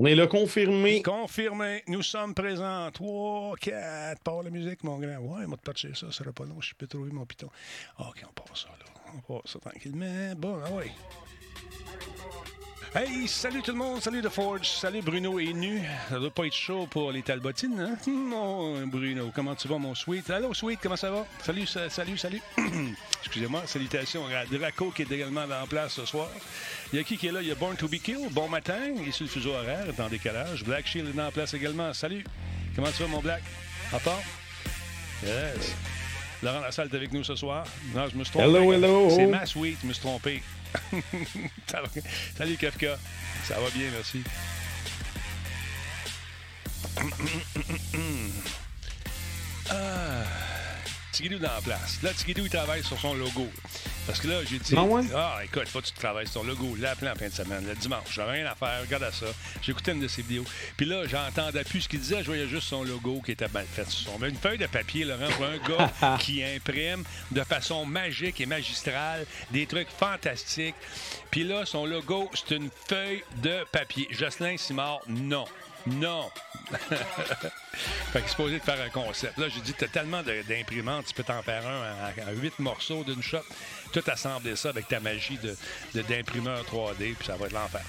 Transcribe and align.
On 0.00 0.06
est 0.06 0.14
là, 0.14 0.28
confirmé. 0.28 1.02
Confirmé. 1.02 1.82
Nous 1.88 2.02
sommes 2.02 2.32
présents. 2.32 2.88
3, 2.92 3.56
4. 3.56 4.22
Par 4.22 4.44
la 4.44 4.50
musique, 4.50 4.84
mon 4.84 4.96
grand. 4.96 5.18
Ouais, 5.18 5.42
il 5.42 5.48
m'a 5.48 5.56
touché 5.56 5.88
ça. 5.88 6.06
Ça 6.06 6.12
sera 6.12 6.32
pas 6.32 6.44
long. 6.44 6.60
Je 6.60 6.72
peux 6.74 6.86
trouver 6.86 7.10
mon 7.10 7.26
piton. 7.26 7.50
OK, 7.98 8.24
on 8.24 8.32
passe 8.32 8.62
ça, 8.62 8.68
là. 8.68 9.12
On 9.16 9.40
passe 9.40 9.52
ça 9.52 9.58
tranquillement. 9.58 10.34
Bon, 10.36 10.60
ah 10.64 10.70
ouais. 10.70 10.92
Hey, 12.94 13.28
salut 13.28 13.60
tout 13.60 13.72
le 13.72 13.76
monde, 13.76 14.02
salut 14.02 14.22
The 14.22 14.30
Forge, 14.30 14.66
salut 14.66 15.02
Bruno 15.02 15.38
est 15.38 15.52
nu. 15.52 15.82
Ça 16.08 16.18
doit 16.18 16.30
pas 16.30 16.46
être 16.46 16.54
chaud 16.54 16.86
pour 16.90 17.12
les 17.12 17.20
Talbotines, 17.20 17.78
hein? 17.78 17.96
Mon 18.10 18.86
Bruno, 18.86 19.30
comment 19.34 19.54
tu 19.54 19.68
vas, 19.68 19.76
mon 19.76 19.94
Sweet? 19.94 20.30
Allô, 20.30 20.54
Sweet, 20.54 20.80
comment 20.82 20.96
ça 20.96 21.10
va? 21.10 21.26
Salut, 21.44 21.66
salut, 21.66 22.16
salut. 22.16 22.40
Excusez-moi, 23.20 23.62
salutations 23.66 24.22
à 24.26 24.46
Draco 24.46 24.90
qui 24.90 25.02
est 25.02 25.12
également 25.12 25.42
en 25.42 25.66
place 25.66 25.92
ce 25.92 26.06
soir. 26.06 26.28
Il 26.92 26.98
y 26.98 27.00
a 27.00 27.04
qui 27.04 27.18
qui 27.18 27.26
est 27.26 27.32
là? 27.32 27.42
Il 27.42 27.48
y 27.48 27.52
a 27.52 27.54
Born 27.54 27.76
to 27.76 27.88
Be 27.88 27.96
Killed, 27.96 28.32
bon 28.32 28.48
matin, 28.48 28.78
il 28.96 29.06
est 29.06 29.12
sur 29.12 29.24
le 29.26 29.30
fuseau 29.30 29.50
horaire, 29.52 29.86
est 29.86 30.00
en 30.00 30.08
décalage. 30.08 30.64
Black 30.64 30.86
Shield 30.86 31.14
est 31.14 31.20
en 31.20 31.30
place 31.30 31.52
également. 31.52 31.92
Salut, 31.92 32.24
comment 32.74 32.90
tu 32.90 33.02
vas, 33.02 33.08
mon 33.08 33.20
Black? 33.20 33.42
À 33.92 33.98
part? 33.98 34.22
Yes. 35.22 35.74
Laurent 36.42 36.60
Lassalle 36.60 36.88
est 36.90 36.96
avec 36.96 37.12
nous 37.12 37.24
ce 37.24 37.34
soir. 37.34 37.64
Non, 37.94 38.08
je 38.08 38.16
me 38.16 38.24
suis 38.24 38.32
trompé. 38.32 38.48
Hello, 38.48 38.72
hello. 38.72 39.10
C'est 39.10 39.26
ma 39.26 39.44
suite, 39.44 39.78
je 39.82 39.88
me 39.88 39.92
suis 39.92 40.02
trompé. 40.02 40.42
Salut 42.36 42.56
Kafka. 42.56 42.98
Ça 43.46 43.60
va 43.60 43.70
bien, 43.70 43.90
merci. 43.90 44.22
ah. 49.70 50.47
Tigidou 51.18 51.40
dans 51.40 51.52
la 51.52 51.60
place. 51.60 51.98
Là, 52.04 52.14
Tigidou, 52.14 52.44
il 52.44 52.48
travaille 52.48 52.84
sur 52.84 52.96
son 53.00 53.12
logo. 53.12 53.48
Parce 54.06 54.20
que 54.20 54.28
là, 54.28 54.44
j'ai 54.44 54.60
dit. 54.60 54.74
Ah, 54.76 54.84
ouais? 54.84 55.02
ah 55.16 55.40
écoute, 55.42 55.66
faut 55.66 55.80
que 55.80 55.86
tu 55.86 55.92
travailles 55.92 56.28
sur 56.28 56.42
ton 56.42 56.46
logo. 56.46 56.76
Là, 56.78 56.94
plein 56.94 57.10
en 57.10 57.16
fin 57.16 57.26
de 57.26 57.32
semaine. 57.32 57.66
Le 57.66 57.74
dimanche, 57.74 58.12
j'avais 58.12 58.40
rien 58.40 58.46
à 58.46 58.54
faire. 58.54 58.82
Regarde 58.82 59.02
à 59.02 59.10
ça. 59.10 59.26
J'écoutais 59.60 59.90
une 59.90 60.00
de 60.00 60.06
ses 60.06 60.22
vidéos. 60.22 60.44
Puis 60.76 60.86
là, 60.86 61.08
j'entendais 61.08 61.64
plus 61.64 61.80
ce 61.80 61.88
qu'il 61.88 61.98
disait. 61.98 62.20
Je 62.20 62.26
voyais 62.26 62.46
juste 62.46 62.68
son 62.68 62.84
logo 62.84 63.20
qui 63.20 63.32
était 63.32 63.48
mal 63.48 63.66
fait 63.66 63.90
sur 63.90 64.12
son. 64.12 64.24
Une 64.24 64.36
feuille 64.36 64.58
de 64.58 64.68
papier, 64.68 65.04
Laurent, 65.04 65.28
pour 65.32 65.46
un 65.46 65.58
gars 65.58 66.16
qui 66.20 66.44
imprime 66.44 67.02
de 67.32 67.42
façon 67.42 67.84
magique 67.84 68.40
et 68.40 68.46
magistrale 68.46 69.26
des 69.50 69.66
trucs 69.66 69.88
fantastiques. 69.88 70.76
Puis 71.32 71.42
là, 71.42 71.66
son 71.66 71.84
logo, 71.84 72.30
c'est 72.32 72.54
une 72.54 72.70
feuille 72.86 73.24
de 73.42 73.64
papier. 73.72 74.06
Jocelyn 74.12 74.56
Simard, 74.56 75.00
non. 75.08 75.46
Non. 75.94 76.30
fait 78.12 78.20
qu'il 78.20 78.28
supposé 78.28 78.58
de 78.58 78.64
faire 78.64 78.80
un 78.80 78.90
concept. 78.90 79.38
Là, 79.38 79.48
j'ai 79.48 79.60
dit, 79.60 79.72
t'as 79.72 79.88
tellement 79.88 80.22
d'imprimantes, 80.22 81.06
tu 81.06 81.14
peux 81.14 81.22
t'en 81.22 81.42
faire 81.42 81.66
un 81.66 82.22
à, 82.26 82.32
huit 82.32 82.58
morceaux 82.58 83.04
d'une 83.04 83.22
shot. 83.22 83.38
Tout 83.92 84.02
assembler 84.06 84.56
ça 84.56 84.68
avec 84.70 84.88
ta 84.88 85.00
magie 85.00 85.38
de, 85.38 86.02
d'imprimeur 86.02 86.64
3D, 86.64 87.14
puis 87.14 87.26
ça 87.26 87.36
va 87.36 87.46
être 87.46 87.52
l'enfer. 87.52 87.82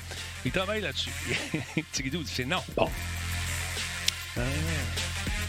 Il 0.46 0.52
travaille 0.52 0.82
là-dessus. 0.82 1.12
Tigidou 1.92 2.24
dit, 2.24 2.32
c'est 2.34 2.46
non. 2.46 2.62
Bon. 2.76 2.90
Ah. 4.38 4.42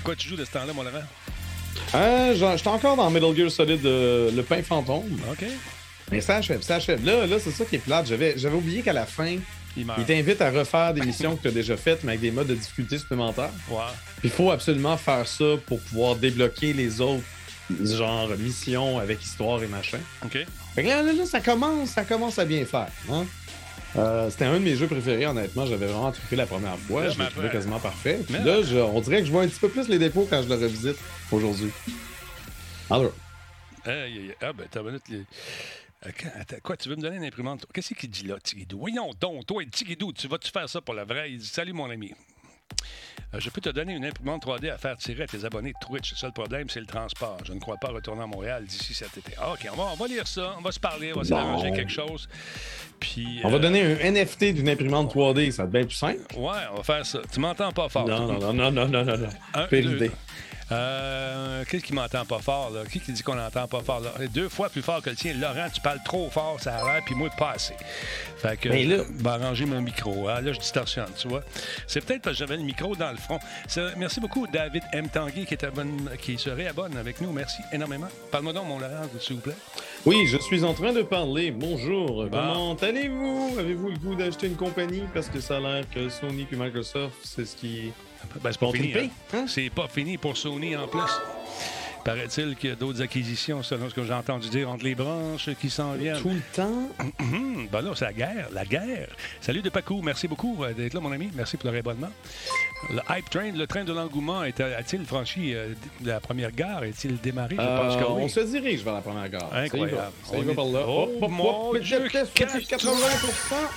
Quoi 0.02 0.16
tu 0.16 0.28
joues 0.28 0.36
de 0.36 0.44
ce 0.44 0.50
temps-là, 0.50 0.72
mon 0.72 0.82
Laurent? 0.82 1.04
Euh, 1.94 2.56
J'étais 2.56 2.68
encore 2.68 2.96
dans 2.96 3.10
Metal 3.10 3.36
Gear 3.36 3.50
Solid 3.50 3.84
euh, 3.84 4.30
Le 4.32 4.42
Pain 4.42 4.62
Fantôme. 4.62 5.20
OK. 5.30 5.44
Mais 6.10 6.20
ça 6.20 6.36
achève, 6.36 6.62
ça 6.62 6.76
achève. 6.76 7.04
Là, 7.04 7.26
là 7.26 7.38
c'est 7.38 7.52
ça 7.52 7.64
qui 7.64 7.76
est 7.76 7.80
plate. 7.80 8.06
J'avais, 8.06 8.34
j'avais 8.36 8.56
oublié 8.56 8.82
qu'à 8.82 8.92
la 8.92 9.06
fin, 9.06 9.36
il, 9.76 9.86
t'invite 10.06 10.40
à 10.40 10.50
refaire 10.50 10.94
des 10.94 11.02
missions 11.02 11.36
que 11.36 11.42
tu 11.42 11.48
as 11.48 11.52
déjà 11.52 11.76
faites, 11.76 12.02
mais 12.04 12.12
avec 12.12 12.20
des 12.20 12.30
modes 12.30 12.48
de 12.48 12.54
difficulté 12.54 12.98
supplémentaires. 12.98 13.50
Puis 13.68 14.28
il 14.28 14.30
faut 14.30 14.50
absolument 14.50 14.96
faire 14.96 15.26
ça 15.26 15.44
pour 15.66 15.80
pouvoir 15.80 16.16
débloquer 16.16 16.72
les 16.72 17.00
autres 17.00 17.24
genre 17.82 18.28
missions 18.36 18.98
avec 18.98 19.22
histoire 19.22 19.62
et 19.62 19.68
machin. 19.68 20.00
OK. 20.24 20.38
Fait 20.74 20.82
que 20.82 20.88
là, 20.88 21.02
là, 21.02 21.26
ça 21.26 21.40
commence, 21.40 21.90
ça 21.90 22.04
commence 22.04 22.38
à 22.38 22.44
bien 22.44 22.64
faire. 22.64 22.88
Hein? 23.10 23.24
Euh, 23.96 24.30
c'était 24.30 24.44
un 24.44 24.54
de 24.54 24.64
mes 24.64 24.76
jeux 24.76 24.86
préférés, 24.86 25.26
honnêtement. 25.26 25.66
J'avais 25.66 25.86
vraiment 25.86 26.12
trippé 26.12 26.36
la 26.36 26.46
première 26.46 26.78
fois. 26.78 27.08
je 27.08 27.18
l'ai 27.18 27.28
trouvé 27.28 27.48
quasiment 27.50 27.80
parfait. 27.80 28.20
Puis 28.26 28.36
là, 28.44 28.58
on 28.92 29.00
dirait 29.00 29.20
que 29.20 29.26
je 29.26 29.32
vois 29.32 29.42
un 29.42 29.48
petit 29.48 29.60
peu 29.60 29.68
plus 29.68 29.88
les 29.88 29.98
défauts 29.98 30.26
quand 30.28 30.42
je 30.42 30.48
le 30.48 30.54
revisite 30.54 30.96
aujourd'hui. 31.32 31.70
Alors. 32.88 33.12
ah, 33.86 34.52
ben, 34.52 34.66
t'as 34.70 34.82
minute. 34.82 35.02
Les... 35.08 35.24
Attends, 36.02 36.56
quoi, 36.62 36.76
tu 36.76 36.88
veux 36.88 36.96
me 36.96 37.02
donner 37.02 37.16
une 37.16 37.24
imprimante? 37.24 37.66
Qu'est-ce 37.74 37.92
qu'il 37.92 38.08
dit 38.08 38.26
là, 38.26 38.38
Tigidou? 38.42 38.78
Voyons 38.78 39.10
donc, 39.20 39.46
toi, 39.46 39.62
Tigidou, 39.70 40.12
tu 40.12 40.28
vas-tu 40.28 40.50
faire 40.50 40.68
ça 40.68 40.80
pour 40.80 40.94
la 40.94 41.04
vraie? 41.04 41.32
Il 41.32 41.38
dit 41.38 41.46
Salut, 41.46 41.74
mon 41.74 41.90
ami. 41.90 42.12
Euh, 43.34 43.38
je 43.38 43.50
peux 43.50 43.60
te 43.60 43.68
donner 43.68 43.94
une 43.94 44.04
imprimante 44.04 44.44
3D 44.44 44.70
à 44.72 44.78
faire 44.78 44.96
tirer 44.96 45.24
à 45.24 45.26
tes 45.26 45.44
abonnés 45.44 45.72
de 45.72 45.86
Twitch. 45.86 46.12
Le 46.12 46.16
seul 46.16 46.32
problème, 46.32 46.68
c'est 46.68 46.80
le 46.80 46.86
transport. 46.86 47.38
Je 47.44 47.52
ne 47.52 47.60
crois 47.60 47.76
pas 47.76 47.88
retourner 47.88 48.22
à 48.22 48.26
Montréal 48.26 48.64
d'ici 48.64 48.94
cet 48.94 49.16
été. 49.18 49.32
Ah, 49.38 49.52
OK, 49.52 49.68
on 49.72 49.76
va, 49.76 49.84
on 49.92 49.96
va, 49.96 50.06
lire 50.06 50.26
ça. 50.26 50.56
On 50.58 50.62
va 50.62 50.72
se 50.72 50.80
parler. 50.80 51.12
On 51.14 51.18
va 51.18 51.24
s'arranger 51.24 51.70
quelque 51.70 51.92
chose. 51.92 52.28
Puis, 52.98 53.40
on 53.44 53.50
va 53.50 53.56
euh, 53.56 53.60
donner 53.60 53.82
un 53.82 54.10
NFT 54.10 54.54
d'une 54.54 54.68
imprimante 54.68 55.14
3D. 55.14 55.50
Ça 55.52 55.62
va 55.62 55.66
être 55.66 55.72
bien 55.72 55.84
plus 55.84 55.94
simple. 55.94 56.20
Ouais, 56.36 56.60
on 56.72 56.76
va 56.76 56.82
faire 56.82 57.06
ça. 57.06 57.20
Tu 57.30 57.40
m'entends 57.40 57.72
pas 57.72 57.88
fort. 57.88 58.08
Non, 58.08 58.26
non, 58.26 58.52
non, 58.52 58.70
non, 58.72 58.88
non, 58.88 59.04
non, 59.04 59.16
non. 59.18 59.28
Un, 59.54 59.68
euh, 60.72 61.64
Qu'est-ce 61.68 61.84
qui 61.84 61.92
m'entend 61.92 62.24
pas 62.24 62.38
fort, 62.38 62.70
là? 62.70 62.80
Qui 62.90 63.00
qui 63.00 63.12
dit 63.12 63.22
qu'on 63.22 63.34
n'entend 63.34 63.66
pas 63.66 63.80
fort, 63.80 64.00
là? 64.00 64.12
Deux 64.32 64.48
fois 64.48 64.68
plus 64.68 64.82
fort 64.82 65.02
que 65.02 65.10
le 65.10 65.16
tien. 65.16 65.34
Laurent, 65.34 65.68
tu 65.72 65.80
parles 65.80 66.00
trop 66.04 66.28
fort, 66.30 66.58
ça 66.60 66.76
a 66.76 66.84
l'air, 66.84 67.02
puis 67.04 67.14
moi, 67.14 67.28
pas 67.36 67.52
assez. 67.52 67.74
Fait 68.36 68.58
que, 68.58 68.68
Mais 68.68 68.84
là... 68.84 68.98
je 68.98 69.22
vais 69.22 69.30
arranger 69.30 69.66
mon 69.66 69.80
micro. 69.80 70.28
Hein? 70.28 70.40
Là, 70.40 70.52
je 70.52 70.58
distorsionne, 70.58 71.10
tu 71.16 71.28
vois. 71.28 71.42
C'est 71.86 72.04
peut-être 72.04 72.22
parce 72.22 72.36
que 72.36 72.46
j'avais 72.46 72.56
le 72.56 72.62
micro 72.62 72.94
dans 72.96 73.10
le 73.10 73.16
front. 73.16 73.38
Merci 73.96 74.20
beaucoup, 74.20 74.46
David 74.46 74.82
M. 74.92 75.08
Tanguy, 75.08 75.46
qui, 75.46 75.54
est 75.54 76.16
qui 76.20 76.38
se 76.38 76.50
réabonne 76.50 76.96
avec 76.96 77.20
nous. 77.20 77.32
Merci 77.32 77.62
énormément. 77.72 78.08
Parle-moi 78.30 78.52
donc, 78.52 78.66
mon 78.66 78.78
Laurent, 78.78 79.06
s'il 79.20 79.36
vous 79.36 79.42
plaît. 79.42 79.56
Oui, 80.06 80.26
je 80.26 80.38
suis 80.38 80.64
en 80.64 80.72
train 80.74 80.92
de 80.92 81.02
parler. 81.02 81.50
Bonjour. 81.50 82.26
Comment 82.30 82.74
allez-vous? 82.74 83.56
Avez-vous 83.58 83.90
le 83.90 83.98
goût 83.98 84.14
d'acheter 84.14 84.46
une 84.46 84.56
compagnie? 84.56 85.02
Parce 85.12 85.28
que 85.28 85.40
ça 85.40 85.58
a 85.58 85.60
l'air 85.60 85.84
que 85.90 86.08
Sony 86.08 86.46
et 86.50 86.56
Microsoft, 86.56 87.16
c'est 87.22 87.44
ce 87.44 87.56
qui 87.56 87.92
ben, 88.42 88.52
c'est 88.52 88.60
pas 88.60 88.72
fini. 88.72 88.94
Hein? 88.96 89.08
Hein? 89.34 89.44
C'est 89.46 89.70
pas 89.70 89.88
fini 89.88 90.18
pour 90.18 90.36
Sony 90.36 90.76
en 90.76 90.86
plus. 90.86 91.00
Paraît-il 92.04 92.56
qu'il 92.56 92.70
y 92.70 92.72
a 92.72 92.76
d'autres 92.76 93.02
acquisitions, 93.02 93.62
selon 93.62 93.90
ce 93.90 93.94
que 93.94 94.04
j'ai 94.04 94.12
entendu 94.12 94.48
dire, 94.48 94.70
entre 94.70 94.84
les 94.84 94.94
branches 94.94 95.50
qui 95.60 95.68
s'en 95.68 95.92
viennent. 95.92 96.20
Tout 96.20 96.30
le 96.30 96.40
temps? 96.54 96.88
ben 97.70 97.82
là, 97.82 97.90
c'est 97.94 98.06
la 98.06 98.12
guerre, 98.12 98.48
la 98.52 98.64
guerre. 98.64 99.08
Salut 99.40 99.60
de 99.60 99.68
Pacou, 99.68 100.00
merci 100.02 100.26
beaucoup 100.26 100.64
euh, 100.64 100.72
d'être 100.72 100.94
là, 100.94 101.00
mon 101.00 101.12
ami. 101.12 101.30
Merci 101.34 101.56
pour 101.56 101.66
le 101.66 101.72
réabonnement. 101.72 102.10
Le 102.88 103.00
Hype 103.10 103.28
Train, 103.28 103.52
le 103.52 103.66
train 103.66 103.84
de 103.84 103.92
l'engouement, 103.92 104.40
a-t-il 104.40 105.04
franchi 105.04 105.54
euh, 105.54 105.74
la 106.02 106.20
première 106.20 106.52
gare? 106.52 106.84
Est-il 106.84 107.18
démarré? 107.18 107.56
Je 107.58 107.62
pense 107.62 107.96
que 107.96 108.02
euh, 108.02 108.08
On 108.08 108.28
se 108.28 108.40
dirige 108.40 108.82
vers 108.82 108.94
la 108.94 109.02
première 109.02 109.28
gare. 109.28 109.50
Incroyable. 109.52 110.12
Ça 110.24 110.38
y 110.38 110.42
va, 110.42 110.54
par 110.54 110.64
là. 110.66 110.84
Oh, 110.86 111.10
oh, 111.20 111.28
mon 111.28 111.74
Dieu, 111.74 112.08
80 112.08 112.94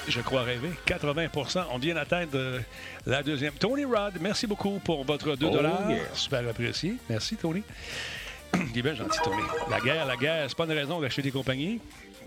Je 0.07 0.21
crois 0.21 0.43
rêver. 0.43 0.69
80 0.85 1.27
On 1.73 1.77
vient 1.77 1.95
d'atteindre 1.95 2.61
la 3.05 3.23
deuxième. 3.23 3.53
Tony 3.53 3.85
Rod, 3.85 4.13
merci 4.19 4.47
beaucoup 4.47 4.79
pour 4.79 5.03
votre 5.03 5.35
2 5.35 5.47
Super 6.13 6.47
apprécié. 6.47 6.95
Merci, 7.09 7.35
Tony. 7.35 7.63
Il 8.53 8.77
est 8.77 8.81
bien 8.81 8.95
gentil, 8.95 9.19
Tony. 9.23 9.41
La 9.69 9.79
guerre, 9.79 10.05
la 10.05 10.15
guerre, 10.15 10.45
c'est 10.47 10.57
pas 10.57 10.65
une 10.65 10.71
raison 10.71 10.99
d'acheter 10.99 11.21
des 11.21 11.31
compagnies. 11.31 11.79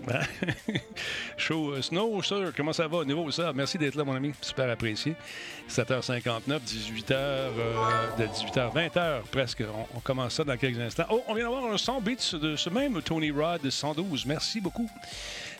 Show 1.37 1.71
euh, 1.71 1.81
Snow, 1.81 2.21
sir, 2.21 2.51
comment 2.55 2.73
ça 2.73 2.87
va? 2.87 3.03
Niveau 3.03 3.29
ça, 3.31 3.51
merci 3.53 3.77
d'être 3.77 3.95
là, 3.95 4.03
mon 4.03 4.15
ami. 4.15 4.31
Super 4.41 4.69
apprécié. 4.69 5.15
7h59, 5.69 6.41
18h, 6.47 7.07
de 8.17 8.25
18h, 8.25 8.73
20h 8.73 9.21
presque. 9.31 9.63
On, 9.95 9.99
commence 9.99 10.35
ça 10.35 10.43
dans 10.43 10.57
quelques 10.57 10.79
instants. 10.79 11.05
Oh, 11.09 11.23
on 11.27 11.33
vient 11.33 11.45
d'avoir 11.45 11.71
un 11.71 11.77
son 11.77 11.99
beat 11.99 12.35
de 12.35 12.55
ce 12.55 12.69
même 12.69 13.01
Tony 13.01 13.31
Rod 13.31 13.61
de 13.61 13.69
112. 13.69 14.25
Merci 14.25 14.61
beaucoup. 14.61 14.89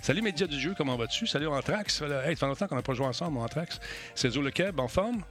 Salut 0.08 0.22
Média 0.22 0.48
du 0.48 0.58
jeu, 0.58 0.74
comment 0.74 0.96
vas-tu? 0.96 1.28
Salut 1.28 1.48
Anthrax. 1.48 2.02
Hey, 2.02 2.38
ça 2.38 2.38
fait 2.38 2.46
longtemps 2.46 2.68
qu'on 2.68 2.78
n'a 2.78 2.82
pas 2.82 2.94
joué 2.94 3.06
ensemble, 3.06 3.40
Anthrax. 3.40 3.78
C'est 4.16 4.30
Zo 4.30 4.42
le 4.42 4.52
Keb, 4.52 4.80
en 4.80 4.88
forme? 4.88 5.22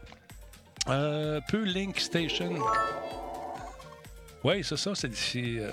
Euh, 0.91 1.41
peu 1.49 1.63
Link 1.63 1.99
Station. 1.99 2.59
Oui, 4.45 4.63
c'est 4.63 4.77
ça. 4.77 4.95
C'est 4.95 5.09
euh, 5.35 5.73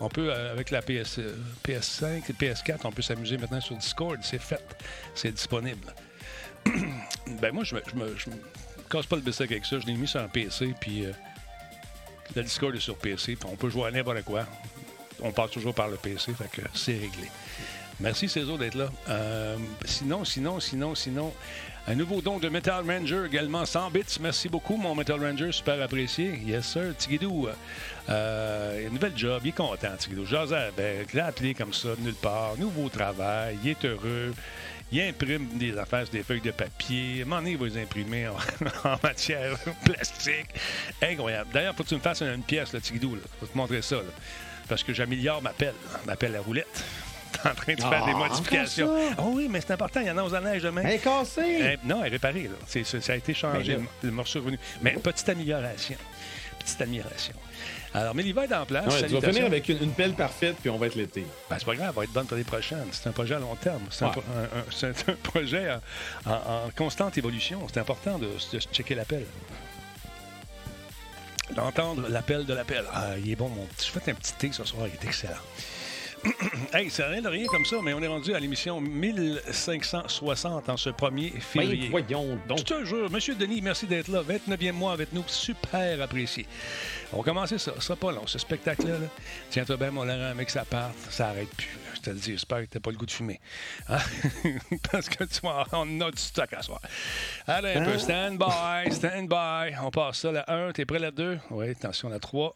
on 0.00 0.08
peut, 0.08 0.32
euh, 0.32 0.50
avec 0.50 0.70
la 0.70 0.80
PS, 0.80 1.20
PS5 1.62 2.22
et 2.26 2.32
PS4, 2.32 2.78
on 2.84 2.90
peut 2.90 3.02
s'amuser 3.02 3.36
maintenant 3.36 3.60
sur 3.60 3.76
Discord. 3.76 4.18
C'est 4.22 4.40
fait. 4.40 4.64
C'est 5.14 5.32
disponible. 5.32 5.94
ben 7.42 7.52
moi, 7.52 7.64
je 7.64 7.74
me, 7.74 7.82
je 7.84 8.30
me, 8.30 8.36
casse 8.88 9.04
pas 9.04 9.16
le 9.16 9.22
bicycle 9.22 9.52
avec 9.52 9.66
ça. 9.66 9.78
Je 9.78 9.84
l'ai 9.84 9.92
mis 9.92 10.08
sur 10.08 10.20
un 10.20 10.28
PC, 10.28 10.74
puis 10.80 11.04
la 12.34 12.42
Discord 12.42 12.74
est 12.74 12.80
sur 12.80 12.96
PC, 12.96 13.36
puis 13.36 13.50
on 13.52 13.56
peut 13.56 13.68
jouer 13.68 13.88
à 13.88 13.90
n'importe 13.90 14.22
quoi. 14.22 14.46
On 15.20 15.32
passe 15.32 15.50
toujours 15.50 15.74
par 15.74 15.88
le 15.88 15.96
PC, 15.96 16.32
fait 16.32 16.50
que 16.50 16.66
c'est 16.72 16.92
réglé. 16.92 17.28
Merci 18.00 18.28
Cézo 18.28 18.56
d'être 18.56 18.76
là. 18.76 18.90
Euh, 19.08 19.56
sinon, 19.84 20.24
sinon, 20.24 20.60
sinon, 20.60 20.94
sinon, 20.94 21.32
un 21.88 21.94
nouveau 21.96 22.20
don 22.20 22.38
de 22.38 22.48
Metal 22.48 22.84
Ranger 22.86 23.24
également 23.26 23.66
100 23.66 23.90
bits. 23.90 24.18
Merci 24.20 24.48
beaucoup, 24.48 24.76
mon 24.76 24.94
Metal 24.94 25.18
Ranger, 25.18 25.50
super 25.50 25.82
apprécié. 25.82 26.38
Yes, 26.46 26.66
sir. 26.66 26.94
Tigidou, 26.96 27.48
euh, 28.08 28.86
une 28.86 28.94
nouvelle 28.94 29.16
job, 29.16 29.40
il 29.44 29.48
est 29.48 29.52
content, 29.52 29.96
Tigidou. 29.98 30.24
José 30.24 30.54
avec, 30.54 31.12
l'a 31.12 31.26
appelé 31.26 31.54
comme 31.54 31.72
ça, 31.72 31.88
nulle 31.98 32.14
part. 32.14 32.56
Nouveau 32.56 32.88
travail, 32.88 33.58
il 33.64 33.70
est 33.70 33.84
heureux. 33.84 34.32
Il 34.92 35.00
imprime 35.00 35.48
des 35.58 35.76
affaires 35.76 36.04
sur 36.04 36.12
des 36.12 36.22
feuilles 36.22 36.40
de 36.40 36.52
papier. 36.52 37.24
Donné, 37.24 37.50
il 37.50 37.58
va 37.58 37.66
les 37.66 37.82
imprimer 37.82 38.28
en, 38.28 38.36
matière 39.02 39.58
plastique. 39.84 40.48
Incroyable. 41.02 41.50
D'ailleurs, 41.52 41.74
faut 41.74 41.82
que 41.82 41.88
tu 41.88 41.96
me 41.96 42.00
fasses 42.00 42.22
une, 42.22 42.42
pièce, 42.42 42.72
là, 42.72 42.80
Tigidou. 42.80 43.16
Là. 43.16 43.22
Faut 43.40 43.46
te 43.46 43.56
montrer 43.56 43.82
ça. 43.82 43.96
Parce 44.68 44.84
que 44.84 44.94
j'améliore 44.94 45.42
ma 45.42 45.50
pelle, 45.50 45.74
ma 46.06 46.14
pelle 46.14 46.36
à 46.36 46.40
roulette. 46.40 46.84
en 47.44 47.54
train 47.54 47.74
de 47.74 47.80
faire 47.80 48.04
des 48.04 48.12
ah, 48.14 48.28
modifications. 48.28 48.90
Oh 49.18 49.32
oui, 49.34 49.48
mais 49.50 49.60
c'est 49.60 49.72
important, 49.72 50.00
il 50.00 50.06
y 50.06 50.10
en 50.10 50.18
a 50.18 50.22
aux 50.22 50.40
neige 50.40 50.62
demain. 50.62 50.82
Elle 50.84 50.94
est 50.94 50.98
cassée. 50.98 51.78
Eh, 51.82 51.86
non, 51.86 52.00
elle 52.00 52.08
est 52.08 52.16
réparée. 52.16 52.48
Là. 52.48 52.82
ça 52.84 53.12
a 53.12 53.16
été 53.16 53.34
changé, 53.34 53.78
le 54.02 54.10
morceau 54.10 54.40
revenu. 54.40 54.58
Mais 54.82 54.92
petite 54.92 55.28
amélioration. 55.28 55.96
Petite 56.58 56.80
amélioration. 56.82 57.34
Alors, 57.94 58.14
mais 58.14 58.22
l'hiver 58.22 58.44
est 58.44 58.54
en 58.54 58.66
place. 58.66 58.94
tu 58.98 59.14
vas 59.14 59.20
finir 59.20 59.46
avec 59.46 59.68
une, 59.68 59.92
pelle 59.92 60.12
parfaite, 60.12 60.56
puis 60.60 60.70
on 60.70 60.76
va 60.76 60.86
être 60.86 60.94
l'été. 60.94 61.24
Ben, 61.48 61.56
c'est 61.58 61.64
pas 61.64 61.74
grave, 61.74 61.88
elle 61.88 61.96
va 61.96 62.04
être 62.04 62.12
bonne 62.12 62.26
pour 62.26 62.36
les 62.36 62.44
prochaines. 62.44 62.86
C'est 62.92 63.08
un 63.08 63.12
projet 63.12 63.34
à 63.34 63.38
long 63.38 63.54
terme. 63.56 63.82
C'est 63.90 64.04
un, 64.04 64.92
projet 65.22 65.70
en, 66.26 66.70
constante 66.76 67.16
évolution. 67.16 67.66
C'est 67.72 67.80
important 67.80 68.18
de, 68.18 68.28
de 68.52 68.60
checker 68.60 68.94
la 68.94 69.04
pelle 69.04 69.26
d'entendre 71.54 72.08
l'appel 72.08 72.44
de 72.44 72.54
l'appel. 72.54 72.84
Ah, 72.92 73.18
il 73.18 73.30
est 73.30 73.36
bon, 73.36 73.48
mon 73.48 73.64
petit. 73.64 73.86
Je 73.86 73.98
fais 73.98 74.10
un 74.10 74.14
petit 74.14 74.32
thé 74.34 74.50
ce 74.52 74.64
soir, 74.64 74.86
il 74.86 74.94
est 74.94 75.04
excellent. 75.08 75.32
hey, 76.74 76.90
c'est 76.90 77.04
rien 77.04 77.22
de 77.22 77.28
rien 77.28 77.46
comme 77.46 77.64
ça, 77.64 77.76
mais 77.82 77.92
on 77.92 78.02
est 78.02 78.06
rendu 78.06 78.34
à 78.34 78.40
l'émission 78.40 78.80
1560 78.80 80.68
en 80.68 80.76
ce 80.76 80.90
1er 80.90 81.40
février. 81.40 81.88
Ben, 81.88 81.90
voyons 81.90 82.38
donc. 82.48 82.58
Je 82.58 82.64
te 82.64 82.84
jure, 82.84 83.10
Monsieur 83.10 83.34
Denis, 83.34 83.60
merci 83.62 83.86
d'être 83.86 84.08
là. 84.08 84.22
29e 84.22 84.72
mois 84.72 84.92
avec 84.92 85.12
nous, 85.12 85.24
super 85.26 86.00
apprécié. 86.00 86.46
On 87.12 87.18
va 87.18 87.22
commencer 87.22 87.58
ça, 87.58 87.72
ça 87.74 87.80
sera 87.80 87.96
pas 87.96 88.12
long, 88.12 88.26
ce 88.26 88.38
spectacle-là. 88.38 88.96
Tiens-toi 89.50 89.76
bien, 89.76 89.90
mon 89.90 90.04
Laurent, 90.04 90.34
mec, 90.34 90.50
ça 90.50 90.64
part, 90.64 90.90
ça 91.10 91.28
arrête 91.28 91.48
plus. 91.50 91.78
Je 91.94 92.00
te 92.00 92.10
le 92.10 92.16
dis, 92.16 92.32
j'espère 92.32 92.60
que 92.60 92.66
t'as 92.66 92.80
pas 92.80 92.90
le 92.90 92.96
goût 92.96 93.06
de 93.06 93.10
fumer. 93.10 93.40
Hein? 93.88 93.98
Parce 94.92 95.08
que 95.08 95.24
tu 95.24 95.40
vois, 95.40 95.66
on 95.72 96.00
a 96.00 96.10
du 96.10 96.22
stock 96.22 96.52
à 96.52 96.62
soir. 96.62 96.80
Allez, 97.46 97.74
un 97.74 97.84
peu, 97.84 97.92
hein? 97.92 97.98
stand 97.98 98.38
by, 98.38 98.94
stand 98.94 99.28
by. 99.28 99.76
On 99.82 99.90
passe 99.90 100.18
ça, 100.20 100.30
la 100.30 100.44
1, 100.48 100.72
t'es 100.72 100.84
prêt, 100.84 101.00
la 101.00 101.10
2? 101.10 101.40
Oui, 101.50 101.70
attention, 101.70 102.08
la 102.08 102.20
3. 102.20 102.54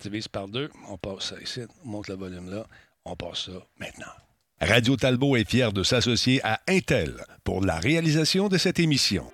Divise 0.00 0.28
par 0.28 0.46
2. 0.46 0.70
On 0.88 0.98
passe 0.98 1.30
ça 1.30 1.36
ici, 1.40 1.62
on 1.84 1.88
monte 1.88 2.08
le 2.08 2.16
volume 2.16 2.50
là. 2.50 2.66
On 3.04 3.16
passe 3.16 3.46
ça 3.46 3.66
maintenant. 3.80 4.12
Radio 4.60 4.96
Talbot 4.96 5.36
est 5.36 5.48
fier 5.48 5.72
de 5.72 5.82
s'associer 5.82 6.40
à 6.44 6.60
Intel 6.68 7.24
pour 7.42 7.64
la 7.64 7.80
réalisation 7.80 8.48
de 8.48 8.58
cette 8.58 8.78
émission. 8.78 9.24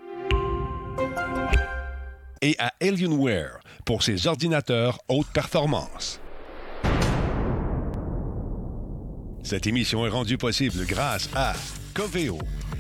Et 2.41 2.57
à 2.59 2.73
Alienware 2.81 3.61
pour 3.85 4.03
ses 4.03 4.27
ordinateurs 4.27 5.01
haute 5.09 5.27
performance. 5.35 6.21
Cette 9.43 9.67
émission 9.67 10.07
est 10.07 10.11
rendue 10.11 10.39
possible 10.39 10.87
grâce 10.87 11.29
à 11.35 11.53
Coveo. 11.95 12.39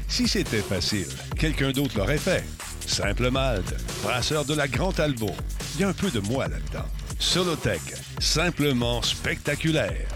Si 0.09 0.27
c'était 0.27 0.63
facile, 0.63 1.09
quelqu'un 1.39 1.73
d'autre 1.73 1.99
l'aurait 1.99 2.19
fait. 2.19 2.45
Simple 2.87 3.31
Malte, 3.31 3.75
brasseur 4.03 4.47
de 4.47 4.55
la 4.55 4.69
Grande 4.69 4.95
Talbot. 4.95 5.37
Il 5.75 5.83
y 5.83 5.85
a 5.85 5.89
un 5.89 5.93
peu 5.93 6.11
de 6.11 6.21
moi 6.21 6.49
là-dedans. 6.49 6.87
Solotech, 7.19 7.83
simplement 8.21 9.03
spectaculaire. 9.03 10.09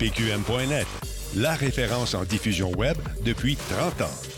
PQM.net, 0.00 0.86
la 1.36 1.52
référence 1.52 2.14
en 2.14 2.24
diffusion 2.24 2.72
web 2.72 2.96
depuis 3.22 3.56
30 3.56 4.00
ans. 4.00 4.30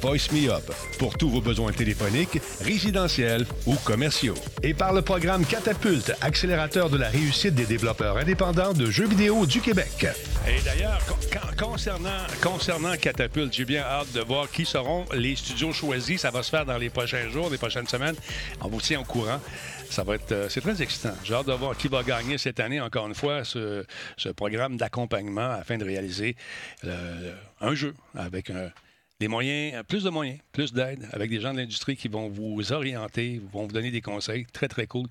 Voice 0.00 0.32
Me 0.32 0.50
Up 0.50 0.72
pour 0.98 1.16
tous 1.16 1.28
vos 1.28 1.40
besoins 1.40 1.72
téléphoniques, 1.72 2.40
résidentiels 2.60 3.46
ou 3.66 3.76
commerciaux. 3.84 4.34
Et 4.64 4.74
par 4.74 4.92
le 4.92 5.02
programme 5.02 5.44
Catapulte, 5.44 6.12
accélérateur 6.20 6.90
de 6.90 6.96
la 6.96 7.08
réussite 7.08 7.54
des 7.54 7.64
développeurs 7.64 8.16
indépendants 8.16 8.72
de 8.72 8.86
jeux 8.90 9.06
vidéo 9.06 9.46
du 9.46 9.60
Québec. 9.60 10.06
Et 10.48 10.60
d'ailleurs, 10.64 11.00
concernant, 11.56 12.26
concernant 12.42 12.96
Catapulte, 12.96 13.52
j'ai 13.52 13.64
bien 13.64 13.82
hâte 13.82 14.12
de 14.12 14.20
voir 14.20 14.50
qui 14.50 14.64
seront 14.64 15.04
les 15.12 15.36
studios 15.36 15.72
choisis. 15.72 16.22
Ça 16.22 16.30
va 16.30 16.42
se 16.42 16.50
faire 16.50 16.64
dans 16.64 16.78
les 16.78 16.90
prochains 16.90 17.28
jours, 17.28 17.50
les 17.50 17.58
prochaines 17.58 17.86
semaines. 17.86 18.16
On 18.60 18.68
vous 18.68 18.80
tient 18.80 19.00
au 19.00 19.04
courant. 19.04 19.40
Ça 19.90 20.04
va 20.04 20.16
être, 20.16 20.32
euh, 20.32 20.48
c'est 20.48 20.60
très 20.60 20.82
excitant. 20.82 21.14
J'ai 21.24 21.34
hâte 21.34 21.46
de 21.46 21.52
voir 21.52 21.76
qui 21.76 21.88
va 21.88 22.02
gagner 22.02 22.38
cette 22.38 22.60
année, 22.60 22.80
encore 22.80 23.06
une 23.06 23.14
fois, 23.14 23.44
ce, 23.44 23.84
programme 24.36 24.76
d'accompagnement 24.76 25.50
afin 25.50 25.78
de 25.78 25.84
réaliser 25.84 26.36
euh, 26.84 27.34
un 27.60 27.74
jeu 27.74 27.94
avec 28.14 28.50
des 29.20 29.28
moyens, 29.28 29.74
euh, 29.74 29.82
plus 29.82 30.04
de 30.04 30.10
moyens, 30.10 30.38
plus 30.52 30.72
d'aide 30.72 31.08
avec 31.12 31.30
des 31.30 31.40
gens 31.40 31.52
de 31.52 31.58
l'industrie 31.58 31.96
qui 31.96 32.08
vont 32.08 32.28
vous 32.28 32.72
orienter, 32.72 33.40
vont 33.52 33.62
vous 33.62 33.72
donner 33.72 33.90
des 33.90 34.00
conseils. 34.00 34.46
Très, 34.52 34.68
très 34.68 34.86
cool. 34.86 35.08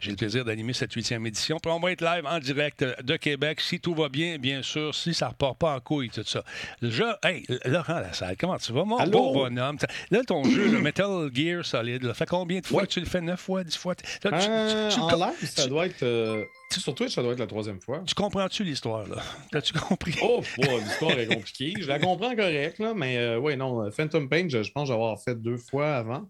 J'ai 0.00 0.10
le 0.10 0.16
plaisir 0.16 0.46
d'animer 0.46 0.72
cette 0.72 0.92
huitième 0.94 1.26
édition. 1.26 1.58
Puis 1.62 1.70
on 1.70 1.78
va 1.78 1.92
être 1.92 2.00
live 2.00 2.24
en 2.26 2.38
direct 2.38 2.84
de 3.02 3.16
Québec. 3.16 3.60
Si 3.60 3.80
tout 3.80 3.94
va 3.94 4.08
bien, 4.08 4.38
bien 4.38 4.62
sûr, 4.62 4.94
si 4.94 5.12
ça 5.12 5.28
repart 5.28 5.58
pas 5.58 5.76
en 5.76 5.80
couille, 5.80 6.08
tout 6.08 6.24
ça. 6.24 6.42
Je, 6.80 7.04
hey, 7.22 7.44
Laurent 7.66 8.00
Lassalle, 8.00 8.34
comment 8.40 8.56
tu 8.56 8.72
vas, 8.72 8.84
mon 8.84 9.06
beau 9.06 9.34
bonhomme? 9.34 9.76
Là, 10.10 10.22
ton 10.26 10.42
jeu, 10.44 10.70
le 10.70 10.80
Metal 10.80 11.30
Gear 11.34 11.64
Solid, 11.66 12.02
ça 12.06 12.14
fait 12.14 12.26
combien 12.26 12.60
de 12.60 12.66
fois 12.66 12.86
que 12.86 12.92
tu 12.92 13.00
le 13.00 13.06
fais? 13.06 13.20
Neuf 13.20 13.40
fois, 13.40 13.62
dix 13.62 13.76
fois? 13.76 13.94
Euh, 14.24 14.90
en 14.96 15.16
live, 15.16 15.46
ça 15.46 15.66
doit 15.66 15.84
être... 15.84 16.02
Euh, 16.02 16.44
sur 16.70 16.94
Twitch, 16.94 17.14
ça 17.14 17.22
doit 17.22 17.32
être 17.32 17.38
la 17.40 17.46
troisième 17.46 17.80
fois. 17.80 18.02
Tu 18.06 18.14
comprends-tu 18.14 18.64
l'histoire, 18.64 19.06
là? 19.06 19.16
T'as-tu 19.50 19.74
compris? 19.74 20.14
Oh, 20.22 20.40
l'histoire 20.56 21.18
est 21.18 21.26
compliquée. 21.26 21.74
Je 21.78 21.86
la 21.86 21.98
comprends 21.98 22.34
correct, 22.34 22.78
là, 22.78 22.94
mais 22.94 23.18
euh, 23.18 23.38
oui, 23.38 23.56
non, 23.56 23.90
Phantom 23.90 24.28
Pain, 24.28 24.46
je, 24.48 24.62
je 24.62 24.72
pense 24.72 24.88
j'avoir 24.88 25.20
fait 25.20 25.34
deux 25.34 25.58
fois 25.58 25.96
avant. 25.96 26.26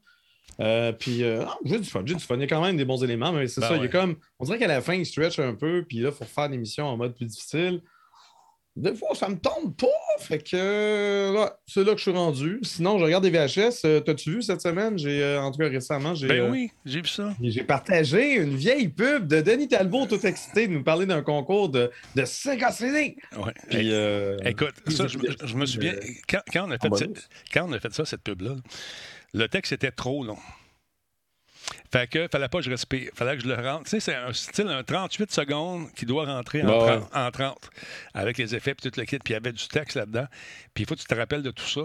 Euh, 0.60 0.92
puis, 0.92 1.24
euh, 1.24 1.44
j'ai 1.64 1.78
du 1.78 1.88
fun, 1.88 2.02
j'ai 2.04 2.14
du 2.14 2.24
fun. 2.24 2.36
Il 2.36 2.42
y 2.42 2.44
a 2.44 2.46
quand 2.46 2.62
même 2.62 2.76
des 2.76 2.84
bons 2.84 3.02
éléments, 3.02 3.32
mais 3.32 3.46
c'est 3.46 3.60
ben 3.60 3.68
ça. 3.68 3.76
Il 3.76 3.82
y 3.82 3.84
a 3.86 3.88
comme, 3.88 4.16
on 4.38 4.44
dirait 4.44 4.58
qu'à 4.58 4.66
la 4.66 4.80
fin, 4.80 4.94
il 4.94 5.06
stretch 5.06 5.38
un 5.38 5.54
peu, 5.54 5.84
puis 5.88 5.98
là, 5.98 6.10
il 6.10 6.14
faut 6.14 6.24
faire 6.24 6.48
l'émission 6.48 6.86
en 6.86 6.96
mode 6.96 7.14
plus 7.14 7.26
difficile. 7.26 7.82
Des 8.76 8.94
fois, 8.94 9.14
ça 9.14 9.28
me 9.28 9.36
tombe 9.36 9.74
pas. 9.76 9.86
Fait 10.20 10.38
que 10.38 11.50
c'est 11.66 11.84
là 11.84 11.92
que 11.92 11.96
je 11.96 12.02
suis 12.02 12.10
rendu. 12.12 12.60
Sinon, 12.62 12.98
je 12.98 13.04
regarde 13.04 13.24
des 13.24 13.30
VHS. 13.30 13.84
Euh, 13.84 14.00
t'as-tu 14.00 14.30
vu 14.34 14.42
cette 14.42 14.60
semaine? 14.60 14.96
J'ai, 14.96 15.22
euh, 15.22 15.42
en 15.42 15.50
tout 15.50 15.58
cas, 15.58 15.68
récemment, 15.68 16.14
j'ai. 16.14 16.28
Ben 16.28 16.50
oui, 16.50 16.70
j'ai 16.86 17.00
vu 17.00 17.08
ça. 17.08 17.34
J'ai 17.42 17.64
partagé 17.64 18.36
une 18.36 18.54
vieille 18.54 18.88
pub 18.88 19.26
de 19.26 19.40
Denis 19.40 19.66
Talbot, 19.66 20.06
tout 20.06 20.24
excité, 20.24 20.68
de 20.68 20.72
nous 20.72 20.84
parler 20.84 21.04
d'un 21.04 21.22
concours 21.22 21.68
de, 21.68 21.90
de 22.14 22.24
Sega 22.24 22.70
CD. 22.70 23.16
Ouais. 23.36 23.52
Euh, 23.74 24.38
écoute, 24.44 24.74
ça, 24.86 25.06
je, 25.08 25.56
me 25.56 25.66
souviens. 25.66 25.94
Quand, 26.28 26.40
quand, 26.52 26.68
on 26.68 26.70
a 26.70 26.78
fait 26.78 27.28
quand 27.52 27.68
on 27.68 27.72
a 27.72 27.80
fait 27.80 27.92
ça, 27.92 28.04
cette 28.04 28.22
pub-là, 28.22 28.56
le 29.32 29.48
texte 29.48 29.72
était 29.72 29.92
trop 29.92 30.24
long. 30.24 30.38
Fait 31.92 32.08
que 32.08 32.28
fallait 32.28 32.48
pas 32.48 32.58
que 32.58 32.64
je 32.64 32.70
respire. 32.70 33.10
Fallait 33.14 33.36
que 33.36 33.42
je 33.42 33.48
le 33.48 33.54
rentre. 33.54 33.84
Tu 33.84 33.90
sais, 33.90 34.00
c'est 34.00 34.14
un 34.14 34.32
style, 34.32 34.68
un 34.68 34.82
38 34.82 35.30
secondes 35.30 35.92
qui 35.92 36.06
doit 36.06 36.24
rentrer 36.24 36.62
en, 36.62 37.30
30, 37.30 37.70
avec 38.14 38.38
les 38.38 38.54
effets 38.54 38.74
puis 38.74 38.90
tout 38.90 38.98
le 38.98 39.04
kit. 39.06 39.18
Puis 39.18 39.32
il 39.32 39.34
y 39.34 39.36
avait 39.36 39.52
du 39.52 39.66
texte 39.68 39.96
là-dedans. 39.96 40.26
Puis 40.74 40.84
il 40.84 40.86
faut 40.86 40.94
que 40.94 41.00
tu 41.00 41.06
te 41.06 41.14
rappelles 41.14 41.42
de 41.42 41.50
tout 41.50 41.66
ça. 41.66 41.82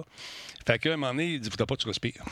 Fait 0.65 0.80
qu'à 0.80 0.94
un 0.94 0.97
moment 0.97 1.12
donné, 1.12 1.33
il 1.33 1.39
dit 1.39 1.50
Faudrait 1.50 1.65
pas 1.65 1.75
que 1.75 1.81
tu 1.81 1.88
respires. 1.88 2.24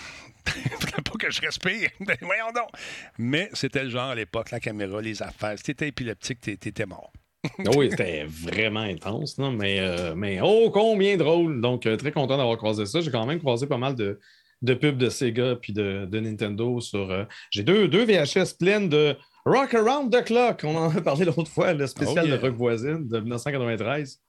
Faudrait 0.79 1.01
pas 1.01 1.17
que 1.19 1.31
je 1.31 1.41
respire. 1.41 1.89
Ben, 1.99 2.17
voyons 2.21 2.51
donc. 2.53 2.69
Mais 3.17 3.49
c'était 3.53 3.83
le 3.83 3.89
genre 3.89 4.09
à 4.09 4.15
l'époque, 4.15 4.51
la 4.51 4.59
caméra, 4.59 5.01
les 5.01 5.21
affaires. 5.21 5.57
Si 5.57 5.63
t'étais 5.63 5.87
épileptique, 5.87 6.41
t'étais 6.41 6.85
mort. 6.85 7.11
Oui, 7.75 7.89
c'était 7.89 8.23
vraiment 8.25 8.81
intense, 8.81 9.37
non? 9.37 9.51
Mais, 9.51 9.79
euh, 9.81 10.15
mais 10.15 10.39
oh, 10.41 10.71
combien 10.71 11.17
drôle! 11.17 11.59
Donc, 11.59 11.85
euh, 11.85 11.97
très 11.97 12.13
content 12.13 12.37
d'avoir 12.37 12.55
croisé 12.55 12.85
ça. 12.85 13.01
J'ai 13.01 13.11
quand 13.11 13.25
même 13.25 13.39
croisé 13.39 13.67
pas 13.67 13.77
mal 13.77 13.95
de, 13.95 14.17
de 14.63 14.73
pubs 14.73 14.97
de 14.97 15.09
Sega 15.09 15.55
puis 15.55 15.73
de, 15.73 16.07
Nintendo 16.11 16.79
sur. 16.79 17.11
Euh, 17.11 17.25
j'ai 17.51 17.63
deux, 17.63 17.87
deux 17.87 18.05
VHS 18.05 18.57
pleines 18.57 18.89
de 18.89 19.15
Rock 19.45 19.73
Around 19.75 20.11
the 20.11 20.23
Clock. 20.23 20.61
On 20.63 20.75
en 20.75 20.89
a 20.89 21.01
parlé 21.03 21.25
l'autre 21.25 21.49
fois, 21.49 21.73
le 21.73 21.85
spécial 21.85 22.25
oh, 22.27 22.31
de 22.31 22.41
Rock 22.41 22.55
Voisine 22.55 23.07
de 23.07 23.19
1993. 23.19 24.21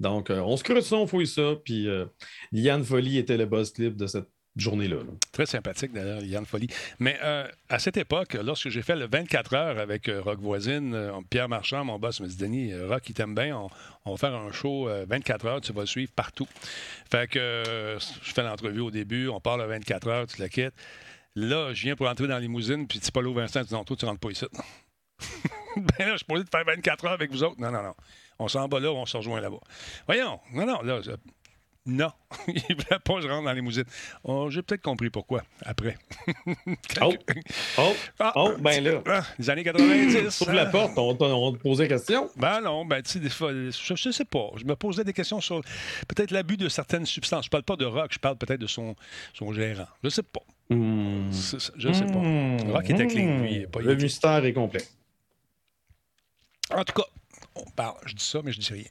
Donc, 0.00 0.30
euh, 0.30 0.40
on 0.40 0.56
se 0.56 0.64
creuse 0.64 0.86
ça, 0.86 0.96
on 0.96 1.06
fouille 1.06 1.26
ça. 1.26 1.54
Puis 1.62 1.88
euh, 1.88 2.06
Liane 2.50 2.82
Folly 2.82 3.18
était 3.18 3.36
le 3.36 3.46
buzz 3.46 3.70
clip 3.70 3.96
de 3.96 4.06
cette 4.06 4.28
journée-là. 4.56 4.96
Très 5.32 5.46
sympathique 5.46 5.92
d'ailleurs, 5.92 6.22
Yann 6.22 6.44
Folly. 6.44 6.68
Mais 6.98 7.18
euh, 7.22 7.46
à 7.68 7.78
cette 7.78 7.96
époque, 7.96 8.34
lorsque 8.34 8.68
j'ai 8.68 8.82
fait 8.82 8.96
le 8.96 9.06
24 9.06 9.54
heures 9.54 9.78
avec 9.78 10.08
euh, 10.08 10.20
Rock 10.20 10.40
Voisine, 10.40 10.94
euh, 10.94 11.12
Pierre 11.30 11.48
Marchand, 11.48 11.84
mon 11.84 11.98
boss, 11.98 12.20
me 12.20 12.26
dit 12.26 12.36
Denis, 12.36 12.74
Rock, 12.74 13.08
il 13.08 13.14
t'aime 13.14 13.34
bien, 13.34 13.56
on, 14.04 14.10
va 14.10 14.16
faire 14.16 14.34
un 14.34 14.52
show 14.52 14.88
24 15.08 15.46
heures, 15.46 15.60
tu 15.60 15.72
vas 15.72 15.82
le 15.82 15.86
suivre 15.86 16.12
partout. 16.14 16.46
Fait 17.10 17.28
que 17.28 17.96
je 17.98 18.32
fais 18.32 18.42
l'entrevue 18.42 18.80
au 18.80 18.90
début, 18.90 19.28
on 19.28 19.40
parle 19.40 19.62
à 19.62 19.66
24 19.66 20.08
heures, 20.08 20.26
tu 20.26 20.36
te 20.36 20.42
la 20.42 20.48
quittes. 20.48 20.74
Là, 21.34 21.72
je 21.72 21.82
viens 21.82 21.96
pour 21.96 22.08
entrer 22.08 22.26
dans 22.26 22.36
les 22.36 22.42
limousine, 22.42 22.86
puis 22.86 23.00
Paulo 23.12 23.32
Vincent 23.32 23.62
dit 23.62 23.72
non, 23.72 23.84
toi, 23.84 23.96
tu 23.96 24.04
rentres 24.04 24.20
pas 24.20 24.30
ici. 24.30 24.44
ben 25.76 26.06
là, 26.06 26.12
je 26.12 26.16
suis 26.16 26.26
posé 26.26 26.44
de 26.44 26.50
faire 26.50 26.64
24 26.64 27.06
heures 27.06 27.12
avec 27.12 27.30
vous 27.30 27.42
autres. 27.42 27.58
Non, 27.58 27.70
non, 27.70 27.82
non. 27.82 27.94
On 28.38 28.48
s'en 28.48 28.68
va 28.68 28.80
là, 28.80 28.90
on 28.92 29.06
se 29.06 29.16
rejoint 29.16 29.40
là-bas. 29.40 29.60
Voyons, 30.06 30.40
non, 30.52 30.66
non, 30.66 30.82
là, 30.82 31.00
non, 31.84 32.12
il 32.46 32.54
ne 32.54 32.74
voulait 32.74 32.98
pas 33.04 33.14
que 33.14 33.20
je 33.22 33.28
rentre 33.28 33.44
dans 33.44 33.52
les 33.52 33.60
mousines. 33.60 33.84
Oh, 34.22 34.48
J'ai 34.50 34.62
peut-être 34.62 34.82
compris 34.82 35.10
pourquoi, 35.10 35.42
après. 35.64 35.98
oh, 37.00 37.12
oh, 37.78 37.92
ah, 38.20 38.32
oh, 38.36 38.52
ben 38.60 38.84
là. 38.84 39.02
Ah, 39.04 39.22
les 39.36 39.50
années 39.50 39.64
90. 39.64 40.40
Ouvre 40.42 40.52
la 40.52 40.66
porte, 40.66 40.96
on, 40.96 41.16
on, 41.20 41.52
te 41.52 41.58
posait 41.58 41.84
des 41.84 41.88
questions. 41.88 42.30
Ben 42.36 42.60
non, 42.60 42.84
ben 42.84 43.02
tu 43.02 43.10
sais, 43.10 43.18
des 43.18 43.30
fois, 43.30 43.50
je, 43.50 44.08
ne 44.08 44.12
sais 44.12 44.24
pas. 44.24 44.50
Je 44.56 44.64
me 44.64 44.76
posais 44.76 45.02
des 45.02 45.12
questions 45.12 45.40
sur 45.40 45.60
peut-être 46.06 46.30
l'abus 46.30 46.56
de 46.56 46.68
certaines 46.68 47.04
substances. 47.04 47.46
Je 47.46 47.50
parle 47.50 47.64
pas 47.64 47.76
de 47.76 47.84
Rock, 47.84 48.12
je 48.12 48.18
parle 48.20 48.36
peut-être 48.36 48.60
de 48.60 48.68
son, 48.68 48.94
son 49.34 49.52
gérant. 49.52 49.88
Je 50.04 50.08
sais 50.08 50.22
pas. 50.22 50.42
Hmm. 50.70 51.32
Je 51.32 51.92
sais 51.92 52.06
pas. 52.06 52.18
Hmm. 52.20 52.70
Rock 52.70 52.90
était 52.90 53.08
clean, 53.08 53.40
lui. 53.40 53.66
Pas 53.66 53.80
Le 53.80 53.96
mystère 53.96 54.44
est 54.44 54.52
complet. 54.52 54.84
En 56.70 56.84
tout 56.84 56.94
cas, 56.94 57.08
on 57.56 57.68
parle. 57.72 57.98
Je 58.06 58.14
dis 58.14 58.24
ça, 58.24 58.40
mais 58.44 58.52
je 58.52 58.60
dis 58.60 58.72
rien. 58.72 58.84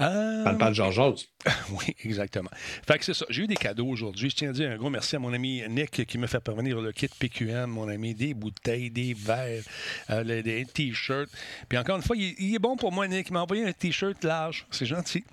Euh... 0.00 0.56
Parle 0.56 0.72
de 0.72 0.74
Georges. 0.74 1.26
oui, 1.70 1.94
exactement. 2.04 2.50
Fait 2.86 2.98
que 2.98 3.04
c'est 3.04 3.14
ça. 3.14 3.26
J'ai 3.28 3.42
eu 3.42 3.46
des 3.46 3.56
cadeaux 3.56 3.86
aujourd'hui. 3.86 4.30
Je 4.30 4.36
tiens 4.36 4.50
à 4.50 4.52
dire 4.52 4.70
un 4.70 4.76
gros 4.76 4.90
merci 4.90 5.16
à 5.16 5.18
mon 5.18 5.32
ami 5.32 5.62
Nick 5.68 6.06
qui 6.06 6.18
me 6.18 6.26
fait 6.26 6.40
parvenir 6.40 6.80
le 6.80 6.92
kit 6.92 7.08
PQM, 7.08 7.66
mon 7.66 7.88
ami, 7.88 8.14
des 8.14 8.34
bouteilles, 8.34 8.90
des 8.90 9.14
verres, 9.14 9.62
euh, 10.10 10.42
des 10.42 10.64
t-shirts. 10.64 11.30
Puis 11.68 11.78
encore 11.78 11.96
une 11.96 12.02
fois, 12.02 12.16
il, 12.16 12.54
est 12.54 12.58
bon 12.58 12.76
pour 12.76 12.92
moi, 12.92 13.06
Nick. 13.08 13.28
Il 13.28 13.32
m'a 13.32 13.42
envoyé 13.42 13.64
un 13.64 13.72
t-shirt 13.72 14.22
large. 14.24 14.66
C'est 14.70 14.86
gentil. 14.86 15.24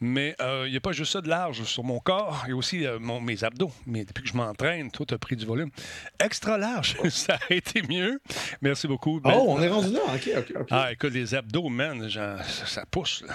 Mais 0.00 0.36
euh, 0.40 0.64
il 0.66 0.70
n'y 0.70 0.76
a 0.76 0.80
pas 0.80 0.92
juste 0.92 1.12
ça 1.12 1.20
de 1.20 1.28
large 1.28 1.64
sur 1.64 1.84
mon 1.84 1.98
corps. 1.98 2.42
Il 2.46 2.50
y 2.50 2.52
a 2.52 2.56
aussi 2.56 2.86
euh, 2.86 2.98
mon, 2.98 3.20
mes 3.20 3.42
abdos. 3.44 3.72
Mais 3.86 4.04
depuis 4.04 4.22
que 4.22 4.28
je 4.28 4.36
m'entraîne, 4.36 4.90
tout 4.90 5.06
a 5.10 5.18
pris 5.18 5.36
du 5.36 5.46
volume. 5.46 5.70
Extra 6.20 6.58
large, 6.58 6.96
ça 7.08 7.38
a 7.48 7.54
été 7.54 7.82
mieux. 7.82 8.20
Merci 8.60 8.86
beaucoup. 8.86 9.20
Oh, 9.24 9.44
on 9.48 9.62
est 9.62 9.68
rendu 9.68 9.92
là. 9.92 10.00
OK, 10.14 10.30
OK, 10.36 10.52
OK. 10.60 10.66
Ah, 10.70 10.92
écoute, 10.92 11.12
les 11.12 11.34
abdos, 11.34 11.68
man, 11.68 12.08
ça, 12.10 12.42
ça 12.42 12.84
pousse. 12.86 13.24
Là. 13.26 13.34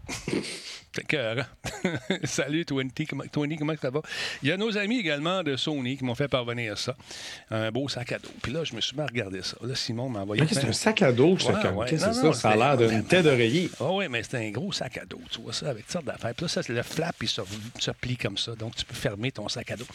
C'est 0.93 1.07
cœur. 1.07 1.45
Salut, 2.25 2.65
Twenty. 2.65 3.05
Comment, 3.05 3.23
comment 3.33 3.73
ça 3.81 3.89
va? 3.89 4.01
Il 4.43 4.49
y 4.49 4.51
a 4.51 4.57
nos 4.57 4.77
amis 4.77 4.99
également 4.99 5.41
de 5.41 5.55
Sony 5.55 5.95
qui 5.95 6.03
m'ont 6.03 6.15
fait 6.15 6.27
parvenir 6.27 6.77
ça. 6.77 6.97
Un 7.49 7.71
beau 7.71 7.87
sac 7.87 8.11
à 8.11 8.19
dos. 8.19 8.29
Puis 8.41 8.51
là, 8.51 8.65
je 8.65 8.75
me 8.75 8.81
suis 8.81 8.97
mis 8.97 9.01
à 9.01 9.05
regarder 9.05 9.41
ça. 9.41 9.55
Là, 9.61 9.73
Simon 9.73 10.09
m'a 10.09 10.21
envoyé. 10.21 10.43
c'est 10.51 10.65
un 10.65 10.73
sac 10.73 11.01
à 11.01 11.13
dos, 11.13 11.37
ouais, 11.37 11.67
ouais. 11.69 11.87
Qu'est-ce 11.89 12.07
que 12.07 12.13
c'est 12.13 12.21
ça? 12.21 12.33
Ça 12.33 12.49
a 12.49 12.55
l'air 12.57 12.89
d'une 12.89 13.05
tête 13.05 13.23
d'oreiller. 13.23 13.69
Oh, 13.79 13.99
oui, 13.99 14.07
mais 14.09 14.21
c'est 14.23 14.45
un 14.45 14.51
gros 14.51 14.73
sac 14.73 14.97
à 14.97 15.05
dos. 15.05 15.21
Tu 15.31 15.39
vois 15.39 15.53
ça, 15.53 15.69
avec 15.69 15.83
toutes 15.83 15.93
sortes 15.93 16.05
d'affaires. 16.05 16.33
Puis 16.35 16.43
là, 16.43 16.49
ça, 16.49 16.61
le 16.67 16.83
flap, 16.83 17.15
il 17.21 17.29
se, 17.29 17.41
se, 17.79 17.91
plie 17.91 18.17
comme 18.17 18.37
ça. 18.37 18.53
Donc, 18.55 18.75
tu 18.75 18.83
peux 18.83 18.95
fermer 18.95 19.31
ton 19.31 19.47
sac 19.47 19.71
à 19.71 19.77
dos. 19.77 19.87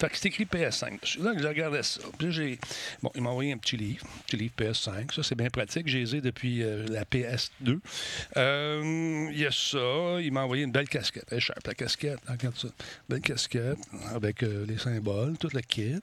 Fait 0.00 0.08
que 0.08 0.16
c'est 0.16 0.28
écrit 0.28 0.46
PS5. 0.46 1.22
Là, 1.22 1.34
je 1.36 1.46
regardais 1.46 1.82
ça. 1.82 2.00
Puis 2.16 2.32
j'ai. 2.32 2.58
Bon, 3.02 3.10
il 3.14 3.20
m'a 3.20 3.28
envoyé 3.28 3.52
un 3.52 3.58
petit 3.58 3.76
livre. 3.76 4.06
Un 4.06 4.22
petit 4.26 4.36
livre 4.36 4.54
PS5. 4.56 5.14
Ça, 5.14 5.22
c'est 5.22 5.34
bien 5.34 5.50
pratique. 5.50 5.86
J'ai 5.86 6.04
les 6.04 6.20
depuis 6.22 6.62
euh, 6.62 6.86
la 6.88 7.04
PS2. 7.04 7.78
Euh, 8.38 9.28
il 9.30 9.38
y 9.38 9.44
a 9.44 9.49
ça. 9.50 10.20
Il 10.20 10.32
m'a 10.32 10.42
envoyé 10.42 10.64
une 10.64 10.72
belle 10.72 10.88
casquette. 10.88 11.24
Elle 11.30 11.42
la 11.66 11.74
casquette. 11.74 12.18
Regarde 12.28 12.56
ça. 12.56 12.68
Belle 13.08 13.20
casquette 13.20 13.78
avec 14.14 14.42
euh, 14.42 14.64
les 14.66 14.78
symboles, 14.78 15.36
tout 15.38 15.50
le 15.52 15.60
kit. 15.60 15.96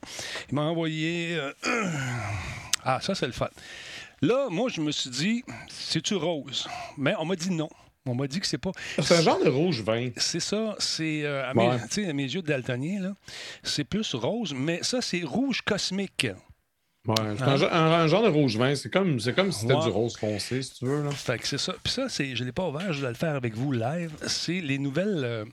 Il 0.50 0.56
m'a 0.56 0.64
envoyé. 0.64 1.38
Euh, 1.38 1.54
ah, 2.84 3.00
ça, 3.02 3.16
c'est 3.16 3.28
le 3.28 3.34
fun. 3.34 3.50
Là, 4.22 4.48
moi, 4.50 4.70
je 4.70 4.82
me 4.82 4.92
suis 4.92 5.10
dit, 5.10 5.44
c'est-tu 5.70 6.16
rose? 6.16 6.68
Mais 6.98 7.14
on 7.20 7.26
m'a 7.26 7.36
dit 7.36 7.52
non. 7.52 7.70
On 8.06 8.16
m'a 8.16 8.28
dit 8.28 8.40
que 8.40 8.48
c'est 8.48 8.58
pas. 8.58 8.72
C'est 9.00 9.18
un 9.18 9.22
genre 9.22 9.44
de 9.44 9.50
rouge 9.50 9.82
vin. 9.82 10.10
C'est 10.18 10.40
ça. 10.40 10.76
C'est 10.80 11.24
euh, 11.24 11.48
à, 11.50 11.54
mes, 11.54 11.68
à, 11.68 12.14
mes 12.14 12.24
yeux 12.24 12.42
de 12.42 12.48
daltonien, 12.48 13.16
c'est 13.64 13.84
plus 13.84 14.16
rose, 14.16 14.54
mais 14.56 14.82
ça, 14.82 15.02
c'est 15.02 15.24
rouge 15.24 15.62
cosmique. 15.62 16.28
Ouais, 17.08 17.16
c'est 17.38 17.44
un, 17.72 18.08
genre 18.08 18.24
de 18.24 18.28
rouge 18.28 18.58
vin. 18.58 18.76
C'est 18.76 18.90
comme, 18.90 19.18
comme 19.34 19.52
si 19.54 19.62
c'était 19.62 19.80
du 19.80 19.90
rose 19.90 20.18
foncé, 20.18 20.62
si 20.62 20.74
tu 20.74 20.86
veux. 20.86 21.04
Là. 21.04 21.12
Fait 21.12 21.38
que 21.38 21.48
c'est 21.48 21.58
ça. 21.58 21.74
Puis 21.82 21.94
ça, 21.94 22.10
c'est, 22.10 22.36
je 22.36 22.42
ne 22.42 22.48
l'ai 22.48 22.52
pas 22.52 22.68
ouvert, 22.68 22.92
je 22.92 23.00
dois 23.00 23.10
le 23.10 23.16
faire 23.16 23.36
avec 23.36 23.56
vous 23.56 23.72
live. 23.72 24.12
C'est 24.28 24.60
les 24.60 24.78
nouvelles, 24.78 25.22
euh, 25.24 25.46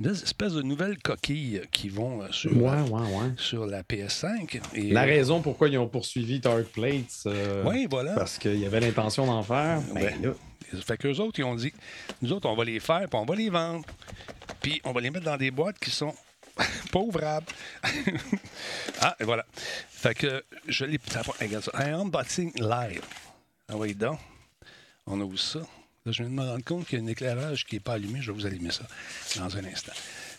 des 0.00 0.10
espèces 0.10 0.54
de 0.54 0.62
nouvelles 0.62 0.98
coquilles 0.98 1.62
qui 1.70 1.88
vont 1.88 2.22
euh, 2.22 2.26
sur, 2.32 2.56
ouais, 2.56 2.80
ouais, 2.90 3.30
sur 3.36 3.66
la 3.66 3.82
PS5. 3.82 4.60
Et, 4.74 4.90
la 4.90 5.02
raison 5.02 5.40
pourquoi 5.42 5.68
ils 5.68 5.78
ont 5.78 5.86
poursuivi 5.86 6.40
Dark 6.40 6.64
Plates. 6.64 7.22
Euh, 7.26 7.62
oui, 7.64 7.86
voilà. 7.88 8.14
Parce 8.14 8.38
qu'il 8.38 8.58
y 8.58 8.66
avait 8.66 8.80
l'intention 8.80 9.26
d'en 9.26 9.44
faire. 9.44 9.80
Ben, 9.94 10.22
là. 10.22 10.30
Fait 10.84 10.96
qu'eux 10.96 11.16
autres, 11.20 11.38
ils 11.38 11.44
ont 11.44 11.54
dit, 11.54 11.72
nous 12.20 12.32
autres, 12.32 12.48
on 12.48 12.56
va 12.56 12.64
les 12.64 12.80
faire, 12.80 13.08
puis 13.08 13.20
on 13.20 13.24
va 13.24 13.36
les 13.36 13.50
vendre. 13.50 13.84
Puis 14.60 14.80
on 14.84 14.90
va 14.90 15.00
les 15.00 15.10
mettre 15.10 15.24
dans 15.24 15.36
des 15.36 15.52
boîtes 15.52 15.78
qui 15.78 15.90
sont 15.90 16.12
Pauvre 16.92 17.20
ah, 19.00 19.16
et 19.20 19.24
voilà. 19.24 19.44
Fait 19.90 20.14
que 20.14 20.44
je 20.66 20.84
l'ai. 20.84 20.98
Regarde 21.40 21.64
ça. 21.64 21.72
Un 21.74 22.00
unboxing 22.00 22.52
live. 22.56 23.02
Ah 23.68 23.76
oui, 23.76 23.94
donc. 23.94 24.18
On 25.06 25.20
ouvre 25.20 25.38
ça. 25.38 25.60
Là, 25.60 26.12
je 26.12 26.22
viens 26.22 26.30
de 26.30 26.36
me 26.36 26.48
rendre 26.48 26.64
compte 26.64 26.86
qu'il 26.86 26.98
y 26.98 27.02
a 27.02 27.04
un 27.04 27.08
éclairage 27.08 27.66
qui 27.66 27.76
n'est 27.76 27.80
pas 27.80 27.94
allumé. 27.94 28.20
Je 28.22 28.32
vais 28.32 28.38
vous 28.38 28.46
allumer 28.46 28.70
ça 28.70 28.84
dans 29.36 29.56
un 29.56 29.64
instant. 29.64 29.92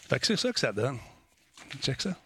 Fait 0.10 0.20
que 0.20 0.26
c'est 0.26 0.38
ça 0.38 0.52
que 0.52 0.60
ça 0.60 0.72
donne. 0.72 0.98
Check 1.82 2.02
ça. 2.02 2.18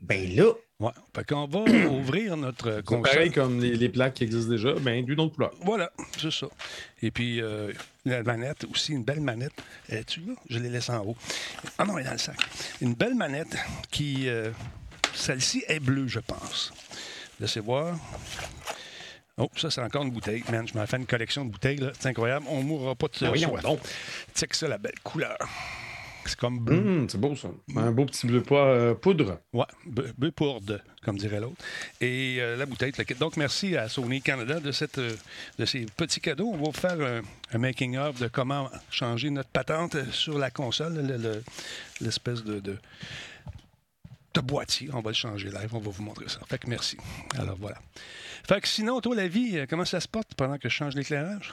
Ben 0.00 0.34
là. 0.34 0.52
Ouais. 0.80 0.92
Fait 1.14 1.26
qu'on 1.26 1.46
va 1.46 1.58
ouvrir 1.90 2.36
notre 2.36 2.80
console. 2.80 3.12
pareil 3.12 3.30
comme 3.30 3.60
les, 3.60 3.88
plaques 3.88 4.14
qui 4.14 4.24
existent 4.24 4.50
déjà, 4.50 4.72
ben 4.74 5.04
d'une 5.04 5.20
autre 5.20 5.34
couleur. 5.34 5.52
Voilà, 5.62 5.92
c'est 6.18 6.30
ça. 6.30 6.46
Et 7.02 7.10
puis, 7.10 7.42
euh, 7.42 7.72
la 8.06 8.22
manette 8.22 8.64
aussi, 8.64 8.92
une 8.92 9.04
belle 9.04 9.20
manette. 9.20 9.52
Es-tu 9.88 10.20
là? 10.20 10.32
Je 10.48 10.58
l'ai 10.58 10.70
laissée 10.70 10.92
en 10.92 11.04
haut. 11.04 11.16
Ah 11.76 11.84
non, 11.84 11.98
elle 11.98 12.04
est 12.04 12.06
dans 12.06 12.12
le 12.12 12.18
sac. 12.18 12.38
Une 12.80 12.94
belle 12.94 13.14
manette 13.14 13.56
qui. 13.90 14.28
Euh, 14.28 14.50
celle-ci 15.14 15.64
est 15.68 15.80
bleue, 15.80 16.08
je 16.08 16.20
pense. 16.20 16.72
Laissez 17.40 17.60
voir. 17.60 17.96
Oh, 19.36 19.50
ça, 19.56 19.70
c'est 19.70 19.80
encore 19.80 20.02
une 20.02 20.10
bouteille. 20.10 20.44
Man, 20.50 20.68
je 20.68 20.76
m'en 20.76 20.86
fait 20.86 20.98
une 20.98 21.06
collection 21.06 21.44
de 21.44 21.50
bouteilles. 21.50 21.80
C'est 21.98 22.08
incroyable. 22.08 22.46
On 22.48 22.58
ne 22.58 22.64
mourra 22.64 22.94
pas 22.94 23.08
de 23.08 23.16
ça. 23.16 23.30
Oui, 23.30 23.44
donc. 23.62 23.80
que 23.82 24.56
ça, 24.56 24.68
la 24.68 24.78
belle 24.78 24.98
couleur. 25.02 25.38
C'est 26.30 26.38
comme 26.38 26.60
bleu. 26.60 26.80
Mmh, 26.80 27.08
c'est 27.08 27.18
beau, 27.18 27.34
ça. 27.34 27.48
Un 27.74 27.90
beau 27.90 28.04
petit 28.04 28.28
bleu 28.28 28.40
euh, 28.52 28.94
poudre. 28.94 29.40
Oui, 29.52 29.64
bleu 29.84 30.30
poudre, 30.30 30.78
comme 31.04 31.18
dirait 31.18 31.40
l'autre. 31.40 31.56
Et 32.00 32.36
euh, 32.38 32.56
la 32.56 32.66
bouteille. 32.66 32.92
Donc, 33.18 33.36
merci 33.36 33.76
à 33.76 33.88
Sony 33.88 34.22
Canada 34.22 34.60
de, 34.60 34.70
cette, 34.70 34.98
euh, 34.98 35.16
de 35.58 35.64
ces 35.64 35.86
petits 35.96 36.20
cadeaux. 36.20 36.46
On 36.46 36.56
va 36.56 36.62
vous 36.66 36.72
faire 36.72 37.22
un, 37.52 37.58
making-of 37.58 38.20
de 38.20 38.28
comment 38.28 38.70
changer 38.92 39.30
notre 39.30 39.48
patente 39.48 39.96
sur 40.12 40.38
la 40.38 40.52
console, 40.52 41.42
l'espèce 42.00 42.44
de, 42.44 42.60
de, 42.60 42.76
de, 44.34 44.40
boîtier. 44.40 44.88
On 44.92 45.00
va 45.00 45.10
le 45.10 45.16
changer 45.16 45.48
live. 45.48 45.70
On 45.72 45.80
va 45.80 45.90
vous 45.90 46.02
montrer 46.04 46.28
ça. 46.28 46.38
Fait 46.48 46.58
que 46.58 46.70
merci. 46.70 46.96
Alors, 47.40 47.56
voilà. 47.58 47.78
Fait 48.46 48.60
que 48.60 48.68
sinon, 48.68 49.00
toi, 49.00 49.16
la 49.16 49.26
vie, 49.26 49.64
comment 49.68 49.84
ça 49.84 49.98
se 49.98 50.06
porte 50.06 50.34
pendant 50.36 50.58
que 50.58 50.68
je 50.68 50.74
change 50.74 50.94
l'éclairage? 50.94 51.52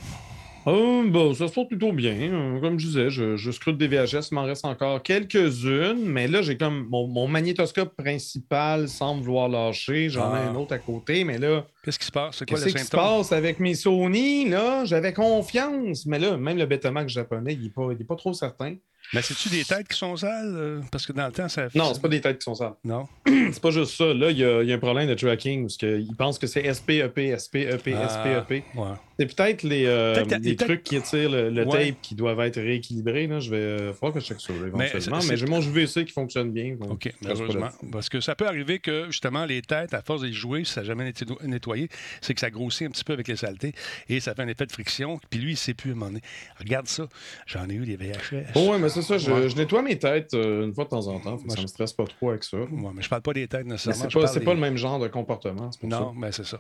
Oh, 0.70 1.02
bon, 1.08 1.34
ça 1.34 1.48
se 1.48 1.54
porte 1.54 1.70
plutôt 1.70 1.94
bien. 1.94 2.12
Hein. 2.12 2.60
Comme 2.60 2.78
je 2.78 2.88
disais, 2.88 3.10
je, 3.10 3.38
je 3.38 3.52
scrute 3.52 3.78
des 3.78 3.88
VHS, 3.88 4.28
il 4.32 4.36
m'en 4.36 4.44
reste 4.44 4.66
encore 4.66 5.02
quelques-unes, 5.02 6.04
mais 6.04 6.28
là, 6.28 6.42
j'ai 6.42 6.58
comme 6.58 6.88
mon, 6.90 7.26
magnétoscope 7.26 7.96
principal 7.96 8.90
semble 8.90 9.24
vouloir 9.24 9.48
lâcher. 9.48 10.10
J'en 10.10 10.36
ai 10.36 10.40
ah. 10.40 10.50
un 10.50 10.56
autre 10.56 10.74
à 10.74 10.80
côté, 10.80 11.24
mais 11.24 11.38
là. 11.38 11.66
Qu'est-ce 11.84 11.98
qui 11.98 12.08
se 12.08 12.12
passe? 12.12 12.36
C'est 12.36 12.50
quoi 12.50 12.60
Qu'est-ce 12.60 12.76
qui 12.76 12.84
se 12.84 12.92
passe 12.92 13.32
avec 13.32 13.62
mes 13.62 13.76
Sony? 13.76 14.50
Là, 14.50 14.84
j'avais 14.84 15.14
confiance, 15.14 16.06
mais 16.06 16.20
là, 16.20 16.36
même 16.36 16.58
le 16.58 16.66
Betamax 16.66 17.14
japonais, 17.14 17.54
il 17.54 17.64
n'est 17.64 17.70
pas, 17.70 17.88
pas 18.06 18.18
trop 18.18 18.34
certain. 18.34 18.76
Mais 19.14 19.22
c'est-tu 19.22 19.48
des 19.48 19.64
têtes 19.64 19.88
qui 19.88 19.98
sont 19.98 20.18
sales? 20.18 20.54
Euh, 20.54 20.82
parce 20.92 21.08
que 21.08 21.14
dans 21.14 21.28
le 21.28 21.32
temps, 21.32 21.48
ça. 21.48 21.70
Non, 21.76 21.94
c'est 21.94 22.02
pas 22.02 22.10
des 22.10 22.20
têtes 22.20 22.40
qui 22.40 22.44
sont 22.44 22.56
sales. 22.56 22.76
Non. 22.84 23.08
c'est 23.26 23.62
pas 23.62 23.72
juste 23.72 23.96
ça. 23.96 24.14
Là, 24.14 24.32
il 24.32 24.38
y, 24.38 24.44
a 24.44 24.76
un 24.76 24.80
problème 24.80 25.08
de 25.08 25.14
tracking 25.14 25.62
parce 25.62 25.78
qu'ils 25.78 26.16
pensent 26.18 26.38
que 26.38 26.48
c'est 26.48 26.74
SPEP, 26.74 27.40
SPEP, 27.40 27.96
ah, 27.96 28.10
SPEP. 28.10 28.66
Ouais. 28.76 28.88
C'est 29.20 29.36
peut-être 29.36 29.64
les, 29.64 29.86
euh, 29.86 30.24
trucs 30.58 30.84
qui 30.84 30.96
étirent 30.96 31.30
le, 31.30 31.66
tape 31.66 31.96
qui 32.02 32.16
doivent 32.16 32.40
être 32.42 32.60
rééquilibrés. 32.60 33.28
Là. 33.28 33.40
Je 33.40 33.50
vais 33.50 33.58
euh, 33.58 34.12
que 34.14 34.20
je 34.20 34.26
check 34.26 34.40
ça 34.40 34.54
éventuellement. 34.54 35.20
Mais, 35.28 35.38
j'ai 35.38 35.46
mon 35.48 35.62
JVC 35.62 36.06
qui 36.06 36.14
fonctionne 36.14 36.52
bien. 36.52 36.76
OK, 36.90 37.12
heureusement. 37.26 37.70
Parce 37.92 38.10
que 38.10 38.22
ça 38.22 38.36
peut 38.36 38.48
arriver 38.48 38.80
que 38.80 39.08
justement 39.08 39.46
les 39.46 39.62
têtes, 39.62 39.94
à 39.94 40.02
force 40.02 40.22
de 40.22 40.32
jouer, 40.32 40.64
si 40.64 40.74
ça 40.74 40.82
n'a 40.82 40.88
jamais 40.88 41.10
été 41.10 41.26
nettoyé, 41.44 41.90
c'est 42.22 42.34
que 42.34 42.40
ça 42.40 42.50
grossit 42.50 42.88
un 42.88 42.92
petit 42.92 43.04
peu 43.04 43.14
avec 43.14 43.28
les 43.28 43.36
saletés 43.36 43.74
et 44.10 44.20
ça 44.20 44.36
fait 44.36 44.44
un 44.44 44.48
effet 44.48 44.66
de 44.66 44.72
friction. 44.72 45.20
Puis 45.30 45.40
lui, 45.40 45.50
il 45.50 45.54
ne 45.54 45.58
sait 45.58 45.74
plus 45.74 45.92
à 45.92 45.94
un 45.94 45.96
moment 45.96 46.12
donné. 46.12 46.22
Regarde 46.60 46.88
ça. 46.88 47.08
J'en 47.46 47.68
ai 47.70 47.74
eu 47.74 47.86
des 47.86 47.96
VHS. 47.96 48.52
Oh, 48.56 48.72
ouais, 48.72 48.80
mais 48.80 48.90
c'est 48.90 49.02
ça. 49.02 49.18
Je, 49.18 49.56
nettoie 49.56 49.82
mes 49.82 49.98
têtes 49.98 50.34
euh, 50.34 50.66
une 50.66 50.74
fois 50.74 50.84
de 50.84 50.90
temps 50.90 51.08
en 51.08 51.20
temps. 51.20 51.40
ça 51.48 51.56
ne 51.56 51.62
me 51.64 51.68
stresse 51.68 51.94
pas 51.94 52.06
trop 52.06 52.30
avec 52.30 52.44
ça. 52.44 52.58
Ouais, 52.58 52.68
mais 52.94 53.02
je 53.02 53.10
parle 53.10 53.22
pas 53.24 53.34
des 53.34 53.48
têtes 53.48 53.66
nécessairement. 53.66 54.28
C'est 54.28 54.40
pas, 54.40 54.46
pas 54.46 54.54
le 54.54 54.60
même 54.60 54.78
genre 54.78 55.00
de 55.00 55.08
comportement. 55.08 55.70
Non, 55.84 56.14
mais 56.16 56.32
c'est 56.32 56.46
ça. 56.46 56.60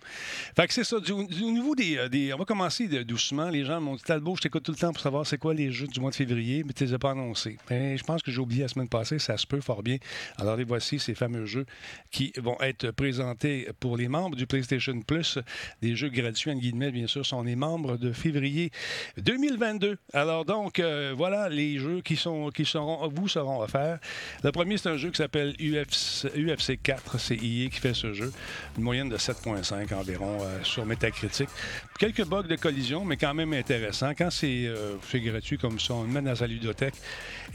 Fait 0.55 0.67
que 0.67 0.73
c'est 0.73 0.83
ça. 0.83 0.99
Du, 0.99 1.13
niveau 1.13 1.75
des, 1.75 2.09
des, 2.09 2.33
On 2.33 2.37
va 2.37 2.45
commencer 2.48 2.88
doucement. 3.04 3.50
Les 3.50 3.66
gens 3.66 3.80
m'ont 3.82 3.96
dit 3.96 4.01
Talbot, 4.01 4.38
je 4.38 4.44
t'écoute 4.44 4.63
tout 4.63 4.72
le 4.72 4.77
temps 4.77 4.94
pour 4.94 5.01
savoir 5.01 5.27
c'est 5.27 5.38
quoi 5.38 5.54
les 5.54 5.72
jeux 5.72 5.86
du 5.88 6.00
mois 6.00 6.10
de 6.10 6.16
février, 6.16 6.63
mais 6.66 6.74
tu 6.74 6.86
les 6.86 6.94
as 6.94 7.00
pas 7.00 7.12
annoncés. 7.12 7.58
je 7.70 8.04
pense 8.04 8.24
que 8.24 8.32
j'ai 8.32 8.39
oublié 8.39 8.63
la 8.63 8.70
semaine 8.70 8.88
passée. 8.88 9.20
Ça 9.20 9.38
se 9.38 9.46
peut 9.46 9.60
fort 9.62 9.84
bien. 9.84 9.98
Alors, 10.38 10.56
les 10.56 10.63
voici 10.63 10.98
ces 10.98 11.13
fameux 11.13 11.46
jeux 11.46 11.66
qui 12.10 12.32
vont 12.38 12.58
être 12.62 12.92
présentés 12.92 13.68
pour 13.80 13.98
les 13.98 14.08
membres 14.08 14.36
du 14.36 14.48
PlayStation 14.48 15.00
Plus. 15.01 15.38
Des 15.82 15.96
jeux 15.96 16.10
gratuits, 16.10 16.51
en 16.51 16.56
guillemets, 16.56 16.92
bien 16.92 17.08
sûr, 17.08 17.25
sont 17.25 17.44
les 17.44 17.56
membres 17.56 17.98
de 17.98 18.13
février 18.13 18.72
2022. 19.18 19.98
Alors, 20.13 20.46
donc, 20.46 20.80
euh, 20.80 21.13
voilà 21.16 21.50
les 21.50 21.77
jeux 21.77 22.01
qui, 22.01 22.16
sont, 22.16 22.50
qui 22.50 22.63
seront, 22.63 23.10
vous 23.10 23.27
seront 23.27 23.62
offerts. 23.62 24.00
Le 24.44 24.51
premier, 24.51 24.77
c'est 24.77 24.89
un 24.89 24.98
jeu 24.98 25.12
qui 25.12 25.18
s'appelle 25.18 25.54
UFC, 25.60 26.27
UFC 26.36 26.82
4. 26.82 27.20
C'est 27.20 27.36
EA 27.36 27.70
qui 27.70 27.80
fait 27.82 27.94
ce 27.94 28.13
jeu. 28.13 28.32
Une 28.77 28.84
moyenne 28.84 29.10
de 29.10 29.18
7,5 29.18 29.94
environ 29.94 30.38
euh, 30.42 30.63
sur 30.63 30.86
Metacritic. 30.86 31.50
Quelques 31.98 32.25
bugs 32.25 32.44
de 32.44 32.56
collision, 32.56 33.04
mais 33.04 33.18
quand 33.18 33.34
même 33.34 33.54
intéressant. 33.54 34.12
Quand 34.16 34.30
c'est 34.30 34.66
euh, 34.68 34.98
gratuit 35.16 35.58
comme 35.58 35.80
ça, 35.80 35.96
on 35.96 36.04
le 36.04 36.10
met 36.10 36.22
dans 36.22 36.36
sa 36.36 36.46
ludothèque. 36.46 36.94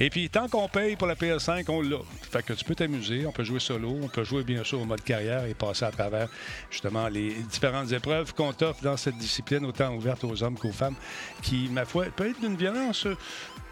Et 0.00 0.10
puis, 0.10 0.28
tant 0.30 0.48
qu'on 0.48 0.68
paye 0.68 0.96
pour 0.96 1.06
la 1.06 1.14
PS5, 1.14 1.64
on 1.68 1.80
l'a. 1.80 1.98
Fait 2.28 2.42
que 2.42 2.52
tu 2.52 2.64
peux 2.64 2.74
t'amuser. 2.74 3.24
On 3.24 3.30
peut 3.30 3.44
jouer 3.44 3.60
solo. 3.60 3.96
On 4.02 4.08
peut 4.08 4.24
jouer, 4.24 4.42
bien 4.42 4.64
sûr, 4.64 4.80
au 4.80 4.84
mode 4.84 5.02
carrière 5.02 5.44
et 5.44 5.54
passer 5.54 5.84
à 5.84 5.92
travers, 5.92 6.28
justement, 6.70 7.06
les 7.06 7.34
différentes 7.50 7.92
épreuves 7.92 8.34
qu'on 8.34 8.52
t'offre 8.52 8.82
dans 8.82 8.96
cette 8.96 9.16
discipline, 9.16 9.64
autant 9.64 9.94
ouverte 9.94 10.24
aux 10.24 10.42
hommes 10.42 10.58
qu'aux 10.58 10.72
femmes, 10.72 10.96
qui, 11.42 11.68
ma 11.70 11.84
foi, 11.84 12.06
peut 12.06 12.28
être 12.28 12.40
d'une 12.40 12.56
violence 12.56 13.06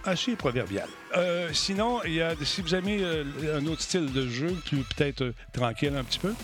assez 0.05 0.37
proverbial. 0.37 0.89
Euh, 1.17 1.51
sinon, 1.53 2.01
il 2.05 2.15
y 2.15 2.23
a, 2.23 2.35
si 2.45 2.63
vous 2.63 2.75
aimez 2.75 3.01
euh, 3.03 3.59
un 3.59 3.67
autre 3.67 3.83
style 3.83 4.13
de 4.13 4.29
jeu, 4.29 4.57
plus 4.65 4.85
peut-être 4.85 5.23
euh, 5.23 5.35
tranquille 5.53 5.95
un 5.97 6.05
petit 6.05 6.21
peu, 6.21 6.35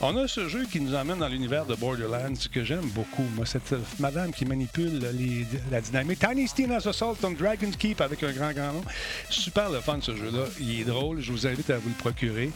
on 0.00 0.16
a 0.16 0.26
ce 0.26 0.48
jeu 0.48 0.64
qui 0.64 0.80
nous 0.80 0.94
emmène 0.96 1.18
dans 1.18 1.28
l'univers 1.28 1.64
de 1.64 1.76
Borderlands 1.76 2.34
que 2.52 2.64
j'aime 2.64 2.88
beaucoup. 2.88 3.24
Moi, 3.36 3.46
cette 3.46 3.74
madame 4.00 4.32
qui 4.32 4.44
manipule 4.44 5.00
la 5.70 5.80
dynamique. 5.80 6.18
Tiny 6.18 6.48
Tina's 6.48 6.86
Assault 6.86 7.16
on 7.22 7.30
Dragon's 7.30 7.76
Keep 7.76 8.00
avec 8.00 8.22
un 8.24 8.32
grand, 8.32 8.52
grand 8.52 8.72
nom. 8.72 8.82
Super 9.30 9.70
le 9.70 9.80
fun, 9.80 9.98
ce 10.00 10.16
jeu-là. 10.16 10.46
Il 10.58 10.80
est 10.80 10.84
drôle. 10.84 11.20
Je 11.20 11.30
vous 11.30 11.46
invite 11.46 11.70
à 11.70 11.78
vous 11.78 11.88
le 11.88 11.94
procurer. 11.94 12.50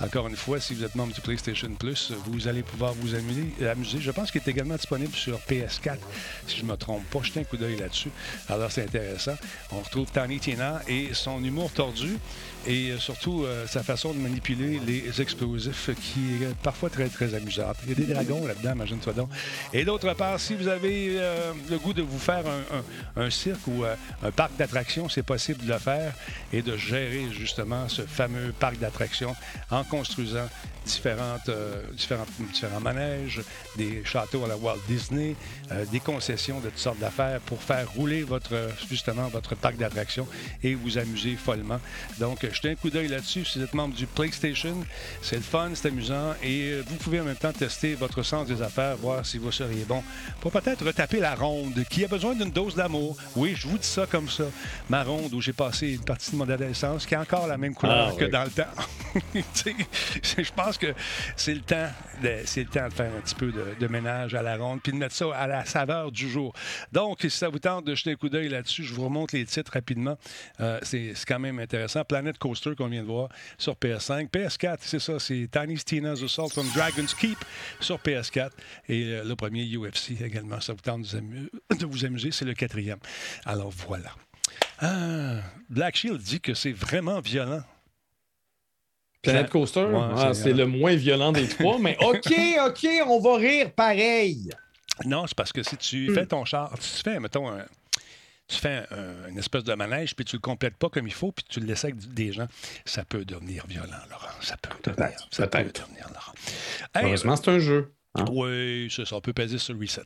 Encore 0.00 0.26
une 0.26 0.36
fois, 0.36 0.58
si 0.58 0.74
vous 0.74 0.82
êtes 0.82 0.96
membre 0.96 1.14
du 1.14 1.20
PlayStation 1.20 1.68
Plus, 1.78 2.12
vous 2.26 2.48
allez 2.48 2.62
pouvoir 2.62 2.94
vous 2.94 3.14
amuser. 3.14 3.52
Je 4.00 4.10
pense 4.10 4.32
qu'il 4.32 4.40
est 4.44 4.50
également 4.50 4.74
disponible 4.74 5.14
sur 5.14 5.38
PS4, 5.48 5.98
si 6.48 6.58
je 6.58 6.62
ne 6.64 6.70
me 6.70 6.76
trompe 6.76 7.04
pas. 7.10 7.22
Jetez 7.22 7.40
un 7.40 7.44
coup 7.44 7.56
d'œil 7.56 7.76
là-dessus. 7.76 8.10
Alors, 8.48 8.72
c'est 8.72 8.82
intéressant. 8.82 9.36
On 9.70 9.80
retrouve 9.80 10.10
Tiny 10.10 10.40
Tina 10.40 10.80
et 10.88 11.11
son 11.14 11.42
humour 11.42 11.70
tordu 11.70 12.18
et 12.66 12.90
euh, 12.90 12.98
surtout 12.98 13.44
euh, 13.44 13.66
sa 13.66 13.82
façon 13.82 14.12
de 14.12 14.18
manipuler 14.18 14.80
les 14.86 15.20
explosifs 15.20 15.90
qui 16.00 16.44
est 16.44 16.54
parfois 16.62 16.90
très, 16.90 17.08
très 17.08 17.34
amusante. 17.34 17.76
Il 17.84 17.90
y 17.90 17.92
a 17.92 18.06
des 18.06 18.12
dragons 18.12 18.46
là-dedans, 18.46 18.72
imagine-toi 18.72 19.12
donc. 19.12 19.30
Et 19.72 19.84
d'autre 19.84 20.12
part, 20.14 20.38
si 20.38 20.54
vous 20.54 20.68
avez 20.68 21.16
euh, 21.18 21.52
le 21.70 21.78
goût 21.78 21.92
de 21.92 22.02
vous 22.02 22.18
faire 22.18 22.44
un, 23.16 23.30
cirque 23.30 23.66
ou 23.66 23.84
un 24.22 24.30
parc 24.30 24.56
d'attractions, 24.56 25.08
c'est 25.08 25.22
possible 25.22 25.64
de 25.64 25.72
le 25.72 25.78
faire 25.78 26.12
et 26.52 26.62
de 26.62 26.76
gérer 26.76 27.26
justement 27.32 27.88
ce 27.88 28.02
fameux 28.02 28.52
parc 28.58 28.78
d'attractions 28.78 29.34
en 29.70 29.84
construisant 29.84 30.48
différentes, 30.84 31.50
différents, 31.92 32.26
différents 32.52 32.80
manèges, 32.80 33.40
des 33.76 34.04
châteaux 34.04 34.44
à 34.44 34.48
la 34.48 34.56
Walt 34.56 34.80
Disney, 34.88 35.36
des 35.90 36.00
concessions 36.00 36.60
de 36.60 36.68
toutes 36.68 36.78
sortes 36.78 36.98
d'affaires 36.98 37.40
pour 37.40 37.62
faire 37.62 37.90
rouler 37.92 38.24
votre, 38.24 38.70
justement 38.90 39.28
votre 39.28 39.54
parc 39.54 39.76
d'attractions 39.76 40.26
et 40.62 40.74
vous 40.74 40.98
amuser 40.98 41.36
follement. 41.36 41.80
Donc, 42.18 42.44
jetez 42.52 42.70
un 42.70 42.74
coup 42.74 42.90
d'œil 42.90 43.08
là-dessus 43.08 43.44
si 43.44 43.58
vous 43.58 43.64
êtes 43.64 43.74
membre 43.74 43.94
du 43.94 44.06
PlayStation. 44.06 44.76
C'est 45.22 45.36
le 45.36 45.42
fun, 45.42 45.70
c'est 45.74 45.88
amusant 45.88 46.34
et 46.42 46.72
euh, 46.72 46.84
vous 46.86 46.96
pouvez 46.96 47.20
en 47.20 47.24
même 47.24 47.36
temps 47.36 47.52
tester 47.52 47.94
votre 47.94 48.22
sens 48.22 48.46
des 48.46 48.62
affaires, 48.62 48.96
voir 48.96 49.24
si 49.24 49.38
vous 49.38 49.52
seriez 49.52 49.84
bon 49.84 50.02
pour 50.40 50.52
peut-être 50.52 50.84
retaper 50.84 51.20
la 51.20 51.34
ronde 51.34 51.84
qui 51.90 52.04
a 52.04 52.08
besoin 52.08 52.34
d'une 52.34 52.50
dose 52.50 52.74
d'amour. 52.74 53.16
Oui, 53.36 53.54
je 53.56 53.66
vous 53.68 53.78
dis 53.78 53.86
ça 53.86 54.06
comme 54.06 54.28
ça. 54.28 54.44
Ma 54.88 55.02
ronde 55.02 55.32
où 55.34 55.40
j'ai 55.40 55.52
passé 55.52 55.92
une 55.92 56.04
partie 56.04 56.32
de 56.32 56.36
mon 56.36 56.48
adolescence 56.48 57.06
qui 57.06 57.14
a 57.14 57.20
encore 57.20 57.46
la 57.46 57.58
même 57.58 57.74
couleur 57.74 58.10
ah 58.12 58.16
que 58.18 58.24
dans 58.24 58.44
le 58.44 58.50
temps. 58.50 58.62
je 60.38 60.52
pense 60.52 60.78
que 60.78 60.94
c'est 61.36 61.54
le 61.54 61.60
temps 61.60 61.88
de, 62.22 62.38
c'est 62.44 62.62
le 62.62 62.68
temps 62.68 62.88
de 62.88 62.92
faire 62.92 63.12
un 63.16 63.20
petit 63.20 63.34
peu 63.34 63.52
de, 63.52 63.86
ménage 63.86 64.34
à 64.34 64.42
la 64.42 64.56
ronde 64.56 64.80
puis 64.82 64.92
de 64.92 64.96
mettre 64.96 65.14
ça 65.14 65.26
à 65.34 65.46
la 65.46 65.64
saveur 65.64 66.10
du 66.10 66.30
jour. 66.30 66.54
Donc, 66.92 67.18
si 67.22 67.30
ça 67.30 67.48
vous 67.48 67.58
tente 67.58 67.84
de 67.84 67.94
jeter 67.94 68.12
un 68.12 68.16
coup 68.16 68.28
d'œil 68.28 68.48
là-dessus, 68.48 68.84
je 68.84 68.94
vous 68.94 69.04
remonte 69.04 69.32
les 69.32 69.44
titres 69.44 69.72
rapidement. 69.72 70.16
Euh, 70.60 70.78
c'est, 70.82 71.12
quand 71.26 71.38
même 71.38 71.58
intéressant. 71.58 72.04
Planète 72.04 72.38
Coaster 72.42 72.74
qu'on 72.76 72.88
vient 72.88 73.02
de 73.02 73.06
voir 73.06 73.28
sur 73.56 73.74
PS5. 73.74 74.28
PS4, 74.28 74.78
c'est 74.80 74.98
ça, 74.98 75.20
c'est 75.20 75.48
Tiny 75.50 75.76
Tina's 75.76 76.22
Assault 76.22 76.50
on 76.56 76.64
Dragon's 76.74 77.14
Keep 77.14 77.38
sur 77.78 77.98
PS4. 77.98 78.50
Et 78.88 79.04
euh, 79.04 79.24
le 79.24 79.36
premier 79.36 79.64
UFC 79.64 80.20
également. 80.20 80.60
Ça 80.60 80.72
vous 80.72 80.80
tente 80.80 81.02
de 81.14 81.86
vous 81.86 82.04
amuser, 82.04 82.32
c'est 82.32 82.44
le 82.44 82.54
quatrième. 82.54 82.98
Alors 83.44 83.70
voilà. 83.70 84.10
Ah, 84.80 85.36
Black 85.70 85.96
Shield 85.96 86.20
dit 86.20 86.40
que 86.40 86.54
c'est 86.54 86.72
vraiment 86.72 87.20
violent. 87.20 87.62
Planet 89.22 89.48
Coaster, 89.48 89.86
ah, 89.94 90.34
c'est 90.34 90.52
le 90.52 90.66
moins 90.66 90.96
violent 90.96 91.30
des 91.30 91.46
trois, 91.46 91.78
mais 91.78 91.96
OK, 92.00 92.34
OK, 92.66 92.88
on 93.06 93.20
va 93.20 93.36
rire 93.36 93.70
pareil. 93.72 94.50
Non, 95.04 95.28
c'est 95.28 95.36
parce 95.36 95.52
que 95.52 95.62
si 95.62 95.76
tu 95.76 96.12
fais 96.12 96.26
ton 96.26 96.44
char, 96.44 96.74
si 96.80 96.96
tu 96.96 97.08
fais, 97.08 97.20
mettons, 97.20 97.48
un, 97.48 97.64
tu 98.52 98.60
fais 98.60 98.86
une 99.28 99.38
espèce 99.38 99.64
de 99.64 99.74
manège, 99.74 100.14
puis 100.14 100.24
tu 100.24 100.36
le 100.36 100.40
complètes 100.40 100.76
pas 100.76 100.88
comme 100.88 101.06
il 101.06 101.12
faut, 101.12 101.32
puis 101.32 101.44
tu 101.48 101.60
le 101.60 101.66
laisses 101.66 101.84
avec 101.84 101.96
des 102.12 102.32
gens, 102.32 102.46
ça 102.84 103.04
peut 103.04 103.24
devenir 103.24 103.66
violent, 103.66 103.96
Laurent. 104.10 104.28
Ça 104.40 104.56
peut 104.56 104.70
devenir, 104.84 105.28
ça 105.30 105.46
peut 105.46 105.58
devenir, 105.58 106.08
Laurent. 106.08 106.32
Heureusement, 106.96 107.36
c'est 107.36 107.50
un 107.50 107.58
jeu. 107.58 107.94
Hein? 108.14 108.26
Oui, 108.30 108.90
ça, 108.90 109.06
ça, 109.06 109.16
on 109.16 109.20
peut 109.20 109.32
peser 109.32 109.58
sur 109.58 109.74
le 109.74 109.80
reset. 109.80 110.02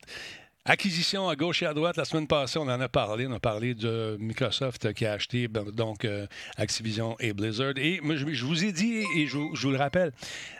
Acquisition 0.69 1.29
à 1.29 1.37
gauche 1.37 1.63
et 1.63 1.67
à 1.67 1.73
droite. 1.73 1.97
La 1.97 2.05
semaine 2.05 2.27
passée, 2.27 2.59
on 2.59 2.63
en 2.63 2.81
a 2.81 2.89
parlé. 2.89 3.25
On 3.29 3.33
a 3.33 3.39
parlé 3.39 3.75
de 3.75 4.17
Microsoft 4.19 4.93
qui 4.95 5.07
a 5.07 5.13
acheté 5.13 5.47
ben, 5.47 5.63
donc 5.63 6.05
euh, 6.05 6.27
Activision 6.57 7.15
et 7.21 7.33
Blizzard. 7.33 7.75
Et 7.77 8.01
moi, 8.03 8.17
je, 8.17 8.45
vous 8.45 8.65
ai 8.65 8.73
dit, 8.73 9.05
et 9.17 9.29
je, 9.29 9.37
vous 9.37 9.71
le 9.71 9.77
rappelle, 9.77 10.11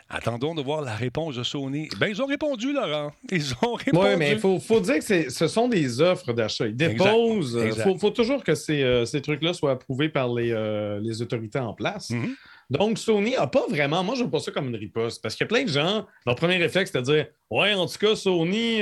attendons 0.09 0.55
de 0.55 0.61
voir 0.61 0.81
la 0.81 0.95
réponse 0.95 1.35
de 1.35 1.43
Sony. 1.43 1.89
Ben, 1.99 2.07
ils 2.07 2.21
ont 2.21 2.25
répondu, 2.25 2.71
Laurent. 2.71 3.11
Ils 3.29 3.53
ont 3.61 3.73
répondu. 3.73 4.07
Oui, 4.07 4.15
mais 4.17 4.31
il 4.31 4.39
faut, 4.39 4.79
dire 4.79 4.99
que 4.99 5.29
ce 5.29 5.47
sont 5.49 5.67
des 5.67 5.99
offres 5.99 6.31
d'achat. 6.31 6.67
Ils 6.67 6.75
déposent. 6.77 7.59
Il 7.61 7.97
faut, 7.99 8.09
toujours 8.11 8.45
que 8.45 8.55
ces, 8.55 8.83
euh, 8.83 9.03
ces 9.03 9.21
trucs-là 9.21 9.51
soient 9.51 9.71
approuvés 9.71 10.07
par 10.07 10.33
les, 10.33 10.53
euh, 10.53 11.01
les 11.01 11.21
autorités 11.21 11.59
en 11.59 11.73
place. 11.73 12.11
Mm-hmm. 12.11 12.35
Donc, 12.69 12.97
Sony 12.97 13.31
n'a 13.31 13.47
pas 13.47 13.65
vraiment, 13.69 14.05
moi, 14.05 14.15
je 14.15 14.21
vois 14.21 14.31
pas 14.31 14.39
ça 14.39 14.51
comme 14.51 14.69
une 14.69 14.75
riposte, 14.77 15.21
parce 15.21 15.35
qu'il 15.35 15.43
y 15.43 15.47
a 15.47 15.49
plein 15.49 15.63
de 15.63 15.69
gens, 15.69 16.05
leur 16.25 16.35
premier 16.35 16.55
réflexe, 16.55 16.91
c'est 16.93 16.99
de 16.99 17.03
dire 17.03 17.25
Ouais, 17.49 17.73
en 17.73 17.87
tout 17.87 17.97
cas, 17.97 18.15
Sony, 18.15 18.81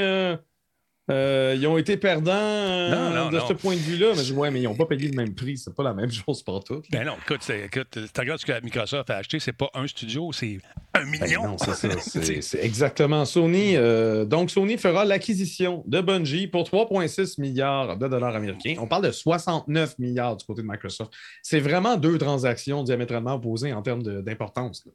euh, 1.11 1.55
ils 1.57 1.67
ont 1.67 1.77
été 1.77 1.97
perdants 1.97 2.31
euh, 2.33 3.29
de 3.29 3.39
ce 3.39 3.53
point 3.53 3.75
de 3.75 3.79
vue-là. 3.79 4.13
Mais 4.15 4.23
je 4.23 4.33
dis, 4.33 4.33
ouais, 4.33 4.49
mais 4.49 4.61
ils 4.61 4.63
n'ont 4.63 4.75
pas 4.75 4.87
payé 4.87 5.07
le 5.07 5.15
même 5.15 5.35
prix. 5.35 5.57
C'est 5.57 5.73
pas 5.73 5.83
la 5.83 5.93
même 5.93 6.11
chose 6.25 6.41
pour 6.41 6.63
tout. 6.63 6.81
Ben 6.91 7.05
non, 7.05 7.13
écoute, 7.23 7.47
écoute 7.49 7.87
tu 7.91 8.19
regardes 8.19 8.39
ce 8.39 8.45
que 8.45 8.63
Microsoft 8.63 9.09
a 9.09 9.17
acheté, 9.17 9.39
c'est 9.39 9.53
pas 9.53 9.69
un 9.73 9.85
studio, 9.85 10.31
c'est 10.31 10.57
un 10.93 11.03
ben 11.03 11.09
million. 11.09 11.43
non, 11.43 11.57
c'est 11.57 11.73
ça. 11.73 11.89
C'est 12.41 12.63
exactement 12.63 13.25
Sony. 13.25 13.75
Euh, 13.75 14.25
donc, 14.25 14.49
Sony 14.49 14.77
fera 14.77 15.05
l'acquisition 15.05 15.83
de 15.85 16.01
Bungie 16.01 16.47
pour 16.47 16.63
3,6 16.63 17.39
milliards 17.39 17.97
de 17.97 18.07
dollars 18.07 18.35
américains. 18.35 18.75
On 18.79 18.87
parle 18.87 19.05
de 19.05 19.11
69 19.11 19.99
milliards 19.99 20.37
du 20.37 20.45
côté 20.45 20.61
de 20.61 20.67
Microsoft. 20.67 21.11
C'est 21.41 21.59
vraiment 21.59 21.97
deux 21.97 22.17
transactions 22.17 22.83
diamétralement 22.83 23.35
opposées 23.35 23.73
en 23.73 23.81
termes 23.81 24.03
d'importance. 24.21 24.87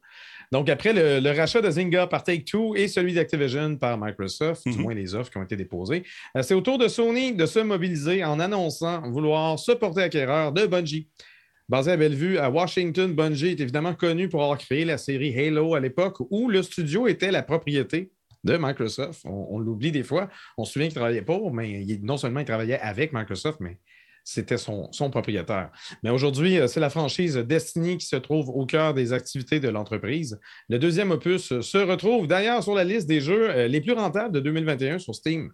Donc, 0.53 0.69
après 0.69 0.93
le, 0.93 1.31
rachat 1.31 1.61
de 1.61 1.71
Zynga 1.71 2.09
par 2.09 2.25
Take-Two 2.25 2.75
et 2.75 2.89
celui 2.89 3.15
d'Activision 3.15 3.77
par 3.77 3.97
Microsoft, 3.97 4.67
du 4.67 4.77
mhm. 4.77 4.83
moins 4.83 4.95
les 4.95 5.15
offres 5.15 5.31
qui 5.31 5.39
ont 5.39 5.43
été 5.45 5.57
déposées, 5.57 6.03
euh, 6.37 6.43
c'est 6.43 6.55
au 6.55 6.61
tour 6.61 6.77
de 6.77 6.89
Sony 6.89 7.33
de 7.33 7.47
se 7.47 7.61
mobiliser 7.61 8.25
en 8.25 8.41
annonçant 8.41 9.09
vouloir 9.11 9.59
se 9.59 9.73
porter 9.73 10.03
acquéreur 10.03 10.53
de 10.53 10.67
Bungie. 10.67 11.09
Basé 11.69 11.93
à 11.93 11.97
Bellevue, 11.97 12.39
à 12.39 12.51
Washington, 12.51 13.15
Bungie 13.15 13.51
est 13.51 13.61
évidemment 13.61 13.95
connu 13.95 14.29
pour 14.29 14.43
avoir 14.43 14.59
créé 14.59 14.85
la 14.85 14.99
série 14.99 15.39
Halo 15.39 15.77
à 15.77 15.81
l'époque 15.81 16.17
où 16.31 16.49
le 16.49 16.65
studio 16.65 17.07
était 17.07 17.31
la 17.31 17.45
propriété 17.45 18.11
de 18.43 18.57
Microsoft. 18.57 19.23
On, 19.25 19.61
l'oublie 19.61 19.93
des 19.93 20.03
fois. 20.03 20.29
On 20.59 20.65
se 20.65 20.73
souvient 20.73 20.89
qu'il 20.89 20.97
travaillait 20.97 21.23
pas, 21.23 21.39
mais 21.53 21.87
non 22.03 22.17
seulement 22.17 22.41
il 22.41 22.47
travaillait 22.47 22.81
avec 22.81 23.13
Microsoft, 23.13 23.61
mais 23.61 23.79
c'était 24.25 24.59
son, 24.59 24.91
propriétaire. 25.11 25.71
Mais 26.03 26.11
aujourd'hui, 26.11 26.59
euh, 26.59 26.67
c'est 26.67 26.81
la 26.81 26.91
franchise 26.91 27.37
Destiny 27.37 27.99
qui 27.99 28.07
se 28.07 28.17
trouve 28.17 28.49
au 28.51 28.67
cœur 28.67 28.95
des 28.95 29.13
activités 29.13 29.61
de 29.61 29.69
l'entreprise. 29.69 30.39
Le 30.69 30.79
deuxième 30.79 31.11
opus 31.11 31.61
se 31.61 31.79
retrouve 31.79 32.27
d'ailleurs 32.27 32.63
sur 32.63 32.75
la 32.75 32.85
liste 32.85 33.09
des 33.09 33.21
jeux 33.21 33.51
euh, 33.51 33.69
les 33.69 33.81
plus 33.81 33.93
rentables 33.93 34.35
de 34.35 34.41
2021 34.41 34.99
sur 34.99 35.15
Steam. 35.15 35.53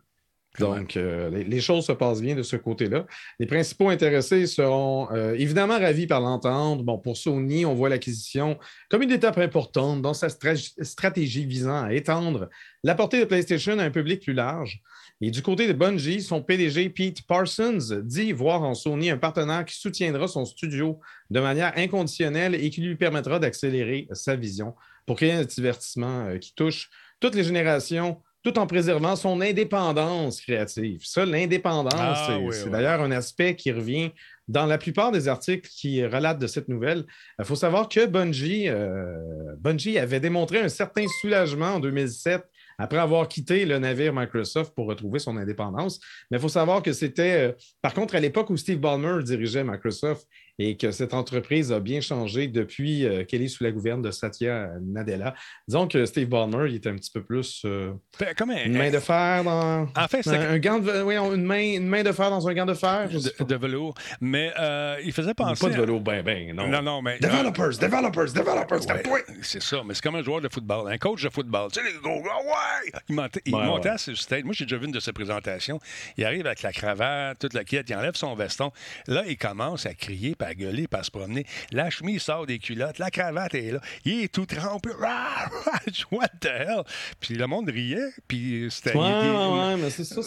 Donc, 0.58 0.96
euh, 0.96 1.28
les, 1.28 1.60
choses 1.60 1.84
se 1.84 1.92
passent 1.92 2.22
bien 2.22 2.34
de 2.34 2.42
ce 2.42 2.56
côté-là. 2.56 3.04
Les 3.38 3.44
principaux 3.44 3.90
intéressés 3.90 4.46
seront 4.46 5.10
évidemment 5.34 5.78
ravis 5.78 6.06
par 6.06 6.22
l'entente. 6.22 6.82
Bon, 6.82 6.96
pour 6.96 7.18
Sony, 7.18 7.66
on 7.66 7.74
voit 7.74 7.90
l'acquisition 7.90 8.58
comme 8.88 9.02
une 9.02 9.10
étape 9.10 9.36
importante 9.36 10.00
dans 10.00 10.14
sa 10.14 10.28
stratégie 10.30 11.44
visant 11.44 11.84
à 11.84 11.92
étendre 11.92 12.48
la 12.84 12.94
portée 12.94 13.20
de 13.20 13.26
PlayStation 13.26 13.78
à 13.78 13.82
un 13.82 13.90
public 13.90 14.22
plus 14.22 14.32
large. 14.32 14.80
Et 15.22 15.30
du 15.30 15.40
côté 15.40 15.66
de 15.66 15.72
Bungie, 15.72 16.20
son 16.20 16.42
PDG 16.42 16.90
Pete 16.90 17.22
Parsons 17.26 18.02
dit 18.02 18.32
voir 18.32 18.62
en 18.62 18.74
Sony 18.74 19.10
un 19.10 19.16
partenaire 19.16 19.64
qui 19.64 19.74
soutiendra 19.74 20.28
son 20.28 20.44
studio 20.44 21.00
de 21.30 21.40
manière 21.40 21.72
inconditionnelle 21.76 22.54
et 22.54 22.68
qui 22.68 22.82
lui 22.82 22.96
permettra 22.96 23.38
d'accélérer 23.38 24.08
sa 24.12 24.36
vision 24.36 24.74
pour 25.06 25.16
créer 25.16 25.32
un 25.32 25.44
divertissement 25.44 26.26
euh, 26.26 26.38
qui 26.38 26.54
touche 26.54 26.90
toutes 27.18 27.34
les 27.34 27.44
générations 27.44 28.20
tout 28.42 28.58
en 28.60 28.66
préservant 28.66 29.16
son 29.16 29.40
indépendance 29.40 30.40
créative. 30.40 31.00
Ça, 31.02 31.26
l'indépendance, 31.26 31.94
ah, 31.96 32.38
c'est 32.52 32.70
d'ailleurs 32.70 33.00
un 33.00 33.10
aspect 33.10 33.56
qui 33.56 33.72
revient 33.72 34.12
dans 34.46 34.66
la 34.66 34.78
plupart 34.78 35.10
des 35.10 35.26
articles 35.26 35.68
qui 35.68 36.04
relatent 36.06 36.38
de 36.38 36.46
cette 36.46 36.68
nouvelle. 36.68 37.04
Il 37.40 37.44
faut 37.44 37.56
savoir 37.56 37.88
que 37.88 38.06
Bungie, 38.06 38.68
euh, 38.68 39.16
Bungie 39.58 39.98
avait 39.98 40.20
démontré 40.20 40.60
un 40.60 40.68
certain 40.68 41.06
soulagement 41.20 41.74
en 41.74 41.80
2007 41.80 42.44
après 42.78 42.98
avoir 42.98 43.28
quitté 43.28 43.64
le 43.64 43.78
navire 43.78 44.12
Microsoft 44.12 44.74
pour 44.74 44.86
retrouver 44.86 45.18
son 45.18 45.36
indépendance. 45.36 46.00
Mais 46.30 46.38
il 46.38 46.40
faut 46.40 46.48
savoir 46.48 46.82
que 46.82 46.92
c'était, 46.92 47.48
euh, 47.48 47.52
par 47.82 47.94
contre, 47.94 48.14
à 48.14 48.20
l'époque 48.20 48.50
où 48.50 48.56
Steve 48.56 48.78
Ballmer 48.78 49.22
dirigeait 49.22 49.64
Microsoft, 49.64 50.26
et 50.58 50.76
que 50.76 50.90
cette 50.90 51.14
entreprise 51.14 51.72
a 51.72 51.80
bien 51.80 52.00
changé 52.00 52.48
depuis 52.48 53.04
euh, 53.04 53.24
qu'elle 53.24 53.42
est 53.42 53.48
sous 53.48 53.64
la 53.64 53.70
gouverne 53.70 54.00
de 54.02 54.10
Satya 54.10 54.70
Nadella. 54.82 55.34
Disons 55.68 55.86
que 55.86 56.06
Steve 56.06 56.28
Ballmer, 56.28 56.68
il 56.68 56.76
est 56.76 56.86
un 56.86 56.94
petit 56.94 57.10
peu 57.10 57.22
plus 57.22 57.62
euh, 57.64 57.92
ben, 58.18 58.34
comme 58.34 58.50
une 58.50 58.76
main 58.76 58.90
de 58.90 58.98
fer 58.98 59.44
dans 59.44 59.82
en 59.82 60.08
fait, 60.08 60.26
un, 60.26 60.58
gant 60.58 60.78
de 60.78 61.02
oui, 61.02 61.16
une 61.16 61.44
main, 61.44 61.76
une 61.76 61.86
main 61.86 62.02
de 62.02 62.12
fer 62.12 62.30
dans 62.30 62.48
un 62.48 62.54
gant 62.54 62.66
de 62.66 62.74
fer 62.74 63.08
de, 63.08 63.44
de 63.44 63.54
velours. 63.56 63.94
Mais 64.20 64.52
euh, 64.58 64.96
il 65.04 65.12
faisait 65.12 65.34
penser 65.34 65.66
pas 65.66 65.72
de 65.72 65.80
velours, 65.80 66.00
ben 66.00 66.22
ben 66.22 66.54
non. 66.54 66.68
Non 66.68 66.82
non 66.82 67.02
mais 67.02 67.18
developers, 67.18 67.78
developers, 67.78 68.32
developers, 68.32 68.86
ouais, 69.10 69.24
c'est 69.42 69.62
ça. 69.62 69.82
Mais 69.84 69.94
c'est 69.94 70.02
comme 70.02 70.16
un 70.16 70.22
joueur 70.22 70.40
de 70.40 70.48
football, 70.48 70.90
un 70.90 70.98
coach 70.98 71.22
de 71.22 71.28
football. 71.28 71.70
Tu 71.72 71.80
sais 71.80 71.86
les 71.86 71.98
gros 72.00 72.22
gars, 72.22 72.36
ouais. 72.36 72.92
Il 73.08 73.14
montait, 73.14 73.40
il 73.44 73.52
montait 73.52 73.90
à 73.90 73.98
ce 73.98 74.14
stage. 74.14 74.44
Moi 74.44 74.54
j'ai 74.54 74.64
déjà 74.64 74.78
vu 74.78 74.86
une 74.86 74.92
de 74.92 75.00
ses 75.00 75.12
présentations. 75.12 75.78
Il 76.16 76.24
arrive 76.24 76.46
avec 76.46 76.62
la 76.62 76.72
cravate, 76.72 77.38
toute 77.38 77.52
la 77.52 77.64
quête, 77.64 77.88
il 77.90 77.94
enlève 77.94 78.16
son 78.16 78.34
veston. 78.34 78.70
Là 79.06 79.24
il 79.26 79.36
commence 79.36 79.84
à 79.84 79.94
crier, 79.94 80.34
à 80.46 80.54
gueuler, 80.54 80.86
puis 80.88 81.00
à 81.00 81.02
se 81.02 81.10
promener. 81.10 81.44
La 81.72 81.90
chemise 81.90 82.22
sort 82.22 82.46
des 82.46 82.58
culottes, 82.58 82.98
la 82.98 83.10
cravate 83.10 83.54
est 83.54 83.72
là. 83.72 83.80
Il 84.04 84.24
est 84.24 84.32
tout 84.32 84.46
trempé. 84.46 84.90
What 86.10 86.28
the 86.40 86.46
hell? 86.46 86.82
Puis 87.20 87.34
le 87.34 87.46
monde 87.46 87.68
riait, 87.68 88.12
puis 88.28 88.68
c'était. 88.70 88.96
Ouais, 88.96 89.02
ouais, 89.02 89.76
mais 89.76 89.90
c'est 89.90 90.04
ça. 90.04 90.22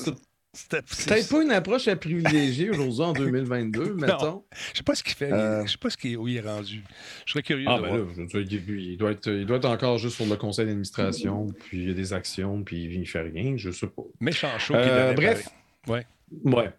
C'est 0.51 0.81
peut-être 1.07 1.29
pas 1.29 1.43
une 1.43 1.51
approche 1.51 1.87
à 1.87 1.95
privilégier 1.95 2.71
aujourd'hui 2.71 3.01
en 3.01 3.13
2022, 3.13 3.93
mettons. 3.99 4.43
Je 4.73 4.77
sais 4.77 4.83
pas 4.83 4.95
ce 4.95 5.03
qu'il 5.03 5.13
fait. 5.13 5.31
Euh... 5.31 5.65
Je 5.65 5.71
sais 5.71 5.77
pas 5.77 5.91
ce 5.91 5.97
qui, 5.97 6.15
où 6.15 6.27
il 6.27 6.37
est 6.37 6.41
rendu. 6.41 6.83
Je 7.25 7.31
serais 7.31 7.43
curieux 7.43 7.67
ah, 7.69 7.77
de 7.77 7.83
ben 7.83 7.87
voir. 7.89 8.07
Là, 8.17 8.41
il, 8.41 8.97
doit 8.97 9.11
être, 9.11 9.29
il 9.29 9.45
doit 9.45 9.57
être 9.57 9.69
encore 9.69 9.99
juste 9.99 10.15
sur 10.15 10.25
le 10.25 10.35
conseil 10.35 10.65
d'administration, 10.65 11.47
puis 11.47 11.83
il 11.83 11.87
y 11.89 11.91
a 11.91 11.93
des 11.93 12.13
actions, 12.13 12.63
puis 12.63 12.83
il 12.83 13.07
fait 13.07 13.21
rien, 13.21 13.57
je 13.57 13.69
sais 13.69 13.87
pas. 13.87 14.01
Méchant 14.19 14.57
chaud. 14.57 14.73
Euh, 14.73 15.13
bref. 15.13 15.49
Ouais. 15.87 16.05
Ouais. 16.43 16.71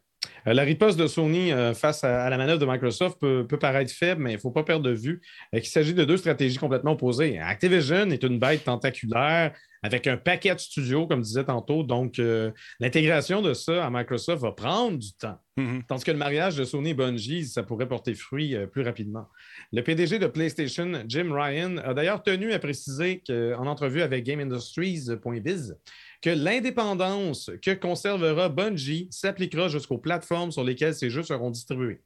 Euh, 0.47 0.53
la 0.53 0.63
riposte 0.63 0.99
de 0.99 1.07
Sony 1.07 1.53
euh, 1.53 1.75
face 1.75 2.05
à, 2.05 2.29
la 2.29 2.37
manœuvre 2.37 2.59
de 2.59 2.67
Microsoft 2.67 3.19
peut, 3.19 3.47
paraître 3.59 3.93
faible, 3.93 4.23
mais 4.23 4.33
il 4.33 4.37
ne 4.37 4.41
faut 4.41 4.51
pas 4.51 4.63
perdre 4.63 4.85
de 4.85 4.93
vue 4.93 5.21
qu'il 5.53 5.65
s'agit 5.67 5.95
de 5.95 6.05
deux 6.05 6.17
stratégies 6.17 6.59
complètement 6.59 6.93
opposées. 6.93 7.39
Activision 7.39 8.11
est 8.11 8.23
une 8.23 8.39
bête 8.39 8.65
tentaculaire 8.65 9.53
avec 9.83 10.07
un 10.07 10.19
paquet 10.19 10.55
de 10.55 10.61
studios, 10.61 11.07
comme 11.07 11.21
je 11.21 11.29
disais 11.29 11.45
tantôt. 11.45 11.83
Donc, 11.83 12.19
euh, 12.19 12.51
l'intégration 12.81 13.41
de 13.41 13.55
ça 13.55 13.87
à 13.87 13.91
Microsoft 13.91 14.43
va 14.43 14.53
prendre 14.53 14.99
du 14.99 15.13
temps. 15.13 15.39
Mm-hmm. 15.57 15.87
Tandis 15.89 16.05
que 16.05 16.11
le 16.11 16.19
mariage 16.19 16.57
de 16.57 16.65
Sony 16.65 16.91
et 16.91 16.95
Bungie, 16.95 17.47
ça 17.47 17.63
pourrait 17.63 17.89
porter 17.89 18.15
fruit 18.15 18.55
plus 18.73 18.83
rapidement. 18.83 19.27
Le 19.73 19.83
PDG 19.83 20.19
de 20.19 20.27
PlayStation, 20.27 21.03
Jim 21.07 21.31
Ryan, 21.33 21.79
a 21.79 21.95
d'ailleurs 21.95 22.23
tenu 22.23 22.53
à 22.53 22.59
préciser 22.59 23.23
qu'en 23.27 23.67
entrevue 23.67 24.03
avec 24.03 24.25
GameIndustries.biz 24.25 25.79
que 26.21 26.31
l'indépendance 26.31 27.51
que 27.63 27.73
conservera 27.73 28.49
Bungie 28.49 29.09
s'appliquera 29.11 29.69
jusqu'aux 29.69 29.99
plateformes 29.99 30.53
sur 30.53 30.65
lesquelles 30.65 30.95
ces 30.95 31.11
jeux 31.11 31.23
seront 31.23 31.51
distribués. 31.51 32.03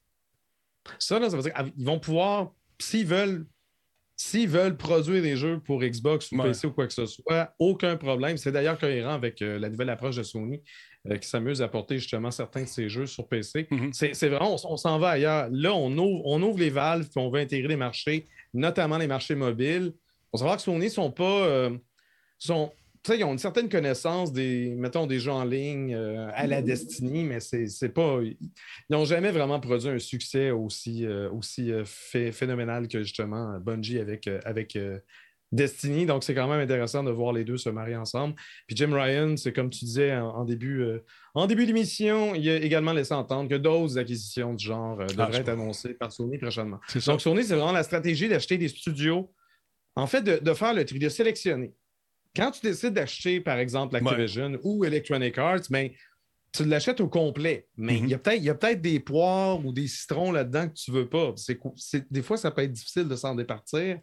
Ça, 0.98 1.18
ça 1.18 1.36
veut 1.36 1.42
dire 1.42 1.54
qu'ils 1.54 1.84
vont 1.84 1.98
pouvoir, 1.98 2.52
s'ils 2.78 3.06
veulent, 3.06 3.46
s'ils 4.16 4.48
veulent 4.48 4.76
produire 4.76 5.22
des 5.22 5.36
jeux 5.36 5.58
pour 5.58 5.80
Xbox 5.80 6.30
ou 6.30 6.40
PC 6.40 6.66
ou 6.68 6.72
quoi 6.72 6.86
que 6.86 6.92
ce 6.92 7.06
soit, 7.06 7.54
aucun 7.58 7.96
problème. 7.96 8.36
C'est 8.36 8.52
d'ailleurs 8.52 8.78
cohérent 8.78 9.14
avec 9.14 9.42
euh, 9.42 9.58
la 9.58 9.68
nouvelle 9.68 9.90
approche 9.90 10.16
de 10.16 10.22
Sony 10.22 10.62
euh, 11.08 11.16
qui 11.16 11.28
s'amuse 11.28 11.62
à 11.62 11.68
porter 11.68 11.98
justement 11.98 12.30
certains 12.30 12.62
de 12.62 12.68
ces 12.68 12.88
jeux 12.88 13.06
sur 13.06 13.26
PC. 13.28 13.66
Mm-hmm. 13.70 14.14
C'est 14.14 14.28
vraiment, 14.28 14.56
on, 14.64 14.76
s'en 14.76 14.98
va 14.98 15.10
ailleurs. 15.10 15.48
Là, 15.50 15.74
on 15.74 15.90
ouvre, 15.96 16.22
on 16.26 16.40
ouvre 16.42 16.58
les 16.58 16.70
valves 16.70 17.08
et 17.14 17.18
on 17.18 17.30
veut 17.30 17.40
intégrer 17.40 17.68
les 17.68 17.76
marchés, 17.76 18.28
notamment 18.52 18.98
les 18.98 19.08
marchés 19.08 19.34
mobiles. 19.34 19.92
Il 19.94 20.30
faut 20.30 20.38
savoir 20.38 20.56
que 20.56 20.62
Sony 20.62 20.84
ne 20.84 20.90
sont 20.90 21.10
pas. 21.10 21.46
Euh, 21.46 21.76
sont, 22.38 22.72
ils 23.12 23.24
ont 23.24 23.32
une 23.32 23.38
certaine 23.38 23.68
connaissance 23.68 24.32
des, 24.32 24.74
mettons, 24.76 25.06
des 25.06 25.18
jeux 25.18 25.32
en 25.32 25.44
ligne 25.44 25.94
euh, 25.94 26.30
à 26.34 26.46
la 26.46 26.62
Destiny, 26.62 27.24
mais 27.24 27.40
c'est 27.40 27.88
pas. 27.90 28.20
Ils 28.22 28.36
n'ont 28.88 29.04
jamais 29.04 29.30
vraiment 29.30 29.60
produit 29.60 29.88
un 29.88 29.98
succès 29.98 30.50
aussi, 30.50 31.04
euh, 31.04 31.30
aussi 31.30 31.70
euh, 31.70 31.84
phénoménal 31.84 32.88
que 32.88 33.02
justement 33.02 33.58
Bungie 33.60 33.98
avec, 33.98 34.28
avec 34.44 34.78
Destiny. 35.52 36.06
Donc, 36.06 36.24
c'est 36.24 36.34
quand 36.34 36.48
même 36.48 36.60
intéressant 36.60 37.04
de 37.04 37.10
voir 37.10 37.32
les 37.32 37.44
deux 37.44 37.58
se 37.58 37.68
marier 37.68 37.96
ensemble. 37.96 38.34
Puis 38.66 38.76
Jim 38.76 38.92
Ryan, 38.92 39.36
c'est 39.36 39.52
comme 39.52 39.70
tu 39.70 39.84
disais 39.84 40.16
en, 40.16 40.44
début, 40.44 40.84
en 41.34 41.46
début 41.46 41.66
d'émission, 41.66 42.34
il 42.34 42.48
a 42.48 42.56
également 42.56 42.92
laissé 42.92 43.12
entendre 43.12 43.50
que 43.50 43.56
d'autres 43.56 43.98
acquisitions 43.98 44.54
du 44.54 44.64
genre 44.64 44.98
ah, 45.00 45.06
devraient 45.06 45.40
être 45.40 45.50
annoncées 45.50 45.94
par 45.94 46.10
Sony 46.10 46.38
prochainement. 46.38 46.80
Donc, 47.06 47.20
Sony, 47.20 47.44
c'est 47.44 47.54
vraiment 47.54 47.72
la 47.72 47.82
stratégie 47.82 48.28
d'acheter 48.28 48.56
des 48.56 48.68
studios. 48.68 49.30
En 49.96 50.08
fait, 50.08 50.22
de, 50.22 50.38
de 50.42 50.54
faire 50.54 50.74
le 50.74 50.84
tri, 50.84 50.98
de 50.98 51.08
sélectionner 51.08 51.72
quand 52.34 52.50
tu 52.50 52.66
décides 52.66 52.94
d'acheter, 52.94 53.40
par 53.40 53.58
exemple, 53.58 53.96
Activision 53.96 54.58
ou 54.62 54.84
Electronic 54.84 55.38
Arts, 55.38 55.62
ben, 55.70 55.90
tu 56.52 56.64
l'achètes 56.64 57.00
au 57.00 57.08
complet. 57.08 57.68
Mais 57.76 57.98
il 57.98 58.04
mm-hmm. 58.06 58.40
y 58.40 58.50
a 58.50 58.54
peut-être 58.54 58.80
des 58.80 59.00
poires 59.00 59.64
ou 59.64 59.72
des 59.72 59.88
citrons 59.88 60.32
là-dedans 60.32 60.68
que 60.68 60.74
tu 60.74 60.90
ne 60.90 60.96
veux 60.96 61.08
pas. 61.08 61.34
des 62.10 62.22
fois, 62.22 62.36
ça 62.36 62.50
peut 62.50 62.62
être 62.62 62.72
difficile 62.72 63.08
de 63.08 63.16
s'en 63.16 63.34
départir. 63.34 63.98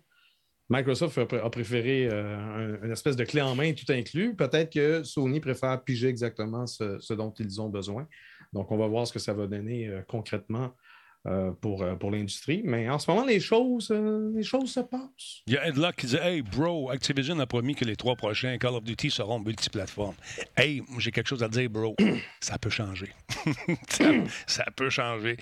Microsoft 0.70 1.18
a, 1.18 1.50
préféré 1.50 2.08
euh, 2.10 2.78
une 2.84 2.92
espèce 2.92 3.18
de 3.18 3.26
clé 3.26 3.42
en 3.42 3.56
main 3.56 3.74
tout 3.74 3.92
inclus. 3.92 4.36
Peut-être 4.36 4.72
que 4.72 5.04
Sony 5.04 5.42
préfère 5.42 5.84
piger 5.84 6.08
exactement 6.08 6.66
ce, 6.66 7.14
dont 7.14 7.34
ils 7.40 7.60
ont 7.60 7.68
besoin. 7.68 8.08
Donc, 8.54 8.72
on 8.72 8.78
va 8.78 8.88
voir 8.88 9.06
ce 9.06 9.12
que 9.12 9.20
ça 9.20 9.34
va 9.34 9.48
donner 9.48 9.88
euh, 9.88 10.02
concrètement 10.08 10.74
euh, 11.28 11.52
pour, 11.62 11.84
euh, 11.84 11.94
pour 11.94 12.10
l'industrie. 12.10 12.62
Mais 12.64 12.90
en 12.90 12.98
ce 12.98 13.12
moment, 13.12 13.24
les 13.24 13.40
choses, 13.40 13.92
euh, 13.92 14.32
les 14.34 14.42
choses 14.42 14.72
se 14.72 14.80
passent. 14.80 15.44
Il 15.46 15.54
y 15.54 15.58
a 15.58 15.68
Ed 15.68 15.78
Luck 15.78 15.96
qui 15.96 16.08
dit 16.08 16.16
Hey, 16.16 16.42
bro, 16.42 16.90
Activision 16.90 17.40
a 17.40 17.46
promis 17.46 17.76
que 17.76 17.86
les 17.86 17.96
trois 17.96 18.16
prochains 18.16 18.58
Call 18.58 18.74
of 18.74 18.84
Duty 18.84 19.12
seront 19.12 19.40
multiplateformes. 19.40 20.16
Hey, 20.58 20.82
j'ai 20.98 21.12
quelque 21.12 21.28
chose 21.28 21.44
à 21.44 21.48
dire, 21.48 21.70
bro. 21.70 21.96
ça 22.40 22.58
peut 22.58 22.72
changer. 22.72 23.14
ça, 24.48 24.66
peut 24.76 24.90
changer. 24.90 25.38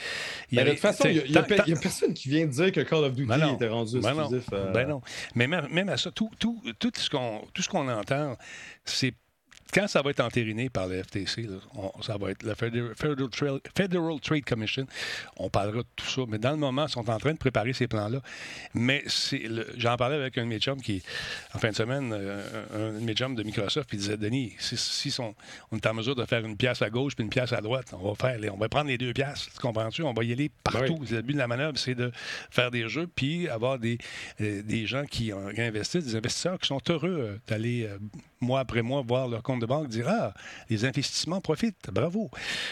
Ben, 0.51 0.65
de 0.65 0.71
toute 0.71 0.79
façon, 0.79 1.07
il 1.07 1.31
n'y 1.31 1.37
a, 1.37 1.43
personne 1.43 2.13
qui 2.13 2.27
vient 2.27 2.45
de 2.45 2.51
dire 2.51 2.73
que 2.73 2.81
Call 2.81 3.05
of 3.05 3.15
Duty 3.15 3.29
ben 3.29 3.55
était 3.55 3.69
rendu 3.69 4.01
ben 4.01 4.19
exclusif. 4.19 4.49
Ben 4.49 4.85
non. 4.85 5.01
Mais 5.35 5.47
même, 5.47 5.87
à 5.87 5.95
ça, 5.95 6.11
tout, 6.11 6.29
tout, 6.39 6.61
tout 6.77 6.91
ce 6.97 7.69
qu'on 7.69 7.87
entend, 7.87 8.35
c'est 8.83 9.13
quand 9.73 9.87
ça 9.87 10.01
va 10.01 10.09
être 10.11 10.19
entériné 10.19 10.69
par 10.69 10.87
le 10.87 11.03
FTC, 11.03 11.47
ça 12.01 12.17
va 12.17 12.31
être 12.31 12.43
la 12.43 12.55
Federal, 12.55 14.19
Trade 14.21 14.45
Commission, 14.45 14.87
on 15.37 15.49
parlera 15.49 15.79
de 15.79 15.87
tout 15.95 16.05
ça. 16.05 16.21
Mais 16.27 16.39
dans 16.39 16.51
le 16.51 16.57
moment, 16.57 16.85
ils 16.87 16.91
sont 16.91 17.09
en 17.09 17.17
train 17.17 17.33
de 17.33 17.37
préparer 17.37 17.73
ces 17.73 17.87
plans-là. 17.87 18.21
Mais 18.73 19.03
j'en 19.77 19.95
parlais 19.97 20.15
avec 20.15 20.37
un 20.37 20.43
de 20.43 20.47
mes 20.47 20.59
chums 20.59 20.81
qui, 20.81 21.03
en 21.53 21.59
fin 21.59 21.69
de 21.69 21.75
semaine, 21.75 22.11
euh, 22.13 22.93
un 22.95 22.99
de 22.99 23.05
mes 23.05 23.13
chums 23.13 23.35
de 23.35 23.43
Microsoft, 23.43 23.89
il 23.93 23.99
disait 23.99 24.17
Denis, 24.17 24.53
si, 24.59 25.15
on 25.19 25.35
est 25.75 25.85
en 25.85 25.93
mesure 25.93 26.15
de 26.15 26.25
faire 26.25 26.45
une 26.45 26.57
pièce 26.57 26.81
à 26.81 26.89
gauche 26.89 27.15
puis 27.15 27.23
une 27.23 27.29
pièce 27.29 27.53
à 27.53 27.61
droite, 27.61 27.93
on 27.93 28.11
va 28.11 28.15
faire, 28.15 28.39
on 28.53 28.57
va 28.57 28.69
prendre 28.69 28.87
les 28.87 28.97
deux 28.97 29.13
pièces. 29.13 29.49
Tu 29.53 29.59
comprends-tu? 29.59 30.03
On 30.03 30.13
va 30.13 30.23
y 30.23 30.31
aller 30.31 30.49
partout. 30.63 30.99
Le 31.09 31.21
but 31.21 31.33
de 31.33 31.39
la 31.39 31.47
manœuvre, 31.47 31.77
c'est 31.77 31.95
de 31.95 32.11
faire 32.49 32.71
des 32.71 32.87
jeux 32.87 33.07
puis 33.07 33.47
avoir 33.47 33.77
des, 33.77 33.97
euh, 34.41 34.61
des 34.63 34.85
gens 34.85 35.05
qui 35.05 35.31
ont 35.33 35.47
investi, 35.57 35.99
des 35.99 36.15
investisseurs 36.15 36.59
qui 36.59 36.67
sont 36.67 36.81
heureux 36.89 37.19
euh, 37.19 37.37
d'aller 37.47 37.89
mois 38.41 38.61
après 38.61 38.81
mois 38.81 39.03
voir 39.05 39.27
leur 39.27 39.43
compte 39.43 39.61
de 39.61 39.65
banque 39.65 39.87
dire 39.87 40.07
Ah, 40.07 40.33
les 40.69 40.85
investissements 40.85 41.41
profitent, 41.41 41.89
bravo. 41.91 42.29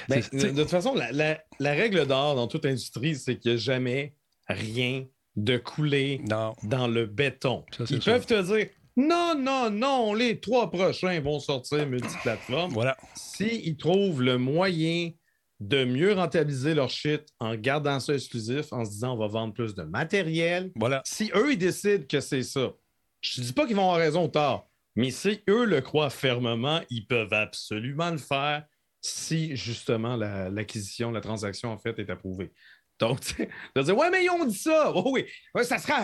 Ben, 0.07 0.21
de, 0.33 0.49
toute 0.49 0.69
façon, 0.69 0.95
la, 0.95 1.39
règle 1.59 2.05
d'or 2.05 2.35
dans 2.35 2.47
toute 2.47 2.65
industrie, 2.65 3.15
c'est 3.15 3.37
qu'il 3.37 3.51
n'y 3.51 3.57
a 3.57 3.59
jamais 3.59 4.13
rien 4.47 5.05
de 5.35 5.57
coulé 5.57 6.21
dans 6.63 6.87
le 6.87 7.05
béton. 7.05 7.63
Ils 7.89 7.99
peuvent 7.99 8.25
te 8.25 8.41
dire 8.41 8.67
non, 8.97 9.35
non, 9.37 9.69
non, 9.69 10.15
les 10.15 10.39
trois 10.39 10.71
prochains 10.71 11.19
vont 11.21 11.39
sortir 11.39 11.85
multiplateforme. 11.85 12.73
Voilà. 12.73 12.97
S'ils 13.15 13.77
trouvent 13.77 14.23
le 14.23 14.39
moyen 14.39 15.11
de 15.59 15.85
mieux 15.85 16.13
rentabiliser 16.13 16.73
leur 16.73 16.89
shit 16.89 17.27
en 17.39 17.55
gardant 17.55 17.99
ça 17.99 18.15
exclusif, 18.15 18.73
en 18.73 18.85
se 18.85 18.89
disant 18.89 19.13
on 19.13 19.17
va 19.17 19.27
vendre 19.27 19.53
plus 19.53 19.75
de 19.75 19.83
matériel. 19.83 20.71
Voilà. 20.75 21.03
Si 21.05 21.31
eux, 21.35 21.51
ils 21.51 21.57
décident 21.59 22.05
que 22.09 22.19
c'est 22.19 22.41
ça, 22.41 22.73
je 23.21 23.39
ne 23.39 23.45
dis 23.45 23.53
pas 23.53 23.67
qu'ils 23.67 23.75
vont 23.75 23.83
avoir 23.83 23.97
raison 23.97 24.25
ou 24.25 24.29
tort. 24.29 24.67
Mais 24.97 25.11
si 25.11 25.41
eux 25.47 25.63
le 25.65 25.79
croient 25.79 26.09
fermement, 26.09 26.81
ils 26.89 27.05
peuvent 27.05 27.31
absolument 27.31 28.09
le 28.09 28.17
faire 28.17 28.65
si 28.99 29.55
justement 29.55 30.15
l'acquisition, 30.15 31.11
la, 31.11 31.21
transaction 31.21 31.71
en 31.71 31.77
fait 31.77 31.97
est 31.99 32.09
approuvée. 32.09 32.51
Donc, 32.99 33.19
tu 33.21 33.47
vas 33.75 33.83
dire, 33.83 33.95
ouais, 33.95 34.09
mais 34.09 34.25
ils 34.25 34.29
ont 34.31 34.43
dit 34.43 34.57
ça. 34.57 34.91
Oh, 34.95 35.11
oui, 35.13 35.25
ça 35.63 35.77
sera 35.77 36.03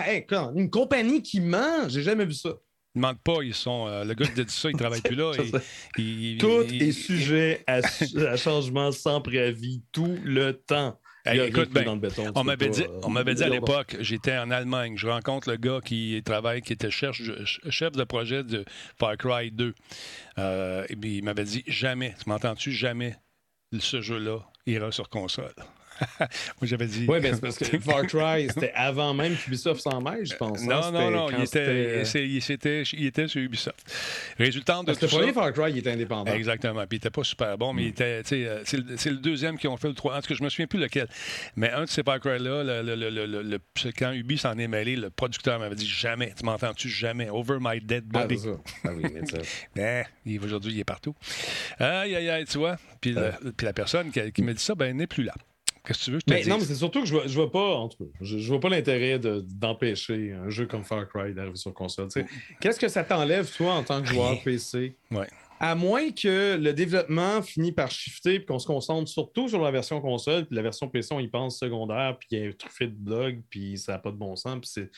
une 0.54 0.70
compagnie 0.70 1.22
qui 1.22 1.40
ment? 1.40 1.88
J'ai 1.88 2.02
jamais 2.02 2.24
vu 2.24 2.34
ça. 2.34 2.50
Ils 2.94 3.00
ne 3.00 3.08
mentent 3.08 3.22
pas, 3.24 3.42
ils 3.42 3.52
sont. 3.52 3.88
Euh, 3.88 4.04
le 4.04 4.14
gars 4.14 4.26
qui 4.26 4.44
dit 4.44 4.52
ça, 4.52 4.70
il 4.70 4.74
ne 4.74 4.78
travaille 4.78 5.02
plus 5.02 5.16
là. 5.16 5.32
tout 6.38 6.72
est 6.72 6.92
sujet 6.92 7.64
à, 7.66 7.80
à, 8.28 8.36
changement 8.36 8.92
sans 8.92 9.20
préavis 9.20 9.82
tout 9.90 10.16
le 10.22 10.52
temps 10.52 11.00
écoute, 11.26 11.70
ben, 11.70 12.00
on 12.34 12.44
m'avait 12.44 12.68
dit, 12.68 12.84
on 13.02 13.10
m'avait 13.10 13.34
dit 13.34 13.42
à 13.42 13.48
l'époque, 13.48 13.96
j'étais 14.00 14.36
en 14.36 14.50
Allemagne, 14.50 14.94
je 14.96 15.08
rencontre 15.08 15.50
le 15.50 15.56
gars 15.56 15.80
qui 15.84 16.20
travaille, 16.24 16.62
qui 16.62 16.72
était 16.72 16.90
chef, 16.90 17.20
chef 17.70 17.92
de 17.92 18.04
projet 18.04 18.44
de 18.44 18.64
Far 18.98 19.16
Cry 19.16 19.50
2. 19.50 19.74
Euh, 20.38 20.84
et 20.88 20.96
puis 20.96 21.18
il 21.18 21.24
m'avait 21.24 21.44
dit 21.44 21.64
jamais, 21.66 22.14
tu 22.22 22.28
m'entends-tu, 22.28 22.72
jamais 22.72 23.16
ce 23.78 24.00
jeu-là 24.00 24.38
ira 24.66 24.92
sur 24.92 25.08
console. 25.08 25.54
Moi, 26.20 26.28
j'avais 26.62 26.86
dit. 26.86 27.06
Oui, 27.08 27.18
mais 27.20 27.32
c'est 27.34 27.40
parce 27.40 27.58
que 27.58 27.78
Far 27.80 28.06
Cry, 28.06 28.48
c'était 28.48 28.72
avant 28.74 29.14
même 29.14 29.36
qu'Ubisoft 29.36 29.80
s'en 29.80 30.00
mêle, 30.00 30.26
je 30.26 30.34
pense. 30.34 30.62
Non, 30.62 30.90
non, 30.90 31.10
non. 31.10 31.30
Il 31.30 31.44
était, 31.44 32.02
il, 32.24 33.06
était, 33.06 33.28
sur 33.28 33.40
Ubisoft. 33.40 33.84
Résultat 34.38 34.80
de 34.80 34.86
parce 34.86 34.98
tout 34.98 35.06
le 35.06 35.10
premier 35.10 35.32
Far 35.32 35.52
Cry, 35.52 35.70
il 35.70 35.78
était 35.78 35.92
indépendant. 35.92 36.32
Exactement. 36.32 36.80
Puis 36.86 36.96
il 36.96 37.00
n'était 37.00 37.10
pas 37.10 37.24
super 37.24 37.56
bon, 37.58 37.72
mais 37.72 37.84
il 37.84 37.88
était. 37.88 38.22
Euh, 38.32 38.62
c'est 38.64 39.10
le, 39.10 39.16
deuxième 39.16 39.58
qui 39.58 39.68
ont 39.68 39.76
fait 39.76 39.88
le 39.88 39.94
3. 39.94 40.16
En 40.16 40.20
tout 40.20 40.28
cas, 40.28 40.34
je 40.34 40.42
me 40.42 40.48
souviens 40.48 40.66
plus 40.66 40.80
lequel. 40.80 41.08
Mais 41.56 41.70
un 41.70 41.84
de 41.84 41.88
ces 41.88 42.02
Far 42.02 42.20
Cry-là, 42.20 42.82
le, 42.82 42.94
le, 42.94 43.58
quand 43.96 44.12
Ubi 44.12 44.38
s'en 44.38 44.58
est 44.58 44.68
mêlé, 44.68 44.96
le 44.96 45.10
producteur 45.10 45.58
m'avait 45.58 45.74
dit 45.74 45.88
jamais. 45.88 46.32
Tu 46.36 46.44
m'entends-tu 46.44 46.88
jamais? 46.88 47.30
Over 47.30 47.58
my 47.60 47.80
dead 47.80 48.04
ah, 48.14 48.22
body. 48.22 48.38
Ah, 48.84 48.90
oui, 48.94 49.04
mais 49.12 49.26
ça. 49.26 49.38
ben, 49.74 50.04
aujourd'hui, 50.42 50.72
il 50.72 50.80
est 50.80 50.84
partout. 50.84 51.14
Aïe, 51.78 52.14
aïe, 52.14 52.28
aïe, 52.28 52.44
tu 52.44 52.58
vois. 52.58 52.76
Puis, 53.00 53.14
puis 53.56 53.66
la 53.66 53.72
personne 53.72 54.10
qui, 54.10 54.32
qui 54.32 54.42
me 54.42 54.52
dit 54.52 54.62
ça, 54.62 54.74
ben, 54.74 54.96
n'est 54.96 55.06
plus 55.06 55.24
là. 55.24 55.34
Qu'est-ce 55.84 55.98
que 55.98 56.04
tu 56.04 56.10
veux 56.12 56.18
je 56.18 56.24
te 56.24 56.32
mais 56.32 56.44
Non, 56.44 56.58
mais 56.58 56.64
c'est 56.64 56.74
surtout 56.74 57.00
que 57.00 57.06
je 57.06 57.14
vois, 57.14 57.26
je 57.26 57.34
vois 57.34 57.50
pas, 57.50 57.76
en 57.76 57.88
tout 57.88 58.04
cas, 58.04 58.10
je, 58.20 58.48
vois 58.48 58.60
pas 58.60 58.70
l'intérêt 58.70 59.18
d'empêcher 59.18 60.32
un 60.32 60.48
jeu 60.48 60.66
comme 60.66 60.82
Far 60.82 61.06
Cry 61.08 61.34
d'arriver 61.34 61.56
sur 61.56 61.74
console. 61.74 62.08
Qu'est-ce 62.60 62.80
que 62.80 62.88
ça 62.88 63.04
t'enlève, 63.04 63.50
toi, 63.54 63.74
en 63.74 63.84
tant 63.84 64.00
que 64.00 64.08
joueur 64.08 64.42
PC? 64.42 64.96
Ouais. 65.10 65.26
À 65.60 65.74
moins 65.74 66.10
que 66.10 66.56
le 66.56 66.72
développement 66.72 67.40
finisse 67.40 67.72
par 67.72 67.90
shifter 67.90 68.34
et 68.34 68.44
qu'on 68.44 68.58
se 68.58 68.66
concentre 68.66 69.08
surtout 69.08 69.48
sur 69.48 69.62
la 69.62 69.70
version 69.70 70.00
console, 70.00 70.46
puis 70.46 70.56
la 70.56 70.62
version 70.62 70.88
PC, 70.88 71.14
on 71.14 71.20
y 71.20 71.28
pense 71.28 71.58
secondaire, 71.58 72.18
puis 72.18 72.28
il 72.32 72.38
y 72.38 72.44
a 72.44 72.48
un 72.48 72.52
truffé 72.52 72.86
de 72.86 72.94
blog, 72.94 73.40
puis 73.48 73.78
ça 73.78 73.92
n'a 73.92 73.98
pas 73.98 74.10
de 74.10 74.16
bon 74.16 74.34
sens, 74.36 74.58
puis 74.60 74.88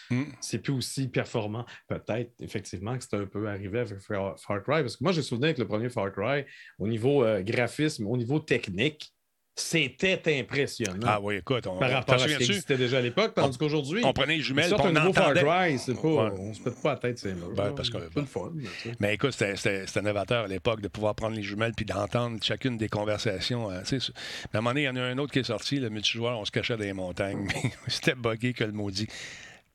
c'est 0.40 0.58
mm. 0.58 0.62
plus 0.62 0.72
aussi 0.72 1.08
performant. 1.08 1.66
Peut-être, 1.88 2.32
effectivement, 2.40 2.96
que 2.96 3.04
c'est 3.04 3.16
un 3.16 3.26
peu 3.26 3.48
arrivé 3.48 3.80
avec 3.80 3.98
Far, 4.00 4.36
Cry, 4.62 4.82
parce 4.82 4.96
que 4.96 5.04
moi, 5.04 5.12
j'ai 5.12 5.22
souvenir 5.22 5.46
avec 5.46 5.58
le 5.58 5.66
premier 5.66 5.90
Far 5.90 6.10
Cry, 6.12 6.44
au 6.78 6.88
niveau 6.88 7.22
euh, 7.22 7.42
graphisme, 7.42 8.06
au 8.06 8.16
niveau 8.16 8.38
technique, 8.38 9.12
c'était 9.58 10.38
impressionnant. 10.38 11.06
Ah 11.06 11.18
oui, 11.18 11.36
écoute, 11.36 11.66
on, 11.66 11.78
par 11.78 11.90
rapport 11.90 12.16
à 12.16 12.18
ce 12.18 12.26
qui 12.26 12.34
existait 12.34 12.76
déjà 12.76 12.98
à 12.98 13.00
l'époque, 13.00 13.32
tandis 13.34 13.56
qu'aujourd'hui, 13.56 14.02
on 14.04 14.12
prenait 14.12 14.36
les 14.36 14.42
jumelles, 14.42 14.72
on 14.78 14.94
un 14.94 15.12
Far 15.14 15.32
Cry, 15.32 15.78
c'est 15.78 15.94
pas, 15.94 16.08
on 16.38 16.52
se 16.52 16.60
pète 16.60 16.82
pas 16.82 16.90
la 16.90 16.96
tête, 16.98 17.18
c'est 17.18 17.34
ben, 17.54 17.72
parce 17.74 17.88
que, 17.88 17.96
le 17.96 18.26
fun. 18.26 18.52
Mais, 19.00 19.14
écoute, 19.14 19.32
c'était 19.32 20.02
novateur 20.02 20.44
à 20.44 20.48
l'époque 20.48 20.82
de 20.82 20.88
pouvoir 20.88 21.14
prendre 21.14 21.34
les 21.34 21.42
jumelles 21.42 21.72
puis 21.74 21.86
d'entendre 21.86 22.38
chacune 22.42 22.76
des 22.76 22.90
conversations. 22.90 23.70
Hein, 23.70 23.80
mais 23.90 23.98
à 23.98 24.58
un 24.58 24.60
moment 24.60 24.70
donné, 24.70 24.82
il 24.82 24.84
y 24.84 24.88
en 24.90 24.96
a 24.96 25.02
un 25.02 25.16
autre 25.16 25.32
qui 25.32 25.38
est 25.38 25.44
sorti, 25.44 25.80
le 25.80 25.88
multijoueur, 25.88 26.38
on 26.38 26.44
se 26.44 26.50
cachait 26.50 26.76
dans 26.76 26.84
les 26.84 26.92
montagnes. 26.92 27.48
c'était 27.88 28.14
buggé 28.14 28.52
que 28.52 28.64
le 28.64 28.72
maudit. 28.72 29.06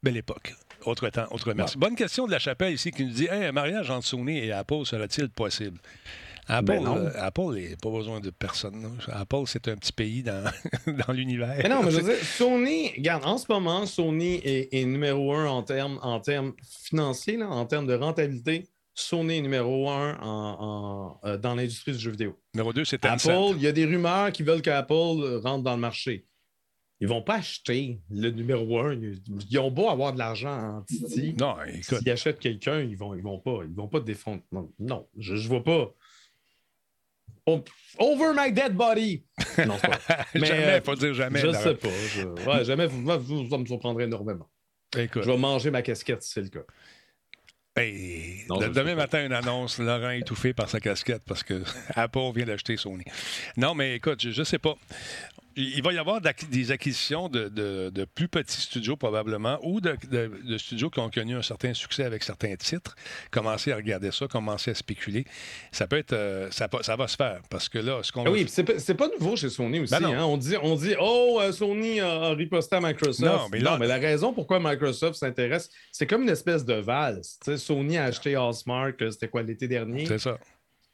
Belle 0.03 0.17
époque. 0.17 0.53
Autre 0.85 1.09
temps, 1.09 1.27
autre 1.31 1.53
merci. 1.53 1.77
Bonne 1.77 1.95
question 1.95 2.25
de 2.27 2.31
la 2.31 2.39
chapelle 2.39 2.73
ici 2.73 2.91
qui 2.91 3.05
nous 3.05 3.11
dit 3.11 3.27
hey, 3.29 3.45
un 3.45 3.51
mariage 3.51 3.89
entre 3.89 4.05
Sony 4.05 4.39
et 4.39 4.51
Apple 4.51 4.85
serait-il 4.85 5.29
possible? 5.29 5.79
Apple, 6.47 6.65
ben 6.65 6.83
n'a 6.83 6.91
euh, 6.91 7.75
pas 7.81 7.89
besoin 7.89 8.19
de 8.19 8.29
personne. 8.29 8.97
Apple, 9.07 9.43
c'est 9.45 9.67
un 9.67 9.75
petit 9.75 9.93
pays 9.93 10.23
dans, 10.23 10.43
dans 11.07 11.13
l'univers. 11.13 11.55
Mais 11.57 11.69
non, 11.69 11.83
mais 11.83 11.91
je 11.91 11.97
veux 11.97 12.13
dire, 12.15 12.23
Sony, 12.23 12.91
regarde, 12.97 13.25
en 13.25 13.37
ce 13.37 13.45
moment, 13.49 13.85
Sony 13.85 14.41
est, 14.43 14.85
numéro 14.85 15.33
un 15.33 15.47
en 15.47 15.63
termes 15.63 15.99
en 16.01 16.19
termes 16.19 16.53
financiers, 16.63 17.41
en 17.41 17.65
termes 17.65 17.87
de 17.87 17.93
rentabilité. 17.93 18.67
Sony 18.93 19.37
est 19.37 19.41
numéro 19.41 19.89
un 19.89 20.17
en, 20.21 21.19
euh, 21.23 21.37
dans 21.37 21.55
l'industrie 21.55 21.93
du 21.93 21.99
jeu 21.99 22.11
vidéo. 22.11 22.37
Numéro 22.53 22.73
deux, 22.73 22.85
c'est 22.85 23.05
Apple. 23.05 23.53
Il 23.55 23.61
y 23.61 23.67
a 23.67 23.71
des 23.71 23.85
rumeurs 23.85 24.31
qui 24.31 24.43
veulent 24.43 24.61
qu'Apple 24.61 25.39
rentre 25.43 25.63
dans 25.63 25.75
le 25.75 25.81
marché. 25.81 26.25
Ils 27.01 27.07
vont 27.07 27.23
pas 27.23 27.37
acheter 27.37 27.99
le 28.11 28.29
numéro 28.29 28.79
un. 28.79 28.93
Ils 28.93 29.59
ont 29.59 29.71
beau 29.71 29.89
avoir 29.89 30.13
de 30.13 30.19
l'argent 30.19 30.77
en 30.77 30.81
Titi. 30.83 31.33
Non, 31.39 31.55
écoute. 31.65 31.97
S'ils 31.97 32.11
achètent 32.11 32.39
quelqu'un, 32.39 32.79
ils 32.79 32.95
vont, 32.95 33.15
ils 33.15 33.23
vont 33.23 33.39
pas. 33.39 33.61
Ils 33.63 33.73
vont 33.73 33.87
pas 33.87 34.01
défendre. 34.01 34.43
Non, 34.77 35.07
je, 35.17 35.35
je 35.35 35.47
vois 35.47 35.63
pas. 35.63 35.91
Over 37.47 38.33
my 38.35 38.51
dead 38.51 38.75
body. 38.75 39.23
Non, 39.67 39.77
pas. 39.77 39.99
Mais, 40.33 40.45
jamais, 40.47 40.77
il 40.77 40.83
faut 40.83 40.95
dire 40.95 41.13
jamais. 41.13 41.39
Je 41.39 41.51
sais 41.51 41.75
pas. 41.75 41.89
Je... 41.89 42.21
Ouais, 42.47 42.63
jamais, 42.63 42.87
vous, 42.87 43.01
vous, 43.19 43.47
vous 43.47 43.57
me 43.57 43.65
surprendrez 43.65 44.05
énormément. 44.05 44.49
Écoute. 44.97 45.23
Je 45.23 45.31
vais 45.31 45.37
manger 45.37 45.71
ma 45.71 45.81
casquette 45.81 46.23
si 46.23 46.31
c'est 46.31 46.41
le 46.41 46.49
cas. 46.49 46.63
Hey, 47.75 48.45
demain 48.49 48.95
matin, 48.95 49.25
une 49.25 49.31
annonce, 49.31 49.79
Laurent 49.79 50.09
étouffé 50.09 50.53
par 50.53 50.69
sa 50.69 50.81
casquette 50.81 51.23
parce 51.25 51.41
que 51.41 51.63
Apple 51.95 52.31
vient 52.35 52.45
d'acheter 52.45 52.75
Sony. 52.75 53.05
Non, 53.55 53.75
mais 53.75 53.95
écoute, 53.95 54.21
je, 54.21 54.37
ne 54.37 54.43
sais 54.43 54.59
pas. 54.59 54.75
Il 55.55 55.81
va 55.83 55.93
y 55.93 55.97
avoir 55.97 56.21
des 56.21 56.71
acquisitions 56.71 57.29
de, 57.29 58.05
plus 58.15 58.27
petits 58.27 58.61
studios 58.61 58.95
probablement 58.95 59.59
ou 59.63 59.81
de, 59.81 60.57
studios 60.57 60.89
qui 60.89 60.99
ont 60.99 61.09
connu 61.09 61.35
un 61.35 61.41
certain 61.41 61.73
succès 61.73 62.03
avec 62.03 62.23
certains 62.23 62.55
titres. 62.55 62.95
Commencer 63.31 63.71
à 63.71 63.75
regarder 63.75 64.11
ça, 64.11 64.27
commencer 64.27 64.71
à 64.71 64.75
spéculer. 64.75 65.25
Ça 65.71 65.87
peut 65.87 65.97
être, 65.97 66.13
euh, 66.13 66.49
ça, 66.51 66.69
ça, 66.81 66.95
va 66.95 67.07
se 67.07 67.15
faire 67.15 67.41
parce 67.49 67.69
que 67.69 67.79
là, 67.79 67.99
ce 68.03 68.11
qu'on. 68.11 68.25
Ah 68.25 68.31
oui, 68.31 68.45
c'est 68.47 68.63
pas, 68.63 68.73
pas 68.93 69.09
nouveau 69.19 69.35
chez 69.35 69.49
Sony 69.49 69.79
aussi. 69.79 69.93
Ben 69.93 70.03
hein. 70.05 70.23
On, 70.23 70.37
dit, 70.37 70.55
on 70.61 70.75
dit, 70.75 70.95
oh, 70.99 71.39
euh, 71.41 71.51
Sony 71.51 71.99
a, 71.99 72.29
riposté 72.33 72.75
à 72.75 72.81
Microsoft. 72.81 73.21
Non, 73.21 73.47
mais, 73.51 73.59
non, 73.59 73.77
mais 73.77 73.87
la 73.87 73.97
raison 73.97 74.33
pourquoi 74.33 74.59
Microsoft 74.59 75.15
s'intéresse, 75.15 75.69
c'est 75.91 76.07
comme 76.07 76.23
une 76.23 76.29
espèce 76.29 76.65
de 76.65 76.75
valse. 76.75 77.39
Sony 77.57 77.97
a 77.97 78.05
acheté 78.05 78.35
Allsmark, 78.35 79.01
euh, 79.01 79.11
c'était 79.11 79.27
quoi 79.27 79.43
l'été 79.43 79.67
dernier? 79.67 80.05
C'est 80.05 80.19
ça. 80.19 80.37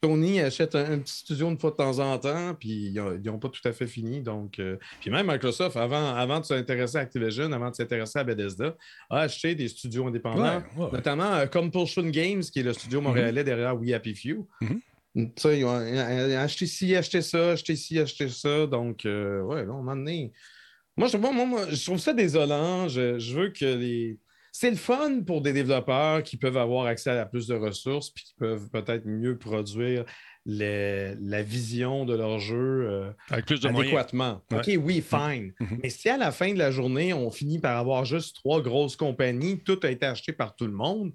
Sony 0.03 0.39
achète 0.41 0.75
un, 0.75 0.99
petit 0.99 1.15
studio 1.15 1.49
une 1.49 1.57
fois 1.57 1.71
de 1.71 1.75
temps 1.75 1.97
en 1.99 2.17
temps, 2.19 2.53
puis 2.53 2.93
ils 2.93 3.21
n'ont 3.23 3.39
pas 3.39 3.49
tout 3.49 3.67
à 3.67 3.73
fait 3.73 3.87
fini. 3.87 4.21
Donc, 4.21 4.59
euh, 4.59 4.77
puis 5.01 5.09
même 5.09 5.27
Microsoft, 5.27 5.75
avant, 5.75 6.13
avant 6.15 6.39
de 6.39 6.45
s'intéresser 6.45 6.97
à 6.97 7.01
Activision, 7.01 7.51
avant 7.51 7.71
de 7.71 7.75
s'intéresser 7.75 8.19
à 8.19 8.23
Bethesda, 8.23 8.75
a 9.09 9.21
acheté 9.21 9.55
des 9.55 9.67
studios 9.67 10.05
indépendants, 10.05 10.61
notamment 10.91 11.33
euh, 11.33 11.45
Compulsion 11.47 12.03
Games, 12.03 12.41
qui 12.41 12.59
est 12.59 12.63
le 12.63 12.73
studio 12.73 12.99
mhm. 12.99 13.07
montréalais 13.07 13.43
derrière 13.43 13.79
We 13.79 13.91
Happy 13.93 14.13
Few. 14.13 14.47
Mhm. 14.61 15.31
Ça, 15.35 15.51
ils 15.55 15.65
ont, 15.65 15.73
acheté 16.37 16.67
ci, 16.67 16.95
acheté 16.95 17.23
ça, 17.23 17.51
acheté 17.53 17.75
ci, 17.75 17.97
acheté 17.97 18.29
ça. 18.29 18.67
Donc, 18.67 19.03
euh, 19.05 19.41
ouais, 19.41 19.65
là, 19.65 19.73
on 19.73 19.81
m'a 19.81 19.95
donné. 19.95 20.31
Moi, 20.95 21.07
je, 21.07 21.17
moi, 21.17 21.65
je 21.71 21.83
trouve 21.83 21.97
ça 21.97 22.13
désolant. 22.13 22.87
je 22.87 23.35
veux 23.35 23.49
que 23.49 23.65
les 23.65 24.19
c'est 24.51 24.69
le 24.69 24.75
fun 24.75 25.21
pour 25.21 25.41
des 25.41 25.53
développeurs 25.53 26.23
qui 26.23 26.37
peuvent 26.37 26.57
avoir 26.57 26.85
accès 26.85 27.11
à 27.11 27.25
plus 27.25 27.47
de 27.47 27.55
ressources 27.55 28.09
puis 28.09 28.23
qui 28.23 28.33
peuvent 28.35 28.69
peut-être 28.69 29.05
mieux 29.05 29.37
produire 29.37 30.05
la 30.45 31.43
vision 31.43 32.05
de 32.05 32.15
leur 32.15 32.39
jeu 32.39 32.87
euh, 32.89 33.11
adéquatement. 33.29 34.41
OK, 34.51 34.69
oui, 34.79 35.01
fine. 35.01 35.53
Mm-hmm. 35.59 35.79
Mais 35.83 35.89
si 35.89 36.09
à 36.09 36.17
la 36.17 36.31
fin 36.31 36.53
de 36.53 36.57
la 36.57 36.71
journée, 36.71 37.13
on 37.13 37.29
finit 37.31 37.59
par 37.59 37.77
avoir 37.77 38.05
juste 38.05 38.37
trois 38.37 38.61
grosses 38.61 38.95
compagnies, 38.95 39.59
tout 39.59 39.79
a 39.83 39.89
été 39.89 40.05
acheté 40.05 40.31
par 40.31 40.55
tout 40.55 40.65
le 40.65 40.71
monde, 40.71 41.13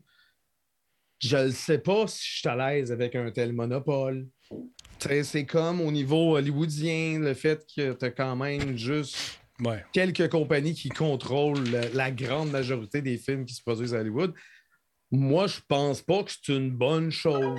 je 1.18 1.36
ne 1.36 1.50
sais 1.50 1.78
pas 1.78 2.06
si 2.08 2.20
je 2.28 2.38
suis 2.40 2.48
à 2.48 2.56
l'aise 2.56 2.92
avec 2.92 3.14
un 3.14 3.30
tel 3.30 3.52
monopole. 3.52 4.26
C'est 4.98 5.46
comme 5.46 5.80
au 5.80 5.90
niveau 5.90 6.36
hollywoodien, 6.36 7.18
le 7.20 7.34
fait 7.34 7.64
que 7.74 7.92
tu 7.92 8.04
as 8.04 8.10
quand 8.10 8.36
même 8.36 8.76
juste 8.76 9.41
quelques 9.92 10.28
compagnies 10.28 10.74
qui 10.74 10.88
contrôlent 10.88 11.64
la, 11.92 12.10
grande 12.10 12.50
majorité 12.50 13.02
des 13.02 13.16
films 13.16 13.44
qui 13.44 13.54
se 13.54 13.62
produisent 13.62 13.94
à 13.94 14.00
Hollywood. 14.00 14.34
Moi, 15.10 15.46
je 15.46 15.60
pense 15.68 16.00
pas 16.00 16.22
que 16.22 16.30
c'est 16.30 16.52
une 16.52 16.70
bonne 16.70 17.10
chose. 17.10 17.58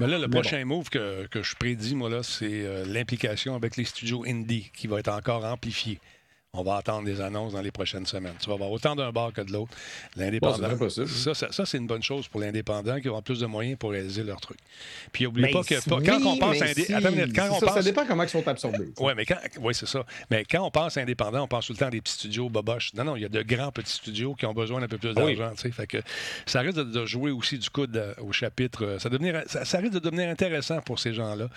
Mais 0.00 0.08
là, 0.08 0.18
le 0.18 0.28
prochain 0.28 0.64
move 0.64 0.90
que, 0.90 1.28
je 1.32 1.54
prédis, 1.54 1.94
moi, 1.94 2.10
là, 2.10 2.24
c'est 2.24 2.64
euh, 2.64 2.84
l'implication 2.84 3.54
avec 3.54 3.76
les 3.76 3.84
studios 3.84 4.24
indie 4.26 4.72
qui 4.74 4.88
va 4.88 4.98
être 4.98 5.12
encore 5.12 5.44
amplifiée. 5.44 6.00
On 6.52 6.64
va 6.64 6.78
attendre 6.78 7.04
des 7.04 7.20
annonces 7.20 7.52
dans 7.52 7.60
les 7.60 7.70
prochaines 7.70 8.06
semaines. 8.06 8.34
Tu 8.40 8.48
vas 8.48 8.54
avoir 8.54 8.72
autant 8.72 8.96
d'un 8.96 9.12
bar 9.12 9.32
que 9.32 9.40
de 9.40 9.52
l'autre. 9.52 9.72
L'indépendant. 10.16 10.68
ça, 10.88 11.32
ça, 11.32 11.64
c'est 11.64 11.78
une 11.78 11.86
bonne 11.86 12.02
chose 12.02 12.26
pour 12.26 12.40
l'indépendant 12.40 13.00
qui 13.00 13.08
aura 13.08 13.22
plus 13.22 13.38
de 13.38 13.46
moyens 13.46 13.78
pour 13.78 13.92
réaliser 13.92 14.24
leur 14.24 14.40
truc. 14.40 14.58
Puis 15.12 15.24
n'oubliez 15.26 15.52
pas 15.52 15.62
que 15.62 15.74
quand 15.88 16.26
on 16.26 16.36
pense 16.38 16.60
indépendant. 16.60 17.72
ça, 17.72 17.82
dépend 17.82 18.04
comment 18.04 18.24
ils 18.24 18.28
sont 18.28 18.48
absorbés. 18.48 18.88
Oui, 18.98 19.12
mais 19.16 19.26
quand. 19.26 19.36
Oui, 19.60 19.76
c'est 19.76 19.86
ça. 19.86 20.04
Mais 20.28 20.44
quand 20.44 20.66
on 20.66 20.72
pense 20.72 20.96
indépendant, 20.96 21.44
on 21.44 21.46
pense 21.46 21.68
tout 21.68 21.72
le 21.72 21.78
temps 21.78 21.86
à 21.86 21.90
des 21.90 22.00
petits 22.00 22.14
studios 22.14 22.48
boboches. 22.48 22.94
Non, 22.94 23.04
non, 23.04 23.14
il 23.14 23.22
y 23.22 23.26
a 23.26 23.28
de 23.28 23.42
grands 23.42 23.70
petits 23.70 23.92
studios 23.92 24.34
qui 24.34 24.44
ont 24.44 24.54
besoin 24.54 24.80
d'un 24.80 24.88
peu 24.88 24.98
plus 24.98 25.14
d'argent. 25.14 25.52
Fait 25.54 25.86
que 25.86 25.98
ça 26.46 26.62
risque 26.62 26.78
de, 26.78 27.06
jouer 27.06 27.30
aussi 27.30 27.58
du 27.58 27.70
coup 27.70 27.86
au 28.18 28.32
chapitre. 28.32 28.96
Ça, 28.98 29.08
devenir, 29.08 29.40
ça, 29.46 29.78
risque 29.78 29.94
de 29.94 30.00
devenir 30.00 30.28
intéressant 30.28 30.80
pour 30.80 30.98
ces 30.98 31.14
gens-là, 31.14 31.48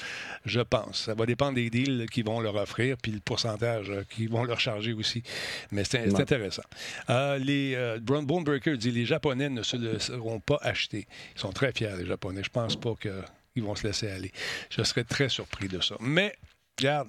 je 0.45 0.61
pense. 0.61 1.05
Ça 1.05 1.15
va 1.15 1.25
dépendre 1.25 1.55
des 1.55 1.71
deals 1.71 2.05
qu'ils 2.11 2.25
vont 2.25 2.39
leur 2.41 2.55
offrir 2.57 2.95
puis 3.01 3.11
le 3.11 3.21
pourcentage 3.21 3.91
qu'ils 4.11 4.29
vont 4.29 4.43
leur 4.43 4.59
charger 4.59 4.82
aussi. 4.91 5.23
Mais 5.71 5.85
c'est 5.85 6.13
intéressant. 6.19 6.63
Euh, 7.09 7.37
les 7.37 7.75
euh, 7.75 7.99
Brown 8.01 8.25
Bone 8.25 8.43
Breaker 8.43 8.75
dit 8.75 8.91
les 8.91 9.05
Japonais 9.05 9.49
ne 9.49 9.63
se 9.63 9.99
seront 9.99 10.41
pas 10.41 10.59
achetés. 10.61 11.07
Ils 11.35 11.39
sont 11.39 11.53
très 11.53 11.71
fiers, 11.71 11.95
les 11.97 12.05
Japonais. 12.05 12.41
Je 12.43 12.49
pense 12.49 12.75
pas 12.75 12.93
qu'ils 12.95 13.63
vont 13.63 13.75
se 13.75 13.87
laisser 13.87 14.09
aller. 14.09 14.31
Je 14.69 14.83
serais 14.83 15.05
très 15.05 15.29
surpris 15.29 15.69
de 15.69 15.79
ça. 15.79 15.95
Mais, 16.01 16.35
regarde, 16.77 17.07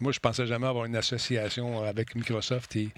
moi, 0.00 0.12
je 0.12 0.20
pensais 0.20 0.46
jamais 0.46 0.66
avoir 0.66 0.86
une 0.86 0.96
association 0.96 1.84
avec 1.84 2.14
Microsoft 2.14 2.74
et, 2.74 2.88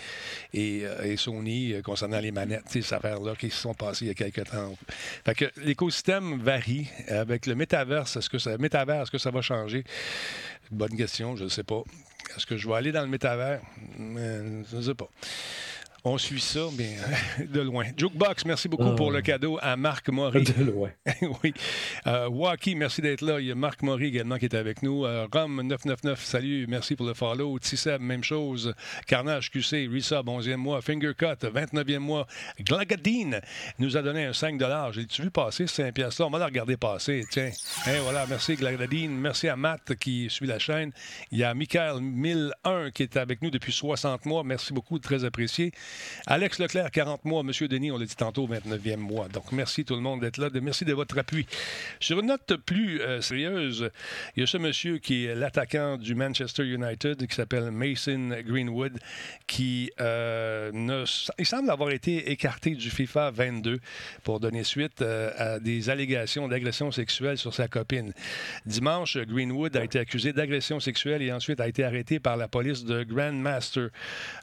et, 0.55 0.85
euh, 0.85 1.17
Sony 1.17 1.75
concernant 1.83 2.21
les 2.21 2.31
manettes, 2.31 2.65
ces 2.69 2.95
affaires-là 2.95 3.35
qui 3.35 3.51
se 3.51 3.57
sont 3.57 3.75
passées 3.75 4.05
il 4.05 4.09
y 4.09 4.11
a 4.13 4.15
quelques 4.15 4.49
temps. 4.49 4.77
Fait 5.25 5.35
que 5.35 5.45
l'écosystème 5.57 6.41
varie. 6.41 6.89
Avec 7.09 7.47
le 7.47 7.55
métaverse, 7.55 8.17
est-ce 8.17 8.31
que 8.31 8.39
ça, 8.39 8.57
métavers, 8.59 9.03
est-ce 9.03 9.11
que 9.11 9.19
ça 9.19 9.31
va 9.31 9.43
changer? 9.43 9.85
Bonne 10.71 10.97
question, 10.97 11.37
je 11.37 11.45
ne 11.45 11.49
sais 11.49 11.65
pas. 11.65 11.83
Est-ce 12.37 12.47
que 12.47 12.57
je 12.57 12.67
vais 12.69 12.75
aller 12.75 12.93
dans 12.93 13.03
le 13.03 13.09
métavers? 13.09 13.61
Je 13.99 14.77
ne 14.77 14.83
sais 14.83 14.95
pas. 14.95 15.09
On 16.05 16.19
suit 16.19 16.41
ça, 16.41 16.63
mais 16.77 16.97
de 17.47 17.61
loin. 17.61 17.85
Jukebox, 17.97 18.45
merci 18.45 18.69
beaucoup 18.69 18.93
pour 18.97 19.13
le 19.13 19.19
ah. 19.19 19.23
cadeau 19.23 19.59
à 19.63 19.77
Marc 19.77 20.09
Maury. 20.09 20.43
De 20.59 20.65
loin. 20.65 20.91
oui. 21.45 21.55
Euh, 22.09 22.29
Waki, 22.29 22.75
merci 22.75 23.01
d'être 23.01 23.21
là. 23.21 23.39
Il 23.39 23.47
y 23.47 23.53
a 23.53 23.55
Marc 23.55 23.83
Maury 23.83 24.07
également 24.07 24.37
qui 24.37 24.47
est 24.47 24.55
avec 24.55 24.83
nous. 24.83 25.07
Euh, 25.07 25.29
Rom999, 25.29 26.17
salut, 26.17 26.67
merci 26.69 26.97
pour 26.97 27.07
le 27.07 27.15
follow. 27.15 27.57
Tissab, 27.61 28.01
même 28.01 28.25
chose. 28.25 28.75
Carnage 29.07 29.53
QC, 29.53 29.89
Resub, 29.93 30.27
11e 30.27 30.57
mois. 30.57 30.83
Fingercut, 30.83 31.39
29e 31.41 31.99
mois. 31.99 32.27
Glagadine 32.61 33.41
nous 33.79 33.97
a 33.97 34.03
donné 34.03 34.25
un 34.25 34.33
5 34.33 34.61
J'ai-tu 34.91 35.23
vu 35.23 35.31
passer 35.31 35.69
ce 35.69 35.83
5 35.85 35.95
piastres 35.95 36.27
On 36.27 36.31
va 36.31 36.41
la 36.41 36.47
regarder 36.47 36.77
passer. 36.77 37.23
Tiens. 37.31 37.51
Et 37.87 38.01
voilà, 38.03 38.27
merci 38.29 38.57
Glagadine. 38.57 39.13
Merci 39.13 39.49
à 39.49 39.55
Matt 39.55 39.95
qui 39.95 40.29
suit 40.31 40.49
la 40.49 40.59
chaîne. 40.59 40.91
Il 41.31 41.39
y 41.39 41.45
a 41.45 41.55
Michael 41.55 42.01
1001 42.01 42.91
qui 42.91 43.05
est 43.05 43.17
avec 43.17 43.41
nous 43.41 43.51
depuis 43.51 43.73
60 43.73 44.27
mois. 44.27 44.43
Merci 44.43 44.73
beaucoup, 44.73 44.99
très 44.99 45.25
apprécié. 45.25 45.73
Alex 46.27 46.59
Leclerc, 46.59 46.91
40 46.91 47.25
mois. 47.25 47.43
Monsieur 47.43 47.69
Denis, 47.69 47.91
on 47.91 47.99
l'a 47.99 48.07
dit 48.07 48.17
tantôt, 48.17 48.47
29e 48.47 48.97
mois. 48.97 49.29
Donc, 49.29 49.53
merci 49.53 49.85
tout 49.85 49.95
le 49.95 50.01
monde 50.01 50.21
d'être 50.21 50.39
là. 50.39 50.49
Merci 50.61 50.85
de 50.85 50.93
votre 50.93 51.19
appui. 51.19 51.47
Sur 52.01 52.21
une 52.21 52.27
note 52.27 52.57
plus 52.65 53.01
euh, 53.01 53.21
sérieuse, 53.21 53.91
il 54.37 54.41
y 54.41 54.43
a 54.43 54.47
ce 54.47 54.59
monsieur 54.59 54.99
qui 54.99 55.27
est 55.27 55.35
l'attaquant 55.35 55.97
du 55.97 56.15
Manchester 56.15 56.65
United 56.65 57.27
qui 57.27 57.35
s'appelle 57.35 57.71
Mason 57.71 58.31
Greenwood 58.47 58.99
qui 59.47 59.91
euh, 60.01 60.71
il 61.39 61.47
semble 61.47 61.71
avoir 61.71 61.91
été 61.91 62.31
écarté 62.31 62.71
du 62.75 62.91
FIFA 62.91 63.31
22 63.31 63.81
pour 64.23 64.41
donner 64.41 64.65
suite 64.65 65.03
euh, 65.03 65.33
à 65.37 65.59
des 65.59 65.91
allégations 65.91 66.49
d'agression 66.49 66.93
sexuelle 66.93 67.39
sur 67.39 67.55
sa 67.55 67.69
copine. 67.69 68.13
Dimanche, 68.67 69.19
Greenwood 69.19 69.77
a 69.77 69.85
été 69.85 69.99
accusé 69.99 70.33
d'agression 70.33 70.81
sexuelle 70.81 71.23
et 71.23 71.33
ensuite 71.33 71.61
a 71.61 71.69
été 71.69 71.85
arrêté 71.85 72.21
par 72.21 72.37
la 72.37 72.49
police 72.49 72.85
de 72.85 73.03
Grandmaster. 73.03 73.89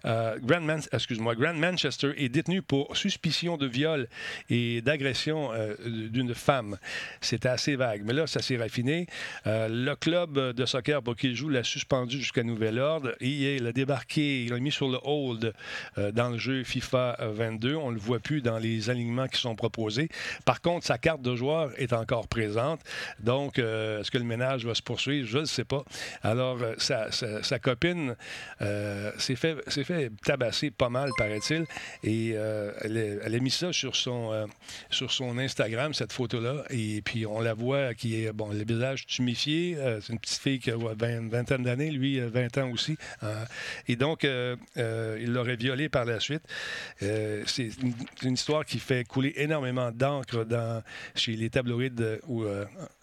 Grand 0.04 0.80
excuse-moi, 0.92 1.36
Grand 1.40 1.54
Manchester 1.54 2.12
est 2.18 2.30
détenu 2.30 2.62
pour 2.62 2.96
suspicion 2.96 3.58
de 3.58 3.66
viol 3.66 4.08
et 4.50 4.82
d'agression 4.82 5.52
d'une 5.86 6.34
femme. 6.36 6.78
C'était 7.22 7.50
assez 7.50 7.76
vague. 7.76 8.04
Mais 8.06 8.14
là, 8.14 8.28
ça 8.28 8.42
s'est 8.42 8.58
raffiné. 8.58 9.08
Euh, 9.48 9.68
le 9.70 9.96
club 9.96 10.54
de 10.54 10.66
soccer 10.66 11.02
pour 11.02 11.16
joue 11.20 11.50
l'a 11.50 11.64
suspendu 11.64 12.18
jusqu'à 12.18 12.44
nouvel 12.44 12.80
ordre. 12.80 13.14
il 13.22 13.66
a 13.68 13.72
débarqué, 13.72 14.44
il 14.44 14.52
l'a 14.52 14.60
mis 14.60 14.72
sur 14.72 14.90
le 14.90 14.98
hold 15.04 15.54
euh, 15.98 16.12
dans 16.12 16.30
le 16.30 16.38
jeu 16.38 16.64
FIFA 16.64 17.18
22. 17.22 17.76
On 17.76 17.90
ne 17.90 17.96
le 17.96 18.00
voit 18.00 18.20
plus 18.20 18.42
dans 18.42 18.58
les 18.58 18.90
alignements 18.90 19.28
qui 19.28 19.40
sont 19.40 19.56
proposés. 19.56 20.10
Par 20.46 20.62
contre, 20.62 20.86
sa 20.86 20.98
carte 20.98 21.22
de 21.22 21.36
joueur 21.36 21.72
est 21.78 21.94
encore 21.94 22.28
présente. 22.28 22.82
Donc, 23.20 23.60
euh, 23.60 24.02
est-ce 24.02 24.12
que 24.12 24.18
le 24.18 24.24
ménage 24.24 24.66
va 24.66 24.76
se 24.76 24.82
poursuivre? 24.82 25.28
Je 25.28 25.40
ne 25.40 25.46
sais 25.46 25.66
pas. 25.66 25.84
Alors, 26.24 26.58
sa, 26.78 27.10
copine 27.60 28.16
s'est 28.60 29.36
fait, 29.36 29.58
fait, 29.70 30.12
tabasser 30.24 30.72
pas 30.72 30.90
mal, 30.90 31.10
paraît-il. 31.30 31.66
Et 32.04 32.30
elle, 32.30 33.36
a 33.36 33.40
mis 33.40 33.52
ça 33.52 33.72
sur 33.72 33.96
son, 33.96 34.48
sur 34.90 35.12
son 35.12 35.38
Instagram, 35.38 35.94
cette 35.94 36.14
photo-là. 36.14 36.64
Et 36.70 37.02
puis, 37.02 37.26
on 37.26 37.40
la 37.40 37.54
voit 37.54 37.94
qui 37.94 38.24
est, 38.24 38.32
bon, 38.32 38.50
le 38.52 38.64
visage 38.64 39.06
tumifié. 39.06 39.76
Euh, 39.78 40.00
c'est 40.02 40.14
une 40.14 40.20
petite 40.20 40.42
fille 40.42 40.60
qui 40.60 40.72
a 40.72 40.76
une 40.76 41.30
vingtaine 41.30 41.64
d'années, 41.64 41.92
lui, 41.92 42.20
20 42.20 42.58
ans 42.58 42.72
aussi. 42.72 42.98
Euh, 43.24 43.46
et 43.88 43.96
donc, 43.96 44.24
euh, 44.24 44.56
il 45.22 45.32
l'aurait 45.34 45.56
violée 45.56 45.90
par 45.90 46.06
la 46.06 46.20
suite. 46.20 46.44
c'est 47.00 47.70
une, 48.24 48.34
histoire 48.34 48.66
qui 48.66 48.80
fait 48.80 49.04
couler 49.06 49.34
énormément 49.38 49.92
d'encre 49.92 50.46
chez 51.16 51.36
les 51.36 51.50
tabloïds 51.50 52.20
ou 52.28 52.46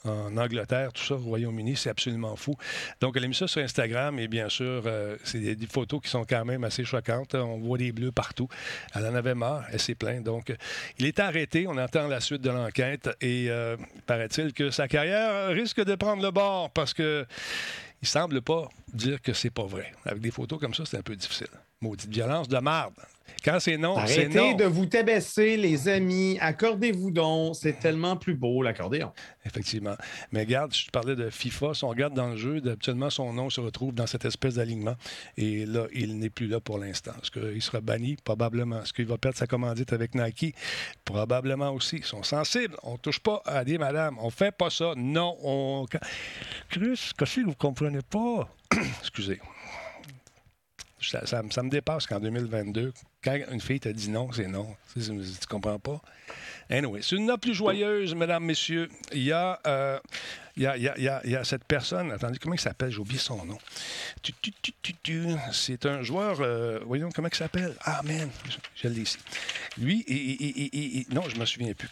en 0.06 0.36
Angleterre, 0.36 0.92
tout 0.92 1.02
ça, 1.02 1.14
au 1.14 1.18
Royaume-Uni. 1.18 1.76
C'est 1.76 1.90
absolument 1.90 2.36
fou. 2.36 2.54
Donc, 3.00 3.16
elle 3.16 3.24
a 3.24 3.28
mis 3.28 3.34
ça 3.34 3.48
sur 3.48 3.62
Instagram 3.62 4.18
et 4.18 4.28
bien 4.28 4.48
sûr, 4.48 4.84
c'est 5.24 5.38
des, 5.38 5.66
photos 5.66 6.00
qui 6.00 6.08
sont 6.08 6.24
quand 6.24 6.44
même 6.44 6.64
assez 6.64 6.84
choquantes. 6.84 7.34
On 7.34 7.58
voit 7.58 7.78
des 7.78 7.92
bleus 7.92 8.12
partout. 8.12 8.48
Elle 8.94 9.06
en 9.06 9.14
avait 9.14 9.34
marre. 9.34 9.64
Elle 9.72 9.80
s'est 9.80 9.94
plainte. 9.94 10.24
Donc, 10.24 10.54
il 10.98 11.06
est 11.06 11.18
arrêté. 11.18 11.66
On 11.66 11.76
attend 11.76 12.06
la 12.08 12.20
suite 12.20 12.42
de 12.42 12.50
l'enquête 12.50 13.10
et 13.20 13.50
paraît-il 14.06 14.52
que 14.52 14.70
sa 14.70 14.88
carrière 14.88 15.48
risque 15.48 15.84
de 15.84 15.94
prendre 15.94 16.22
le 16.22 16.30
bord 16.30 16.70
parce 16.70 16.94
que 16.94 17.26
il 18.02 18.08
semble 18.08 18.42
pas 18.42 18.68
dire 18.92 19.20
que 19.20 19.32
c'est 19.32 19.50
pas 19.50 19.66
vrai. 19.66 19.92
Avec 20.04 20.20
des 20.20 20.30
photos 20.30 20.60
comme 20.60 20.74
ça, 20.74 20.84
c'est 20.86 20.98
un 20.98 21.02
peu 21.02 21.16
difficile. 21.16 21.48
Maudite 21.80 22.10
violence 22.10 22.48
de 22.48 22.58
marde. 22.58 22.94
Quand 23.44 23.60
c'est 23.60 23.76
non, 23.76 23.96
c'est 24.06 24.28
non. 24.28 24.40
Arrêtez 24.40 24.54
de 24.54 24.64
vous 24.64 24.86
tabasser, 24.86 25.56
les 25.56 25.88
amis. 25.88 26.36
Accordez-vous 26.40 27.10
donc. 27.10 27.54
C'est 27.54 27.78
tellement 27.78 28.16
plus 28.16 28.34
beau, 28.34 28.62
l'accordéon. 28.62 29.12
Effectivement. 29.44 29.96
Mais 30.32 30.40
regarde, 30.40 30.74
je 30.74 30.90
parlais 30.90 31.14
de 31.14 31.30
FIFA. 31.30 31.74
Si 31.74 31.84
on 31.84 31.88
regarde 31.88 32.14
dans 32.14 32.30
le 32.30 32.36
jeu, 32.36 32.60
habituellement, 32.66 33.10
son 33.10 33.32
nom 33.32 33.48
se 33.48 33.60
retrouve 33.60 33.94
dans 33.94 34.06
cette 34.06 34.24
espèce 34.24 34.54
d'alignement. 34.54 34.96
Et 35.36 35.64
là, 35.64 35.86
il 35.92 36.18
n'est 36.18 36.30
plus 36.30 36.48
là 36.48 36.58
pour 36.58 36.78
l'instant. 36.78 37.12
Est-ce 37.22 37.30
qu'il 37.30 37.62
sera 37.62 37.80
banni? 37.80 38.16
Probablement. 38.24 38.82
Est-ce 38.82 38.92
qu'il 38.92 39.06
va 39.06 39.18
perdre 39.18 39.38
sa 39.38 39.46
commandite 39.46 39.92
avec 39.92 40.14
Nike? 40.14 40.54
Probablement 41.04 41.70
aussi. 41.70 41.98
Ils 41.98 42.04
sont 42.04 42.22
sensibles. 42.22 42.76
On 42.82 42.94
ne 42.94 42.98
touche 42.98 43.20
pas 43.20 43.42
à 43.44 43.64
des 43.64 43.78
madames. 43.78 44.16
On 44.20 44.30
fait 44.30 44.52
pas 44.52 44.70
ça. 44.70 44.92
Non. 44.96 45.36
On... 45.42 45.86
Chris, 46.68 47.12
qu'est-ce 47.16 47.36
que 47.36 47.40
vous 47.42 47.50
ne 47.50 47.54
comprenez 47.54 48.02
pas? 48.02 48.48
Excusez. 49.00 49.40
Ça, 51.00 51.42
me 51.42 51.68
dépasse 51.68 52.06
qu'en 52.06 52.20
2022, 52.20 52.92
quand 53.22 53.38
une 53.52 53.60
fille 53.60 53.80
t'a 53.80 53.92
dit 53.92 54.08
non, 54.08 54.32
c'est 54.32 54.46
non. 54.46 54.74
Tu, 54.94 55.00
tu 55.02 55.46
comprends 55.48 55.78
pas? 55.78 56.00
Anyway, 56.70 57.00
c'est 57.02 57.16
une 57.16 57.26
note 57.26 57.40
plus 57.40 57.54
joyeuse, 57.54 58.14
mesdames, 58.14 58.44
messieurs. 58.44 58.88
Il 59.12 59.22
y 59.22 59.32
a. 59.32 59.60
Euh, 59.66 59.98
il 60.56 60.62
y, 60.62 60.66
a, 60.66 60.76
il, 60.78 60.82
y 60.82 60.88
a, 60.88 61.20
il 61.22 61.30
y, 61.30 61.36
a, 61.36 61.44
cette 61.44 61.64
personne, 61.64 62.10
attendez, 62.12 62.38
comment 62.38 62.54
il 62.54 62.60
s'appelle? 62.60 62.90
J'ai 62.90 62.98
oublié 62.98 63.18
son 63.18 63.44
nom. 63.44 63.58
C'est 65.52 65.84
un 65.84 66.00
joueur, 66.00 66.40
euh, 66.40 66.80
voyons 66.86 67.10
comment 67.14 67.28
il 67.30 67.36
s'appelle. 67.36 67.74
Ah, 67.82 68.00
man, 68.02 68.30
je, 68.74 68.88
l'ai 68.88 69.02
ici. 69.02 69.18
Lui, 69.76 70.02
il, 70.08 71.04
non, 71.10 71.28
je 71.28 71.38
me 71.38 71.44
souviens 71.44 71.74
plus. 71.74 71.88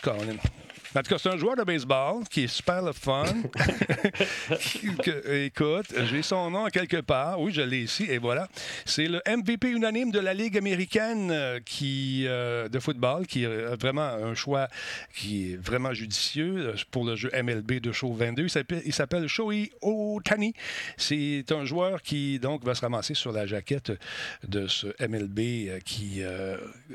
En 0.96 1.02
tout 1.02 1.08
cas, 1.08 1.18
c'est 1.18 1.28
un 1.28 1.36
joueur 1.36 1.56
de 1.56 1.64
baseball 1.64 2.22
qui 2.30 2.44
est 2.44 2.46
super 2.46 2.80
le 2.80 2.92
fun. 2.92 3.24
écoute, 5.28 5.86
j'ai 6.08 6.22
son 6.22 6.52
nom 6.52 6.66
quelque 6.66 7.00
part. 7.00 7.40
Oui, 7.40 7.52
je 7.52 7.62
l'ai 7.62 7.82
ici, 7.82 8.06
et 8.08 8.18
voilà. 8.18 8.48
C'est 8.84 9.08
le 9.08 9.20
MVP 9.26 9.70
unanime 9.70 10.12
de 10.12 10.20
la 10.20 10.34
Ligue 10.34 10.56
américaine 10.56 11.32
euh, 11.32 11.58
qui, 11.64 12.26
euh, 12.28 12.68
de 12.68 12.78
football, 12.78 13.26
qui 13.26 13.42
est 13.42 13.74
vraiment 13.74 14.02
un 14.02 14.34
choix 14.34 14.68
qui 15.12 15.52
est 15.52 15.56
vraiment 15.56 15.92
judicieux 15.92 16.54
euh, 16.58 16.74
pour 16.92 17.04
le 17.04 17.16
jeu 17.16 17.28
MLB 17.34 17.80
de 17.80 17.90
Show 17.90 18.12
22. 18.12 18.46
Il 18.84 18.92
s'appelle 18.92 19.26
Shohei 19.26 19.72
Otani. 19.82 20.54
C'est 20.96 21.50
un 21.50 21.64
joueur 21.64 22.02
qui, 22.02 22.38
donc, 22.38 22.64
va 22.64 22.76
se 22.76 22.82
ramasser 22.82 23.14
sur 23.14 23.32
la 23.32 23.46
jaquette 23.46 23.90
de 24.46 24.68
ce 24.68 24.86
MLB 25.04 25.80
qui 25.84 26.22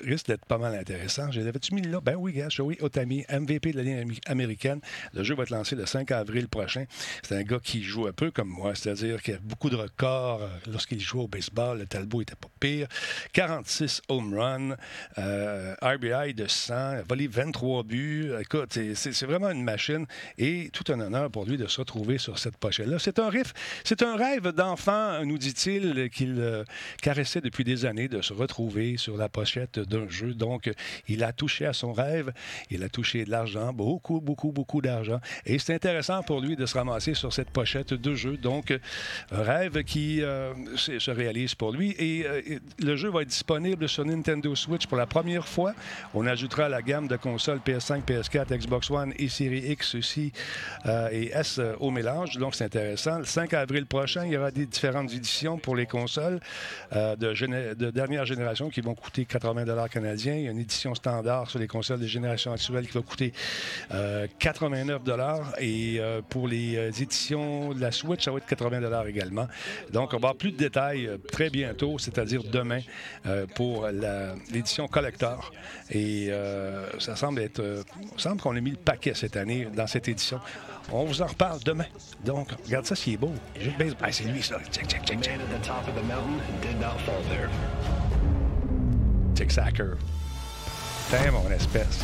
risque 0.05 0.27
d'être 0.27 0.45
pas 0.45 0.57
mal 0.57 0.75
intéressant. 0.75 1.31
Je 1.31 1.41
l'avais-tu 1.41 1.75
mis 1.75 1.81
là? 1.81 1.99
Ben 2.01 2.15
oui, 2.15 2.31
gars, 2.31 2.49
Shohei 2.49 2.77
Otani, 2.81 3.25
MVP 3.29 3.73
de 3.73 3.77
la 3.77 3.83
Ligue 3.83 3.88
américaine. 4.25 4.81
Le 5.13 5.23
jeu 5.23 5.35
va 5.35 5.43
être 5.43 5.49
lancé 5.49 5.75
le 5.75 5.85
5 5.85 6.11
avril 6.11 6.47
prochain. 6.47 6.85
C'est 7.23 7.35
un 7.35 7.43
gars 7.43 7.59
qui 7.61 7.83
joue 7.83 8.07
un 8.07 8.13
peu 8.13 8.31
comme 8.31 8.49
moi, 8.49 8.75
c'est-à-dire 8.75 9.21
qu'il 9.21 9.35
a 9.35 9.39
beaucoup 9.39 9.69
de 9.69 9.75
records. 9.75 10.43
Euh, 10.43 10.47
lorsqu'il 10.71 10.99
joue 10.99 11.21
au 11.21 11.27
baseball, 11.27 11.79
le 11.79 11.85
Talbot 11.85 12.21
était 12.21 12.35
pas 12.35 12.49
pire. 12.59 12.87
46 13.33 14.01
home 14.09 14.33
runs, 14.33 14.75
euh, 15.17 15.75
RBI 15.81 16.33
de 16.33 16.47
100, 16.47 17.03
volé 17.07 17.27
23 17.27 17.83
buts. 17.83 18.31
Écoute, 18.39 18.77
c'est 18.93 19.23
vraiment 19.23 19.49
une 19.49 19.63
machine 19.63 20.05
et 20.37 20.69
tout 20.73 20.91
un 20.91 20.99
honneur 20.99 21.29
pour 21.29 21.45
lui 21.45 21.57
de 21.57 21.67
se 21.67 21.79
retrouver 21.79 22.17
sur 22.17 22.39
cette 22.39 22.57
pochette-là. 22.57 22.99
C'est 22.99 23.19
un 23.19 23.29
riff, 23.29 23.53
c'est 23.83 24.03
un 24.03 24.15
rêve 24.15 24.49
d'enfant, 24.49 25.23
nous 25.25 25.37
dit-il, 25.37 26.09
qu'il 26.09 26.39
euh, 26.39 26.63
caressait 27.01 27.41
depuis 27.41 27.63
des 27.63 27.85
années 27.85 28.07
de 28.07 28.21
se 28.21 28.33
retrouver 28.33 28.97
sur 28.97 29.17
la 29.17 29.29
pochette 29.29 29.79
d'un 29.79 30.07
jeu. 30.07 30.33
Donc, 30.33 30.69
il 31.07 31.23
a 31.23 31.33
touché 31.33 31.65
à 31.65 31.73
son 31.73 31.93
rêve, 31.93 32.31
il 32.69 32.83
a 32.83 32.89
touché 32.89 33.25
de 33.25 33.31
l'argent, 33.31 33.73
beaucoup, 33.79 34.19
beaucoup, 34.19 34.51
beaucoup 34.51 34.81
d'argent. 34.81 35.21
Et 35.45 35.57
c'est 35.57 35.73
intéressant 35.73 36.21
pour 36.21 36.41
lui 36.41 36.57
de 36.57 36.65
se 36.65 36.77
ramasser 36.77 37.13
sur 37.13 37.31
cette 37.31 37.49
pochette 37.49 37.93
de 37.93 38.13
jeu. 38.13 38.35
Donc, 38.35 38.77
un 39.31 39.41
rêve 39.41 39.83
qui 39.83 40.21
euh, 40.21 40.53
se 40.75 41.11
réalise 41.11 41.55
pour 41.55 41.71
lui. 41.71 41.95
Euh, 41.97 42.41
et, 42.45 42.59
le 42.83 42.97
jeu 42.97 43.09
va 43.09 43.21
être 43.21 43.29
disponible 43.29 43.87
sur 43.87 44.03
Nintendo 44.03 44.53
Switch 44.53 44.85
pour 44.85 44.97
la 44.97 45.05
première 45.05 45.47
fois. 45.47 45.73
On 46.13 46.27
ajoutera 46.27 46.67
la 46.67 46.81
gamme 46.81 47.07
de 47.07 47.15
consoles 47.15 47.61
PS5, 47.65 48.03
PS4, 48.03 48.57
Xbox 48.57 48.91
One 48.91 49.13
et 49.17 49.29
Series 49.29 49.71
X 49.71 49.95
aussi 49.95 50.33
euh, 50.85 51.07
et 51.13 51.31
S 51.33 51.61
au 51.79 51.89
mélange. 51.89 52.37
Donc, 52.37 52.55
c'est 52.55 52.65
intéressant. 52.65 53.19
Le 53.19 53.25
5 53.25 53.53
avril 53.53 53.85
prochain, 53.85 54.25
il 54.25 54.33
y 54.33 54.37
aura 54.37 54.51
des 54.51 54.65
différentes 54.65 55.13
éditions 55.13 55.57
pour 55.57 55.77
les 55.77 55.85
consoles 55.85 56.41
de, 56.91 57.73
de, 57.75 57.91
dernière 57.91 58.25
génération 58.25 58.69
qui 58.69 58.81
vont 58.81 58.95
coûter 58.95 59.23
80 59.23 59.87
canadiens. 59.87 60.35
Il 60.35 60.43
y 60.43 60.47
a 60.49 60.51
une 60.51 60.59
édition 60.59 60.93
standard 60.95 61.49
sur 61.49 61.59
les 61.59 61.67
consoles 61.67 62.01
de 62.01 62.07
génération 62.07 62.51
actuelle 62.51 62.87
qui 62.87 62.97
va 62.97 63.03
coûter 63.03 63.31
89 64.39 64.89
euh, 64.89 64.99
dollars 64.99 65.53
et 65.59 65.97
euh, 65.99 66.21
pour 66.27 66.47
les 66.47 66.75
euh, 66.77 66.91
éditions 66.91 67.73
de 67.73 67.81
la 67.81 67.91
Switch, 67.91 68.23
ça 68.23 68.31
va 68.31 68.37
être 68.37 68.45
80 68.45 68.81
dollars 68.81 69.07
également. 69.07 69.47
Donc, 69.91 70.13
on 70.13 70.17
va 70.17 70.29
avoir 70.29 70.35
plus 70.35 70.51
de 70.51 70.57
détails 70.57 71.09
très 71.31 71.49
bientôt, 71.49 71.97
c'est-à-dire 71.97 72.43
demain, 72.43 72.81
pour 73.55 73.87
l'édition 74.51 74.87
collector. 74.87 75.51
Et 75.91 76.29
ça 76.99 77.15
semble 77.15 77.41
être, 77.41 77.83
semble 78.17 78.41
qu'on 78.41 78.55
a 78.55 78.61
mis 78.61 78.71
le 78.71 78.77
paquet 78.77 79.13
cette 79.13 79.37
année 79.37 79.67
dans 79.73 79.87
cette 79.87 80.07
édition. 80.07 80.39
On 80.91 81.05
vous 81.05 81.21
en 81.21 81.27
reparle 81.27 81.59
demain. 81.63 81.85
Donc, 82.25 82.49
regarde 82.65 82.85
ça, 82.85 82.95
c'est 82.95 83.17
beau. 83.17 83.33
Ben, 83.77 83.93
c'est 84.11 84.23
lui, 84.23 84.41
ça. 84.41 84.57
Check, 84.71 84.87
check, 84.87 85.05
check, 85.05 85.21
check. 85.21 85.39
Tic 89.35 89.51
Sacker. 89.51 89.95
T'es 91.09 91.31
mon 91.31 91.49
espèce. 91.49 92.03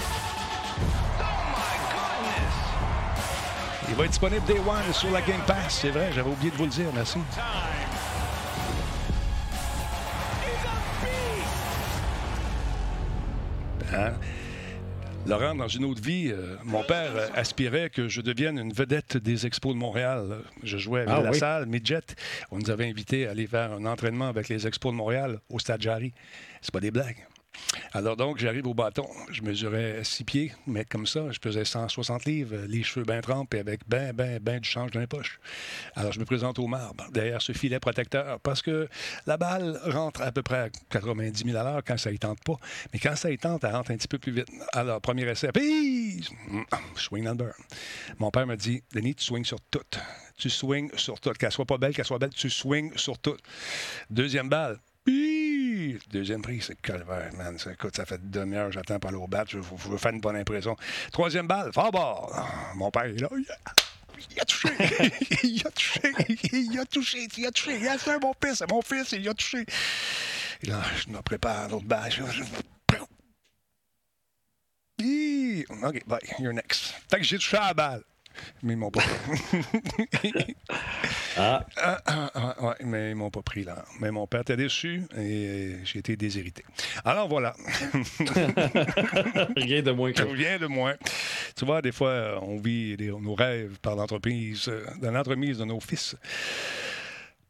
Il 3.87 3.95
va 3.95 4.05
être 4.05 4.11
disponible 4.11 4.45
Day 4.45 4.59
One 4.59 4.93
sur 4.93 5.11
la 5.11 5.21
Game 5.21 5.41
Pass. 5.45 5.79
C'est 5.81 5.89
vrai, 5.89 6.11
j'avais 6.13 6.29
oublié 6.29 6.51
de 6.51 6.55
vous 6.55 6.63
le 6.63 6.69
dire. 6.69 6.87
Merci. 6.93 7.19
Hein? 13.93 14.13
Laurent, 15.27 15.55
dans 15.55 15.67
une 15.67 15.85
autre 15.85 16.01
vie, 16.01 16.31
euh, 16.31 16.55
mon 16.63 16.83
père 16.83 17.11
aspirait 17.35 17.89
que 17.89 18.07
je 18.07 18.21
devienne 18.21 18.59
une 18.59 18.73
vedette 18.73 19.17
des 19.17 19.45
expos 19.45 19.73
de 19.73 19.79
Montréal. 19.79 20.39
Je 20.63 20.77
jouais 20.77 21.01
avec 21.01 21.13
ah 21.17 21.21
la 21.21 21.33
salle 21.33 21.65
Midget. 21.65 22.15
On 22.51 22.59
nous 22.59 22.69
avait 22.69 22.87
invités 22.87 23.27
à 23.27 23.31
aller 23.31 23.47
faire 23.47 23.73
un 23.73 23.85
entraînement 23.85 24.27
avec 24.27 24.49
les 24.49 24.67
expos 24.67 24.91
de 24.91 24.97
Montréal 24.97 25.39
au 25.49 25.57
Stade 25.57 25.81
Jarry. 25.81 26.13
C'est 26.61 26.71
pas 26.71 26.79
des 26.79 26.91
blagues. 26.91 27.25
Alors 27.93 28.17
donc, 28.17 28.37
j'arrive 28.37 28.67
au 28.67 28.73
bâton. 28.73 29.07
Je 29.31 29.41
mesurais 29.41 30.03
six 30.03 30.23
pieds, 30.23 30.51
mais 30.67 30.85
comme 30.85 31.05
ça, 31.05 31.31
je 31.31 31.39
pesais 31.39 31.65
160 31.65 32.25
livres, 32.25 32.57
les 32.67 32.83
cheveux 32.83 33.05
bien 33.05 33.21
trempés 33.21 33.59
avec 33.59 33.81
ben, 33.87 34.13
ben, 34.13 34.39
ben 34.39 34.59
du 34.59 34.67
change 34.67 34.91
dans 34.91 34.99
les 34.99 35.07
poches. 35.07 35.39
Alors, 35.95 36.11
je 36.11 36.19
me 36.19 36.25
présente 36.25 36.59
au 36.59 36.67
marbre, 36.67 37.05
derrière 37.11 37.41
ce 37.41 37.53
filet 37.53 37.79
protecteur, 37.79 38.39
parce 38.41 38.61
que 38.61 38.87
la 39.27 39.37
balle 39.37 39.79
rentre 39.85 40.21
à 40.21 40.31
peu 40.31 40.41
près 40.41 40.57
à 40.57 40.69
90 40.89 41.45
000 41.45 41.57
à 41.57 41.63
l'heure 41.63 41.81
quand 41.85 41.97
ça 41.97 42.11
y 42.11 42.19
tente 42.19 42.43
pas. 42.43 42.57
Mais 42.93 42.99
quand 42.99 43.15
ça 43.15 43.31
y 43.31 43.37
tente, 43.37 43.63
elle 43.63 43.75
rentre 43.75 43.91
un 43.91 43.97
petit 43.97 44.07
peu 44.07 44.19
plus 44.19 44.31
vite. 44.31 44.47
Alors, 44.73 45.01
premier 45.01 45.23
essai, 45.29 45.51
puis, 45.53 46.27
swing 46.95 47.27
and 47.27 47.35
burn. 47.35 47.53
Mon 48.19 48.31
père 48.31 48.47
me 48.47 48.55
dit, 48.55 48.83
Denis, 48.93 49.15
tu 49.15 49.23
swings 49.23 49.45
sur 49.45 49.59
tout. 49.71 49.79
Tu 50.37 50.49
swings 50.49 50.91
sur 50.97 51.19
tout. 51.19 51.31
Qu'elle 51.31 51.51
soit 51.51 51.65
pas 51.65 51.77
belle, 51.77 51.93
qu'elle 51.93 52.05
soit 52.05 52.19
belle, 52.19 52.33
tu 52.33 52.49
swings 52.49 52.95
sur 52.97 53.17
tout. 53.17 53.37
Deuxième 54.09 54.49
balle, 54.49 54.79
Deuxième 55.07 56.41
prix, 56.41 56.61
c'est 56.61 56.81
calvaire, 56.81 57.31
man. 57.35 57.57
Ça, 57.59 57.71
ça 57.93 58.05
fait 58.05 58.29
demi-heure, 58.29 58.71
j'attends 58.71 58.99
pas 58.99 59.11
au 59.11 59.27
bat. 59.27 59.45
Je, 59.47 59.59
veux 59.59 59.97
faire 59.97 60.11
une 60.11 60.21
bonne 60.21 60.35
impression. 60.35 60.75
Troisième 61.11 61.47
balle, 61.47 61.71
fort 61.73 61.91
bord. 61.91 62.33
Mon 62.75 62.89
père 62.89 63.05
est 63.05 63.19
là. 63.19 63.29
Il 64.31 64.39
a 64.39 64.45
touché. 64.45 64.69
il 65.43 65.67
a 65.67 65.71
touché. 65.71 65.99
Il 66.53 66.79
a 66.79 66.85
touché. 66.85 67.27
Il 67.37 67.45
a 67.45 67.51
touché. 67.51 67.77
Il 67.79 67.87
a 67.87 68.19
mon 68.19 68.33
fils. 68.41 68.63
Mon 68.69 68.81
fils. 68.81 69.11
Il 69.11 69.27
a 69.27 69.33
touché. 69.33 69.65
Et 70.63 70.67
là, 70.67 70.81
je 70.95 71.11
me 71.11 71.21
prépare 71.21 71.69
l'autre 71.69 71.85
balle. 71.85 72.11
OK, 75.83 76.07
bye. 76.07 76.19
You're 76.39 76.53
next. 76.53 76.93
Fait 77.09 77.17
que 77.17 77.23
j'ai 77.23 77.37
touché 77.37 77.57
à 77.57 77.67
la 77.67 77.73
balle 77.73 78.03
mais 78.63 78.73
ils 78.73 78.77
m'ont 78.77 78.91
pas 78.91 79.01
pris. 79.01 80.33
Ah. 81.37 81.65
ah. 81.75 82.31
Ah, 82.33 82.55
ouais, 82.61 82.75
mais 82.85 83.11
ils 83.11 83.15
m'ont 83.15 83.29
pas 83.29 83.41
pris 83.41 83.65
là. 83.65 83.83
Mais 83.99 84.09
mon 84.09 84.25
père 84.25 84.41
était 84.41 84.55
déçu 84.55 85.03
et 85.17 85.75
j'ai 85.83 85.99
été 85.99 86.15
déshérité. 86.15 86.63
Alors 87.03 87.27
voilà. 87.27 87.53
Rien 89.57 89.81
de 89.81 89.91
moins 89.91 90.13
que 90.13 90.23
Rien 90.23 90.57
de 90.57 90.67
moins. 90.67 90.95
Tu 91.55 91.65
vois, 91.65 91.81
des 91.81 91.91
fois, 91.91 92.39
on 92.41 92.57
vit 92.57 92.95
nos 92.97 93.35
rêves 93.35 93.77
par 93.81 93.95
l'entreprise, 93.95 94.69
euh, 94.69 94.85
dans 95.01 95.11
l'entremise 95.11 95.57
de 95.57 95.65
nos 95.65 95.79
fils. 95.79 96.15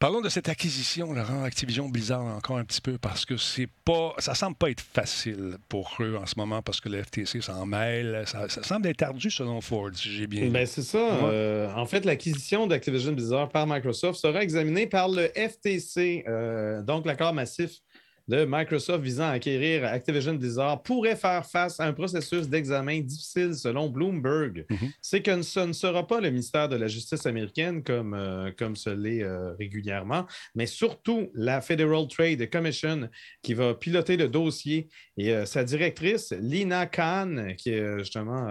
Parlons 0.06 0.22
de 0.22 0.30
cette 0.30 0.50
acquisition, 0.50 1.14
Laurent, 1.14 1.42
Activision 1.42 1.90
Blizzard 1.90 2.22
encore 2.22 2.60
un 2.60 2.64
petit 2.64 2.80
peu, 2.80 3.00
parce 3.00 3.26
que 3.26 3.38
c'est 3.38 3.68
pas, 3.84 4.14
ça 4.20 4.36
semble 4.36 4.56
pas 4.56 4.70
être 4.70 4.82
facile 4.82 5.58
pour 5.68 5.98
eux 6.00 6.16
en 6.16 6.28
ce 6.28 6.36
moment, 6.38 6.62
parce 6.62 6.80
que 6.80 6.90
le 6.90 7.02
FTC 7.02 7.42
s'en 7.42 7.66
mêle. 7.66 8.24
Ça, 8.28 8.48
semble 8.48 8.86
être 8.90 9.02
ardu 9.02 9.32
selon 9.32 9.62
Ford, 9.62 9.90
si 9.96 10.12
j'ai 10.12 10.28
bien 10.28 10.48
ben, 10.50 10.68
c'est 10.68 10.84
ça. 10.84 11.00
Euh, 11.00 11.74
en 11.74 11.88
fait, 11.88 12.06
l'acquisition 12.06 12.68
d'Activision 12.68 13.14
Blizzard 13.14 13.50
par 13.50 13.66
Microsoft 13.66 14.20
sera 14.20 14.44
examinée 14.44 14.86
par 14.86 15.10
le 15.10 15.28
FTC, 15.30 16.24
euh, 16.28 16.84
donc 16.84 17.08
l'accord 17.08 17.34
massif 17.34 17.82
de 18.28 18.46
Microsoft 18.46 19.04
visant 19.04 19.26
à 19.26 19.32
acquérir 19.32 19.86
Activision 19.86 20.34
Blizzard 20.34 20.82
pourrait 20.82 21.16
faire 21.16 21.46
face 21.46 21.80
à 21.80 21.86
un 21.86 21.94
processus 21.94 22.48
d'examen 22.48 23.02
difficile 23.02 23.54
selon 23.54 23.90
Bloomberg. 23.90 24.66
Mhm. 24.70 24.92
C'est 25.02 25.22
que 25.22 25.42
ce 25.42 25.60
ne 25.60 25.74
sera 25.74 26.08
pas 26.08 26.20
le 26.22 26.30
ministère 26.30 26.68
de 26.68 26.76
la 26.76 26.88
Justice 26.88 27.26
américaine 27.26 27.84
comme, 27.84 28.14
euh, 28.14 28.52
comme 28.58 28.76
ce 28.76 28.90
l'est 28.90 29.22
euh, 29.22 29.54
régulièrement, 29.54 30.26
mais 30.56 30.66
surtout 30.66 31.30
la 31.34 31.62
Federal 31.62 32.08
Trade 32.08 32.50
Commission 32.50 33.10
qui 33.44 33.54
va 33.54 33.74
piloter 33.74 34.18
le 34.18 34.28
dossier 34.28 34.90
et 35.18 35.32
euh, 35.32 35.46
sa 35.46 35.64
directrice, 35.64 36.34
Lina 36.40 36.88
Khan, 36.88 37.54
qui 37.58 37.70
est 37.70 38.00
justement 38.00 38.50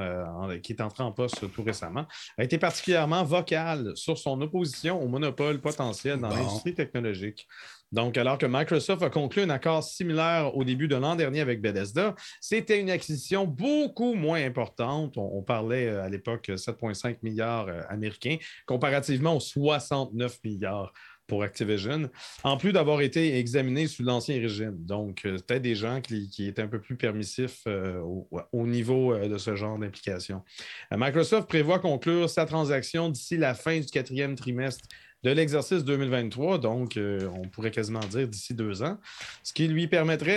qui 0.63 0.73
est 0.73 0.81
entrée 0.81 1.03
en 1.03 1.13
poste 1.13 1.51
tout 1.53 1.63
récemment, 1.63 2.07
a 2.39 2.45
été 2.45 2.59
particulièrement 2.59 3.25
vocale 3.25 3.93
sur 3.97 4.19
son 4.19 4.41
opposition 4.41 5.03
au 5.03 5.09
monopole 5.09 5.61
potentiel 5.61 6.19
dans 6.19 6.29
l'industrie 6.29 6.75
technologique. 6.75 7.47
Donc, 7.95 8.19
alors 8.19 8.39
que 8.39 8.47
Microsoft 8.47 9.03
a 9.03 9.09
conclu 9.09 9.43
un 9.43 9.51
accord 9.51 9.85
similaire 9.85 10.57
au 10.57 10.65
début 10.65 10.89
de 10.89 10.97
l'an 10.97 11.15
dernier 11.15 11.41
avec 11.41 11.61
Bethesda, 11.61 12.17
c'était 12.41 12.81
une 12.81 12.91
acquisition 12.91 13.47
beaucoup 13.47 14.15
moins 14.15 14.45
importante. 14.45 15.17
On, 15.17 15.43
parlait 15.43 15.87
euh, 15.87 16.03
à 16.03 16.09
l'époque 16.09 16.49
7,5 16.49 17.19
milliards 17.23 17.69
euh, 17.69 17.83
américains, 17.89 18.39
comparativement 18.67 19.37
aux 19.37 19.41
69 19.41 20.41
milliards 20.43 20.93
pour 21.29 21.45
Activision, 21.45 22.11
en 22.43 22.57
plus 22.57 22.73
d'avoir 22.73 23.01
été 23.01 23.39
examiné 23.39 23.87
sous 23.87 24.03
l'ancien 24.03 24.41
régime. 24.41 24.75
Donc, 24.77 25.25
euh, 25.25 25.37
c'était 25.37 25.61
des 25.61 25.77
gens 25.77 26.01
qui, 26.01 26.29
étaient 26.49 26.63
un 26.63 26.69
peu 26.69 26.81
plus 26.81 26.97
permissifs 26.97 27.65
au, 27.67 28.67
niveau 28.67 29.17
de 29.17 29.39
ce 29.39 29.55
genre 29.55 29.79
d'implication. 29.79 30.43
Microsoft 30.91 31.49
prévoit 31.49 31.79
conclure 31.79 32.29
sa 32.29 32.45
transaction 32.45 33.09
d'ici 33.09 33.37
la 33.37 33.55
fin 33.55 33.79
du 33.79 33.87
quatrième 33.87 34.35
trimestre 34.35 34.85
de 35.25 35.31
l'exercice 35.31 35.83
2023, 35.85 36.59
donc 36.59 36.99
euh, 36.99 37.29
on 37.35 37.49
pourrait 37.49 37.71
quasiment 37.71 38.01
dire 38.01 38.29
d'ici 38.29 38.53
deux 38.53 38.83
ans, 38.83 38.99
ce 39.43 39.55
qui 39.55 39.67
lui 39.67 39.89
permettrait 39.89 40.37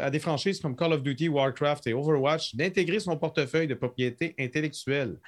à 0.00 0.10
des 0.10 0.18
franchises 0.18 0.58
comme 0.58 0.74
Call 0.74 0.94
of 0.94 1.02
Duty, 1.02 1.28
Warcraft 1.28 1.86
et 1.86 1.92
Overwatch 1.92 2.56
d'intégrer 2.56 2.98
son 2.98 3.16
portefeuille 3.18 3.66
de 3.66 3.74
propriété 3.74 4.34
intellectuelle. 4.38 5.18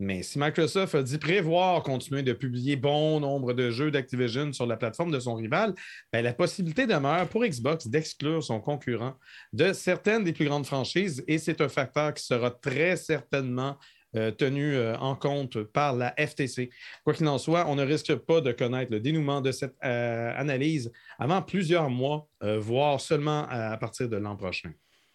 Mais 0.00 0.22
si 0.22 0.38
Microsoft 0.38 0.94
a 0.94 1.02
dit 1.02 1.18
prévoir 1.18 1.82
continuer 1.82 2.22
de 2.22 2.32
publier 2.32 2.76
bon 2.76 3.18
nombre 3.18 3.52
de 3.52 3.72
jeux 3.72 3.90
d'Activision 3.90 4.52
sur 4.52 4.64
la 4.64 4.76
plateforme 4.76 5.10
de 5.10 5.18
son 5.18 5.34
rival, 5.34 5.74
ben, 6.12 6.22
la 6.22 6.32
possibilité 6.32 6.86
demeure 6.86 7.28
pour 7.28 7.44
Xbox 7.44 7.88
d'exclure 7.88 8.44
son 8.44 8.60
concurrent 8.60 9.14
de 9.52 9.72
certaines 9.72 10.22
des 10.22 10.32
plus 10.32 10.44
grandes 10.44 10.66
franchises 10.66 11.24
et 11.26 11.38
c'est 11.38 11.60
un 11.60 11.68
facteur 11.68 12.14
qui 12.14 12.24
sera 12.24 12.52
très 12.52 12.94
certainement 12.94 13.76
euh, 14.16 14.30
tenu 14.30 14.74
euh, 14.74 14.96
en 14.96 15.14
compte 15.14 15.62
par 15.62 15.94
la 15.94 16.14
FTC. 16.16 16.70
Quoi 17.04 17.12
qu'il 17.12 17.28
en 17.28 17.36
soit, 17.36 17.66
on 17.68 17.74
ne 17.74 17.84
risque 17.84 18.14
pas 18.14 18.40
de 18.40 18.52
connaître 18.52 18.90
le 18.90 19.00
dénouement 19.00 19.42
de 19.42 19.52
cette 19.52 19.74
euh, 19.84 20.32
analyse 20.34 20.90
avant 21.18 21.42
plusieurs 21.42 21.90
mois, 21.90 22.26
voire 22.40 23.00
seulement 23.00 23.46
à 23.50 23.76
partir 23.76 24.08
de 24.08 24.16
l'an 24.16 24.36
prochain. 24.36 24.70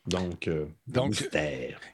Donc, 0.06 0.49
Donc 0.86 1.30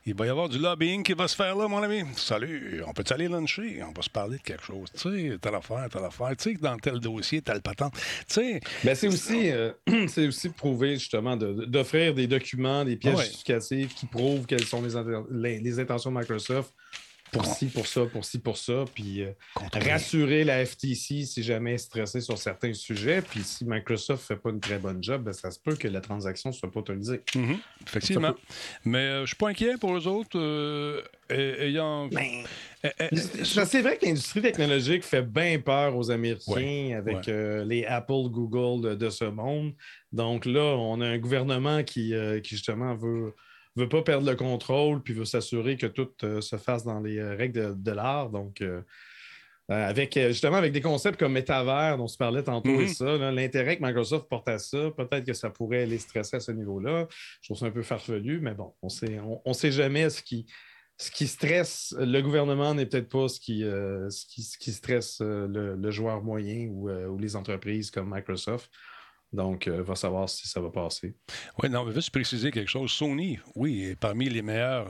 il 0.06 0.16
va 0.16 0.26
y 0.26 0.30
avoir 0.30 0.50
du 0.50 0.58
lobbying 0.58 1.04
qui 1.04 1.14
va 1.14 1.28
se 1.28 1.36
faire 1.36 1.56
là, 1.56 1.68
mon 1.68 1.84
ami. 1.84 2.02
Salut, 2.16 2.82
on 2.88 2.92
peut 2.92 3.04
aller 3.12 3.28
luncher? 3.28 3.82
On 3.84 3.92
va 3.92 4.02
se 4.02 4.10
parler 4.10 4.38
de 4.38 4.42
quelque 4.42 4.64
chose. 4.64 4.90
Tu 4.94 5.00
sais, 5.00 5.38
telle 5.40 5.56
affaire, 5.56 5.88
telle 5.92 6.04
affaire. 6.04 6.36
Tu 6.36 6.52
sais, 6.52 6.58
dans 6.60 6.78
tel 6.78 7.00
dossier, 7.00 7.42
telle 7.42 7.62
patente. 7.62 7.94
Tu 7.94 8.02
sais. 8.28 8.62
Ben, 8.84 8.96
c'est 8.96 9.08
aussi, 9.08 9.52
c'est 10.08 10.28
aussi 10.28 10.50
prouver, 10.50 10.96
justement, 10.96 11.38
d'offrir 11.38 12.16
des 12.16 12.26
documents, 12.26 12.84
des 12.84 12.96
pièces 12.96 13.20
justificatives 13.20 13.94
qui 13.94 14.08
prouvent 14.08 14.46
quelles 14.48 14.66
sont 14.66 14.82
les, 15.32 15.60
les 15.60 15.80
intentions 15.80 16.12
de 16.12 16.18
Microsoft 16.18 16.74
pour 17.32 17.46
ci, 17.46 17.68
pour 17.68 17.88
ça, 17.88 18.06
pour 18.06 18.26
ci, 18.26 18.40
pour 18.40 18.58
ça, 18.58 18.86
puis 18.94 19.22
euh, 19.22 19.32
rassurer 19.74 20.44
la 20.44 20.66
FTC 20.66 21.26
si 21.26 21.44
jamais 21.44 21.78
stressé 21.78 22.22
sur 22.22 22.38
certains 22.38 22.74
sujets. 22.74 23.22
Puis 23.22 23.42
si 23.44 23.66
Microsoft 23.66 24.24
ne 24.24 24.36
fait 24.36 24.42
pas 24.42 24.50
une 24.50 24.60
très 24.60 24.80
bonne 24.80 25.04
job, 25.04 25.24
ben, 25.24 25.34
ça 25.34 25.52
se 25.52 25.60
peut 25.60 25.76
que 25.76 25.88
la 25.88 26.02
transaction 26.02 26.50
ne 26.50 26.56
soit 26.56 26.72
pas 26.72 26.80
autorisée. 26.80 27.22
Mm-hmm. 27.34 27.58
Effectivement. 27.88 28.36
Mais 28.86 28.98
euh, 28.98 29.16
je 29.18 29.22
ne 29.22 29.26
suis 29.28 29.36
pas 29.36 29.50
inquiet 29.50 29.78
pour 29.80 29.96
les 29.96 30.08
autres. 30.08 30.38
Euh, 30.38 31.02
ayant. 31.30 32.08
Ben, 32.08 32.44
c'est 33.44 33.82
vrai 33.82 33.98
que 33.98 34.06
l'industrie 34.06 34.42
technologique 34.42 35.04
fait 35.04 35.22
bien 35.22 35.60
peur 35.60 35.96
aux 35.96 36.12
Américains 36.12 36.98
avec 36.98 37.28
les 37.28 37.86
Apple, 37.86 38.30
Google 38.30 38.98
de, 38.98 39.10
ce 39.10 39.26
monde. 39.26 39.74
Donc 40.12 40.46
là, 40.46 40.62
on 40.78 41.02
a 41.02 41.08
un 41.08 41.18
gouvernement 41.18 41.84
qui, 41.84 42.14
qui 42.44 42.56
justement 42.56 42.96
veut 42.96 43.34
veut 43.76 43.90
pas 43.90 44.02
perdre 44.02 44.30
le 44.30 44.36
contrôle, 44.36 45.02
puis 45.02 45.14
veut 45.14 45.26
s'assurer 45.26 45.78
que 45.78 45.88
tout 45.88 46.10
euh, 46.24 46.42
se 46.42 46.58
fasse 46.58 46.84
dans 46.84 47.00
les 47.00 47.18
euh, 47.20 47.36
règles 47.36 47.82
de, 47.82 47.92
l'art. 47.92 48.30
Donc, 48.30 48.62
euh, 48.62 48.82
avec 49.68 50.16
justement 50.16 50.58
avec 50.58 50.74
des 50.74 50.82
concepts 50.82 51.20
comme 51.20 51.34
métavers 51.34 51.96
dont 51.98 52.06
on 52.06 52.08
se 52.08 52.18
parlait 52.18 52.42
tantôt 52.42 52.72
et 52.72 52.88
mhm. 52.88 52.88
ça, 52.88 53.18
l'intérêt 53.32 53.78
que 53.78 53.86
Microsoft 53.86 54.28
porte 54.28 54.48
à 54.48 54.58
ça, 54.58 54.90
peut-être 54.98 55.26
que 55.26 55.34
ça 55.34 55.52
pourrait 55.52 55.86
les 55.86 56.00
stresser 56.00 56.38
à 56.38 56.40
ce 56.40 56.52
niveau-là. 56.52 57.08
Je 57.42 57.48
trouve 57.48 57.58
ça 57.58 57.68
un 57.68 57.72
peu 57.72 57.84
farfelu, 57.84 58.40
mais 58.42 58.56
bon, 58.56 58.74
on 58.82 58.90
sait, 58.90 59.20
on, 59.46 59.54
sait 59.54 59.72
jamais 59.72 60.10
ce 60.10 60.24
qui, 60.24 60.48
ce 60.98 61.12
qui 61.12 61.28
stresse 61.28 61.94
le 62.00 62.20
gouvernement 62.22 62.74
n'est 62.74 62.88
peut-être 62.88 63.10
pas 63.10 63.28
ce 63.28 63.40
qui, 63.40 63.60
ce 63.62 64.58
qui, 64.58 64.72
stresse 64.72 65.22
le, 65.22 65.92
joueur 65.92 66.24
moyen 66.24 66.70
ou, 66.72 66.90
ou, 66.90 67.20
les 67.20 67.36
entreprises 67.36 67.92
comme 67.92 68.12
Microsoft. 68.12 68.72
Donc, 69.32 69.68
euh, 69.68 69.84
va 69.84 69.96
savoir 69.96 70.28
si 70.28 70.48
ça 70.48 70.60
va 70.60 70.70
passer. 70.70 71.16
Oui, 71.62 71.70
non, 71.70 71.86
mais 71.86 71.94
juste 71.94 72.10
préciser 72.10 72.50
quelque 72.50 72.70
chose. 72.70 72.92
Sony, 72.92 73.40
oui, 73.56 73.84
est 73.84 73.96
parmi 73.96 74.28
les 74.28 74.42
meilleurs 74.42 74.88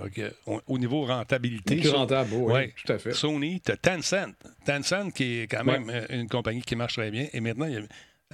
au 0.68 0.80
niveau 0.80 1.06
rentabilité. 1.06 1.76
plus 1.78 1.90
rentable, 1.90 2.34
oui, 2.34 2.72
tout 2.74 2.94
à 2.94 3.00
fait. 3.00 3.12
Sony, 3.12 3.60
tu 3.60 3.72
as 3.72 3.78
Tencent. 3.78 4.34
Tencent, 4.66 5.12
qui 5.14 5.40
est 5.40 5.48
quand 5.48 5.66
même 5.66 5.92
une 6.10 6.30
compagnie 6.30 6.62
qui 6.62 6.76
marche 6.76 6.94
très 6.94 7.12
bien. 7.12 7.28
Et 7.34 7.42
maintenant, 7.42 7.66
il 7.66 7.74
y 7.74 7.78
a 7.78 7.82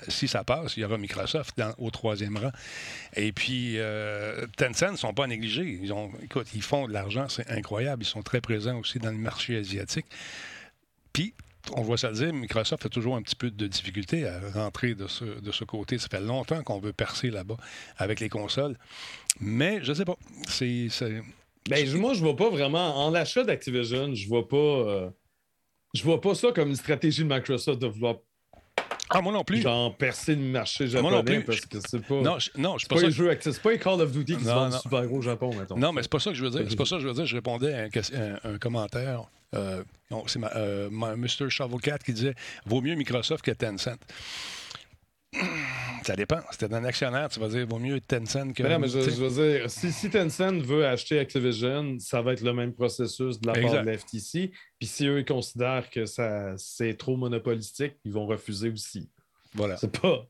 si 0.09 0.27
ça 0.27 0.43
passe, 0.43 0.75
il 0.77 0.81
y 0.81 0.83
aura 0.83 0.97
Microsoft 0.97 1.61
au 1.77 1.89
troisième 1.89 2.37
rang. 2.37 2.51
Et 3.15 3.31
puis, 3.31 3.75
euh, 3.77 4.45
Tencent 4.57 4.91
ne 4.91 4.97
sont 4.97 5.13
pas 5.13 5.27
négligés. 5.27 5.79
Ils, 5.81 5.93
ont, 5.93 6.11
écoute, 6.21 6.47
ils 6.53 6.61
font 6.61 6.87
de 6.87 6.93
l'argent, 6.93 7.29
c'est 7.29 7.49
incroyable. 7.49 8.03
Ils 8.03 8.07
sont 8.07 8.21
très 8.21 8.41
présents 8.41 8.77
aussi 8.79 8.99
dans 8.99 9.11
le 9.11 9.17
marché 9.17 9.57
asiatique. 9.57 10.05
Puis, 11.13 11.33
on 11.73 11.81
voit 11.81 11.97
ça 11.97 12.09
le 12.09 12.15
dire, 12.15 12.33
Microsoft 12.33 12.85
a 12.85 12.89
toujours 12.89 13.15
un 13.15 13.21
petit 13.21 13.35
peu 13.35 13.51
de 13.51 13.67
difficulté 13.67 14.27
à 14.27 14.39
rentrer 14.53 14.95
de 14.95 15.07
ce, 15.07 15.25
de 15.25 15.51
ce 15.51 15.63
côté. 15.63 15.97
Ça 15.97 16.07
fait 16.09 16.21
longtemps 16.21 16.61
qu'on 16.63 16.79
veut 16.79 16.93
percer 16.93 17.29
là-bas 17.29 17.57
avec 17.97 18.19
les 18.19 18.29
consoles. 18.29 18.77
Mais 19.39 19.79
je 19.83 19.89
ne 19.89 19.95
sais 19.95 20.05
pas. 20.05 20.17
C'est. 20.47 20.87
Ben, 21.69 21.97
moi, 21.97 22.13
je 22.13 22.19
vois 22.19 22.35
pas 22.35 22.49
vraiment. 22.49 22.97
En 22.97 23.09
l'achat 23.09 23.43
d'Activision, 23.43 24.13
je 24.13 24.27
vois 24.27 24.47
pas. 24.47 24.57
Euh, 24.57 25.09
je 25.93 26.03
vois 26.03 26.21
pas 26.21 26.35
ça 26.35 26.51
comme 26.51 26.69
une 26.69 26.75
stratégie 26.75 27.23
de 27.23 27.33
Microsoft 27.33 27.79
de 27.79 27.87
vouloir 27.87 28.15
ah, 29.09 29.21
moi 29.21 29.31
non 29.31 29.43
plus. 29.43 29.61
Genre 29.61 29.95
percer 29.95 30.35
le 30.35 30.41
marché 30.41 30.87
japonais 30.87 31.09
moi 31.09 31.19
non 31.19 31.23
plus. 31.23 31.43
parce 31.43 31.61
que 31.61 31.77
c'est 31.85 32.05
pas. 32.05 32.21
Non, 32.21 32.39
je, 32.39 32.49
non, 32.57 32.77
je 32.77 32.87
pas, 32.87 32.95
pas 32.95 33.01
ça. 33.01 33.07
C'est 33.39 33.61
pas 33.61 33.71
les 33.71 33.79
Call 33.79 34.01
of 34.01 34.11
Duty 34.11 34.37
qui 34.37 34.43
se 34.43 34.49
vendent 34.49 34.73
super 34.73 35.05
gros 35.05 35.17
au 35.17 35.21
Japon, 35.21 35.51
mettons. 35.57 35.77
Non, 35.77 35.93
mais 35.93 36.01
c'est 36.01 36.11
pas 36.11 36.19
ça 36.19 36.31
que 36.31 36.35
je 36.35 36.43
veux 36.43 36.49
dire. 36.49 36.65
C'est 36.67 36.75
pas 36.75 36.85
ça 36.85 36.95
que 36.95 37.03
je 37.03 37.07
veux 37.07 37.13
dire. 37.13 37.25
Je 37.25 37.35
répondais 37.35 37.73
à 37.73 37.83
un, 37.83 38.53
un, 38.53 38.57
commentaire. 38.57 39.23
Euh, 39.55 39.83
c'est 40.27 40.39
euh, 40.55 40.89
Mr. 40.91 41.49
Shovelcat 41.49 41.97
qui 41.99 42.13
disait 42.13 42.35
Vaut 42.65 42.81
mieux 42.81 42.95
Microsoft 42.95 43.43
que 43.43 43.51
Tencent. 43.51 43.97
Ça 46.03 46.15
dépend. 46.15 46.39
C'était 46.51 46.73
un 46.73 46.83
actionnaire, 46.85 47.29
tu 47.29 47.39
vas 47.39 47.47
dire, 47.47 47.67
vaut 47.67 47.79
mieux 47.79 47.99
Tencent 47.99 48.53
que. 48.53 48.63
non, 48.63 48.79
mais 48.79 48.87
je, 48.87 48.99
veux 48.99 49.57
dire, 49.57 49.69
si, 49.69 49.91
si, 49.91 50.09
Tencent 50.09 50.61
veut 50.61 50.85
acheter 50.85 51.19
Activision, 51.19 51.97
ça 51.99 52.21
va 52.21 52.33
être 52.33 52.41
le 52.41 52.53
même 52.53 52.73
processus 52.73 53.39
de 53.39 53.47
la 53.47 53.53
part 53.53 53.83
de 53.83 53.89
l'FTC. 53.89 54.51
Puis 54.79 54.87
si 54.87 55.07
eux 55.07 55.19
ils 55.19 55.25
considèrent 55.25 55.89
que 55.89 56.05
ça, 56.05 56.53
c'est 56.57 56.95
trop 56.95 57.17
monopolistique, 57.17 57.95
ils 58.05 58.13
vont 58.13 58.27
refuser 58.27 58.69
aussi. 58.69 59.09
Voilà. 59.53 59.77
C'est 59.77 59.99
pas. 59.99 60.25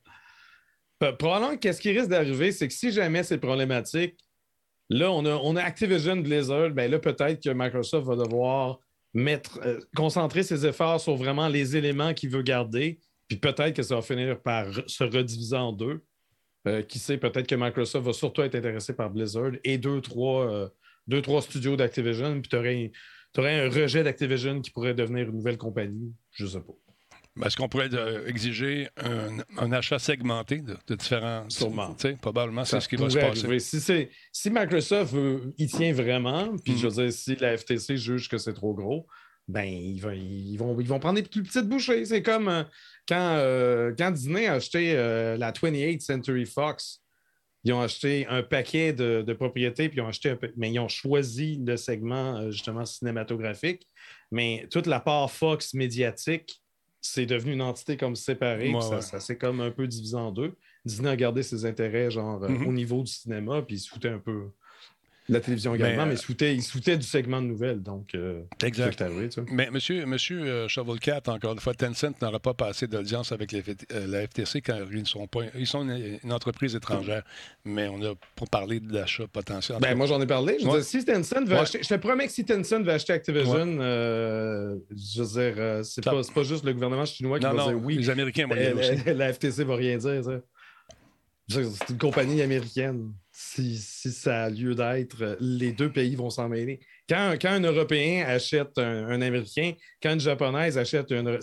Probablement, 1.19 1.57
qu'est-ce 1.57 1.81
qui 1.81 1.91
risque 1.91 2.09
d'arriver, 2.09 2.51
c'est 2.51 2.67
que 2.67 2.73
si 2.73 2.91
jamais 2.91 3.23
c'est 3.23 3.37
problématique, 3.37 4.17
là, 4.89 5.11
on 5.11 5.25
a, 5.25 5.35
on 5.35 5.55
a 5.55 5.61
Activision 5.61 6.15
Blizzard, 6.15 6.71
ben 6.71 6.89
là, 6.89 6.99
peut-être 6.99 7.43
que 7.43 7.49
Microsoft 7.49 8.07
va 8.07 8.15
devoir 8.15 8.79
mettre, 9.15 9.59
euh, 9.65 9.79
concentrer 9.95 10.43
ses 10.43 10.67
efforts 10.67 11.01
sur 11.01 11.15
vraiment 11.15 11.47
les 11.47 11.75
éléments 11.75 12.13
qu'il 12.13 12.29
veut 12.29 12.43
garder 12.43 12.99
puis 13.27 13.37
peut-être 13.37 13.75
que 13.75 13.83
ça 13.83 13.95
va 13.95 14.01
finir 14.01 14.39
par 14.41 14.67
se 14.87 15.03
rediviser 15.03 15.55
en 15.55 15.71
deux. 15.71 16.03
Euh, 16.67 16.81
qui 16.81 16.97
sait, 16.97 17.19
peut-être 17.19 17.45
que 17.45 17.53
Microsoft 17.53 18.07
va 18.07 18.13
surtout 18.13 18.41
être 18.41 18.55
intéressé 18.55 18.95
par 18.95 19.11
Blizzard 19.11 19.51
et 19.63 19.77
deux, 19.77 20.01
trois, 20.01 20.51
euh, 20.51 20.67
deux, 21.05 21.21
trois 21.21 21.43
studios 21.43 21.75
d'Activision, 21.75 22.41
puis 22.41 22.49
tu 22.49 22.55
aurais, 22.55 23.59
un 23.59 23.69
rejet 23.69 24.03
d'Activision 24.03 24.61
qui 24.61 24.71
pourrait 24.71 24.95
devenir 24.95 25.29
une 25.29 25.35
nouvelle 25.35 25.59
compagnie. 25.59 26.11
Je 26.31 26.47
sais 26.47 26.61
pas. 26.61 26.73
Est-ce 27.43 27.57
qu'on 27.57 27.67
pourrait 27.67 27.93
euh, 27.93 28.27
exiger 28.27 28.87
un, 29.57 29.71
achat 29.73 29.99
segmenté 29.99 30.61
de, 30.61 30.95
différents. 30.95 31.43
Sûrement. 31.49 31.95
Probablement, 32.21 32.63
c'est 32.63 32.79
ce 32.79 32.87
qui 32.87 32.95
va 32.95 33.09
se 33.09 33.17
passer. 33.17 33.59
Si, 33.59 34.07
si 34.31 34.49
Microsoft 34.49 35.13
y 35.57 35.67
tient 35.67 35.91
vraiment, 35.91 36.55
puis 36.63 36.77
je 36.77 36.87
veux 36.87 37.03
dire, 37.03 37.11
si 37.11 37.35
la 37.35 37.57
FTC 37.57 37.97
juge 37.97 38.29
que 38.29 38.37
c'est 38.37 38.53
trop 38.53 38.73
gros, 38.73 39.05
ben, 39.47 39.65
ils 39.65 39.99
vont, 39.99 40.11
ils, 40.11 40.57
vont, 40.57 40.79
ils 40.79 40.87
vont 40.87 40.99
prendre 40.99 41.21
des 41.21 41.23
petites 41.23 41.67
bouchées. 41.67 42.05
C'est 42.05 42.23
comme 42.23 42.47
euh, 42.47 42.63
quand, 43.07 43.35
euh, 43.37 43.93
quand 43.97 44.11
Disney 44.11 44.47
a 44.47 44.53
acheté 44.53 44.93
la 44.95 45.51
28th 45.51 45.99
Century 46.01 46.45
Fox, 46.45 47.01
ils 47.65 47.73
ont 47.73 47.81
acheté 47.81 48.25
un 48.27 48.43
paquet 48.43 48.93
de, 48.93 49.33
propriétés, 49.33 49.89
puis 49.89 49.97
ils 49.97 50.01
ont 50.01 50.07
acheté 50.07 50.35
mais 50.55 50.71
ils 50.71 50.79
ont 50.79 50.87
choisi 50.87 51.61
le 51.65 51.75
segment 51.75 52.49
justement 52.49 52.85
cinématographique. 52.85 53.87
Mais 54.31 54.67
toute 54.71 54.87
la 54.87 54.99
part 54.99 55.29
Fox 55.31 55.73
médiatique, 55.73 56.61
c'est 57.07 57.25
devenu 57.25 57.53
une 57.53 57.61
entité 57.61 57.97
comme 57.97 58.15
séparée. 58.15 58.73
ça, 58.81 59.19
s'est 59.19 59.37
comme 59.37 59.61
un 59.61 59.71
peu 59.71 59.87
divisé 59.87 60.15
en 60.15 60.31
deux. 60.31 60.55
Disney 60.85 61.09
a 61.09 61.15
gardé 61.15 61.43
ses 61.43 61.65
intérêts 61.65 62.09
genre 62.09 62.41
mm-hmm. 62.41 62.67
au 62.67 62.71
niveau 62.71 63.01
du 63.01 63.11
cinéma, 63.11 63.61
puis 63.61 63.75
il 63.75 63.79
se 63.79 63.89
foutait 63.89 64.09
un 64.09 64.19
peu 64.19 64.49
la 65.27 65.39
télévision 65.39 65.73
également, 65.73 66.05
mais, 66.05 66.13
il, 66.13 66.61
se 66.61 66.71
foutait, 66.71 66.97
du 66.97 67.05
segment 67.05 67.41
de 67.41 67.47
nouvelles. 67.47 67.81
Donc, 67.81 68.13
euh, 68.13 68.43
exact. 68.63 69.03
mais 69.51 69.71
monsieur, 69.71 70.05
monsieur 70.05 70.41
euh, 70.43 70.67
encore 71.27 71.53
une 71.53 71.59
fois, 71.59 71.73
Tencent 71.73 72.21
n'aura 72.21 72.39
pas 72.39 72.53
passé 72.53 72.85
d'audience 72.85 73.31
avec 73.31 73.51
la 73.51 74.27
FTC 74.27 74.61
car 74.61 74.79
ils, 74.91 74.99
ne 74.99 75.05
sont 75.05 75.25
pas, 75.27 75.41
ils 75.55 75.65
sont 75.65 75.81
une, 75.89 76.31
entreprise 76.31 76.75
étrangère. 76.75 77.23
Mais 77.63 77.87
on 77.87 78.01
a 78.03 78.13
pour 78.35 78.49
parler 78.49 78.79
de 78.79 78.93
l'achat 78.93 79.25
potentiel. 79.27 79.79
Ben, 79.81 79.95
moi, 79.95 80.05
j'en 80.05 80.21
ai 80.21 80.27
parlé. 80.27 80.57
Je, 80.59 80.81
si 80.81 81.03
Tencent 81.03 81.45
veut 81.45 81.57
acheter, 81.57 81.79
je 81.81 81.89
te 81.89 81.95
promets 81.95 82.27
que 82.27 82.33
si 82.33 82.45
Tencent 82.45 82.83
veut 82.83 82.91
acheter 82.91 83.13
Activision, 83.13 83.77
euh, 83.79 84.75
je 84.91 85.23
veux 85.23 85.27
dire, 85.27 85.53
euh, 85.57 85.83
c'est 85.83 86.03
pas, 86.03 86.21
pas, 86.21 86.43
juste 86.43 86.65
le 86.65 86.73
gouvernement 86.73 87.05
chinois 87.05 87.39
qui 87.39 87.45
va 87.45 87.53
dire 87.53 87.81
oui. 87.81 87.97
Les 87.97 88.09
Américains 88.09 88.47
vont 88.47 88.55
dire 88.55 88.77
aussi. 88.77 89.03
La 89.13 89.33
FTC 89.33 89.63
va 89.63 89.75
rien 89.75 89.97
dire. 89.97 90.21
C'est 91.47 91.89
une 91.89 91.97
compagnie 91.97 92.41
américaine 92.41 93.11
si, 93.55 94.11
ça 94.11 94.43
a 94.43 94.49
lieu 94.49 94.75
d'être, 94.75 95.37
les 95.39 95.71
deux 95.71 95.91
pays 95.91 96.15
vont 96.15 96.29
s'en 96.29 96.49
mêler. 96.49 96.79
Quand, 97.07 97.37
un 97.43 97.59
Européen 97.61 98.25
achète 98.27 98.77
un, 98.77 99.21
Américain, 99.21 99.73
quand 100.01 100.13
une 100.13 100.19
Japonaise 100.19 100.77
achète 100.77 101.11
un... 101.11 101.39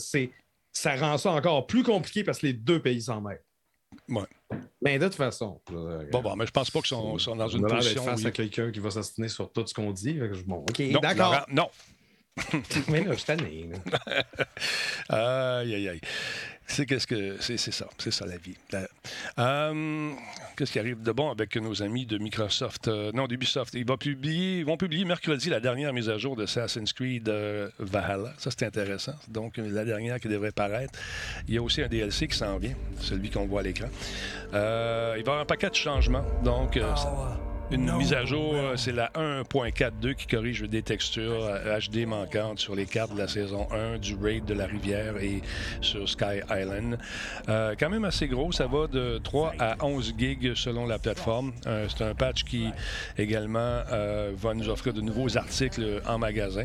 Ça 0.75 0.97
rend 0.97 1.19
ça 1.19 1.33
encore 1.33 1.67
plus 1.67 1.83
compliqué 1.83 2.25
parce 2.25 2.39
que 2.39 2.47
les 2.47 2.55
deux 2.55 2.81
pays 2.81 3.03
s'en 3.03 3.21
mêlent. 3.21 3.43
Ouais. 4.09 4.25
Mais 4.81 4.99
de 4.99 5.05
toute 5.05 5.17
façon. 5.17 5.61
bon, 5.71 6.23
bon, 6.23 6.37
mais 6.37 6.47
je 6.47 6.51
pense 6.51 6.71
pas 6.71 6.81
qu'ils 6.81 6.89
sont, 6.89 7.19
sont, 7.19 7.37
dans 7.37 7.49
une 7.49 7.67
position. 7.67 8.05
face 8.05 8.25
à 8.25 8.31
quelqu'un 8.31 8.71
qui 8.71 8.81
va 8.81 8.91
s'assiner 8.91 9.29
sur 9.29 9.53
tout 9.53 9.67
ce 9.67 9.75
qu'on 9.75 9.93
dit. 9.93 10.19
Bon, 10.47 10.65
OK, 10.69 10.83
d'accord. 11.01 11.47
Non. 11.51 11.69
mais 12.89 13.05
là, 13.05 13.15
je 13.15 13.25
tanné. 13.25 13.69
aïe, 15.09 15.75
aïe, 15.75 15.89
aïe. 15.89 16.01
C'est 16.67 16.87
qu'est-ce 16.87 17.07
que 17.07 17.37
c'est, 17.41 17.59
ça, 17.59 17.87
c'est 17.99 18.11
ça 18.11 18.25
la 18.25 18.39
vie. 18.39 18.57
Euh, 19.39 20.13
qu'est-ce 20.57 20.73
qui 20.73 20.79
arrive 20.79 21.03
de 21.03 21.13
bon 21.13 21.31
avec 21.31 21.55
nos 21.57 21.83
amis 21.83 22.07
de 22.07 22.17
Microsoft, 22.17 22.89
euh, 22.89 23.13
non 23.13 23.27
d'Ubisoft 23.27 23.75
Ils 23.75 23.87
vont 23.87 23.99
publier, 23.99 24.65
vont 24.65 24.79
publier 24.79 25.05
mercredi 25.05 25.51
la 25.51 25.61
dernière 25.61 25.93
mise 25.93 26.09
à 26.09 26.17
jour 26.17 26.35
de 26.35 26.45
Assassin's 26.45 26.95
Creed 26.95 27.29
euh, 27.29 27.69
Valhalla. 27.79 28.33
Ça 28.39 28.51
c'est 28.51 28.65
intéressant. 28.65 29.15
Donc 29.29 29.59
la 29.59 29.85
dernière 29.85 30.19
qui 30.19 30.29
devrait 30.29 30.53
paraître. 30.53 30.99
Il 31.47 31.55
y 31.55 31.59
a 31.59 31.63
aussi 31.63 31.83
un 31.83 31.89
DLC 31.89 32.29
qui 32.29 32.39
s'en 32.39 32.57
vient, 32.57 32.75
celui 33.01 33.29
qu'on 33.29 33.45
voit 33.45 33.61
à 33.61 33.65
l'écran. 33.65 33.89
il 34.53 34.59
va 34.59 35.17
y 35.17 35.21
avoir 35.21 35.41
un 35.41 35.45
paquet 35.45 35.69
de 35.69 35.75
changements. 35.75 36.25
Donc 36.43 36.81
ça, 36.97 37.39
une 37.73 37.97
mise 37.97 38.13
à 38.13 38.25
jour, 38.27 38.53
euh, 38.55 38.77
c'est 38.77 38.93
la 38.93 39.11
1.42 39.15 40.15
qui 40.15 40.27
corrige 40.27 40.63
des 40.63 40.83
textures 40.83 41.49
HD 41.65 41.99
euh, 41.99 42.07
manquantes 42.07 42.59
sur 42.59 42.75
les 42.75 42.85
cartes 42.85 43.15
de 43.15 43.19
la 43.19 43.29
saison 43.29 43.67
1 43.73 43.99
du 43.99 44.15
Raid 44.15 44.45
de 44.45 44.53
la 44.53 44.67
Rivière 44.67 45.17
et 45.17 45.41
sur 45.81 46.07
Sky 46.07 46.41
Island. 46.51 46.99
Euh, 47.49 47.75
quand 47.79 47.89
même 47.89 48.05
assez 48.05 48.29
gros, 48.29 48.53
ça 48.53 48.67
va 48.67 48.89
de 48.89 49.19
3 49.25 49.55
à 49.59 49.77
11 49.85 50.15
gigs 50.19 50.55
selon 50.55 50.87
la 50.87 50.99
plateforme. 50.99 51.53
c'est 51.65 52.05
un 52.05 52.15
patch 52.15 52.45
qui 52.45 52.69
également 53.17 53.83
va 54.35 54.55
nous 54.55 54.69
offrir 54.69 54.93
de 54.93 55.01
nouveaux 55.01 55.37
articles 55.39 56.03
en 56.07 56.19
magasin. 56.19 56.65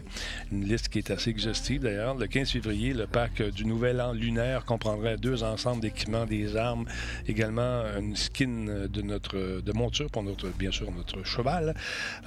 Une 0.51 0.65
liste 0.65 0.89
qui 0.89 0.99
est 0.99 1.11
assez 1.11 1.29
exhaustive 1.29 1.81
d'ailleurs. 1.81 2.15
Le 2.15 2.27
15 2.27 2.51
février, 2.51 2.93
le 2.93 3.07
pack 3.07 3.41
du 3.41 3.65
Nouvel 3.65 4.01
An 4.01 4.11
lunaire 4.11 4.65
comprendrait 4.65 5.17
deux 5.17 5.43
ensembles 5.43 5.81
d'équipements, 5.81 6.25
des 6.25 6.55
armes, 6.57 6.85
également 7.27 7.83
une 7.97 8.15
skin 8.15 8.87
de 8.89 9.01
notre 9.01 9.61
de 9.61 9.71
monture 9.73 10.09
pour 10.09 10.23
notre 10.23 10.49
bien 10.49 10.71
sûr 10.71 10.91
notre 10.97 11.23
cheval. 11.23 11.75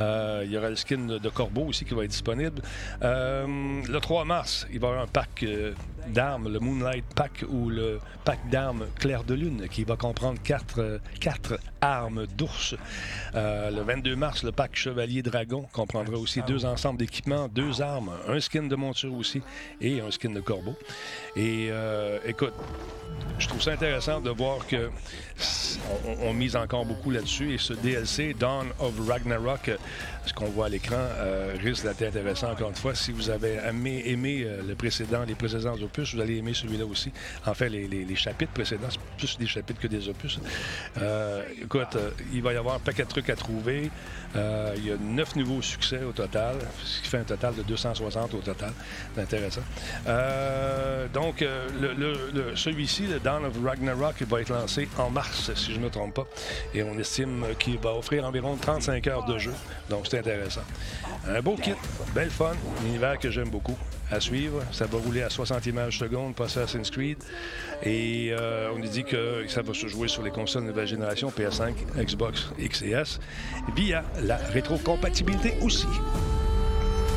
Euh, 0.01 0.43
il 0.45 0.53
y 0.53 0.57
aura 0.57 0.71
le 0.71 0.77
skin 0.77 1.19
de 1.19 1.29
Corbeau 1.29 1.67
aussi 1.67 1.85
qui 1.85 1.95
va 1.95 2.05
être 2.05 2.11
disponible. 2.11 2.63
Euh, 3.03 3.83
le 3.89 4.01
3 4.01 4.25
mars, 4.25 4.67
il 4.73 4.81
va 4.81 4.89
y 4.89 4.91
avoir 4.91 5.05
un 5.05 5.09
pack 5.09 5.43
euh, 5.43 5.73
d'armes, 6.09 6.53
le 6.53 6.59
Moonlight 6.59 7.05
Pack 7.15 7.45
ou 7.49 7.71
le 7.71 8.01
pack 8.25 8.39
d'armes 8.51 8.87
Clair 8.99 9.25
de 9.25 9.35
Lune, 9.35 9.69
qui 9.71 9.85
va 9.85 9.97
comprendre 9.97 10.41
quatre, 10.43 11.01
quatre 11.21 11.59
armes 11.81 12.27
d'ours. 12.27 12.75
le 13.35 13.81
22 13.81 14.17
mars, 14.17 14.43
le 14.43 14.53
pack 14.53 14.77
Chevalier 14.77 15.23
Dragon 15.23 15.67
comprendra 15.73 16.17
aussi 16.17 16.43
deux 16.43 16.65
ensembles 16.65 16.99
d'équipements, 16.99 17.49
deux 17.49 17.81
armes, 17.83 18.13
un 18.29 18.41
skin 18.41 18.65
de 18.65 18.77
monture 18.77 19.15
aussi 19.15 19.43
et 19.81 20.01
un 20.01 20.11
skin 20.11 20.31
de 20.31 20.41
corbeau. 20.41 20.75
Et 21.37 21.71
écoute, 22.27 22.55
je 23.39 23.49
trouve 23.49 23.63
ça 23.63 23.73
intéressant 23.73 24.21
de 24.21 24.31
voir 24.31 24.67
que 24.67 24.91
on, 26.23 26.35
mise 26.35 26.57
encore 26.57 26.85
beaucoup 26.85 27.11
là-dessus 27.11 27.55
et 27.55 27.59
ce 27.59 27.73
DLC 27.73 28.35
Dawn 28.39 28.69
of 28.79 28.93
Ragnarok, 29.09 29.71
ce 30.27 30.35
qu'on 30.35 30.47
voit 30.47 30.67
à 30.67 30.69
l'écran, 30.69 30.97
euh, 30.97 31.55
risque 31.63 31.85
d'être 31.85 32.03
intéressant 32.03 32.51
encore 32.51 32.69
une 32.69 32.75
fois. 32.75 32.95
Si 32.95 33.13
vous 33.13 33.31
avez 33.31 33.59
aimé, 33.67 34.43
euh, 34.45 34.63
le 34.67 34.75
précédent, 34.75 35.25
les 35.27 35.35
précédents 35.35 35.75
opus, 35.75 36.15
vous 36.15 36.21
allez 36.21 36.37
aimer 36.37 36.55
celui-là 36.55 36.85
aussi. 36.85 37.11
En 37.47 37.55
fait, 37.55 37.69
les, 37.69 38.17
chapitres 38.17 38.53
précédents, 38.53 38.89
c'est 38.91 39.01
plus 39.17 39.39
des 39.39 39.47
chapitres 39.47 39.81
que 39.81 39.87
des 39.87 40.09
opus. 40.09 40.39
Euh, 40.99 41.43
écoute, 41.63 41.97
il 42.33 42.43
va 42.43 42.53
y 42.53 42.57
avoir 42.57 42.77
un 42.77 42.81
paquet 42.81 43.05
de 43.05 43.09
trucs 43.09 43.31
à 43.31 43.37
trouver. 43.37 43.91
il 44.35 44.87
y 44.87 44.93
a 44.93 44.97
neuf 45.01 45.37
nouveaux 45.37 45.63
succès 45.63 46.03
au 46.03 46.13
total, 46.13 46.57
ce 46.85 47.03
qui 47.03 47.09
fait 47.09 47.19
un 47.19 47.25
total 47.25 47.55
de 47.55 47.63
260 47.63 48.35
au 48.35 48.39
total. 48.39 48.73
C'est 49.15 49.23
intéressant. 49.23 49.63
donc, 51.15 51.41
le, 51.41 52.55
celui-ci, 52.57 53.07
le 53.07 53.21
Dawn 53.21 53.45
of 53.45 53.55
Ragnarok, 53.65 54.17
il 54.21 54.27
va 54.27 54.41
être 54.41 54.53
lancé 54.53 54.89
en 54.99 55.11
mars, 55.11 55.51
si 55.55 55.73
je 55.73 55.79
ne 55.79 55.85
me 55.85 55.91
trompe 55.91 56.15
pas. 56.15 56.27
Et 56.75 56.83
on 56.83 56.99
estime 56.99 57.45
qu'il 57.59 57.79
va 57.79 57.95
offrir 57.95 58.25
environ 58.25 58.57
35 58.57 59.07
heures 59.07 59.25
de 59.25 59.39
jeu. 59.39 59.55
Donc, 59.89 60.07
c'est 60.11 60.19
intéressant. 60.19 60.63
Un 61.29 61.41
beau 61.41 61.55
kit, 61.57 61.75
belle 62.15 62.31
fun, 62.31 62.53
un 62.83 62.87
univers 62.87 63.19
que 63.19 63.31
j'aime 63.31 63.49
beaucoup. 63.51 63.77
à 64.11 64.19
suivre. 64.21 64.63
Ça 64.73 64.87
va 64.87 64.99
rouler 64.99 65.23
à 65.23 65.31
60 65.31 65.67
images 65.67 65.99
secondes 65.99 66.35
pour 66.35 66.47
Assassin's 66.47 66.91
Creed. 66.91 67.19
Et 67.85 68.35
on 68.75 68.79
nous 68.79 68.89
dit 68.89 69.05
que 69.05 69.45
ça 69.49 69.63
va 69.63 69.73
se 69.73 69.87
jouer 69.87 70.09
sur 70.09 70.23
les 70.23 70.31
consoles 70.31 70.65
de 70.65 70.69
nouvelle 70.69 70.89
génération, 70.89 71.31
PS5, 71.31 71.75
Xbox 71.97 72.51
X 72.59 72.83
et 72.83 72.91
S, 72.91 73.21
via 73.77 74.05
la 74.23 74.37
rétrocompatibilité 74.37 75.55
aussi. 75.63 75.87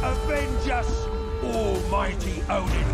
Avenge 0.04 0.68
us, 0.68 1.08
almighty 1.44 2.41
Odin. 2.50 2.88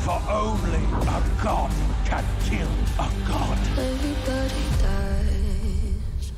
For 0.00 0.20
only 0.30 0.84
a 1.08 1.20
god 1.42 1.70
can 2.06 2.24
kill 2.48 2.68
a 2.98 3.08
god. 3.26 3.58
Everybody 3.76 4.62
dies. 4.78 6.32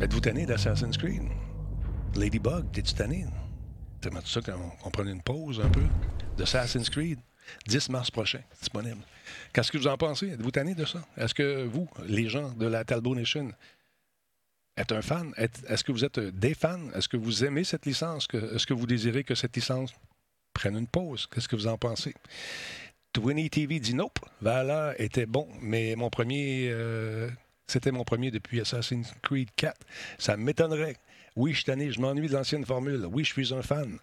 Êtes-vous 0.00 0.20
tanné 0.20 0.44
d'Assassin's 0.44 0.98
Creed? 0.98 1.22
Ladybug, 2.16 2.70
t'es-tu 2.72 2.94
tanné? 2.94 3.26
C'est 4.02 4.12
ça 4.26 4.40
qu'on 4.40 4.90
prenne 4.90 5.08
une 5.08 5.22
pause 5.22 5.60
un 5.64 5.70
peu 5.70 5.84
d'Assassin's 6.36 6.90
Creed? 6.90 7.20
10 7.68 7.90
mars 7.90 8.10
prochain, 8.10 8.40
disponible? 8.60 9.02
Qu'est-ce 9.52 9.70
que 9.70 9.78
vous 9.78 9.86
en 9.86 9.96
pensez? 9.96 10.30
Êtes-vous 10.30 10.50
tanné 10.50 10.74
de 10.74 10.84
ça? 10.84 11.06
Est-ce 11.16 11.32
que 11.32 11.64
vous, 11.64 11.88
les 12.06 12.28
gens 12.28 12.50
de 12.50 12.66
la 12.66 12.84
Talbot 12.84 13.14
Nation, 13.14 13.52
êtes 14.76 14.92
un 14.92 15.02
fan? 15.02 15.32
Est-ce 15.36 15.84
que 15.84 15.92
vous 15.92 16.04
êtes 16.04 16.18
des 16.18 16.54
fans? 16.54 16.90
Est-ce 16.94 17.08
que 17.08 17.16
vous 17.16 17.44
aimez 17.44 17.62
cette 17.64 17.86
licence? 17.86 18.26
Est-ce 18.32 18.66
que 18.66 18.74
vous 18.74 18.86
désirez 18.86 19.22
que 19.22 19.34
cette 19.34 19.54
licence 19.54 19.94
prenne 20.52 20.76
une 20.76 20.88
pause? 20.88 21.28
Qu'est-ce 21.32 21.48
que 21.48 21.56
vous 21.56 21.68
en 21.68 21.78
pensez? 21.78 22.14
Twinny 23.12 23.48
TV 23.48 23.78
dit 23.78 23.94
nope. 23.94 24.18
Valor 24.40 24.94
était 24.98 25.26
bon, 25.26 25.46
mais 25.60 25.94
mon 25.96 26.10
premier, 26.10 26.68
euh, 26.70 27.30
c'était 27.66 27.92
mon 27.92 28.04
premier 28.04 28.30
depuis 28.30 28.60
Assassin's 28.60 29.12
Creed 29.22 29.48
4. 29.56 29.74
Ça 30.18 30.36
m'étonnerait. 30.36 30.96
Oui, 31.36 31.52
je 31.52 31.62
suis 31.62 31.92
je 31.92 32.00
m'ennuie 32.00 32.28
de 32.28 32.34
l'ancienne 32.34 32.64
formule. 32.64 33.06
Oui, 33.10 33.24
je 33.24 33.32
suis 33.32 33.54
un 33.54 33.62
fan. 33.62 33.98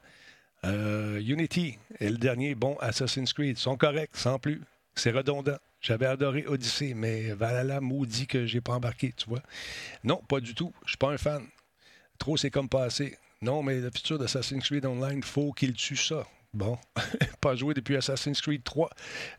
Euh, 0.66 1.20
Unity 1.20 1.78
est 2.00 2.10
le 2.10 2.18
dernier 2.18 2.56
bon 2.56 2.76
Assassin's 2.80 3.34
Creed. 3.34 3.58
Sont 3.58 3.78
corrects, 3.78 4.16
sans 4.16 4.40
plus. 4.40 4.62
C'est 4.96 5.12
redondant. 5.12 5.58
J'avais 5.80 6.06
adoré 6.06 6.46
Odyssey, 6.46 6.94
mais 6.94 7.32
Valhalla 7.34 7.82
maudit 7.82 8.28
que 8.28 8.46
j'ai 8.46 8.62
pas 8.62 8.74
embarqué, 8.74 9.14
tu 9.16 9.28
vois. 9.28 9.42
Non, 10.04 10.22
pas 10.28 10.40
du 10.40 10.54
tout. 10.54 10.74
Je 10.86 10.92
suis 10.92 10.98
pas 10.98 11.12
un 11.12 11.18
fan. 11.18 11.44
Trop, 12.20 12.38
c'est 12.38 12.52
comme 12.52 12.70
passé. 12.70 13.18
Non, 13.42 13.64
mais 13.64 13.80
le 13.80 13.90
futur 13.90 14.20
d'Assassin's 14.20 14.64
Creed 14.64 14.86
Online, 14.86 15.24
faut 15.24 15.52
qu'il 15.54 15.74
tue 15.74 15.96
ça. 15.96 16.28
Bon, 16.54 16.78
pas 17.42 17.56
joué 17.56 17.74
depuis 17.74 17.96
Assassin's 17.96 18.42
Creed 18.42 18.64
3, 18.64 18.90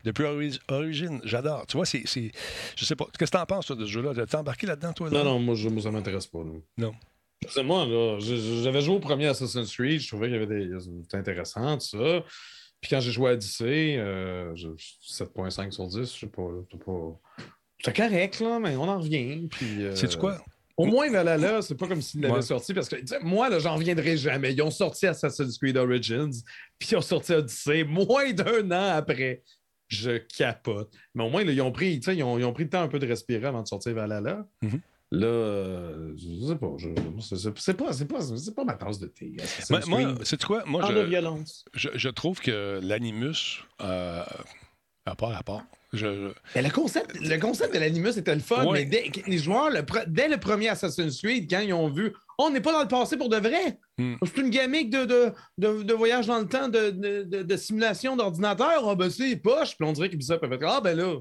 depuis 0.03 0.23
Origin, 0.67 1.21
j'adore. 1.23 1.67
Tu 1.67 1.77
vois, 1.77 1.85
c'est. 1.85 2.03
Je 2.05 2.85
sais 2.85 2.95
pas. 2.95 3.05
Qu'est-ce 3.17 3.31
que 3.31 3.37
t'en 3.37 3.45
penses, 3.45 3.67
toi, 3.67 3.75
de 3.75 3.85
ce 3.85 3.91
jeu-là? 3.91 4.25
T'es 4.25 4.35
embarqué 4.35 4.65
là-dedans, 4.65 4.93
toi? 4.93 5.09
Non, 5.11 5.23
non, 5.23 5.39
moi, 5.39 5.53
je, 5.53 5.69
moi 5.69 5.83
ça 5.83 5.91
m'intéresse 5.91 6.25
pas. 6.25 6.39
Non. 6.39 6.61
non. 6.77 6.93
C'est 7.49 7.63
moi, 7.63 7.85
là, 7.85 8.19
j'avais 8.19 8.81
joué 8.81 8.95
au 8.95 8.99
premier 8.99 9.27
Assassin's 9.27 9.71
Creed, 9.75 9.99
je 9.99 10.07
trouvais 10.07 10.27
qu'il 10.27 10.39
y 10.39 10.43
avait 10.43 10.67
des. 10.67 10.79
C'était 10.79 11.17
intéressant, 11.17 11.77
tout 11.77 11.97
ça. 11.97 12.23
Puis 12.81 12.89
quand 12.89 12.99
j'ai 12.99 13.11
joué 13.11 13.29
à 13.29 13.33
Odyssey, 13.33 13.95
euh, 13.97 14.53
7.5 14.55 15.71
sur 15.71 15.87
10, 15.87 15.97
je 15.99 16.19
sais 16.19 16.27
pas. 16.27 16.49
C'est 17.83 17.95
correct, 17.95 18.39
là, 18.39 18.59
mais 18.59 18.75
on 18.75 18.89
en 18.89 18.99
revient. 18.99 19.47
Puis, 19.49 19.83
euh... 19.83 19.95
C'est 19.95 20.17
quoi? 20.17 20.37
Au 20.75 20.85
moins, 20.85 21.09
là, 21.09 21.61
c'est 21.61 21.75
pas 21.75 21.87
comme 21.87 22.01
s'ils 22.01 22.21
l'avaient 22.21 22.41
sorti, 22.41 22.73
parce 22.73 22.89
que 22.89 23.23
moi, 23.23 23.49
là, 23.49 23.59
j'en 23.59 23.75
reviendrai 23.75 24.17
jamais. 24.17 24.53
Ils 24.53 24.61
ont 24.61 24.71
sorti 24.71 25.05
Assassin's 25.05 25.57
Creed 25.57 25.77
Origins, 25.77 26.31
puis 26.79 26.89
ils 26.91 26.95
ont 26.95 27.01
sorti 27.01 27.33
Odyssey 27.33 27.83
moins 27.83 28.31
d'un 28.33 28.71
an 28.71 28.95
après. 28.95 29.43
Je 29.87 30.17
capote. 30.17 30.91
Mais 31.13 31.23
au 31.23 31.29
moins, 31.29 31.43
là, 31.43 31.51
ils, 31.51 31.61
ont 31.61 31.71
pris, 31.71 32.01
ils, 32.07 32.23
ont, 32.23 32.39
ils 32.39 32.45
ont 32.45 32.53
pris 32.53 32.63
le 32.63 32.69
temps 32.69 32.81
un 32.81 32.87
peu 32.87 32.97
de 32.97 33.05
respirer 33.05 33.45
avant 33.45 33.61
de 33.61 33.67
sortir 33.67 33.93
Valhalla. 33.93 34.47
Mm 34.61 34.77
Là, 35.13 35.27
euh, 35.27 36.15
je 36.17 36.47
sais 36.47 36.55
pas. 36.55 36.75
C'est 37.53 37.77
pas, 37.77 37.91
pas, 37.91 38.53
pas, 38.55 38.63
ma 38.63 38.73
tasse 38.73 38.97
de 38.97 39.05
thé. 39.05 39.37
moi, 39.87 40.15
c'est 40.23 40.43
quoi? 40.43 40.63
Moi, 40.65 40.81
je, 40.89 40.99
violence. 41.01 41.65
Je, 41.75 41.89
je, 41.93 42.09
trouve 42.09 42.39
que 42.39 42.79
l'animus 42.81 43.63
euh, 43.81 44.23
a 45.05 45.15
pas 45.15 45.27
rapport. 45.27 45.61
Je... 45.93 46.31
le, 46.55 46.69
concept, 46.69 47.15
le 47.19 47.37
concept 47.37 47.73
de 47.73 47.79
l'animus 47.79 48.17
était 48.17 48.33
le 48.33 48.41
fun, 48.41 48.65
mais 48.71 48.83
dès, 48.83 49.11
les 49.27 49.37
joueurs, 49.37 49.69
dès 50.07 50.27
le 50.27 50.37
premier 50.37 50.69
Assassin's 50.69 51.21
Creed, 51.21 51.49
quand 51.49 51.59
ils 51.59 51.73
ont 51.73 51.89
vu 51.89 52.13
on 52.37 52.49
n'est 52.49 52.61
pas 52.61 52.71
dans 52.71 52.81
le 52.81 52.87
passé 52.87 53.17
pour 53.17 53.29
de 53.29 53.37
vrai. 53.37 53.79
Hmm. 53.97 54.15
C'est 54.23 54.41
une 54.41 54.49
gamique 54.49 54.89
de, 54.89 55.05
de, 55.57 55.83
de, 55.83 55.93
voyage 55.93 56.27
dans 56.27 56.39
le 56.39 56.47
temps, 56.47 56.67
de, 56.67 57.55
simulation 57.55 58.15
d'ordinateur. 58.15 58.87
Ah, 58.87 58.95
ben 58.95 59.09
c'est 59.09 59.35
poche. 59.35 59.77
Puis 59.77 59.87
on 59.87 59.93
dirait 59.93 60.09
qu'ils 60.09 60.19
peuvent 60.19 60.53
être 60.53 60.65
Ah, 60.65 60.81
ben 60.81 60.97
là, 60.97 61.17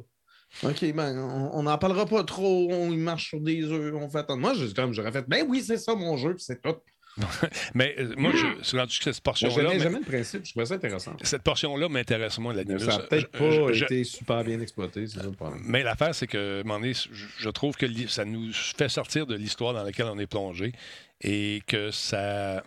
OK, 0.62 0.92
ben, 0.94 1.18
on 1.52 1.62
n'en 1.62 1.78
parlera 1.78 2.06
pas 2.06 2.24
trop. 2.24 2.68
On 2.70 2.90
marche 2.90 3.28
sur 3.28 3.40
des 3.40 3.62
œufs. 3.64 3.94
On 3.94 4.08
fait 4.08 4.18
attendre. 4.18 4.40
Moi, 4.40 4.54
comme 4.74 4.92
j'aurais 4.92 5.12
fait, 5.12 5.28
ben 5.28 5.44
oui, 5.48 5.62
c'est 5.62 5.78
ça 5.78 5.94
mon 5.94 6.16
jeu, 6.16 6.34
puis 6.34 6.44
c'est 6.44 6.60
tout. 6.60 6.76
mais 7.74 7.94
euh, 7.98 8.14
moi, 8.16 8.32
je 8.32 8.64
suis 8.64 8.78
rendu 8.78 8.98
que 8.98 9.12
cette 9.12 9.22
portion-là. 9.22 9.74
Je 9.74 9.78
jamais 9.78 9.98
le 9.98 10.04
principe, 10.04 10.44
je 10.44 10.50
trouvais 10.50 10.66
ça 10.66 10.74
intéressant. 10.74 11.16
Cette 11.22 11.42
portion-là 11.42 11.88
m'intéresse 11.88 12.38
moins, 12.38 12.54
la 12.54 12.64
Ça 12.78 12.86
n'a 12.86 12.98
peut-être 13.00 13.30
pas 13.30 13.70
été 13.74 14.04
super 14.04 14.44
bien 14.44 14.60
exploité, 14.60 15.06
c'est 15.06 15.18
ça 15.18 15.24
le 15.24 15.32
problème. 15.32 15.62
Mais 15.64 15.82
l'affaire, 15.82 16.14
c'est 16.14 16.26
que, 16.26 16.62
donné, 16.62 16.92
je 17.38 17.48
trouve 17.50 17.76
que 17.76 17.86
ça 18.08 18.24
nous 18.24 18.52
fait 18.52 18.88
sortir 18.88 19.26
de 19.26 19.34
l'histoire 19.34 19.74
dans 19.74 19.82
laquelle 19.82 20.06
on 20.06 20.18
est 20.18 20.26
plongé 20.26 20.72
et 21.20 21.62
que 21.66 21.90
ça. 21.90 22.62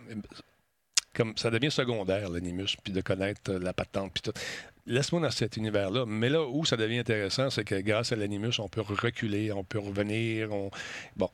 Comme 1.14 1.34
ça 1.36 1.50
devient 1.50 1.70
secondaire, 1.70 2.28
l'animus, 2.28 2.76
puis 2.84 2.92
de 2.92 3.00
connaître 3.00 3.50
la 3.54 3.72
patente, 3.72 4.12
puis 4.12 4.22
tout 4.22 4.38
laisse-moi 4.86 5.20
dans 5.20 5.30
cet 5.30 5.56
univers-là. 5.56 6.04
Mais 6.06 6.28
là 6.28 6.44
où 6.46 6.64
ça 6.64 6.76
devient 6.76 6.98
intéressant, 6.98 7.50
c'est 7.50 7.64
que 7.64 7.80
grâce 7.80 8.12
à 8.12 8.16
l'animus, 8.16 8.58
on 8.58 8.68
peut 8.68 8.82
reculer, 8.82 9.52
on 9.52 9.64
peut 9.64 9.78
revenir. 9.78 10.52
On... 10.52 10.70
Bon. 11.16 11.30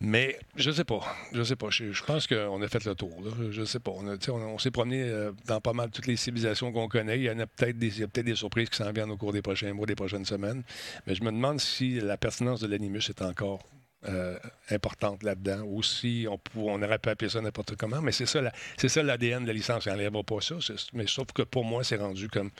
Mais 0.00 0.38
je 0.56 0.70
sais 0.70 0.84
pas. 0.84 1.00
Je 1.32 1.42
sais 1.42 1.56
pas. 1.56 1.68
Je, 1.68 2.02
pense 2.04 2.26
qu'on 2.26 2.62
a 2.62 2.68
fait 2.68 2.84
le 2.84 2.94
tour. 2.94 3.20
Là. 3.22 3.30
Je 3.50 3.64
sais 3.64 3.80
pas. 3.80 3.90
On, 3.90 4.58
s'est 4.58 4.70
promené 4.70 5.02
euh, 5.02 5.32
dans 5.46 5.60
pas 5.60 5.74
mal 5.74 5.90
toutes 5.90 6.06
les 6.06 6.16
civilisations 6.16 6.72
qu'on 6.72 6.88
connaît. 6.88 7.18
Il 7.18 7.24
y 7.24 7.30
en 7.30 7.38
a 7.38 7.46
peut-être 7.46 7.78
des, 7.78 8.06
peut 8.06 8.22
des 8.22 8.34
surprises 8.34 8.70
qui 8.70 8.78
s'en 8.78 8.90
viennent 8.92 9.10
au 9.10 9.18
cours 9.18 9.32
des 9.32 9.42
prochains 9.42 9.74
mois, 9.74 9.84
des 9.84 9.94
prochaines 9.94 10.24
semaines. 10.24 10.62
Mais 11.06 11.14
je 11.14 11.22
me 11.22 11.30
demande 11.30 11.60
si 11.60 12.00
la 12.00 12.16
pertinence 12.16 12.60
de 12.60 12.66
l'animus 12.66 13.10
est 13.10 13.20
encore 13.20 13.60
euh, 14.08 14.38
importante 14.70 15.22
là-dedans. 15.22 15.64
Ou 15.66 15.82
si 15.82 16.26
on, 16.30 16.40
on 16.56 16.82
aurait 16.82 16.98
pu 16.98 17.10
appeler 17.10 17.28
ça 17.28 17.42
n'importe 17.42 17.76
comment, 17.76 18.00
mais 18.00 18.12
c'est 18.12 18.24
ça, 18.24 18.40
c'est 18.78 18.88
ça 18.88 19.02
l'ADN 19.02 19.42
de 19.42 19.48
la 19.48 19.52
licence. 19.52 19.84
Il 19.84 19.90
n'enlèvera 19.90 20.22
pas 20.22 20.40
ça. 20.40 20.54
Mais 20.94 21.06
sauf 21.06 21.26
que 21.34 21.42
pour 21.42 21.66
moi, 21.66 21.84
c'est 21.84 21.96
rendu 21.96 22.30
comme 22.30 22.50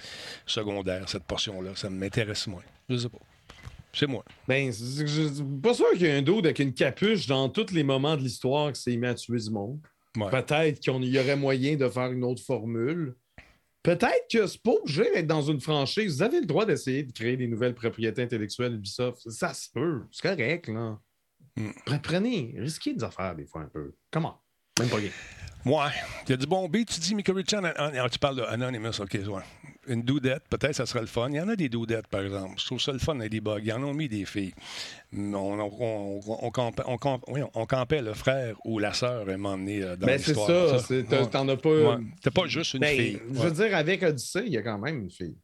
secondaire, 0.44 1.08
cette 1.08 1.24
portion-là. 1.24 1.70
Ça 1.74 1.88
m'intéresse 1.88 2.46
moins. 2.48 2.64
Je 2.90 2.98
sais 2.98 3.08
pas. 3.08 3.18
C'est 3.92 4.06
moi. 4.06 4.24
Ben, 4.46 4.72
je 4.72 5.06
suis 5.06 5.44
pas 5.62 5.74
sûr 5.74 5.90
qu'il 5.92 6.02
y 6.02 6.06
ait 6.06 6.18
un 6.18 6.22
dos 6.22 6.38
avec 6.38 6.58
une 6.58 6.72
capuche 6.72 7.26
dans 7.26 7.48
tous 7.48 7.72
les 7.72 7.82
moments 7.82 8.16
de 8.16 8.22
l'histoire 8.22 8.72
qui 8.72 8.80
s'est 8.80 8.96
mis 8.96 9.06
à 9.06 9.14
tuer 9.14 9.38
du 9.38 9.50
monde. 9.50 9.80
Peut-être 10.14 10.80
qu'il 10.80 11.04
y 11.04 11.18
aurait 11.18 11.36
moyen 11.36 11.76
de 11.76 11.88
faire 11.88 12.10
une 12.10 12.24
autre 12.24 12.42
formule. 12.42 13.14
Peut-être 13.82 14.26
que 14.30 14.46
c'est 14.46 14.62
pas 14.62 14.72
obligé 14.72 15.04
d'être 15.04 15.26
dans 15.26 15.42
une 15.42 15.60
franchise. 15.60 16.16
Vous 16.16 16.22
avez 16.22 16.40
le 16.40 16.46
droit 16.46 16.66
d'essayer 16.66 17.02
de 17.02 17.12
créer 17.12 17.36
des 17.36 17.46
nouvelles 17.46 17.74
propriétés 17.74 18.22
intellectuelles 18.22 18.74
Ubisoft. 18.74 19.28
Ça 19.30 19.54
se 19.54 19.70
peut. 19.70 20.02
C'est 20.12 20.22
correct, 20.22 20.68
là. 20.68 20.98
Mm. 21.56 21.70
Prenez, 22.02 22.54
risquez 22.58 22.92
des 22.92 23.02
affaires 23.02 23.34
des 23.34 23.46
fois 23.46 23.62
un 23.62 23.68
peu. 23.68 23.94
Comment? 24.10 24.38
Même 24.78 24.88
pas 24.88 24.98
bien. 24.98 25.10
Ouais. 25.64 25.90
Il 26.26 26.30
y 26.30 26.32
a 26.34 26.36
du 26.36 26.46
bon 26.46 26.68
beat. 26.68 26.88
Tu 26.90 27.00
dis 27.00 27.14
Mika 27.14 27.32
Richard, 27.32 27.62
tu 28.10 28.18
parles 28.18 28.36
d'Anonymous, 28.36 29.00
OK, 29.00 29.14
ouais. 29.14 29.42
Une 29.90 30.02
doudette, 30.02 30.44
peut-être 30.48 30.76
ça 30.76 30.86
serait 30.86 31.00
le 31.00 31.06
fun. 31.06 31.28
Il 31.30 31.34
y 31.34 31.40
en 31.40 31.48
a 31.48 31.56
des 31.56 31.68
doudettes, 31.68 32.06
par 32.06 32.22
exemple. 32.22 32.54
Je 32.58 32.64
trouve 32.64 32.80
ça 32.80 32.92
le 32.92 33.00
fun 33.00 33.16
des 33.16 33.40
bugs. 33.40 33.58
Ils 33.64 33.72
en 33.72 33.82
ont 33.82 33.92
mis 33.92 34.08
des 34.08 34.24
filles. 34.24 34.54
On, 35.12 35.34
on, 35.34 36.20
on, 36.26 36.50
campait, 36.52 36.84
on, 36.86 37.66
campait 37.66 38.00
le 38.00 38.14
frère 38.14 38.54
ou 38.64 38.78
la 38.78 38.92
sœur 38.92 39.28
et 39.28 39.36
m'emmener 39.36 39.82
euh, 39.82 39.96
dans 39.96 40.06
ben, 40.06 40.16
l'histoire. 40.16 40.80
c'est 40.80 41.10
ça. 41.10 41.26
T'en 41.26 41.48
as 41.48 41.56
pas... 41.56 41.98
T'as 42.22 42.30
pas 42.30 42.46
juste 42.46 42.74
une 42.74 42.80
ben, 42.80 42.96
fille. 42.96 43.20
Je 43.32 43.40
veux 43.40 43.50
dire, 43.50 43.76
avec 43.76 44.04
Odyssey, 44.04 44.44
il 44.46 44.52
y 44.52 44.58
a 44.58 44.62
quand 44.62 44.78
même 44.78 45.02
une 45.02 45.10
fille. 45.10 45.36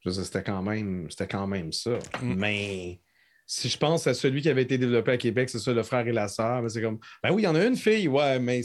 Je 0.00 0.08
veux 0.08 0.14
dire, 0.14 0.24
c'était 0.24 0.42
quand 0.42 0.62
même, 0.62 1.08
quand 1.30 1.46
même 1.46 1.70
ça. 1.70 1.98
Mm. 2.22 2.34
Mais 2.34 3.00
si 3.46 3.68
je 3.68 3.76
pense 3.76 4.06
à 4.06 4.14
celui 4.14 4.40
qui 4.40 4.48
avait 4.48 4.62
été 4.62 4.78
développé 4.78 5.12
à 5.12 5.16
Québec, 5.18 5.50
c'est 5.50 5.58
ça, 5.58 5.74
le 5.74 5.82
frère 5.82 6.06
et 6.08 6.12
la 6.12 6.28
sœur, 6.28 6.62
c'est 6.70 6.80
comme, 6.80 6.98
ben 7.22 7.30
oui, 7.32 7.42
il 7.42 7.44
y 7.44 7.48
en 7.48 7.54
a 7.54 7.64
une 7.64 7.76
fille, 7.76 8.08
ouais, 8.08 8.38
mais 8.38 8.62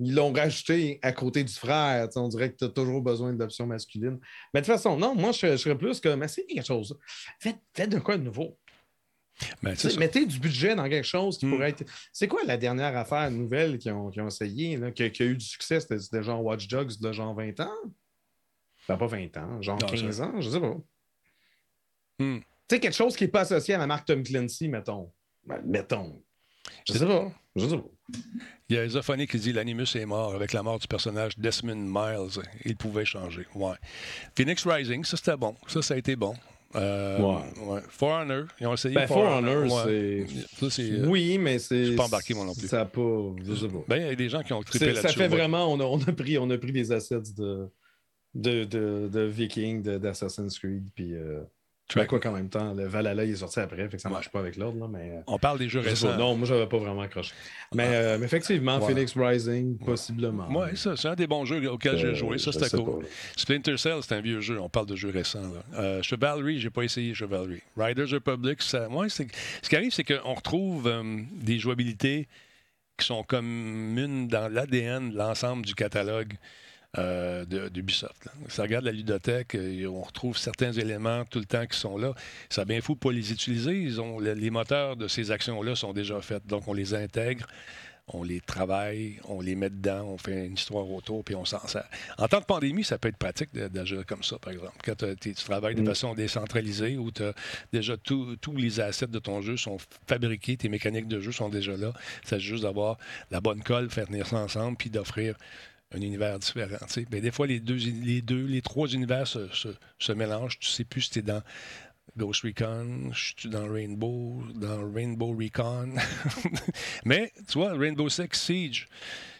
ils 0.00 0.14
l'ont 0.14 0.32
rajouté 0.32 0.98
à 1.02 1.12
côté 1.12 1.44
du 1.44 1.52
frère. 1.52 2.08
On 2.16 2.28
dirait 2.28 2.52
que 2.52 2.56
tu 2.56 2.64
as 2.64 2.68
toujours 2.68 3.00
besoin 3.00 3.32
de 3.32 3.38
l'option 3.38 3.66
masculine. 3.66 4.18
Mais 4.52 4.60
de 4.60 4.66
toute 4.66 4.74
façon, 4.74 4.96
non, 4.96 5.14
moi, 5.14 5.32
je, 5.32 5.56
serais 5.56 5.76
plus 5.76 6.00
comme, 6.00 6.26
c'est 6.28 6.44
quelque 6.46 6.66
chose. 6.66 6.98
Faites, 7.40 7.58
faites, 7.74 7.90
de 7.90 7.98
quoi 7.98 8.16
de 8.16 8.22
nouveau. 8.22 8.58
Ben, 9.62 9.74
mettez 9.98 10.26
du 10.26 10.38
budget 10.38 10.74
dans 10.74 10.88
quelque 10.88 11.06
chose 11.06 11.38
qui 11.38 11.46
hmm. 11.46 11.50
pourrait 11.50 11.70
être. 11.70 11.84
C'est 12.12 12.28
quoi 12.28 12.42
la 12.44 12.56
dernière 12.56 12.96
affaire 12.96 13.30
nouvelle 13.30 13.78
qu'ils 13.78 13.92
ont, 13.92 14.10
ont, 14.14 14.26
essayé, 14.26 14.78
qui, 14.94 15.02
a 15.02 15.24
eu 15.24 15.36
du 15.36 15.44
succès? 15.44 15.80
C'était 15.80 16.22
genre 16.22 16.44
Watch 16.44 16.68
Dogs 16.68 17.00
de 17.00 17.12
genre 17.12 17.34
20 17.34 17.60
ans? 17.60 17.70
Ben, 18.88 18.96
pas 18.96 19.06
20 19.06 19.36
ans, 19.38 19.62
genre 19.62 19.78
15 19.78 20.20
ans, 20.20 20.40
je 20.40 20.50
sais 20.50 20.60
pas. 20.60 20.76
Hmm 22.18 22.40
sais, 22.72 22.80
quelque 22.80 22.94
chose 22.94 23.16
qui 23.16 23.24
n'est 23.24 23.30
pas 23.30 23.40
associé 23.42 23.74
à 23.74 23.78
la 23.78 23.86
marque 23.86 24.06
Tom 24.06 24.22
Clancy, 24.22 24.68
mettons. 24.68 25.12
Ben, 25.44 25.60
mettons. 25.64 26.22
Je 26.86 26.92
sais 26.94 27.06
pas. 27.06 27.32
Je 27.56 27.66
sais 27.66 27.76
pas. 27.76 27.84
Il 28.68 28.76
y 28.76 28.78
a 28.78 28.88
Zophonie 28.88 29.26
qui 29.26 29.38
dit 29.38 29.52
l'animus 29.52 29.94
est 29.94 30.06
mort 30.06 30.34
avec 30.34 30.52
la 30.52 30.62
mort 30.62 30.78
du 30.78 30.86
personnage 30.86 31.36
Desmond 31.38 31.76
Miles. 31.76 32.42
Il 32.64 32.76
pouvait 32.76 33.04
changer. 33.04 33.46
Ouais. 33.54 33.74
Phoenix 34.34 34.66
Rising, 34.66 35.04
ça 35.04 35.16
c'était 35.16 35.36
bon. 35.36 35.54
Ça, 35.66 35.82
ça 35.82 35.94
a 35.94 35.96
été 35.96 36.16
bon. 36.16 36.34
Euh, 36.74 37.18
ouais. 37.18 37.80
For 37.88 38.08
Honor, 38.08 38.44
ils 38.58 38.66
ont 38.66 38.72
essayé 38.72 38.94
ben, 38.94 39.06
For, 39.06 39.18
Honor, 39.18 39.68
c'est. 40.70 40.80
Euh, 40.80 41.06
oui, 41.06 41.36
mais 41.36 41.58
c'est. 41.58 41.84
Je 41.84 41.92
pas 41.92 42.04
embarqué, 42.04 42.32
moi 42.32 42.46
non 42.46 42.54
plus. 42.54 42.66
Ça 42.66 42.78
n'a 42.78 42.84
pas. 42.86 43.34
Je 43.44 43.54
sais 43.54 43.68
pas. 43.68 43.84
Ben, 43.88 43.96
il 43.96 44.06
y 44.06 44.08
a 44.08 44.14
des 44.14 44.30
gens 44.30 44.42
qui 44.42 44.54
ont 44.54 44.62
trippé 44.62 44.86
là-dessus. 44.86 45.02
Ça 45.02 45.12
fait 45.12 45.28
vraiment. 45.28 45.70
On 45.70 45.78
a, 45.80 45.84
on, 45.84 46.00
a 46.00 46.12
pris, 46.12 46.38
on 46.38 46.48
a 46.48 46.56
pris 46.56 46.72
des 46.72 46.90
assets 46.90 47.34
de, 47.36 47.68
de, 48.34 48.64
de, 48.64 49.10
de 49.12 49.20
Viking, 49.20 49.82
d'Assassin's 49.82 50.58
Creed, 50.58 50.84
puis. 50.94 51.14
Euh, 51.14 51.42
ben 52.00 52.06
quoi 52.06 52.20
qu'en 52.20 52.32
même 52.32 52.48
temps, 52.48 52.74
le 52.74 52.86
Valhalla 52.86 53.24
il 53.24 53.32
est 53.32 53.36
sorti 53.36 53.60
après, 53.60 53.88
fait 53.88 53.96
que 53.96 54.02
ça 54.02 54.08
marche 54.08 54.30
pas 54.30 54.38
avec 54.40 54.56
l'ordre. 54.56 54.88
Mais, 54.88 55.10
euh, 55.10 55.20
On 55.26 55.38
parle 55.38 55.58
des 55.58 55.68
jeux 55.68 55.80
récents. 55.80 56.16
non, 56.16 56.36
moi 56.36 56.46
j'avais 56.46 56.66
pas 56.66 56.78
vraiment 56.78 57.02
accroché. 57.02 57.32
Mais, 57.74 57.86
ah. 57.88 57.92
euh, 57.92 58.18
mais 58.18 58.26
effectivement, 58.26 58.80
Phoenix 58.80 59.14
Rising, 59.16 59.78
possiblement. 59.78 60.46
Oui, 60.50 60.76
ça, 60.76 60.96
c'est 60.96 61.08
un 61.08 61.14
des 61.14 61.26
bons 61.26 61.44
jeux 61.44 61.70
auxquels 61.70 61.98
j'ai 61.98 62.14
joué. 62.14 62.38
Ça, 62.38 62.52
c'était 62.52 62.76
cool. 62.76 63.04
Splinter 63.36 63.76
Cell, 63.76 63.98
c'est 64.02 64.14
un 64.14 64.20
vieux 64.20 64.40
jeu. 64.40 64.60
On 64.60 64.68
parle 64.68 64.86
de 64.86 64.96
jeux 64.96 65.10
récents. 65.10 65.42
Là. 65.42 65.80
Euh, 65.80 66.02
Chivalry, 66.02 66.60
j'ai 66.60 66.70
pas 66.70 66.82
essayé 66.82 67.14
Chivalry. 67.14 67.60
Riders 67.76 68.10
Republic, 68.10 68.62
ça... 68.62 68.88
ouais, 68.88 69.08
ce 69.08 69.22
qui 69.68 69.76
arrive, 69.76 69.92
c'est 69.92 70.04
qu'on 70.04 70.34
retrouve 70.34 70.86
euh, 70.86 71.20
des 71.32 71.58
jouabilités 71.58 72.28
qui 72.96 73.06
sont 73.06 73.22
communes 73.22 74.28
dans 74.28 74.52
l'ADN 74.52 75.10
de 75.10 75.16
l'ensemble 75.16 75.64
du 75.64 75.74
catalogue 75.74 76.34
euh, 76.98 77.44
d'Ubisoft. 77.70 78.28
Ça 78.48 78.62
regarde 78.62 78.84
la 78.84 78.92
ludothèque, 78.92 79.54
et 79.54 79.86
on 79.86 80.02
retrouve 80.02 80.36
certains 80.36 80.72
éléments 80.72 81.24
tout 81.24 81.38
le 81.38 81.46
temps 81.46 81.66
qui 81.66 81.78
sont 81.78 81.96
là. 81.96 82.14
Ça 82.50 82.64
bien 82.64 82.80
fou 82.80 82.96
pas 82.96 83.12
les 83.12 83.32
utiliser. 83.32 83.80
Ils 83.80 84.00
ont, 84.00 84.18
les 84.20 84.50
moteurs 84.50 84.96
de 84.96 85.08
ces 85.08 85.30
actions-là 85.30 85.74
sont 85.74 85.92
déjà 85.92 86.20
faits, 86.20 86.46
donc 86.46 86.68
on 86.68 86.74
les 86.74 86.94
intègre 86.94 87.46
on 88.08 88.22
les 88.22 88.40
travaille, 88.40 89.20
on 89.24 89.40
les 89.40 89.54
met 89.54 89.70
dedans, 89.70 90.04
on 90.04 90.18
fait 90.18 90.46
une 90.46 90.54
histoire 90.54 90.88
autour, 90.90 91.24
puis 91.24 91.34
on 91.34 91.44
s'en 91.44 91.66
sert. 91.66 91.88
En 92.18 92.28
temps 92.28 92.40
de 92.40 92.44
pandémie, 92.44 92.84
ça 92.84 92.98
peut 92.98 93.08
être 93.08 93.16
pratique 93.16 93.52
d'agir 93.54 94.04
comme 94.06 94.22
ça, 94.22 94.38
par 94.38 94.52
exemple. 94.52 94.76
Quand 94.84 94.96
tu 95.20 95.34
travailles 95.34 95.74
de 95.74 95.82
mm. 95.82 95.86
façon 95.86 96.14
décentralisée, 96.14 96.96
où 96.96 97.10
déjà 97.72 97.96
tous 97.96 98.56
les 98.56 98.80
assets 98.80 99.06
de 99.06 99.18
ton 99.18 99.40
jeu 99.40 99.56
sont 99.56 99.78
fabriqués, 100.06 100.56
tes 100.56 100.68
mécaniques 100.68 101.08
de 101.08 101.20
jeu 101.20 101.32
sont 101.32 101.48
déjà 101.48 101.76
là. 101.76 101.92
C'est 102.24 102.40
juste 102.40 102.64
d'avoir 102.64 102.98
la 103.30 103.40
bonne 103.40 103.62
colle, 103.62 103.90
faire 103.90 104.06
tenir 104.06 104.26
ça 104.26 104.38
ensemble, 104.38 104.76
puis 104.76 104.90
d'offrir 104.90 105.36
un 105.94 106.00
univers 106.00 106.38
différent. 106.38 106.76
Ben, 107.10 107.20
des 107.20 107.30
fois, 107.30 107.46
les 107.46 107.60
deux, 107.60 107.76
les 108.46 108.62
trois 108.62 108.88
univers 108.88 109.26
se, 109.26 110.12
mélangent. 110.12 110.58
Tu 110.58 110.68
sais 110.68 110.84
plus 110.84 111.02
si 111.02 111.10
tu 111.10 111.18
es 111.20 111.22
dans 111.22 111.42
Ghost 112.16 112.42
Recon, 112.42 113.10
dans 113.44 113.72
Rainbow, 113.72 114.42
dans 114.54 114.92
Rainbow 114.92 115.34
Recon. 115.36 115.94
Mais, 117.04 117.32
tu 117.48 117.58
vois, 117.58 117.72
Rainbow 117.72 118.08
Six 118.08 118.28
Siege, 118.32 118.88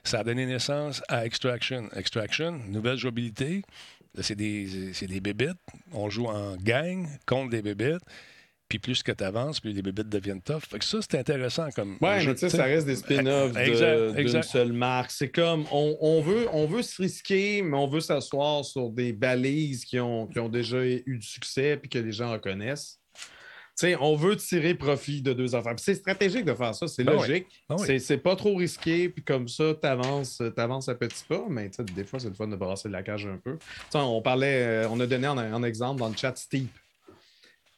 ça 0.04 0.20
a 0.20 0.24
donné 0.24 0.46
naissance 0.46 1.02
à 1.08 1.26
Extraction. 1.26 1.88
Extraction, 1.94 2.52
nouvelle 2.68 2.96
jouabilité. 2.96 3.62
C'est 4.20 4.36
des, 4.36 4.66
des. 5.08 5.50
On 5.92 6.10
joue 6.10 6.26
en 6.26 6.56
gang 6.56 7.08
contre 7.26 7.50
des 7.50 7.62
bébites. 7.62 8.04
Puis 8.72 8.78
plus 8.78 9.02
que 9.02 9.12
tu 9.12 9.22
avances, 9.22 9.60
plus 9.60 9.74
les 9.74 9.82
bébites 9.82 10.08
deviennent 10.08 10.40
tough. 10.40 10.62
Fait 10.66 10.78
que 10.78 10.84
ça, 10.86 10.96
c'est 11.02 11.18
intéressant 11.18 11.68
comme. 11.76 11.98
Ouais, 12.00 12.24
mais 12.24 12.32
tu 12.32 12.38
sais, 12.38 12.48
ça 12.48 12.64
reste 12.64 12.86
des 12.86 12.96
spin-offs 12.96 13.52
d'une 13.52 14.42
seule 14.42 14.72
marque. 14.72 15.10
C'est 15.10 15.28
comme, 15.28 15.66
on, 15.70 15.94
on, 16.00 16.22
veut, 16.22 16.48
on 16.54 16.64
veut 16.64 16.80
se 16.80 17.02
risquer, 17.02 17.60
mais 17.60 17.76
on 17.76 17.86
veut 17.86 18.00
s'asseoir 18.00 18.64
sur 18.64 18.88
des 18.88 19.12
balises 19.12 19.84
qui 19.84 20.00
ont, 20.00 20.26
qui 20.26 20.38
ont 20.38 20.48
déjà 20.48 20.82
eu 20.86 21.18
du 21.18 21.26
succès 21.26 21.76
puis 21.76 21.90
que 21.90 21.98
les 21.98 22.12
gens 22.12 22.32
reconnaissent. 22.32 22.98
sais, 23.74 23.94
on 24.00 24.16
veut 24.16 24.36
tirer 24.36 24.74
profit 24.74 25.20
de 25.20 25.34
deux 25.34 25.54
affaires. 25.54 25.74
C'est 25.76 25.96
stratégique 25.96 26.46
de 26.46 26.54
faire 26.54 26.74
ça, 26.74 26.88
c'est 26.88 27.04
ben 27.04 27.12
logique. 27.12 27.48
Ben 27.68 27.98
c'est 27.98 28.16
pas 28.16 28.36
trop 28.36 28.56
risqué, 28.56 29.10
puis 29.10 29.22
comme 29.22 29.48
ça, 29.48 29.74
tu 29.74 29.86
avances, 29.86 30.40
à 30.40 30.94
petits 30.94 31.24
pas, 31.28 31.44
mais 31.50 31.70
des 31.94 32.04
fois, 32.04 32.18
c'est 32.18 32.28
le 32.30 32.34
fun 32.34 32.48
de 32.48 32.56
brasser 32.56 32.88
la 32.88 33.02
cage 33.02 33.26
un 33.26 33.36
peu. 33.36 33.58
on 33.92 34.22
parlait, 34.22 34.62
euh, 34.62 34.88
on 34.88 34.98
a 34.98 35.06
donné 35.06 35.26
un, 35.26 35.62
exemple 35.62 36.00
dans 36.00 36.08
le 36.08 36.16
chat 36.16 36.34
Steep. 36.38 36.70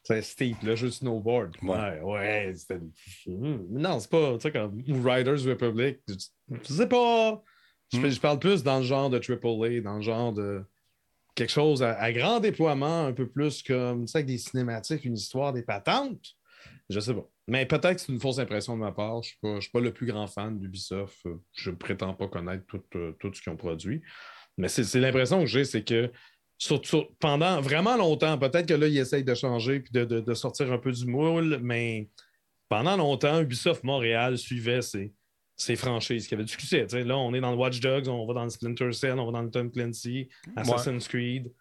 C'est 0.05 0.21
Steep, 0.21 0.61
le 0.61 0.75
jeu 0.75 0.87
de 0.87 0.93
snowboard. 0.93 1.55
Ouais, 1.63 1.99
ouais. 1.99 2.53
c'était. 2.55 2.79
Non, 3.27 3.99
c'est 3.99 4.09
pas. 4.09 4.33
Tu 4.35 4.41
sais, 4.41 4.51
comme 4.51 4.83
Riders 5.03 5.43
Republic. 5.43 5.99
Je 6.07 6.73
sais 6.73 6.87
pas. 6.87 7.43
Hmm. 7.91 8.07
Je, 8.07 8.19
parle 8.19 8.37
plus 8.37 8.63
dans 8.63 8.77
le 8.77 8.83
genre 8.83 9.09
de 9.09 9.17
AAA, 9.17 9.81
dans 9.81 9.95
le 9.95 10.01
genre 10.01 10.31
de 10.31 10.63
quelque 11.33 11.51
chose 11.51 11.81
à, 11.81 12.13
grand 12.13 12.39
déploiement, 12.39 13.07
un 13.07 13.13
peu 13.13 13.27
plus 13.27 13.63
comme, 13.63 14.05
tu 14.05 14.11
sais, 14.11 14.19
avec 14.19 14.27
des 14.27 14.37
cinématiques, 14.37 15.05
une 15.05 15.15
histoire, 15.15 15.53
des 15.53 15.63
patentes. 15.63 16.23
Je 16.89 16.99
sais 16.99 17.13
pas. 17.13 17.27
Mais 17.47 17.65
peut-être 17.65 17.95
que 17.95 18.01
c'est 18.01 18.11
une 18.11 18.19
fausse 18.19 18.37
impression 18.37 18.75
de 18.75 18.81
ma 18.81 18.91
part. 18.91 19.23
Je 19.23 19.33
ne 19.43 19.59
suis, 19.59 19.71
pas 19.71 19.79
le 19.79 19.91
plus 19.91 20.05
grand 20.05 20.27
fan 20.27 20.59
d'Ubisoft. 20.59 21.27
Je 21.53 21.71
ne 21.71 21.75
prétends 21.75 22.13
pas 22.13 22.27
connaître 22.27 22.63
tout, 22.67 22.83
euh, 22.95 23.11
tout 23.19 23.33
ce 23.33 23.41
qu'ils 23.41 23.51
ont 23.51 23.57
produit. 23.57 24.01
Mais 24.57 24.67
c'est 24.67 24.99
l'impression 24.99 25.39
que 25.39 25.47
j'ai, 25.47 25.65
c'est 25.65 25.83
que 25.83 26.11
pendant 27.19 27.61
vraiment 27.61 27.97
longtemps, 27.97 28.37
peut-être 28.37 28.67
que 28.67 28.73
là, 28.73 28.87
ils 28.87 28.97
essayent 28.97 29.23
de 29.23 29.35
changer 29.35 29.83
et 29.93 30.05
de, 30.05 30.33
sortir 30.33 30.71
un 30.71 30.77
peu 30.77 30.91
du 30.91 31.05
moule, 31.05 31.59
mais 31.61 32.09
pendant 32.69 32.97
longtemps, 32.97 33.41
Ubisoft 33.41 33.83
Montréal 33.83 34.37
suivait 34.37 34.81
ses, 34.81 35.75
franchises 35.75 36.27
qui 36.27 36.33
avaient 36.33 36.43
du 36.43 36.51
succès. 36.51 36.85
là, 37.03 37.17
on 37.17 37.33
est 37.33 37.41
dans 37.41 37.51
le 37.51 37.57
Watch 37.57 37.79
Dogs, 37.79 38.07
on 38.07 38.25
va 38.25 38.33
dans 38.33 38.43
le 38.43 38.49
Splinter 38.49 38.91
Cell, 38.93 39.19
on 39.19 39.25
va 39.25 39.31
dans 39.31 39.43
le 39.43 39.51
Tom 39.51 39.71
Clancy, 39.71 40.29
Assassin's 40.55 41.07
Creed. 41.07 41.51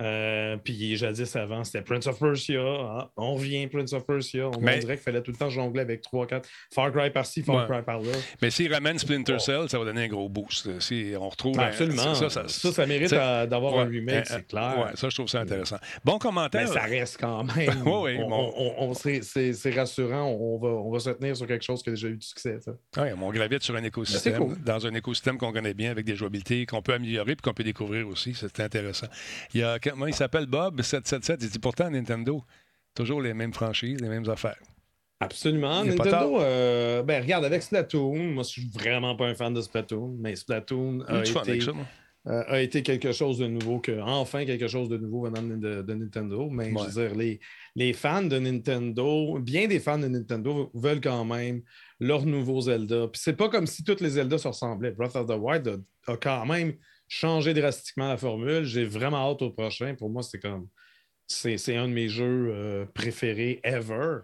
Euh, 0.00 0.56
puis 0.56 0.96
jadis 0.96 1.36
avant, 1.36 1.62
c'était 1.62 1.82
Prince 1.82 2.06
of 2.06 2.18
Persia. 2.18 2.60
Ah, 2.60 3.10
on 3.16 3.34
revient 3.34 3.66
Prince 3.68 3.92
of 3.92 4.04
Persia. 4.04 4.48
On 4.48 4.58
dirait 4.58 4.80
qu'il 4.80 4.96
fallait 4.98 5.22
tout 5.22 5.30
le 5.30 5.36
temps 5.36 5.50
jongler 5.50 5.82
avec 5.82 6.02
3-4 6.02 6.42
Far 6.74 6.92
Cry 6.92 7.10
par-ci, 7.10 7.42
Far 7.42 7.66
Cry 7.68 7.82
par-là. 7.82 8.12
Mais 8.42 8.50
s'ils 8.50 8.72
ramènent 8.72 8.98
Splinter 8.98 9.38
Cell, 9.38 9.68
ça 9.68 9.78
va 9.78 9.84
donner 9.84 10.04
un 10.04 10.08
gros 10.08 10.28
boost. 10.28 10.80
Si 10.80 11.12
on 11.18 11.28
retrouve. 11.28 11.58
absolument. 11.58 12.14
Ça, 12.14 12.28
ça, 12.28 12.48
ça, 12.48 12.86
mérite 12.86 13.10
d'avoir 13.10 13.78
un 13.78 13.84
remake, 13.84 14.26
c'est 14.26 14.46
clair. 14.46 14.78
Ouais, 14.78 14.96
ça, 14.96 15.08
je 15.08 15.14
trouve 15.14 15.28
ça 15.28 15.40
intéressant. 15.40 15.78
Bon 16.04 16.18
commentaire. 16.18 16.62
Mais 16.62 16.66
ça 16.66 16.82
reste 16.82 17.18
quand 17.20 17.44
même. 17.44 17.82
oui, 17.86 18.18
on, 18.20 18.92
c'est 18.94 19.74
rassurant. 19.74 20.24
On 20.24 20.58
va, 20.58 20.68
on 20.68 20.90
va 20.90 20.98
se 20.98 21.10
tenir 21.10 21.36
sur 21.36 21.46
quelque 21.46 21.64
chose 21.64 21.82
qui 21.82 21.90
a 21.90 21.92
déjà 21.92 22.08
eu 22.08 22.16
du 22.16 22.26
succès. 22.26 22.58
Oui, 22.96 23.08
on 23.20 23.30
gravite 23.30 23.62
sur 23.62 23.76
un 23.76 23.84
écosystème. 23.84 24.56
Dans 24.64 24.86
un 24.86 24.94
écosystème 24.94 25.38
qu'on 25.38 25.52
connaît 25.52 25.74
bien 25.74 25.90
avec 25.90 26.04
des 26.04 26.16
jouabilités 26.16 26.66
qu'on 26.66 26.82
peut 26.82 26.94
améliorer 26.94 27.32
et 27.32 27.36
qu'on 27.36 27.54
peut 27.54 27.64
découvrir 27.64 28.08
aussi. 28.08 28.34
C'est 28.34 28.60
intéressant. 28.60 29.06
Il 29.52 29.60
y 29.60 29.62
a 29.62 29.78
moi, 29.94 30.08
il 30.08 30.14
s'appelle? 30.14 30.46
Bob 30.46 30.80
777. 30.80 31.42
Il 31.42 31.50
dit 31.50 31.58
pourtant 31.58 31.90
Nintendo, 31.90 32.42
toujours 32.94 33.20
les 33.20 33.34
mêmes 33.34 33.52
franchises, 33.52 34.00
les 34.00 34.08
mêmes 34.08 34.28
affaires. 34.28 34.58
Absolument. 35.20 35.84
Nintendo, 35.84 36.40
euh, 36.40 37.02
ben, 37.02 37.22
regarde, 37.22 37.44
avec 37.44 37.62
Splatoon, 37.62 38.32
moi, 38.32 38.42
je 38.42 38.48
suis 38.48 38.68
vraiment 38.68 39.16
pas 39.16 39.26
un 39.26 39.34
fan 39.34 39.54
de 39.54 39.60
Splatoon, 39.60 40.16
mais 40.18 40.36
Splatoon 40.36 41.02
a, 41.06 41.20
été, 41.20 41.60
euh, 42.26 42.42
a 42.46 42.60
été, 42.60 42.82
quelque 42.82 43.12
chose 43.12 43.38
de 43.38 43.46
nouveau, 43.46 43.78
que, 43.78 44.00
enfin 44.00 44.44
quelque 44.44 44.68
chose 44.68 44.88
de 44.88 44.98
nouveau 44.98 45.22
venant 45.22 45.42
de, 45.42 45.94
Nintendo. 45.94 46.50
Mais 46.50 46.70
je 46.70 46.90
veux 46.90 47.08
dire, 47.08 47.16
les, 47.16 47.40
les, 47.74 47.92
fans 47.92 48.22
de 48.22 48.38
Nintendo, 48.38 49.38
bien 49.38 49.66
des 49.66 49.80
fans 49.80 49.98
de 49.98 50.08
Nintendo 50.08 50.70
veulent 50.74 51.00
quand 51.00 51.24
même 51.24 51.62
leur 52.00 52.26
nouveau 52.26 52.60
Zelda. 52.60 53.08
Puis 53.08 53.22
c'est 53.24 53.36
pas 53.36 53.48
comme 53.48 53.66
si 53.66 53.84
toutes 53.84 54.00
les 54.00 54.10
Zelda 54.10 54.36
se 54.36 54.48
ressemblaient. 54.48 54.90
Breath 54.90 55.16
of 55.16 55.26
the 55.26 55.38
Wild 55.38 55.82
a 56.06 56.16
quand 56.16 56.44
même 56.44 56.74
changer 57.08 57.54
drastiquement 57.54 58.08
la 58.08 58.16
formule. 58.16 58.64
J'ai 58.64 58.84
vraiment 58.84 59.30
hâte 59.30 59.42
au 59.42 59.50
prochain. 59.50 59.94
Pour 59.94 60.10
moi, 60.10 60.22
c'est 60.22 60.40
comme. 60.40 60.68
C'est 61.26 61.76
un 61.76 61.88
de 61.88 61.92
mes 61.92 62.08
jeux 62.08 62.50
euh, 62.52 62.84
préférés 62.94 63.60
ever. 63.64 64.18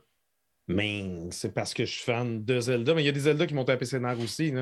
Mais 0.68 1.04
c'est 1.30 1.54
parce 1.54 1.72
que 1.72 1.84
je 1.84 1.92
suis 1.92 2.04
fan 2.04 2.44
de 2.44 2.60
Zelda. 2.60 2.94
Mais 2.94 3.02
il 3.02 3.06
y 3.06 3.08
a 3.08 3.12
des 3.12 3.20
Zelda 3.20 3.46
qui 3.46 3.54
m'ont 3.54 3.64
tapé 3.64 3.84
scénar 3.86 4.18
aussi. 4.20 4.52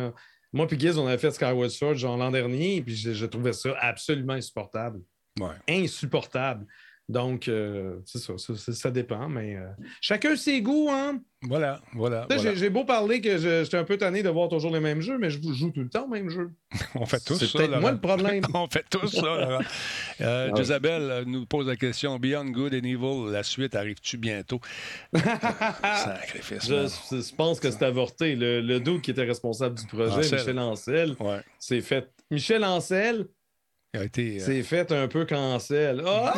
Moi 0.53 0.67
puis 0.67 0.79
Giz, 0.79 0.97
on 0.97 1.07
avait 1.07 1.19
fait 1.19 1.31
Skyward 1.31 1.71
Sword 1.71 1.97
l'an 1.97 2.31
dernier, 2.31 2.81
puis 2.81 2.97
je, 2.97 3.27
trouvais 3.27 3.53
ça 3.53 3.77
absolument 3.81 4.33
insupportable. 4.33 5.01
Insupportable. 5.69 6.67
Donc, 7.09 7.49
euh, 7.49 8.01
c'est 8.05 8.19
ça, 8.19 8.35
ça, 8.57 8.91
dépend, 8.91 9.31
mais 9.31 9.57
euh, 9.57 9.67
chacun 10.03 10.37
ses 10.37 10.61
goûts, 10.61 10.89
hein? 10.91 11.23
Voilà, 11.43 11.81
voilà. 11.95 12.27
J'ai 12.55 12.69
beau 12.69 12.85
parler 12.85 13.23
que 13.23 13.39
j'étais 13.39 13.79
un 13.79 13.85
peu 13.85 13.97
tanné 13.97 14.23
de 14.23 14.29
voir 14.29 14.51
toujours 14.51 14.71
les 14.71 14.81
mêmes 14.81 15.01
jeux, 15.01 15.17
mais 15.17 15.31
je 15.31 15.39
joue 15.41 15.71
tout 15.71 15.81
le 15.81 15.89
temps 15.89 16.05
au 16.05 16.09
même 16.09 16.29
jeu. 16.29 16.51
On 16.95 17.07
fait 17.07 17.25
tous 17.25 17.39
ça. 17.39 17.47
C'est 17.47 17.57
peut-être 17.57 17.81
moi 17.81 17.93
le 17.93 18.01
problème. 18.01 18.43
On 18.53 18.67
fait 18.67 18.85
tous 18.91 19.07
ça, 19.09 19.25
euh, 20.21 20.51
ah 20.53 20.61
Isabelle 20.61 21.25
nous 21.27 21.47
pose 21.47 21.67
la 21.67 21.77
question 21.77 22.19
Beyond 22.19 22.51
Good 22.51 22.75
and 22.75 22.85
Evil, 22.85 23.33
la 23.33 23.43
suite 23.43 23.75
arrive-tu 23.75 24.19
bientôt? 24.19 24.61
Sacrifice. 25.15 26.69
Je, 26.69 27.35
pense 27.35 27.59
que 27.59 27.71
c'est 27.71 27.85
avorté. 27.85 28.37
Le, 28.37 28.61
le 28.61 28.81
doute 28.81 29.01
qui 29.01 29.13
était 29.13 29.25
responsable 29.25 29.79
du 29.79 29.87
projet, 29.87 30.19
Michel 30.19 30.59
Ancel, 30.59 31.17
c'est 31.59 31.81
fait. 31.81 32.11
Michel 32.31 32.65
Ancel, 32.65 33.29
c'est 33.95 34.41
euh, 34.41 34.63
fait 34.63 34.93
un 34.93 35.09
peu 35.09 35.25
cancel. 35.25 36.03
Oh! 36.05 36.29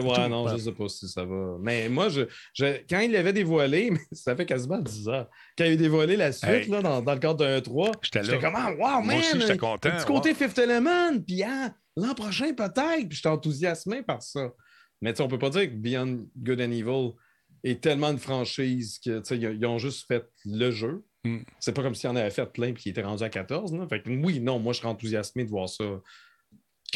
ouais, 0.00 0.28
non, 0.28 0.48
je 0.48 0.56
sais 0.58 0.72
pas 0.72 0.88
si 0.88 1.08
ça 1.08 1.24
va. 1.24 1.56
Mais 1.60 1.88
moi, 1.88 2.08
je, 2.08 2.22
quand 2.88 3.00
il 3.00 3.12
l'avait 3.12 3.32
dévoilé, 3.32 3.92
ça 4.12 4.36
fait 4.36 4.46
quasiment 4.46 4.78
10 4.78 5.08
ans, 5.08 5.26
quand 5.58 5.64
il 5.64 5.72
a 5.72 5.76
dévoilé 5.76 6.16
la 6.16 6.32
suite 6.32 6.68
là, 6.68 6.82
dans, 6.82 7.02
dans, 7.02 7.14
le 7.14 7.18
cadre 7.18 7.38
d'un 7.38 7.60
3, 7.60 7.92
j'étais 8.02 8.38
comme 8.38 8.54
ah, 8.54 8.72
wow, 8.72 9.02
man! 9.02 9.20
j'étais 9.34 9.56
content. 9.56 9.90
Petit 9.90 10.06
côté 10.06 10.34
Fifth 10.34 10.58
Element, 10.58 11.18
puis 11.26 11.42
ah, 11.42 11.74
l'an 11.96 12.14
prochain 12.14 12.52
peut-être, 12.52 13.08
puis 13.08 13.16
j'étais 13.16 13.28
enthousiasmé 13.28 14.02
par 14.02 14.22
ça. 14.22 14.52
Mais 15.00 15.20
on 15.20 15.28
peut 15.28 15.38
pas 15.38 15.50
dire 15.50 15.64
que 15.64 15.74
Beyond 15.74 16.26
Good 16.36 16.60
and 16.60 16.70
Evil 16.70 17.10
est 17.64 17.82
tellement 17.82 18.10
une 18.10 18.18
franchise 18.18 18.98
qu'ils 18.98 19.66
ont 19.66 19.78
juste 19.78 20.06
fait 20.06 20.24
le 20.44 20.70
jeu. 20.70 21.02
Hmm. 21.24 21.40
C'est 21.58 21.72
pas 21.72 21.82
comme 21.82 21.94
s'il 21.94 22.10
en 22.10 22.16
avait 22.16 22.30
fait 22.30 22.46
plein 22.46 22.68
et 22.68 22.74
qu'il 22.74 22.90
était 22.90 23.02
rendu 23.02 23.22
à 23.22 23.30
14. 23.30 23.74
Fait 23.88 24.02
que, 24.02 24.10
oui, 24.10 24.40
non, 24.40 24.58
moi, 24.58 24.72
je 24.72 24.78
serais 24.78 24.88
enthousiasmé 24.88 25.44
de 25.44 25.50
voir 25.50 25.68
ça 25.68 25.84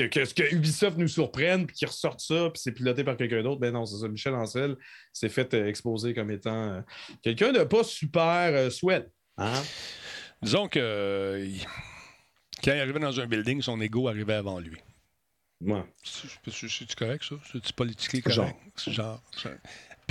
que, 0.07 0.33
que, 0.33 0.55
Ubisoft 0.55 0.97
nous 0.99 1.09
surprenne, 1.09 1.67
puis 1.67 1.77
qu'ils 1.77 1.89
ressortent 1.89 2.21
ça, 2.21 2.51
puis 2.51 2.61
c'est 2.63 2.73
piloté 2.73 3.05
par 3.05 3.17
quelqu'un 3.17 3.43
d'autre. 3.43 3.61
Ben 3.61 3.73
non, 3.73 3.87
c'est 3.87 3.99
ça. 3.99 4.09
Michel 4.09 4.35
Ancel 4.35 4.77
s'est 5.13 5.29
fait 5.29 5.53
euh, 5.55 5.67
exposer 5.67 6.15
comme 6.15 6.31
étant 6.31 6.71
euh, 6.71 6.81
quelqu'un 7.23 7.53
de 7.53 7.65
pas 7.65 7.85
super 7.85 8.53
euh. 8.55 8.71
Hein? 9.39 9.63
Disons 10.43 10.69
que 10.69 11.49
quand 12.63 12.73
il 12.73 12.81
arrivait 12.81 13.01
dans 13.01 13.19
un 13.19 13.27
building, 13.27 13.63
son 13.63 13.81
ego 13.81 14.09
arrivait 14.09 14.35
avant 14.35 14.61
lui. 14.61 14.79
Ouais. 15.61 15.83
C'est 16.05 16.95
correct, 16.95 17.25
ça? 17.25 17.35
C'est 17.53 17.73
politiquement 17.73 18.33
correct? 18.33 18.57
Genre. 18.87 19.21
genre. 19.37 19.53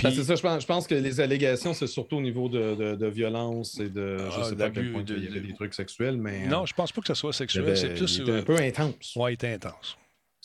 C'est 0.00 0.24
ça, 0.24 0.36
je 0.36 0.42
pense, 0.42 0.62
je 0.62 0.66
pense, 0.66 0.86
que 0.86 0.94
les 0.94 1.20
allégations, 1.20 1.74
c'est 1.74 1.86
surtout 1.86 2.16
au 2.16 2.20
niveau 2.20 2.48
de, 2.48 2.94
de, 2.94 3.06
violence 3.06 3.80
et 3.80 3.88
de. 3.88 4.18
je 4.18 4.40
ah, 4.40 4.44
sais 4.44 4.56
pas 4.56 4.66
à 4.66 4.70
quel 4.70 4.92
point 4.92 5.04
il 5.08 5.24
y 5.24 5.26
avait 5.26 5.40
des 5.40 5.54
trucs 5.54 5.74
sexuels, 5.74 6.16
mais. 6.16 6.46
Non, 6.46 6.66
je 6.66 6.74
pense 6.74 6.92
pas 6.92 7.00
que 7.00 7.08
ce 7.08 7.14
soit 7.14 7.32
sexuel. 7.32 7.76
C'est 7.76 7.94
plus. 7.94 8.20
un 8.28 8.42
peu 8.42 8.56
intense. 8.56 9.16
Ouais, 9.16 9.32
il 9.32 9.34
était 9.34 9.52
intense. 9.52 9.96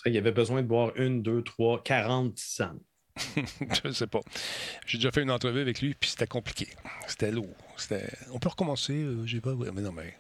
Il 0.06 0.14
y 0.14 0.18
avait 0.18 0.32
besoin 0.32 0.62
de 0.62 0.68
boire 0.68 0.92
une, 0.98 1.22
deux, 1.22 1.42
trois, 1.44 1.82
quarante 1.82 2.36
tisanes. 2.36 2.80
je 3.86 3.92
sais 3.92 4.08
pas. 4.08 4.22
J'ai 4.86 4.98
déjà 4.98 5.12
fait 5.12 5.22
une 5.22 5.32
entrevue 5.32 5.62
avec 5.62 5.82
lui, 5.82 5.94
puis 5.94 6.10
c'était 6.10 6.28
compliqué. 6.28 6.68
C'était 7.08 7.32
lourd. 7.32 7.56
On 8.32 8.40
peut 8.40 8.50
recommencer, 8.50 8.94
euh, 8.94 9.26
j'ai 9.26 9.40
pas. 9.40 9.54
Mais 9.56 9.82
non, 9.82 9.92
mais. 9.92 10.16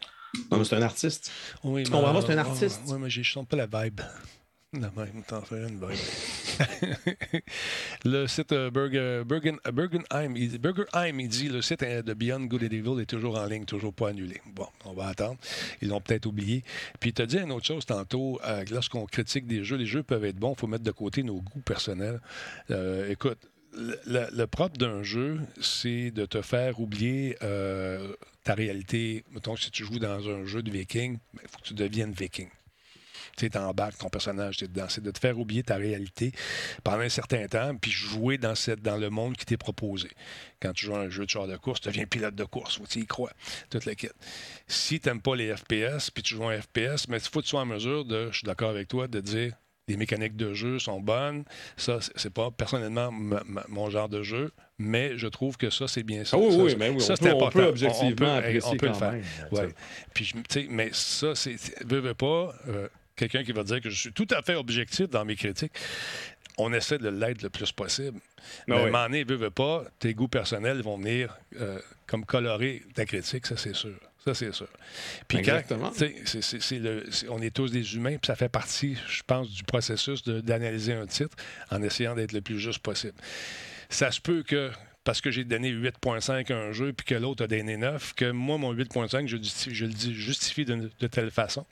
Non, 0.51 0.59
mais 0.59 0.63
c'est 0.63 0.75
un 0.75 0.81
artiste. 0.81 1.31
Oui, 1.63 1.83
pas, 1.83 2.21
c'est 2.21 2.33
un 2.33 2.37
artiste? 2.37 2.81
Oui, 2.87 2.97
mais 2.99 3.09
je 3.09 3.23
sens 3.23 3.45
pas 3.47 3.57
la 3.57 3.65
vibe. 3.65 4.01
La 4.73 4.91
même, 4.91 5.23
t'en 5.27 5.41
fais 5.41 5.67
une 5.67 5.79
le 8.05 8.27
site 8.27 8.51
euh, 8.51 8.69
Burger, 8.69 8.97
euh, 8.99 10.29
il, 10.35 10.59
Burgerheim, 10.59 11.19
il 11.19 11.27
dit 11.27 11.49
le 11.49 11.61
site 11.61 11.83
de 11.83 12.13
Beyond 12.13 12.45
Good 12.45 12.63
and 12.63 12.75
Evil 12.75 13.01
est 13.01 13.05
toujours 13.05 13.37
en 13.37 13.45
ligne, 13.45 13.65
toujours 13.65 13.93
pas 13.93 14.09
annulé. 14.09 14.41
Bon, 14.53 14.67
on 14.85 14.93
va 14.93 15.07
attendre. 15.07 15.37
Ils 15.81 15.89
l'ont 15.89 16.01
peut-être 16.01 16.25
oublié. 16.25 16.63
Puis 16.99 17.11
il 17.11 17.13
t'a 17.13 17.25
dit 17.25 17.37
une 17.37 17.51
autre 17.51 17.65
chose 17.65 17.85
tantôt. 17.85 18.39
Euh, 18.45 18.63
lorsqu'on 18.71 19.05
critique 19.05 19.47
des 19.47 19.63
jeux, 19.63 19.77
les 19.77 19.85
jeux 19.85 20.03
peuvent 20.03 20.25
être 20.25 20.37
bons, 20.37 20.53
il 20.53 20.59
faut 20.59 20.67
mettre 20.67 20.83
de 20.83 20.91
côté 20.91 21.23
nos 21.23 21.41
goûts 21.41 21.61
personnels. 21.61 22.19
écoute, 23.09 23.39
le, 23.75 24.45
propre 24.45 24.77
d'un 24.77 25.01
jeu, 25.01 25.39
c'est 25.59 26.11
de 26.11 26.25
te 26.25 26.41
faire 26.41 26.79
oublier 26.79 27.37
ta 28.43 28.53
réalité. 28.53 29.23
Mettons, 29.31 29.55
si 29.55 29.71
tu 29.71 29.83
joues 29.85 29.99
dans 29.99 30.29
un 30.29 30.45
jeu 30.45 30.61
de 30.61 30.69
viking, 30.69 31.13
il 31.13 31.37
ben, 31.37 31.47
faut 31.47 31.59
que 31.59 31.67
tu 31.67 31.73
deviennes 31.73 32.11
viking 32.11 32.49
tu 33.35 33.49
embarques 33.57 33.97
ton 33.97 34.09
personnage, 34.09 34.57
dedans. 34.57 34.85
C'est 34.89 35.03
de 35.03 35.11
te 35.11 35.19
faire 35.19 35.39
oublier 35.39 35.63
ta 35.63 35.75
réalité 35.75 36.31
pendant 36.83 36.99
un 36.99 37.09
certain 37.09 37.47
temps, 37.47 37.75
puis 37.75 37.91
jouer 37.91 38.37
dans, 38.37 38.55
cette, 38.55 38.81
dans 38.81 38.97
le 38.97 39.09
monde 39.09 39.35
qui 39.35 39.45
t'est 39.45 39.57
proposé. 39.57 40.09
Quand 40.61 40.73
tu 40.73 40.85
joues 40.85 40.95
à 40.95 40.99
un 40.99 41.09
jeu 41.09 41.25
de 41.25 41.29
char 41.29 41.47
de 41.47 41.57
course, 41.57 41.81
tu 41.81 41.89
deviens 41.89 42.05
pilote 42.05 42.35
de 42.35 42.43
course, 42.45 42.79
tu 42.89 42.99
y 42.99 43.05
crois, 43.05 43.31
toute 43.69 43.85
la 43.85 43.95
quête. 43.95 44.15
Si 44.67 44.99
tu 44.99 45.09
n'aimes 45.09 45.21
pas 45.21 45.35
les 45.35 45.55
FPS, 45.55 46.09
puis 46.11 46.23
tu 46.23 46.35
joues 46.35 46.47
un 46.47 46.59
FPS, 46.59 47.07
mais 47.07 47.17
il 47.17 47.29
faut 47.29 47.39
que 47.39 47.45
tu 47.45 47.49
sois 47.49 47.61
en 47.61 47.65
mesure 47.65 48.05
de, 48.05 48.29
je 48.31 48.37
suis 48.37 48.45
d'accord 48.45 48.69
avec 48.69 48.87
toi, 48.87 49.07
de 49.07 49.19
dire 49.19 49.53
les 49.87 49.97
mécaniques 49.97 50.35
de 50.35 50.53
jeu 50.53 50.79
sont 50.79 50.99
bonnes. 51.01 51.43
Ça, 51.77 51.99
c'est 52.15 52.33
pas 52.33 52.51
personnellement 52.51 53.11
mon 53.11 53.89
genre 53.89 54.09
de 54.09 54.23
jeu, 54.23 54.51
mais 54.77 55.17
je 55.17 55.27
trouve 55.27 55.57
que 55.57 55.69
ça, 55.69 55.87
c'est 55.87 56.03
bien 56.03 56.23
ça. 56.23 56.37
Ah 56.37 56.39
oui, 56.39 56.55
oui, 56.57 56.75
mais 56.77 56.89
oui, 56.89 57.01
ça, 57.01 57.15
c'est 57.15 57.29
important. 57.29 57.59
On 57.59 57.63
peut 57.63 57.67
objectivement 57.67 58.37
on, 58.37 58.77
peut, 58.77 58.87
le 58.87 58.93
faire. 58.93 59.15
Ouais. 59.51 59.69
Puis, 60.13 60.33
mais 60.69 60.89
ça, 60.93 61.35
c'est. 61.35 61.57
Veux, 61.85 61.99
veux 61.99 62.13
pas. 62.13 62.53
Euh, 62.67 62.87
quelqu'un 63.15 63.43
qui 63.43 63.51
va 63.51 63.63
dire 63.63 63.81
que 63.81 63.89
je 63.89 63.99
suis 63.99 64.13
tout 64.13 64.27
à 64.31 64.41
fait 64.41 64.55
objectif 64.55 65.09
dans 65.09 65.25
mes 65.25 65.35
critiques. 65.35 65.73
On 66.57 66.71
essaie 66.71 66.99
de 66.99 67.09
l'être 67.09 67.41
le 67.41 67.49
plus 67.49 67.71
possible. 67.71 68.19
Mais 68.67 68.75
à 68.75 69.03
un 69.03 69.23
veut, 69.23 69.35
veut 69.35 69.49
pas, 69.49 69.83
tes 69.99 70.13
goûts 70.13 70.27
personnels 70.27 70.81
vont 70.81 70.97
venir 70.97 71.35
euh, 71.59 71.79
comme 72.05 72.25
colorer 72.25 72.83
ta 72.93 73.05
critique, 73.05 73.47
ça 73.47 73.57
c'est 73.57 73.75
sûr. 73.75 73.95
Ça, 74.23 74.33
c'est 74.33 74.53
sûr. 74.53 74.69
Puis 75.27 75.39
Exactement. 75.39 75.91
on 77.29 77.41
est 77.41 77.53
tous 77.53 77.71
des 77.71 77.95
humains, 77.95 78.17
puis 78.17 78.27
ça 78.27 78.35
fait 78.35 78.47
partie, 78.47 78.97
je 79.09 79.21
pense, 79.27 79.49
du 79.49 79.63
processus 79.63 80.23
d'analyser 80.23 80.93
un 80.93 81.05
titre 81.05 81.35
en 81.69 81.81
essayant 81.81 82.15
d'être 82.15 82.31
le 82.31 82.39
plus 82.39 82.57
juste 82.57 82.79
possible. 82.79 83.15
Ça 83.89 84.11
se 84.11 84.21
peut 84.21 84.43
que 84.43 84.71
parce 85.03 85.19
que 85.19 85.31
j'ai 85.31 85.43
donné 85.43 85.69
8.5 85.73 86.53
à 86.53 86.55
un 86.55 86.71
jeu 86.71 86.93
puis 86.93 87.05
que 87.05 87.15
l'autre 87.15 87.43
a 87.43 87.47
donné 87.47 87.75
9, 87.75 88.13
que 88.13 88.31
moi, 88.31 88.57
mon 88.57 88.73
8.5, 88.73 89.27
je, 89.27 89.35
je, 89.71 89.85
le 89.85 89.91
justifie 90.13 90.63
de, 90.63 90.89
de 90.97 91.07
telle 91.07 91.29
façon 91.29 91.65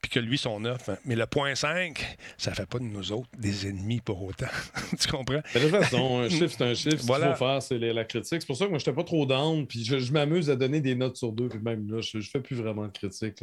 puis 0.00 0.10
que 0.10 0.20
lui, 0.20 0.38
son 0.38 0.60
9. 0.60 0.88
Hein. 0.88 0.96
Mais 1.04 1.16
le 1.16 1.26
point 1.26 1.54
5, 1.54 2.16
ça 2.36 2.54
fait 2.54 2.66
pas 2.66 2.78
de 2.78 2.84
nous 2.84 3.12
autres 3.12 3.28
des 3.38 3.66
ennemis 3.66 4.00
pour 4.00 4.22
autant. 4.22 4.46
tu 5.00 5.08
comprends? 5.08 5.40
De 5.54 5.60
toute 5.60 5.70
façon, 5.70 6.20
un 6.20 6.28
chiffre, 6.28 6.54
c'est 6.56 6.64
un 6.64 6.74
chiffre. 6.74 7.02
Ce 7.02 7.06
qu'il 7.06 7.14
faut 7.14 7.34
faire, 7.34 7.62
c'est 7.62 7.78
la 7.78 8.04
critique. 8.04 8.40
C'est 8.40 8.46
pour 8.46 8.56
ça 8.56 8.66
que 8.66 8.70
moi, 8.70 8.78
je 8.78 8.84
n'étais 8.84 8.96
pas 8.96 9.04
trop 9.04 9.26
down, 9.26 9.66
puis 9.66 9.84
je, 9.84 10.12
m'amuse 10.12 10.50
à 10.50 10.56
donner 10.56 10.80
des 10.80 10.94
notes 10.94 11.16
sur 11.16 11.32
deux, 11.32 11.48
puis 11.48 11.58
même 11.58 11.90
là, 11.90 12.00
je, 12.00 12.18
ne 12.18 12.22
fais 12.22 12.40
plus 12.40 12.56
vraiment 12.56 12.86
de 12.86 12.92
critiques. 12.92 13.38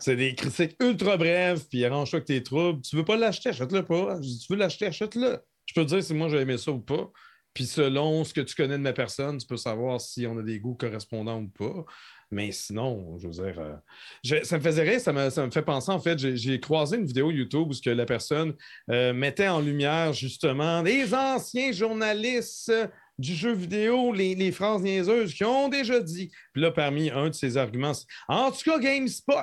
C'est 0.00 0.16
des 0.16 0.34
critiques 0.34 0.76
ultra 0.80 1.16
brèves, 1.16 1.64
puis 1.70 1.84
arrange-toi 1.84 2.20
que 2.20 2.26
tes 2.26 2.42
troubles. 2.42 2.82
Tu 2.82 2.96
veux 2.96 3.04
pas 3.04 3.16
l'acheter, 3.16 3.50
achète-le 3.50 3.84
pas. 3.84 4.18
tu 4.20 4.52
veux 4.52 4.58
l'acheter, 4.58 4.86
achète-le. 4.86 5.38
Je 5.66 5.74
peux 5.74 5.86
te 5.86 5.94
dire 5.94 6.02
si 6.02 6.12
moi 6.12 6.28
j'ai 6.28 6.38
aimé 6.38 6.58
ça 6.58 6.72
ou 6.72 6.80
pas. 6.80 7.10
Puis 7.54 7.66
selon 7.66 8.24
ce 8.24 8.32
que 8.32 8.40
tu 8.40 8.54
connais 8.54 8.78
de 8.78 8.82
ma 8.82 8.92
personne, 8.92 9.36
tu 9.38 9.46
peux 9.46 9.56
savoir 9.56 10.00
si 10.00 10.26
on 10.26 10.38
a 10.38 10.42
des 10.42 10.58
goûts 10.58 10.74
correspondants 10.74 11.40
ou 11.40 11.48
pas. 11.48 11.84
Mais 12.32 12.50
sinon, 12.50 13.18
je 13.18 13.28
veux 13.28 13.44
dire, 13.44 13.60
euh, 13.60 14.40
ça 14.42 14.56
me 14.56 14.62
faisait 14.62 14.82
rire, 14.82 15.00
ça 15.00 15.12
me, 15.12 15.50
fait 15.50 15.62
penser, 15.62 15.92
en 15.92 16.00
fait, 16.00 16.18
j'ai 16.18 16.58
croisé 16.60 16.96
une 16.96 17.04
vidéo 17.04 17.30
YouTube 17.30 17.68
où 17.70 17.90
la 17.90 18.06
personne 18.06 18.54
euh, 18.90 19.12
mettait 19.12 19.48
en 19.48 19.60
lumière 19.60 20.14
justement 20.14 20.80
les 20.80 21.12
anciens 21.12 21.72
journalistes 21.72 22.72
du 23.18 23.34
jeu 23.34 23.52
vidéo, 23.52 24.14
les, 24.14 24.50
phrases 24.50 24.80
niaiseuses 24.80 25.34
qui 25.34 25.44
ont 25.44 25.68
déjà 25.68 26.00
dit. 26.00 26.30
Puis 26.54 26.62
là, 26.62 26.70
parmi 26.70 27.10
un 27.10 27.28
de 27.28 27.34
ses 27.34 27.58
arguments, 27.58 27.92
en 28.28 28.50
tout 28.50 28.62
cas, 28.64 28.78
GameSpot, 28.78 29.34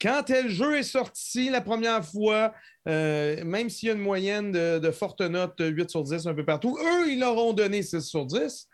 quand 0.00 0.22
tel 0.24 0.48
jeu 0.48 0.78
est 0.78 0.82
sorti 0.84 1.50
la 1.50 1.60
première 1.60 2.02
fois, 2.02 2.54
euh, 2.88 3.44
même 3.44 3.68
s'il 3.68 3.88
y 3.88 3.92
a 3.92 3.94
une 3.94 4.00
moyenne 4.00 4.52
de, 4.52 4.78
de 4.78 4.90
fortes 4.90 5.20
notes 5.20 5.60
8 5.60 5.90
sur 5.90 6.02
10 6.02 6.26
un 6.26 6.34
peu 6.34 6.46
partout, 6.46 6.78
eux, 6.80 7.12
ils 7.12 7.20
leur 7.20 7.36
ont 7.36 7.52
donné 7.52 7.82
6 7.82 8.00
sur 8.00 8.24
10. 8.24 8.68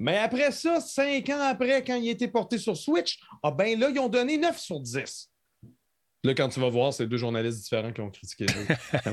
Mais 0.00 0.16
après 0.16 0.50
ça, 0.50 0.80
cinq 0.80 1.28
ans 1.28 1.42
après, 1.42 1.84
quand 1.84 1.96
il 1.96 2.08
a 2.08 2.12
été 2.12 2.26
porté 2.26 2.56
sur 2.56 2.74
Switch, 2.74 3.20
ah 3.42 3.50
ben 3.50 3.78
là, 3.78 3.90
ils 3.90 3.98
ont 3.98 4.08
donné 4.08 4.38
9 4.38 4.58
sur 4.58 4.80
10. 4.80 5.30
Là, 6.24 6.34
quand 6.34 6.48
tu 6.48 6.58
vas 6.58 6.70
voir, 6.70 6.94
c'est 6.94 7.06
deux 7.06 7.18
journalistes 7.18 7.60
différents 7.62 7.92
qui 7.92 8.00
ont 8.00 8.10
critiqué 8.10 8.46
le 8.46 8.52
jeu. 8.52 8.66
Ah 9.04 9.12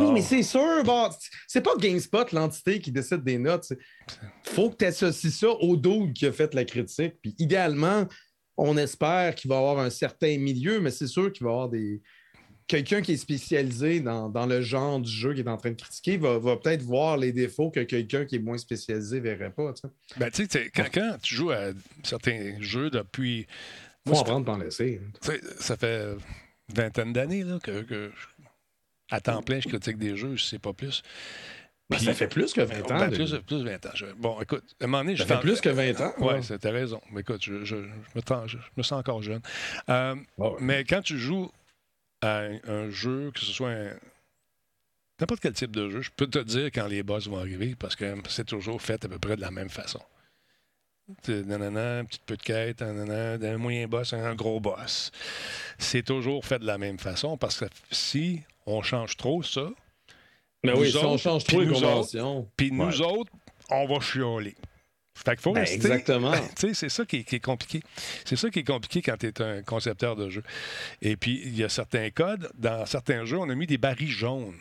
oui, 0.00 0.12
mais, 0.12 0.22
c'est 0.22 0.42
sûr, 0.42 0.82
bon, 0.84 1.10
c'est 1.46 1.60
pas 1.60 1.76
GameSpot, 1.78 2.32
l'entité 2.32 2.80
qui 2.80 2.90
décide 2.90 3.22
des 3.22 3.36
notes. 3.38 3.72
faut 4.42 4.70
que 4.70 4.76
tu 4.76 4.84
associes 4.86 5.32
ça 5.32 5.50
au 5.50 5.76
dude 5.76 6.14
qui 6.14 6.24
a 6.24 6.32
fait 6.32 6.54
la 6.54 6.64
critique. 6.64 7.16
Puis 7.20 7.34
idéalement, 7.38 8.06
on 8.56 8.78
espère 8.78 9.34
qu'il 9.34 9.50
va 9.50 9.56
y 9.56 9.58
avoir 9.58 9.78
un 9.80 9.90
certain 9.90 10.38
milieu, 10.38 10.80
mais 10.80 10.90
c'est 10.90 11.08
sûr 11.08 11.30
qu'il 11.30 11.44
va 11.44 11.50
y 11.50 11.52
avoir 11.52 11.68
des, 11.68 12.00
quelqu'un 12.70 13.02
qui 13.02 13.12
est 13.12 13.16
spécialisé 13.16 13.98
dans, 13.98 14.46
le 14.46 14.62
genre 14.62 15.00
du 15.00 15.10
jeu 15.10 15.34
qu'il 15.34 15.44
est 15.44 15.50
en 15.50 15.56
train 15.56 15.70
de 15.70 15.74
critiquer 15.74 16.16
va, 16.18 16.38
peut-être 16.56 16.82
voir 16.82 17.16
les 17.16 17.32
défauts 17.32 17.68
que 17.68 17.80
quelqu'un 17.80 18.24
qui 18.24 18.36
est 18.36 18.40
moins 18.40 18.58
spécialisé 18.58 19.16
ne 19.16 19.22
verrait 19.22 19.50
pas. 19.50 19.74
Ben, 20.16 20.30
tu 20.30 20.46
sais, 20.48 20.70
quand, 20.72 21.18
tu 21.20 21.34
joues 21.34 21.50
à 21.50 21.72
certains 22.04 22.54
jeux 22.60 22.88
depuis. 22.88 23.48
Faut 24.06 24.14
en 24.14 24.22
prendre, 24.22 24.46
t'en 24.46 24.56
laisser. 24.56 25.00
Ça 25.58 25.76
fait 25.76 26.16
vingtaine 26.72 27.12
d'années 27.12 27.44
que, 27.64 28.12
à 29.10 29.20
temps 29.20 29.42
plein, 29.42 29.58
je 29.58 29.68
critique 29.68 29.98
des 29.98 30.16
jeux, 30.16 30.36
je 30.36 30.44
sais 30.44 30.60
pas 30.60 30.72
plus. 30.72 31.02
Ben, 31.90 31.98
ça 31.98 32.14
fait 32.14 32.28
plus 32.28 32.52
que 32.52 32.60
20 32.60 32.92
ans. 32.92 32.98
Ben, 33.00 33.10
plus, 33.10 33.34
plus 33.40 33.64
20 33.64 33.86
ans. 33.86 33.90
bon, 34.16 34.40
écoute, 34.40 34.62
à 34.80 34.84
un 34.84 34.86
moment 34.86 35.02
donné, 35.02 35.16
Ça 35.16 35.26
fait 35.26 35.40
plus 35.40 35.60
que 35.60 35.70
20 35.70 36.00
ans. 36.00 36.12
Oui, 36.18 36.34
ouais. 36.34 36.58
t'as 36.60 36.70
raison. 36.70 37.00
Mais 37.10 37.22
écoute, 37.22 37.42
je, 37.42 37.64
je, 37.64 37.74
me, 37.74 38.82
sens 38.84 38.92
encore 38.92 39.22
jeune. 39.22 39.42
Euh, 39.88 40.14
mais 40.60 40.84
quand 40.84 41.02
tu 41.02 41.18
joues 41.18 41.50
à 42.22 42.42
un, 42.66 42.90
jeu, 42.90 43.30
que 43.34 43.40
ce 43.40 43.52
soit 43.52 43.74
n'importe 45.20 45.40
quel 45.40 45.52
type 45.52 45.70
de 45.70 45.88
jeu, 45.88 46.00
je 46.02 46.10
peux 46.14 46.26
te 46.26 46.38
dire 46.38 46.66
quand 46.66 46.86
les 46.86 47.02
boss 47.02 47.28
vont 47.28 47.38
arriver 47.38 47.74
parce 47.78 47.96
que 47.96 48.14
c'est 48.28 48.46
toujours 48.46 48.80
fait 48.80 49.04
à 49.04 49.08
peu 49.08 49.18
près 49.18 49.36
de 49.36 49.40
la 49.40 49.50
même 49.50 49.70
façon. 49.70 50.00
Nanana, 51.28 51.98
un 51.98 52.04
petit 52.04 52.20
peu 52.24 52.36
de 52.36 52.42
quête, 52.42 52.82
un 52.82 53.58
moyen 53.58 53.88
boss, 53.88 54.12
un 54.12 54.34
gros 54.34 54.60
boss. 54.60 55.10
C'est 55.78 56.04
toujours 56.04 56.44
fait 56.44 56.58
de 56.58 56.66
la 56.66 56.78
même 56.78 56.98
façon 56.98 57.36
parce 57.36 57.58
que 57.58 57.64
si 57.90 58.42
on 58.66 58.82
change 58.82 59.16
trop 59.16 59.42
ça, 59.42 59.68
mais 60.62 60.72
oui, 60.76 60.90
si 60.90 60.98
on 60.98 61.16
change 61.16 61.44
trop 61.44 61.60
les 61.60 61.68
conventions. 61.68 62.46
Puis 62.56 62.70
nous 62.70 63.02
autres, 63.02 63.32
on 63.70 63.86
va 63.86 64.00
chialer. 64.00 64.54
Fait 65.24 65.32
qu'il 65.32 65.40
faut 65.40 65.52
ben, 65.52 65.64
Exactement. 65.64 66.32
c'est 66.56 66.88
ça 66.88 67.04
qui 67.04 67.16
est, 67.16 67.40
compliqué. 67.40 67.82
C'est 68.24 68.36
ça 68.36 68.50
qui 68.50 68.60
est 68.60 68.64
compliqué 68.64 69.02
quand 69.02 69.18
tu 69.18 69.26
es 69.26 69.42
un 69.42 69.62
concepteur 69.62 70.16
de 70.16 70.30
jeu. 70.30 70.42
Et 71.02 71.16
puis, 71.16 71.42
il 71.44 71.56
y 71.56 71.64
a 71.64 71.68
certains 71.68 72.10
codes. 72.10 72.50
Dans 72.54 72.86
certains 72.86 73.24
jeux, 73.24 73.38
on 73.38 73.48
a 73.50 73.54
mis 73.54 73.66
des 73.66 73.78
barils 73.78 74.08
jaunes. 74.08 74.58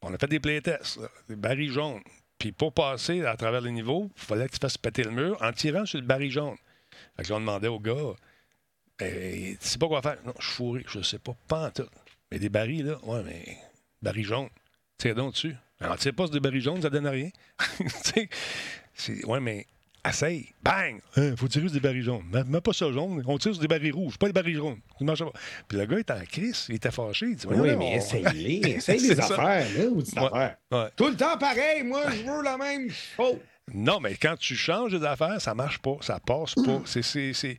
On 0.00 0.12
a 0.12 0.18
fait 0.18 0.28
des 0.28 0.40
playtests, 0.40 1.00
des 1.28 1.36
barils 1.36 1.70
jaunes. 1.70 2.02
Puis 2.38 2.50
pour 2.50 2.72
passer 2.72 3.24
à 3.24 3.36
travers 3.36 3.60
les 3.60 3.70
niveaux, 3.70 4.10
il 4.16 4.22
fallait 4.22 4.46
que 4.48 4.52
tu 4.52 4.58
fasses 4.58 4.78
péter 4.78 5.04
le 5.04 5.12
mur 5.12 5.36
en 5.40 5.52
tirant 5.52 5.86
sur 5.86 6.00
le 6.00 6.06
baril 6.06 6.30
jaune. 6.30 6.56
Fait 7.16 7.22
que 7.22 7.32
on 7.32 7.40
demandait 7.40 7.68
au 7.68 7.78
gars, 7.78 8.14
ben, 8.98 9.56
tu 9.56 9.68
sais 9.68 9.78
pas 9.78 9.86
quoi 9.86 10.02
faire? 10.02 10.18
Non, 10.24 10.34
je 10.38 10.46
suis 10.46 10.54
fourré, 10.56 10.84
je 10.88 11.02
sais 11.02 11.18
pas, 11.18 11.36
pas 11.46 11.66
en 11.68 11.70
tout. 11.70 11.88
Mais 12.30 12.38
des 12.38 12.48
barils, 12.48 12.84
là, 12.84 12.98
ouais, 13.04 13.22
mais 13.24 13.58
barils 14.00 14.24
jaunes, 14.24 14.48
tire 14.98 15.14
donc 15.14 15.34
dessus. 15.34 15.54
Alors, 15.78 15.96
tu 15.96 16.02
sais 16.02 16.12
pas, 16.12 16.26
c'est 16.26 16.32
des 16.32 16.40
barils 16.40 16.62
jaunes, 16.62 16.82
ça 16.82 16.90
donne 16.90 17.06
rien. 17.06 17.30
Oui, 19.26 19.38
mais 19.40 19.66
essaye. 20.08 20.48
Bang! 20.62 21.00
Hein, 21.16 21.34
faut 21.36 21.48
tirer 21.48 21.66
sur 21.66 21.74
des 21.74 21.80
barils 21.80 22.02
jaunes. 22.02 22.24
Mets 22.46 22.60
pas 22.60 22.72
ça 22.72 22.90
jaune. 22.90 23.22
On 23.26 23.38
tire 23.38 23.52
sur 23.52 23.60
des 23.60 23.68
barils 23.68 23.92
rouges, 23.92 24.18
pas 24.18 24.26
des 24.26 24.32
barils 24.32 24.56
jaunes. 24.56 24.80
Puis 24.98 25.78
le 25.78 25.86
gars 25.86 25.98
était 25.98 26.12
en 26.12 26.24
crise, 26.24 26.66
il 26.68 26.76
était 26.76 26.90
fâché. 26.90 27.26
Il 27.26 27.36
dit, 27.36 27.46
oui, 27.46 27.76
mais 27.76 27.96
essaye-les. 27.96 28.70
Essaye 28.76 29.00
les 29.00 29.20
affaires, 29.20 29.66
là, 29.78 29.84
ou 29.86 30.02
des 30.02 30.18
affaires. 30.18 30.56
Tout 30.96 31.08
le 31.08 31.16
temps 31.16 31.38
pareil, 31.38 31.82
moi, 31.82 32.10
je 32.10 32.22
veux 32.22 32.42
la 32.42 32.56
même 32.56 32.90
chose. 32.90 33.38
Non, 33.72 34.00
mais 34.00 34.16
quand 34.16 34.36
tu 34.36 34.56
changes 34.56 34.92
des 34.92 35.06
affaires, 35.06 35.40
ça 35.40 35.54
marche 35.54 35.78
pas, 35.78 35.96
ça 36.00 36.18
passe 36.18 36.54
pas. 36.54 36.82
C'est 36.84 37.58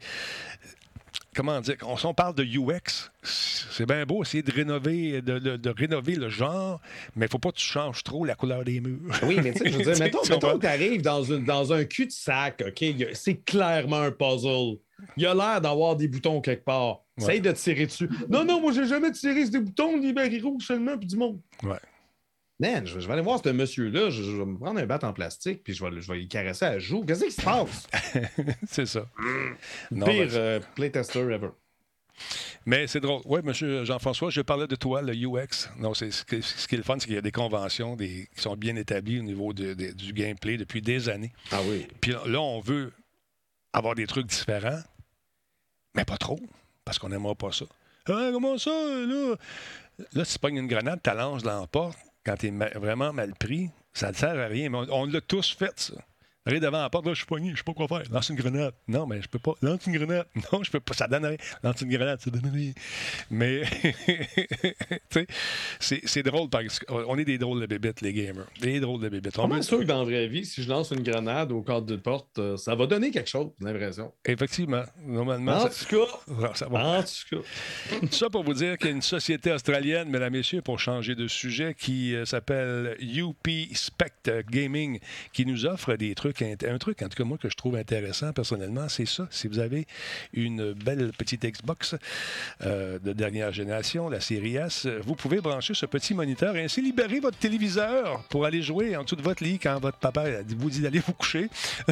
comment 1.33 1.59
dire, 1.61 1.75
on, 1.83 1.95
on 2.07 2.13
parle 2.13 2.35
de 2.35 2.43
UX, 2.43 3.11
c'est 3.23 3.85
bien 3.85 4.05
beau 4.05 4.23
essayer 4.23 4.43
de 4.43 4.51
rénover, 4.51 5.21
de, 5.21 5.69
rénover 5.69 6.15
le 6.15 6.29
genre, 6.29 6.79
mais 7.15 7.25
il 7.25 7.29
faut 7.29 7.39
pas 7.39 7.51
que 7.51 7.57
tu 7.57 7.65
changes 7.65 8.03
trop 8.03 8.25
la 8.25 8.35
couleur 8.35 8.63
des 8.63 8.79
murs. 8.79 8.99
Oui, 9.23 9.39
mais 9.43 9.53
tu 9.53 9.59
sais, 9.59 9.71
je 9.71 9.77
veux 9.77 9.83
dire, 9.83 9.99
mettons, 9.99 10.21
mettons 10.29 10.57
que 10.57 10.61
tu 10.61 10.67
arrives 10.67 11.01
dans, 11.01 11.23
dans 11.39 11.73
un 11.73 11.83
cul-de-sac, 11.85 12.63
OK? 12.67 12.85
C'est 13.13 13.43
clairement 13.43 14.01
un 14.01 14.11
puzzle. 14.11 14.77
Il 15.17 15.25
a 15.25 15.33
l'air 15.33 15.61
d'avoir 15.61 15.95
des 15.95 16.07
boutons 16.07 16.41
quelque 16.41 16.63
part. 16.63 16.99
Essaye 17.17 17.41
de 17.41 17.51
tirer 17.51 17.85
dessus. 17.85 18.09
Non, 18.29 18.43
non, 18.43 18.59
moi, 18.59 18.71
j'ai 18.71 18.85
jamais 18.85 19.11
tiré 19.11 19.43
sur 19.43 19.51
des 19.51 19.59
boutons, 19.59 19.97
ni 19.97 20.13
barils 20.13 20.43
rouges 20.43 20.65
seulement, 20.65 20.97
puis 20.97 21.07
du 21.07 21.15
monde. 21.15 21.39
Ouais. 21.63 21.77
Man, 22.63 22.87
je, 22.87 22.97
vais 22.97 23.11
aller 23.11 23.21
voir 23.21 23.41
ce 23.43 23.49
monsieur-là, 23.49 24.09
je, 24.09 24.21
vais 24.21 24.45
me 24.45 24.57
prendre 24.57 24.79
un 24.79 24.85
bat 24.85 24.97
en 25.03 25.11
plastique, 25.11 25.65
puis 25.65 25.73
je 25.73 25.83
vais, 25.83 25.99
je 25.99 26.09
vais 26.09 26.21
y 26.21 26.29
caresser 26.29 26.63
à 26.63 26.71
la 26.71 26.79
joue. 26.79 27.03
Qu'est-ce 27.03 27.25
qui 27.25 27.31
se 27.31 27.41
passe? 27.41 27.89
c'est 28.69 28.85
ça. 28.85 29.05
Non, 29.91 30.05
Pire 30.05 30.29
euh, 30.31 30.61
playtester 30.73 31.19
ever. 31.19 31.49
Mais 32.65 32.87
c'est 32.87 33.01
drôle. 33.01 33.21
Oui, 33.25 33.41
monsieur 33.43 33.83
Jean-François, 33.83 34.29
je 34.29 34.39
parlais 34.39 34.67
de 34.67 34.75
toi, 34.77 35.01
le 35.01 35.13
UX. 35.13 35.67
Non, 35.77 35.93
c'est, 35.93 36.09
ce, 36.11 36.23
qui 36.23 36.35
est 36.35 36.77
le 36.77 36.83
fun, 36.83 36.95
c'est 36.99 37.07
qu'il 37.07 37.15
y 37.15 37.17
a 37.17 37.21
des 37.21 37.33
conventions 37.33 37.97
des, 37.97 38.29
qui 38.33 38.41
sont 38.41 38.55
bien 38.55 38.77
établies 38.77 39.19
au 39.19 39.23
niveau 39.23 39.51
du 39.51 40.13
gameplay 40.13 40.55
depuis 40.55 40.81
des 40.81 41.09
années. 41.09 41.33
Ah 41.51 41.59
oui. 41.67 41.85
Puis 41.99 42.13
là, 42.13 42.39
on 42.39 42.61
veut 42.61 42.93
avoir 43.73 43.93
des 43.95 44.07
trucs 44.07 44.27
différents, 44.27 44.79
mais 45.95 46.05
pas 46.05 46.17
trop, 46.17 46.39
parce 46.85 46.97
qu'on 46.97 47.09
n'aimera 47.09 47.35
pas 47.35 47.51
ça. 47.51 47.65
Ah, 48.07 48.29
comment 48.31 48.57
ça, 48.57 48.71
là? 48.71 49.35
Là, 50.13 50.23
si 50.23 50.33
tu 50.33 50.39
pognes 50.39 50.57
une 50.57 50.67
grenade, 50.67 51.01
tu 51.03 51.11
dans 51.11 51.59
la 51.59 51.67
porte, 51.67 51.97
quand 52.25 52.37
tu 52.37 52.47
es 52.47 52.79
vraiment 52.79 53.13
mal 53.13 53.33
pris, 53.33 53.69
ça 53.93 54.09
ne 54.09 54.15
sert 54.15 54.39
à 54.39 54.47
rien. 54.47 54.69
Mais 54.69 54.79
on 54.89 55.05
l'a 55.05 55.21
tous 55.21 55.55
fait, 55.55 55.79
ça. 55.79 55.93
Arrive 56.45 56.59
devant 56.59 56.81
la 56.81 56.89
porte, 56.89 57.05
là, 57.05 57.13
je 57.13 57.19
suis 57.19 57.25
poigné, 57.25 57.51
je 57.51 57.57
sais 57.57 57.63
pas 57.63 57.73
quoi 57.73 57.87
faire. 57.87 58.03
Lance 58.11 58.27
une 58.27 58.35
grenade. 58.35 58.73
Non, 58.85 59.07
mais 59.07 59.21
je 59.21 59.29
peux 59.29 59.39
pas. 59.39 59.53
Lance 59.61 59.85
une 59.87 59.93
grenade. 59.93 60.25
Non, 60.51 60.61
je 60.61 60.69
peux 60.69 60.81
pas. 60.81 60.93
Ça 60.93 61.07
donne 61.07 61.25
rien. 61.25 61.37
Lance 61.63 61.79
une 61.81 61.89
grenade, 61.89 62.19
ça 62.19 62.29
donne 62.29 62.51
rien. 62.53 62.73
Mais, 63.31 63.63
tu 65.09 65.25
sais, 65.79 66.01
c'est 66.03 66.23
drôle 66.23 66.49
parce 66.49 66.79
qu'on 66.79 67.17
est 67.17 67.23
des 67.23 67.37
drôles 67.37 67.61
de 67.61 67.65
bébites, 67.65 68.01
les 68.01 68.11
gamers. 68.11 68.47
Des 68.59 68.81
drôles 68.81 69.01
de 69.01 69.07
bébites. 69.07 69.39
On 69.39 69.55
est 69.55 69.61
sûr 69.61 69.79
que 69.79 69.83
dans 69.85 69.99
la 69.99 70.03
vraie 70.03 70.27
vie, 70.27 70.45
si 70.45 70.63
je 70.63 70.69
lance 70.69 70.91
une 70.91 71.01
grenade 71.01 71.53
au 71.53 71.61
cadre 71.61 71.85
de 71.85 71.95
porte, 71.95 72.37
euh, 72.39 72.57
ça 72.57 72.75
va 72.75 72.87
donner 72.87 73.09
quelque 73.09 73.29
chose, 73.29 73.51
j'ai 73.61 73.65
l'impression. 73.65 74.11
Effectivement. 74.25 74.83
Normalement. 75.05 75.63
En 75.63 75.69
tout 75.69 75.85
cas. 75.89 76.53
Ça 76.55 76.67
va. 76.67 76.99
En 76.99 77.03
tout 77.03 77.37
cas. 77.37 77.99
Tout 78.01 78.11
ça 78.11 78.29
pour 78.29 78.43
vous 78.43 78.53
dire 78.53 78.77
qu'il 78.77 78.87
y 78.87 78.89
a 78.91 78.95
une 78.95 79.01
société 79.01 79.51
australienne, 79.51 80.09
mesdames 80.09 80.35
et 80.35 80.39
messieurs, 80.39 80.61
pour 80.61 80.79
changer 80.79 81.15
de 81.15 81.27
sujet, 81.27 81.73
qui 81.73 82.15
euh, 82.15 82.25
s'appelle 82.25 82.97
UP 82.99 83.47
Spect 83.73 84.29
Gaming, 84.49 84.99
qui 85.31 85.45
nous 85.45 85.65
offre 85.65 85.95
des 85.95 86.13
trucs 86.15 86.32
un 86.41 86.77
truc, 86.77 87.01
en 87.01 87.09
tout 87.09 87.17
cas, 87.17 87.23
moi, 87.23 87.37
que 87.37 87.49
je 87.49 87.55
trouve 87.55 87.75
intéressant 87.75 88.33
personnellement, 88.33 88.89
c'est 88.89 89.05
ça. 89.05 89.27
Si 89.31 89.47
vous 89.47 89.59
avez 89.59 89.87
une 90.33 90.73
belle 90.73 91.11
petite 91.17 91.45
Xbox 91.45 91.95
euh, 92.63 92.99
de 92.99 93.13
dernière 93.13 93.51
génération, 93.51 94.09
la 94.09 94.19
série 94.19 94.55
S, 94.55 94.87
vous 95.03 95.15
pouvez 95.15 95.41
brancher 95.41 95.73
ce 95.73 95.85
petit 95.85 96.13
moniteur 96.13 96.55
et 96.55 96.63
ainsi 96.63 96.81
libérer 96.81 97.19
votre 97.19 97.37
téléviseur 97.37 98.23
pour 98.29 98.45
aller 98.45 98.61
jouer 98.61 98.95
en 98.95 99.03
dessous 99.03 99.15
de 99.15 99.21
votre 99.21 99.43
lit 99.43 99.59
quand 99.59 99.79
votre 99.79 99.97
papa 99.97 100.25
vous 100.57 100.69
dit 100.69 100.81
d'aller 100.81 100.99
vous 100.99 101.13
coucher. 101.13 101.49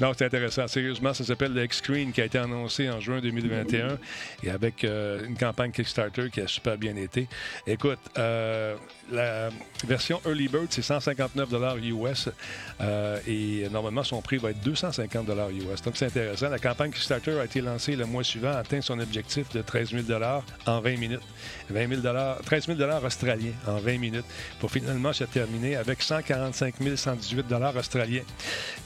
non, 0.00 0.12
c'est 0.16 0.24
intéressant. 0.24 0.66
Sérieusement, 0.68 1.14
ça 1.14 1.24
s'appelle 1.24 1.52
le 1.52 1.64
X-Screen 1.64 2.12
qui 2.12 2.20
a 2.20 2.24
été 2.24 2.38
annoncé 2.38 2.90
en 2.90 3.00
juin 3.00 3.20
2021 3.20 3.98
et 4.42 4.50
avec 4.50 4.84
euh, 4.84 5.26
une 5.26 5.36
campagne 5.36 5.72
Kickstarter 5.72 6.30
qui 6.30 6.40
a 6.40 6.46
super 6.46 6.78
bien 6.78 6.96
été. 6.96 7.28
Écoute, 7.66 7.98
euh, 8.18 8.76
la 9.10 9.50
version 9.86 10.20
Early 10.26 10.48
Bird, 10.48 10.66
c'est 10.70 10.82
159 10.82 11.48
US. 11.82 12.28
Et 13.26 13.68
normalement, 13.70 14.02
son 14.02 14.20
prix 14.20 14.36
va 14.38 14.50
être 14.50 14.60
250 14.60 15.28
US. 15.28 15.82
Donc, 15.82 15.96
c'est 15.96 16.06
intéressant. 16.06 16.48
La 16.48 16.58
campagne 16.58 16.90
Kickstarter 16.90 17.38
a 17.38 17.44
été 17.44 17.60
lancée 17.60 17.96
le 17.96 18.06
mois 18.06 18.24
suivant, 18.24 18.52
atteint 18.52 18.80
son 18.80 18.98
objectif 18.98 19.48
de 19.50 19.62
13 19.62 19.90
000 19.90 20.22
en 20.66 20.80
20 20.80 20.98
minutes. 20.98 21.22
20 21.70 22.02
000 22.02 22.02
13 22.44 22.66
000 22.66 22.80
australiens 23.04 23.52
en 23.66 23.78
20 23.78 23.98
minutes 23.98 24.24
pour 24.60 24.70
finalement 24.70 25.12
se 25.12 25.24
terminer 25.24 25.76
avec 25.76 26.02
145 26.02 26.74
118 26.96 27.46
australiens. 27.76 28.22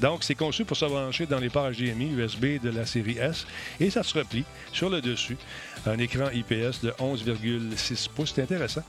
Donc, 0.00 0.24
c'est 0.24 0.34
conçu 0.34 0.64
pour 0.64 0.76
se 0.76 0.84
brancher 0.84 1.26
dans 1.26 1.38
les 1.38 1.50
ports 1.50 1.70
HDMI 1.70 2.12
USB 2.12 2.60
de 2.62 2.70
la 2.70 2.86
série 2.86 3.18
S 3.18 3.46
et 3.80 3.90
ça 3.90 4.02
se 4.02 4.16
replie 4.18 4.44
sur 4.72 4.90
le 4.90 5.00
dessus. 5.00 5.36
Un 5.86 5.98
écran 5.98 6.28
IPS 6.32 6.82
de 6.82 6.90
11,6 6.98 8.08
pouces, 8.10 8.32
c'est 8.34 8.42
intéressant, 8.42 8.82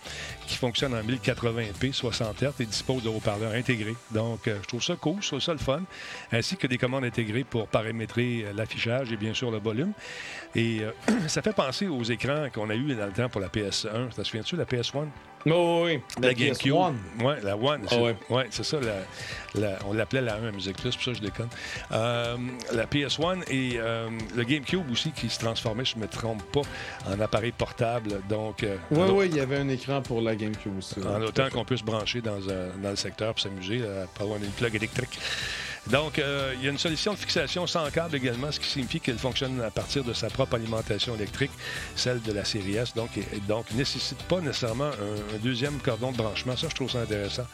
qui 0.50 0.58
fonctionne 0.58 0.96
en 0.96 1.04
1080p, 1.04 1.94
60 1.94 2.42
Hz 2.42 2.54
et 2.60 2.66
dispose 2.66 3.04
de 3.04 3.10
haut-parleurs 3.10 3.54
intégrés. 3.54 3.96
Donc, 4.12 4.48
euh, 4.48 4.58
je 4.64 4.68
trouve 4.68 4.84
ça 4.84 4.96
cool, 4.96 5.22
je 5.22 5.28
trouve 5.28 5.40
ça 5.40 5.54
le 5.54 5.60
fun, 5.60 5.84
ainsi 6.32 6.58
que 6.58 6.66
des 6.66 6.80
commandes 6.80 7.06
intégrées 7.06 7.44
pour 7.44 7.68
paramétrer 7.68 8.46
euh, 8.46 8.54
l'affichage 8.54 9.12
et 9.12 9.18
bien 9.18 9.36
sûr 9.36 9.52
le 9.52 9.60
volume. 9.60 9.94
Et 10.56 10.80
euh, 10.82 10.92
ça 11.28 11.44
fait 11.44 11.54
penser 11.54 11.88
aux 11.88 12.04
écrans 12.04 12.48
qu'on 12.52 12.70
a 12.72 12.76
eu 12.76 12.96
dans 12.96 13.06
le 13.06 13.12
temps 13.12 13.30
pour 13.30 13.42
la 13.42 13.50
PS1. 13.50 14.12
Ça 14.12 14.18
se 14.18 14.24
souvient-tu, 14.24 14.56
la 14.56 14.66
PS1? 14.66 15.06
Oh, 15.46 15.84
oui, 15.86 16.02
la, 16.22 16.34
GameCube. 16.34 16.74
Oui, 16.74 17.34
la 17.44 17.56
One. 17.56 17.82
Oh, 17.92 18.10
ouais. 18.34 18.48
c'est 18.50 18.64
ça. 18.64 18.78
on 19.86 19.94
l'appelait 19.94 20.22
la 20.22 20.36
1 20.36 20.48
à 20.48 20.52
Music 20.52 20.76
Plus, 20.78 20.96
pour 20.96 21.04
ça 21.04 21.14
je 21.14 21.22
déconne. 21.22 21.50
Euh, 21.92 22.38
la 22.74 22.86
PS1 22.86 23.44
et 23.50 23.78
euh, 23.78 24.10
le 24.36 24.44
GameCube 24.44 24.90
aussi 24.92 25.12
qui 25.12 25.30
se 25.30 25.40
transformait, 25.40 25.86
je 25.86 25.96
ne 25.96 26.02
me 26.02 26.08
trompe 26.08 26.44
pas, 26.52 26.62
en 27.08 27.20
appareil 27.20 27.52
portable. 27.52 28.22
Donc, 28.28 28.66
oui, 28.92 29.10
oui, 29.12 29.26
il 29.30 29.36
y 29.38 29.40
avait 29.40 29.58
un 29.58 29.70
écran 29.70 30.02
pour 30.02 30.22
la 30.22 30.36
GameCube 30.36 30.78
aussi. 30.78 30.96
En 31.06 31.22
autant 31.22 31.50
qu'on 31.50 31.66
puisse 31.66 31.84
brancher 31.84 32.22
dans, 32.22 32.40
dans 32.40 32.90
le 32.90 32.96
secteur 32.96 33.34
pour 33.34 33.42
s'amuser, 33.42 33.82
pas 34.18 34.26
loin 34.26 34.40
d'une 34.40 34.52
plug 34.52 34.76
électrique. 34.76 35.20
Donc, 35.88 36.20
euh, 36.20 36.54
il 36.58 36.64
y 36.64 36.68
a 36.68 36.72
une 36.72 36.78
solution 36.78 37.14
de 37.14 37.18
fixation 37.18 37.66
sans 37.66 37.90
câble 37.90 38.16
également, 38.16 38.52
ce 38.52 38.60
qui 38.60 38.68
signifie 38.68 39.00
qu'elle 39.00 39.18
fonctionne 39.18 39.62
à 39.62 39.72
partir 39.72 40.04
de 40.04 40.14
sa 40.14 40.30
propre 40.30 40.56
alimentation 40.56 41.16
électrique, 41.16 41.52
celle 41.96 42.22
de 42.22 42.32
la 42.32 42.46
série 42.46 42.76
S. 42.76 42.94
Donc, 42.94 43.18
et, 43.18 43.26
donc 43.48 43.72
nécessite 43.72 44.22
pas 44.24 44.40
nécessairement 44.40 44.90
un, 44.90 45.38
deuxième 45.42 45.80
cordon 45.80 46.12
de 46.12 46.18
branchement. 46.18 46.56
Ça, 46.56 46.68
je 46.70 46.76
trouve 46.76 46.92
ça 46.92 47.02
intéressant. 47.02 47.46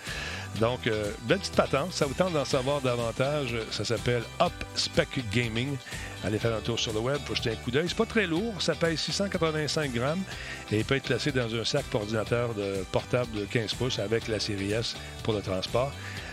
Donc, 0.60 0.88
euh, 0.88 1.12
belle 1.24 1.40
petite 1.40 1.56
patente. 1.56 1.94
Ça 1.94 2.06
vous 2.06 2.14
tente 2.14 2.34
d'en 2.34 2.46
savoir 2.46 2.82
davantage. 2.82 3.56
Ça 3.72 3.86
s'appelle 3.86 4.24
Up 4.42 4.54
Spec 4.76 5.10
Gaming. 5.32 5.76
Allez 6.24 6.40
faire 6.40 6.56
un 6.56 6.62
tour 6.62 6.80
sur 6.80 6.94
le 6.94 7.00
web 7.00 7.20
pour 7.26 7.36
jeter 7.36 7.52
un 7.52 7.56
coup 7.56 7.72
d'œil. 7.72 7.86
C'est 7.88 7.98
pas 7.98 8.06
très 8.06 8.26
lourd. 8.26 8.62
Ça 8.62 8.74
pèse 8.74 9.00
685 9.00 9.94
grammes 9.94 10.24
et 10.72 10.84
peut 10.84 10.96
être 10.96 11.04
placé 11.04 11.32
dans 11.32 11.54
un 11.54 11.64
sac 11.64 11.86
pour 11.86 12.02
ordinateur 12.02 12.50
portable 12.92 13.32
de 13.34 13.46
15 13.46 13.74
pouces 13.76 14.00
avec 14.00 14.28
la 14.28 14.40
série 14.40 14.72
S 14.72 14.96
pour 15.24 15.34
le 15.34 15.42
transport 15.42 15.92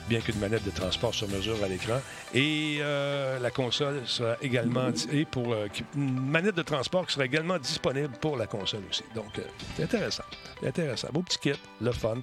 bien 0.09 0.21
qu'une 0.21 0.39
manette 0.39 0.65
de 0.65 0.71
transport 0.71 1.15
sur 1.15 1.29
mesure 1.29 1.63
à 1.63 1.69
l'écran. 1.69 2.01
Et 2.35 2.79
euh, 2.81 3.39
la 3.39 3.51
console 3.51 4.03
sera 4.07 4.37
également 4.43 4.91
et 5.11 5.25
pour 5.25 5.53
euh, 5.53 5.69
une 5.95 6.21
manette 6.21 6.55
de 6.55 6.63
transport 6.63 7.07
qui 7.07 7.15
sera 7.15 7.25
également 7.25 7.59
disponible 7.59 8.15
pour 8.21 8.37
la 8.37 8.47
console 8.47 8.83
aussi. 8.91 9.05
Donc, 9.15 9.39
euh, 9.39 9.43
c'est 9.77 9.85
intéressant. 9.85 10.25
Intéressant. 10.65 11.09
Beau 11.13 11.23
petit 11.23 11.39
kit, 11.39 11.61
le 11.81 11.93
fun 11.93 12.19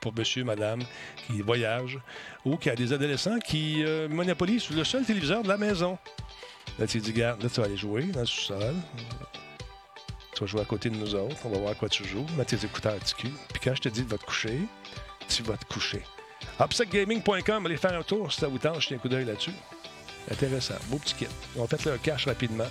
pour 0.00 0.14
monsieur, 0.14 0.44
madame 0.44 0.80
qui 1.26 1.40
voyage 1.40 1.98
ou 2.44 2.56
qui 2.56 2.70
a 2.70 2.74
des 2.74 2.92
adolescents 2.92 3.38
qui 3.38 3.84
monopolisent 4.10 4.70
le 4.70 4.84
seul 4.84 5.04
téléviseur 5.04 5.42
de 5.42 5.48
la 5.48 5.56
maison. 5.56 5.98
Là, 6.78 6.86
tu 6.86 6.98
dis, 6.98 7.12
regarde, 7.12 7.42
là, 7.42 7.48
tu 7.48 7.60
vas 7.60 7.66
aller 7.66 7.76
jouer 7.76 8.02
dans 8.04 8.20
le 8.20 8.26
sous-sol. 8.26 8.74
Tu 10.34 10.40
vas 10.40 10.46
jouer 10.46 10.60
à 10.62 10.64
côté 10.64 10.90
de 10.90 10.96
nous 10.96 11.14
autres. 11.14 11.36
On 11.44 11.50
va 11.50 11.58
voir 11.58 11.70
à 11.70 11.74
quoi 11.74 11.88
tu 11.88 12.04
joues. 12.04 12.26
Mets 12.36 12.44
tes 12.44 12.64
écouteurs 12.64 12.94
à. 12.94 12.98
Puis 12.98 13.60
quand 13.62 13.74
je 13.74 13.82
te 13.82 13.88
dis 13.88 14.02
de 14.02 14.16
te 14.16 14.24
coucher, 14.24 14.58
tu 15.28 15.42
vas 15.44 15.56
te 15.56 15.64
coucher. 15.66 16.02
Upsetgaming.com, 16.60 17.66
allez 17.66 17.76
faire 17.76 17.98
un 17.98 18.02
tour 18.02 18.32
si 18.32 18.40
ça 18.40 18.48
vous 18.48 18.58
tente, 18.58 18.80
jetez 18.80 18.94
un 18.94 18.98
coup 18.98 19.08
d'œil 19.08 19.24
là-dessus. 19.24 19.52
Intéressant, 20.30 20.74
beau 20.88 20.98
petit 20.98 21.14
kit. 21.14 21.26
On 21.56 21.66
fait 21.66 21.84
le 21.84 21.98
cash 21.98 22.26
rapidement. 22.26 22.68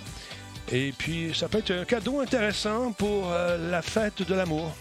Et 0.72 0.92
puis, 0.96 1.32
ça 1.34 1.48
peut 1.48 1.58
être 1.58 1.70
un 1.70 1.84
cadeau 1.84 2.20
intéressant 2.20 2.92
pour 2.92 3.30
euh, 3.30 3.70
la 3.70 3.82
fête 3.82 4.26
de 4.26 4.34
l'amour. 4.34 4.74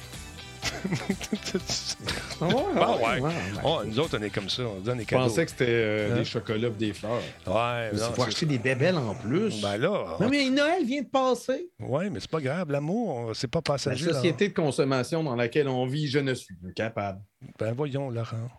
ah 2.41 2.45
ouais, 2.45 3.19
ouais, 3.19 3.31
oh, 3.65 3.81
nous 3.85 3.99
autres, 3.99 4.17
on 4.17 4.21
est 4.21 4.29
comme 4.29 4.49
ça. 4.49 4.63
On 4.63 4.79
donne 4.79 4.99
des 4.99 5.05
cadeaux. 5.05 5.23
Je 5.23 5.27
pensais 5.27 5.45
que 5.45 5.51
c'était 5.51 5.65
euh, 5.67 6.11
hein? 6.11 6.15
des 6.15 6.23
chocolats 6.25 6.67
et 6.69 6.71
des 6.71 6.93
fleurs. 6.93 7.21
Ouais, 7.45 7.91
mais 7.91 7.99
faut 8.15 8.23
acheter 8.23 8.45
des 8.45 8.59
bébelles 8.59 8.95
en 8.95 9.13
plus. 9.13 9.61
Ben 9.61 9.77
là. 9.77 10.17
Non, 10.21 10.29
mais 10.29 10.49
Noël 10.49 10.85
vient 10.85 11.01
de 11.01 11.07
passer. 11.07 11.69
Oui, 11.79 12.09
mais 12.09 12.21
c'est 12.21 12.31
pas 12.31 12.39
grave. 12.39 12.71
L'amour, 12.71 13.31
c'est 13.33 13.49
pas 13.49 13.61
passager. 13.61 14.05
La 14.05 14.13
société 14.13 14.47
de 14.47 14.53
consommation 14.53 15.21
dans 15.23 15.35
laquelle 15.35 15.67
on 15.67 15.85
vit, 15.85 16.07
je 16.07 16.19
ne 16.19 16.33
suis 16.33 16.55
plus 16.55 16.73
capable. 16.73 17.21
Ben 17.59 17.73
voyons, 17.73 18.09
Laurent. 18.09 18.49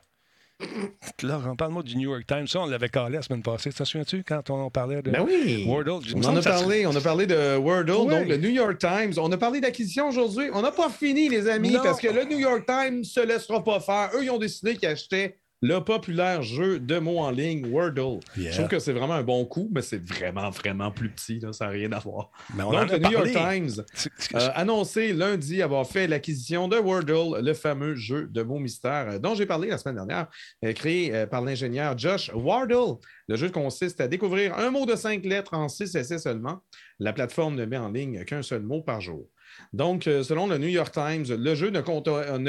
Laurent, 1.22 1.56
parle-moi 1.56 1.82
du 1.82 1.96
New 1.96 2.10
York 2.10 2.24
Times. 2.26 2.46
Ça, 2.46 2.60
on 2.60 2.66
l'avait 2.66 2.88
calé 2.88 3.16
la 3.16 3.22
semaine 3.22 3.42
passée. 3.42 3.72
T'en 3.72 3.84
souviens-tu 3.84 4.24
quand 4.24 4.50
on 4.50 4.70
parlait 4.70 5.02
de 5.02 5.10
ben 5.10 5.24
oui. 5.26 5.64
Wordle? 5.66 6.04
On 6.14 6.24
en 6.24 6.36
a 6.36 6.42
parlé. 6.42 6.86
On 6.86 6.94
a 6.94 7.00
parlé 7.00 7.26
de 7.26 7.56
Wordle, 7.56 7.86
donc 7.86 8.28
le 8.28 8.36
New 8.36 8.50
York 8.50 8.78
Times. 8.78 9.14
On 9.18 9.30
a 9.32 9.36
parlé 9.36 9.60
d'acquisition 9.60 10.08
aujourd'hui. 10.08 10.48
On 10.52 10.62
n'a 10.62 10.72
pas 10.72 10.90
fini, 10.90 11.28
les 11.28 11.48
amis, 11.48 11.76
parce 11.82 12.00
que 12.00 12.08
le 12.08 12.24
New 12.24 12.38
York 12.38 12.64
Times 12.66 12.98
ne 12.98 13.04
se 13.04 13.20
laissera 13.20 13.62
pas 13.62 13.80
faire. 13.80 14.10
Eux, 14.14 14.24
ils 14.24 14.30
ont 14.30 14.38
décidé 14.38 14.76
qu'ils 14.76 14.88
achetaient 14.88 15.38
le 15.64 15.78
populaire 15.80 16.42
jeu 16.42 16.78
de 16.78 16.98
mots 16.98 17.20
en 17.20 17.30
ligne 17.30 17.66
Wordle. 17.72 18.20
Je 18.36 18.50
trouve 18.50 18.68
que 18.68 18.78
c'est 18.78 18.92
vraiment 18.92 19.14
un 19.14 19.22
bon 19.22 19.46
coup, 19.46 19.70
mais 19.74 19.80
c'est 19.80 19.96
vraiment, 20.06 20.50
vraiment 20.50 20.90
plus 20.90 21.08
petit. 21.08 21.40
ça 21.52 21.64
n'a 21.64 21.70
rien 21.70 21.90
à 21.92 22.00
voir. 22.00 22.30
Donc, 22.58 22.90
le 22.90 22.98
New 22.98 23.10
York 23.10 23.30
Times 23.32 23.82
a 24.34 24.42
euh, 24.42 24.50
annoncé 24.56 25.14
lundi 25.14 25.62
avoir 25.62 25.86
fait 25.86 26.06
l'acquisition 26.06 26.68
de 26.68 26.76
Wordle, 26.76 27.42
le 27.42 27.54
fameux 27.54 27.94
jeu 27.94 28.26
de 28.26 28.42
mots 28.42 28.58
mystères 28.58 29.08
euh, 29.08 29.18
dont 29.18 29.34
j'ai 29.34 29.46
parlé 29.46 29.68
la 29.68 29.78
semaine 29.78 29.94
dernière, 29.94 30.26
euh, 30.66 30.74
créé 30.74 31.24
par 31.30 31.40
l'ingénieur 31.40 31.96
Josh 31.96 32.30
Wardle. 32.34 32.98
Le 33.28 33.36
jeu 33.36 33.48
consiste 33.48 34.02
à 34.02 34.06
découvrir 34.06 34.58
un 34.58 34.70
mot 34.70 34.84
de 34.84 34.96
cinq 34.96 35.24
lettres 35.24 35.54
en 35.54 35.70
six 35.70 35.96
essais 35.96 36.18
seulement. 36.18 36.60
La 36.98 37.14
plateforme 37.14 37.54
ne 37.54 37.64
met 37.64 37.78
en 37.78 37.90
ligne 37.90 38.26
qu'un 38.26 38.42
seul 38.42 38.60
mot 38.60 38.82
par 38.82 39.00
jour. 39.00 39.30
Donc, 39.72 40.04
selon 40.04 40.46
le 40.46 40.58
New 40.58 40.68
York 40.68 40.92
Times, 40.92 41.26
le 41.28 41.54
jeu 41.54 41.70
ne, 41.70 41.80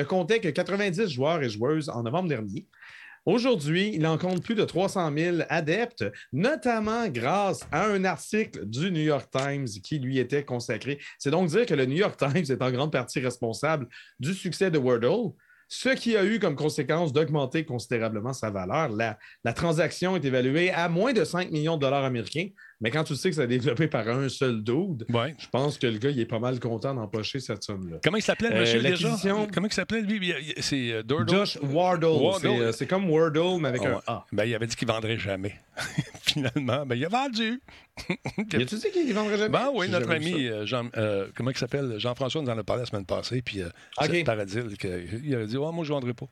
comptait, 0.03 0.39
que 0.39 0.49
90 0.49 1.07
joueurs 1.07 1.41
et 1.43 1.49
joueuses 1.49 1.89
en 1.89 2.03
novembre 2.03 2.29
dernier. 2.29 2.67
Aujourd'hui, 3.25 3.91
il 3.95 4.05
en 4.05 4.19
compte 4.19 4.43
plus 4.43 4.53
de 4.53 4.63
300 4.63 5.11
000 5.17 5.37
adeptes, 5.49 6.05
notamment 6.31 7.07
grâce 7.07 7.65
à 7.71 7.87
un 7.87 8.03
article 8.05 8.65
du 8.67 8.91
New 8.91 9.01
York 9.01 9.27
Times 9.31 9.67
qui 9.83 9.97
lui 9.97 10.19
était 10.19 10.45
consacré. 10.45 10.99
C'est 11.17 11.31
donc 11.31 11.49
dire 11.49 11.65
que 11.65 11.73
le 11.73 11.87
New 11.87 11.97
York 11.97 12.19
Times 12.19 12.45
est 12.47 12.61
en 12.61 12.71
grande 12.71 12.91
partie 12.91 13.19
responsable 13.19 13.87
du 14.19 14.35
succès 14.35 14.69
de 14.69 14.77
Wordle, 14.77 15.33
ce 15.67 15.89
qui 15.89 16.15
a 16.15 16.23
eu 16.23 16.39
comme 16.39 16.55
conséquence 16.55 17.13
d'augmenter 17.13 17.65
considérablement 17.65 18.33
sa 18.33 18.51
valeur. 18.51 18.89
La, 18.89 19.53
transaction 19.53 20.15
est 20.15 20.23
évaluée 20.23 20.69
à 20.71 20.87
moins 20.87 21.13
de 21.13 21.23
5 21.23 21.49
millions 21.49 21.77
de 21.77 21.81
dollars 21.81 22.03
américains, 22.03 22.49
mais 22.81 22.91
quand 22.91 23.05
tu 23.05 23.15
sais 23.15 23.29
que 23.29 23.35
ça 23.35 23.43
a 23.43 23.45
été 23.45 23.57
développé 23.57 23.87
par 23.87 24.07
un 24.09 24.27
seul 24.27 24.61
dude, 24.61 25.05
je 25.09 25.47
pense 25.49 25.77
que 25.77 25.87
le 25.87 25.97
gars, 25.97 26.09
il 26.09 26.19
est 26.19 26.25
pas 26.25 26.39
mal 26.39 26.59
content 26.59 26.93
d'empocher 26.93 27.39
cette 27.39 27.63
somme-là. 27.63 27.97
Comment 28.03 28.17
il 28.17 28.21
s'appelait, 28.21 28.49
le 28.49 28.59
monsieur, 28.59 28.79
euh, 28.79 28.89
déjà? 28.89 29.15
Comment 29.53 29.67
il 29.67 29.73
s'appelait, 29.73 30.01
lui? 30.01 30.33
C'est 30.59 30.91
euh, 30.91 31.25
Josh 31.25 31.57
Wardle. 31.61 32.45
Euh, 32.45 32.71
c'est 32.73 32.85
comme 32.85 33.09
Wardle, 33.09 33.61
mais 33.61 33.69
avec 33.69 33.85
un 33.85 34.01
A. 34.07 34.25
Ben, 34.33 34.43
il 34.43 34.53
avait 34.53 34.67
dit 34.67 34.75
qu'il 34.75 34.87
vendrait 34.87 35.17
jamais. 35.17 35.55
Finalement, 36.21 36.85
ben, 36.85 36.95
il 36.95 37.05
a 37.05 37.09
vendu. 37.09 37.61
il 38.09 38.61
a-tu 38.61 38.75
dit 38.75 38.91
qu'il 38.91 39.07
ne 39.07 39.13
vendrait 39.13 39.37
jamais? 39.37 39.49
Ben 39.49 39.69
oui, 39.73 39.87
notre 39.87 40.11
ami, 40.11 40.49
Jean, 40.65 40.89
comment 41.33 41.51
il 41.51 41.57
s'appelle? 41.57 41.95
Jean-François 41.97 42.41
nous 42.41 42.49
en 42.49 42.57
a 42.57 42.63
parlé 42.63 42.81
la 42.81 42.87
semaine 42.87 43.05
passée, 43.05 43.41
puis 43.41 43.61
okay. 43.97 44.25
Paradis, 44.25 44.59
il 45.23 45.35
a 45.35 45.45
dit, 45.45 45.55
oh, 45.55 45.71
moi, 45.71 45.85
je 45.85 45.91
ne 45.91 45.95
vendrai 45.95 46.13
pas. 46.13 46.25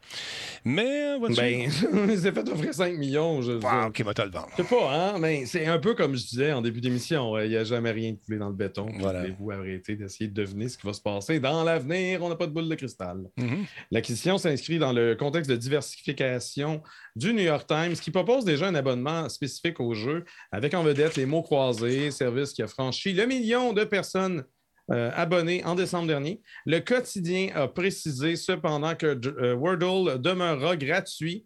Mais, 0.66 1.18
ben, 1.20 1.72
il 2.10 2.20
s'est 2.20 2.34
fait 2.34 2.50
offrir 2.50 2.74
5 2.74 2.98
millions. 2.98 3.42
Je, 3.42 3.54
wow, 3.54 3.88
OK, 3.88 4.02
va 4.02 4.14
te 4.14 4.22
le 4.22 4.30
vendre. 4.30 4.50
Je 4.58 4.64
sais 4.64 4.70
pas, 4.70 4.94
hein, 4.94 5.20
mais 5.20 5.46
c'est 5.46 5.66
un 5.68 5.80
peu 5.80 5.94
comme 5.94 6.16
je 6.16 6.33
disais 6.34 6.52
en 6.52 6.62
début 6.62 6.82
d'émission, 6.82 7.38
il 7.40 7.50
n'y 7.50 7.56
a 7.56 7.64
jamais 7.64 7.92
rien 7.92 8.12
de 8.12 8.18
coulé 8.18 8.38
dans 8.38 8.50
le 8.50 8.56
béton. 8.56 8.88
Voilà. 9.00 9.26
Vous 9.40 9.52
arrêter 9.52 9.96
d'essayer 9.96 10.30
de 10.30 10.34
deviner 10.34 10.70
ce 10.70 10.78
qui 10.78 10.86
va 10.86 10.94
se 10.94 11.02
passer 11.02 11.40
dans 11.40 11.64
l'avenir? 11.64 12.24
On 12.24 12.30
n'a 12.30 12.36
pas 12.36 12.48
de 12.48 12.52
boule 12.52 12.70
de 12.70 12.76
cristal. 12.76 13.30
Mm-hmm. 13.38 13.66
L'acquisition 13.92 14.38
s'inscrit 14.38 14.80
dans 14.80 14.94
le 14.94 15.16
contexte 15.16 15.50
de 15.50 15.56
diversification 15.56 16.82
du 17.16 17.34
New 17.34 17.44
York 17.44 17.68
Times 17.68 17.94
qui 17.94 18.12
propose 18.12 18.46
déjà 18.46 18.68
un 18.68 18.76
abonnement 18.76 19.30
spécifique 19.30 19.80
au 19.80 19.94
jeu 19.94 20.26
avec 20.52 20.74
en 20.74 20.84
vedette 20.84 21.16
les 21.16 21.26
mots 21.26 21.44
croisés, 21.44 22.12
service 22.12 22.54
qui 22.54 22.62
a 22.62 22.68
franchi 22.68 23.14
le 23.14 23.26
million 23.26 23.74
de 23.74 23.84
personnes 23.84 24.44
euh, 24.92 25.12
abonnées 25.16 25.64
en 25.64 25.76
décembre 25.76 26.08
dernier. 26.08 26.42
Le 26.66 26.80
quotidien 26.80 27.50
a 27.56 27.70
précisé 27.70 28.36
cependant 28.36 28.96
que 28.96 29.18
euh, 29.26 29.56
Wordle 29.56 30.22
demeurera 30.22 30.76
gratuit 30.76 31.46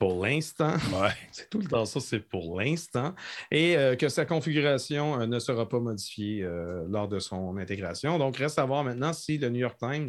pour 0.00 0.24
l'instant. 0.24 0.76
c'est 1.30 1.50
tout 1.50 1.58
le 1.58 1.66
temps 1.66 1.84
ça, 1.84 2.00
c'est 2.00 2.20
pour 2.20 2.58
l'instant. 2.58 3.14
Et 3.50 3.76
euh, 3.76 3.96
que 3.96 4.08
sa 4.08 4.24
configuration 4.24 5.20
euh, 5.20 5.26
ne 5.26 5.38
sera 5.38 5.68
pas 5.68 5.78
modifiée 5.78 6.42
euh, 6.42 6.86
lors 6.88 7.06
de 7.06 7.18
son 7.18 7.58
intégration. 7.58 8.18
Donc, 8.18 8.38
reste 8.38 8.58
à 8.58 8.64
voir 8.64 8.82
maintenant 8.82 9.12
si 9.12 9.36
le 9.36 9.50
New 9.50 9.60
York 9.60 9.76
Times 9.78 10.08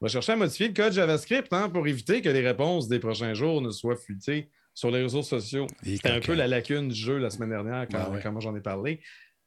va 0.00 0.08
chercher 0.08 0.32
à 0.32 0.36
modifier 0.36 0.68
le 0.68 0.74
code 0.74 0.94
JavaScript 0.94 1.52
hein, 1.52 1.68
pour 1.68 1.86
éviter 1.86 2.22
que 2.22 2.30
les 2.30 2.40
réponses 2.40 2.88
des 2.88 2.98
prochains 2.98 3.34
jours 3.34 3.60
ne 3.60 3.70
soient 3.70 3.96
fuitées 3.96 4.48
sur 4.74 4.90
les 4.90 5.02
réseaux 5.02 5.22
sociaux. 5.22 5.66
C'était 5.84 6.08
un 6.08 6.20
peu 6.20 6.32
la 6.32 6.48
lacune 6.48 6.88
du 6.88 6.98
jeu 6.98 7.18
la 7.18 7.28
semaine 7.28 7.50
dernière 7.50 7.86
quand, 7.88 8.32
moi 8.32 8.40
j'en 8.40 8.56
ai 8.56 8.62
parlé. 8.62 9.02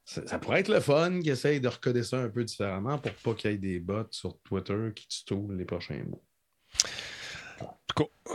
Ça, 0.06 0.40
pourrait 0.40 0.60
être 0.60 0.70
le 0.70 0.80
fun 0.80 1.20
qui 1.20 1.32
essaye 1.32 1.60
de 1.60 1.68
recoder 1.68 2.04
ça 2.04 2.18
un 2.18 2.30
peu 2.30 2.44
différemment 2.44 2.98
pour 3.00 3.12
pas 3.12 3.34
qu'il 3.34 3.52
y 3.52 3.54
ait 3.56 3.58
des 3.58 3.80
bots 3.80 4.08
sur 4.12 4.40
Twitter 4.42 4.92
qui 4.96 5.08
tutoient 5.08 5.56
les 5.56 5.66
prochains 5.66 6.04
mots. 6.08 6.24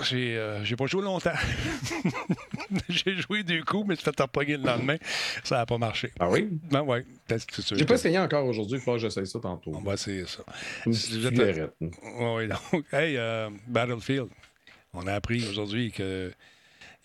J'ai 0.03 0.37
euh, 0.37 0.65
j'ai 0.65 0.77
pas 0.77 0.87
joué 0.87 1.03
longtemps. 1.03 1.33
j'ai 2.89 3.15
joué 3.17 3.43
du 3.43 3.65
coup, 3.65 3.85
mais 3.87 3.95
je 3.95 4.01
fait 4.01 4.19
repogner 4.21 4.57
le 4.57 4.65
lendemain. 4.65 4.97
Ça 5.45 5.59
n'a 5.59 5.67
pas 5.67 5.79
marché. 5.79 6.11
Ah 6.19 6.29
oui? 6.29 6.49
Ben 6.71 6.83
ouais. 6.83 7.05
J'ai 7.73 7.85
pas 7.85 7.95
essayé 7.95 8.19
encore 8.19 8.45
aujourd'hui, 8.47 8.79
il 8.79 8.83
faut 8.83 8.95
que 8.95 8.99
j'essaye 8.99 9.27
ça 9.27 9.39
tantôt. 9.39 9.73
On 9.75 9.81
va 9.81 9.95
essayer 9.95 10.27
ça. 10.27 10.43
Une. 10.85 11.91
Oui, 12.21 12.49
donc, 12.49 12.85
hey, 12.93 13.17
euh, 13.17 13.51
Battlefield. 13.69 14.29
On 14.93 15.07
a 15.07 15.15
appris 15.15 15.47
aujourd'hui 15.49 15.91
que 15.91 16.33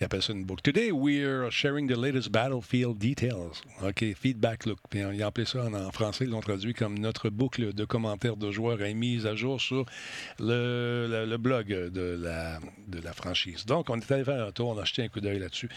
il 0.01 0.05
appelle 0.05 0.21
ça 0.21 0.31
une 0.31 0.45
book. 0.45 0.61
Today, 0.61 0.93
we're 0.93 1.51
sharing 1.51 1.85
the 1.85 1.97
latest 1.97 2.31
battlefield 2.31 2.97
details. 2.97 3.61
OK, 3.83 4.15
feedback 4.15 4.65
look. 4.65 4.79
Puis 4.89 5.01
il 5.01 5.21
a 5.21 5.27
appelé 5.27 5.45
ça 5.45 5.65
en, 5.65 5.91
français, 5.91 6.23
ils 6.23 6.29
l'ont 6.29 6.39
traduit 6.39 6.73
comme 6.73 6.97
notre 6.97 7.29
boucle 7.29 7.73
de 7.73 7.83
commentaires 7.83 8.37
de 8.37 8.49
joueurs 8.49 8.81
est 8.81 8.93
mise 8.93 9.25
à 9.25 9.35
jour 9.35 9.59
sur 9.59 9.83
le, 10.39 11.35
blog 11.35 11.67
de 11.67 12.17
la, 12.17 12.59
de 12.87 13.01
la 13.01 13.11
franchise. 13.11 13.65
Donc, 13.65 13.89
on 13.89 13.99
est 13.99 14.09
allé 14.09 14.23
faire 14.23 14.47
un 14.47 14.51
tour, 14.53 14.69
on 14.69 14.77
a 14.77 14.83
acheté 14.83 15.03
un 15.03 15.09
coup 15.09 15.19
d'œil 15.19 15.39
là-dessus. 15.39 15.67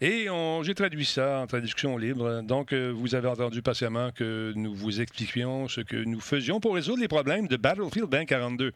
Et 0.00 0.28
j'ai 0.62 0.74
traduit 0.74 1.04
ça 1.04 1.40
en 1.40 1.48
traduction 1.48 1.98
libre. 1.98 2.42
Donc, 2.42 2.72
euh, 2.72 2.92
vous 2.94 3.16
avez 3.16 3.26
entendu 3.26 3.62
patiemment 3.62 4.12
que 4.12 4.52
nous 4.54 4.76
vous 4.76 5.00
expliquions 5.00 5.66
ce 5.66 5.80
que 5.80 5.96
nous 5.96 6.20
faisions 6.20 6.60
pour 6.60 6.76
résoudre 6.76 7.00
les 7.00 7.08
problèmes 7.08 7.48
de 7.48 7.56
Battlefield 7.56 8.10
2042, 8.10 8.74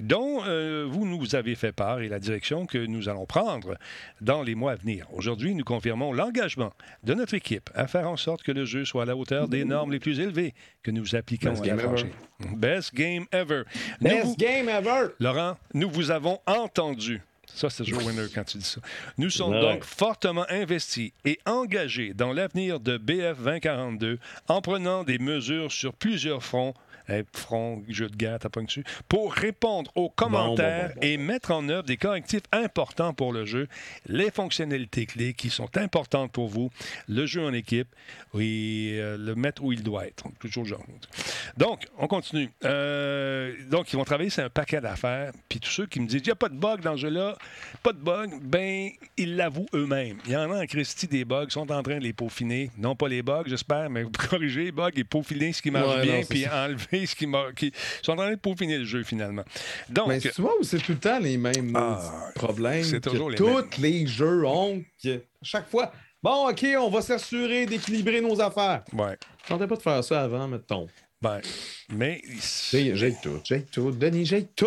dont 0.00 0.42
euh, 0.44 0.86
vous 0.86 1.06
nous 1.06 1.34
avez 1.34 1.54
fait 1.54 1.72
part 1.72 2.00
et 2.00 2.08
la 2.08 2.18
direction 2.18 2.66
que 2.66 2.84
nous 2.84 3.08
allons 3.08 3.24
prendre 3.24 3.78
dans 4.20 4.42
les 4.42 4.54
mois 4.54 4.72
à 4.72 4.76
venir. 4.76 5.06
Aujourd'hui, 5.12 5.54
nous 5.54 5.64
confirmons 5.64 6.12
l'engagement 6.12 6.72
de 7.04 7.14
notre 7.14 7.34
équipe 7.34 7.70
à 7.74 7.86
faire 7.86 8.08
en 8.08 8.16
sorte 8.16 8.42
que 8.42 8.52
le 8.52 8.64
jeu 8.64 8.84
soit 8.84 9.02
à 9.02 9.06
la 9.06 9.16
hauteur 9.16 9.48
des 9.48 9.64
normes 9.64 9.92
les 9.92 10.00
plus 10.00 10.20
élevées 10.20 10.54
que 10.82 10.90
nous 10.90 11.14
appliquons 11.14 11.50
Best 11.50 11.62
à 11.64 11.74
la 11.74 11.82
franchise. 11.82 12.06
Best 12.56 12.94
game 12.94 13.26
ever. 13.32 13.62
Best 14.00 14.38
game 14.38 14.68
ever. 14.68 15.08
Laurent, 15.20 15.56
nous 15.74 15.90
vous 15.90 16.10
avons 16.10 16.38
entendu. 16.46 17.20
Ça, 17.54 17.70
c'est 17.70 17.82
toujours 17.82 18.06
winner 18.06 18.26
quand 18.32 18.44
tu 18.44 18.58
dis 18.58 18.64
ça. 18.64 18.80
Nous 19.16 19.30
sommes 19.30 19.58
donc 19.58 19.82
fortement 19.82 20.44
investis 20.50 21.12
et 21.24 21.38
engagés 21.46 22.12
dans 22.14 22.32
l'avenir 22.32 22.78
de 22.78 22.98
BF 22.98 23.38
2042 23.42 24.18
en 24.48 24.60
prenant 24.60 25.02
des 25.02 25.18
mesures 25.18 25.72
sur 25.72 25.94
plusieurs 25.94 26.42
fronts 26.42 26.74
front, 27.32 27.82
jeu 27.88 28.08
de 28.08 28.16
guerre, 28.16 28.38
t'as 28.38 28.48
pas 28.48 28.60
dessus, 28.60 28.84
pour 29.08 29.32
répondre 29.32 29.90
aux 29.94 30.08
commentaires 30.08 30.92
et 31.02 31.16
mettre 31.16 31.52
en 31.52 31.68
œuvre 31.68 31.84
des 31.84 31.96
correctifs 31.96 32.42
importants 32.52 33.14
pour 33.14 33.32
le 33.32 33.44
jeu, 33.44 33.68
les 34.06 34.30
fonctionnalités 34.30 35.06
clés 35.06 35.34
qui 35.34 35.50
sont 35.50 35.76
importantes 35.76 36.32
pour 36.32 36.48
vous, 36.48 36.70
le 37.08 37.26
jeu 37.26 37.44
en 37.44 37.52
équipe, 37.52 37.88
et 38.34 38.98
euh, 38.98 39.16
le 39.16 39.34
mettre 39.34 39.62
où 39.62 39.72
il 39.72 39.82
doit 39.82 40.06
être. 40.06 40.24
Toujours 40.40 40.64
genre. 40.64 40.84
Donc, 41.56 41.86
on 41.98 42.06
continue. 42.06 42.50
Euh, 42.64 43.54
donc, 43.70 43.92
ils 43.92 43.96
vont 43.96 44.04
travailler, 44.04 44.30
c'est 44.30 44.42
un 44.42 44.50
paquet 44.50 44.80
d'affaires. 44.80 45.32
Puis 45.48 45.60
tous 45.60 45.70
ceux 45.70 45.86
qui 45.86 46.00
me 46.00 46.06
disent, 46.06 46.20
il 46.20 46.26
n'y 46.26 46.32
a 46.32 46.36
pas 46.36 46.48
de 46.48 46.56
bug 46.56 46.80
dans 46.80 46.96
ce 46.96 47.02
jeu-là, 47.02 47.36
pas 47.82 47.92
de 47.92 47.98
bug, 47.98 48.40
ben, 48.42 48.90
ils 49.16 49.36
l'avouent 49.36 49.68
eux-mêmes. 49.74 50.18
Il 50.26 50.32
y 50.32 50.36
en 50.36 50.50
a 50.52 50.62
en 50.62 50.66
Christie 50.66 51.06
des 51.06 51.24
bugs, 51.24 51.46
ils 51.48 51.52
sont 51.52 51.70
en 51.70 51.82
train 51.82 51.98
de 51.98 52.04
les 52.04 52.12
peaufiner. 52.12 52.70
Non 52.76 52.94
pas 52.94 53.08
les 53.08 53.22
bugs, 53.22 53.44
j'espère, 53.46 53.90
mais 53.90 54.04
corriger 54.30 54.64
les 54.64 54.72
bugs 54.72 54.90
et 54.94 55.04
peaufiner 55.04 55.52
ce 55.52 55.62
qui 55.62 55.70
marche 55.70 56.02
bien, 56.02 56.20
puis 56.28 56.46
enlever 56.48 56.97
qui, 57.06 57.26
qui 57.56 57.72
sont 58.02 58.12
en 58.12 58.16
train 58.16 58.30
de 58.30 58.36
peaufiner 58.36 58.78
le 58.78 58.84
jeu 58.84 59.02
finalement. 59.02 59.44
Donc, 59.88 60.08
mais 60.08 60.20
tu 60.20 60.30
vois 60.40 60.52
c'est 60.62 60.78
tout 60.78 60.92
le 60.92 60.98
temps 60.98 61.18
les 61.18 61.36
mêmes 61.36 61.72
ah, 61.74 62.30
problèmes. 62.34 62.84
C'est 62.84 63.00
toujours 63.00 63.30
les 63.30 63.36
Tous 63.36 63.64
les 63.78 64.06
jeux 64.06 64.44
ont. 64.46 64.82
chaque 65.42 65.68
fois. 65.68 65.92
Bon, 66.22 66.48
OK, 66.48 66.66
on 66.78 66.90
va 66.90 67.00
s'assurer 67.00 67.64
d'équilibrer 67.66 68.20
nos 68.20 68.40
affaires. 68.40 68.82
Ouais. 68.92 69.16
Je 69.48 69.54
pas 69.54 69.76
de 69.76 69.82
faire 69.82 70.02
ça 70.02 70.22
avant, 70.22 70.48
mettons. 70.48 70.88
Ben, 71.20 71.40
mais. 71.90 72.22
J'ai 72.72 73.14
tout, 73.22 73.40
j'ai 73.44 73.62
tout. 73.62 73.90
Denis, 73.92 74.26
j'ai 74.26 74.44
tout. 74.44 74.66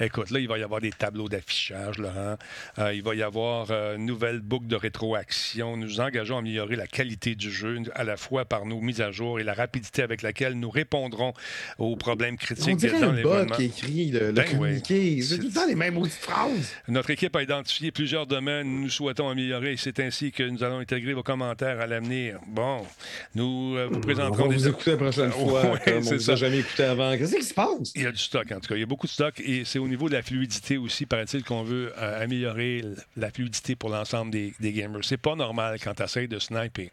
Écoute, 0.00 0.30
là, 0.30 0.38
il 0.38 0.48
va 0.48 0.58
y 0.58 0.62
avoir 0.62 0.80
des 0.80 0.92
tableaux 0.92 1.28
d'affichage, 1.28 1.98
Laurent. 1.98 2.36
Euh, 2.78 2.94
il 2.94 3.02
va 3.02 3.14
y 3.14 3.22
avoir 3.22 3.68
euh, 3.70 3.96
une 3.96 4.06
nouvelle 4.06 4.40
boucle 4.40 4.66
de 4.66 4.76
rétroaction. 4.76 5.76
Nous 5.76 5.86
nous 5.88 6.00
engageons 6.00 6.36
à 6.36 6.38
améliorer 6.40 6.76
la 6.76 6.86
qualité 6.86 7.34
du 7.34 7.50
jeu, 7.50 7.78
à 7.94 8.04
la 8.04 8.16
fois 8.16 8.44
par 8.44 8.66
nos 8.66 8.80
mises 8.80 9.00
à 9.00 9.10
jour 9.10 9.40
et 9.40 9.44
la 9.44 9.54
rapidité 9.54 10.02
avec 10.02 10.22
laquelle 10.22 10.54
nous 10.54 10.70
répondrons 10.70 11.32
aux 11.78 11.96
problèmes 11.96 12.36
critiques 12.36 12.74
On 12.74 12.76
dirait 12.76 13.00
dans 13.00 13.12
l'événement. 13.12 13.56
qui 13.56 13.64
écrit 13.64 14.10
le, 14.10 14.32
ben 14.32 14.44
communiqué. 14.44 15.20
C'est 15.22 15.38
tout 15.38 15.48
le 15.48 15.52
temps 15.52 15.66
les 15.66 15.74
mêmes 15.74 16.04
phrases. 16.06 16.74
Notre 16.86 17.10
équipe 17.10 17.34
a 17.34 17.42
identifié 17.42 17.90
plusieurs 17.90 18.26
domaines 18.26 18.68
nous 18.80 18.90
souhaitons 18.90 19.28
améliorer. 19.28 19.76
C'est 19.76 20.00
ainsi 20.00 20.32
que 20.32 20.42
nous 20.42 20.62
allons 20.62 20.78
intégrer 20.78 21.14
vos 21.14 21.22
commentaires 21.22 21.80
à 21.80 21.86
l'avenir. 21.86 22.38
Bon, 22.46 22.86
nous 23.34 23.76
euh, 23.76 23.88
vous 23.90 24.00
présenterons 24.00 24.44
on 24.44 24.48
va 24.48 24.54
Vous 24.54 24.68
écouter 24.68 24.90
la 24.92 24.96
prochaine 24.96 25.30
fois. 25.32 25.62
ouais, 25.72 25.80
comme 25.84 26.06
on 26.06 26.30
a 26.30 26.36
jamais 26.36 26.58
écouté 26.58 26.84
avant. 26.84 27.16
Qu'est-ce 27.16 27.36
qui 27.36 27.42
se 27.42 27.54
passe? 27.54 27.92
Il 27.94 28.02
y 28.02 28.06
a 28.06 28.12
du 28.12 28.18
stock, 28.18 28.50
en 28.52 28.60
tout 28.60 28.68
cas. 28.68 28.74
Il 28.74 28.80
y 28.80 28.82
a 28.82 28.86
beaucoup 28.86 29.06
de 29.06 29.12
stock 29.12 29.40
et 29.40 29.64
c'est 29.68 29.78
au 29.78 29.86
niveau 29.86 30.08
de 30.08 30.14
la 30.14 30.22
fluidité 30.22 30.78
aussi, 30.78 31.06
paraît-il 31.06 31.44
qu'on 31.44 31.62
veut 31.62 31.92
euh, 31.98 32.24
améliorer 32.24 32.82
la 33.16 33.30
fluidité 33.30 33.76
pour 33.76 33.90
l'ensemble 33.90 34.32
des, 34.32 34.54
des, 34.58 34.72
gamers. 34.72 35.04
C'est 35.04 35.18
pas 35.18 35.36
normal 35.36 35.78
quand 35.82 35.94
tu 35.94 36.02
essaies 36.02 36.26
de 36.26 36.38
sniper 36.38 36.90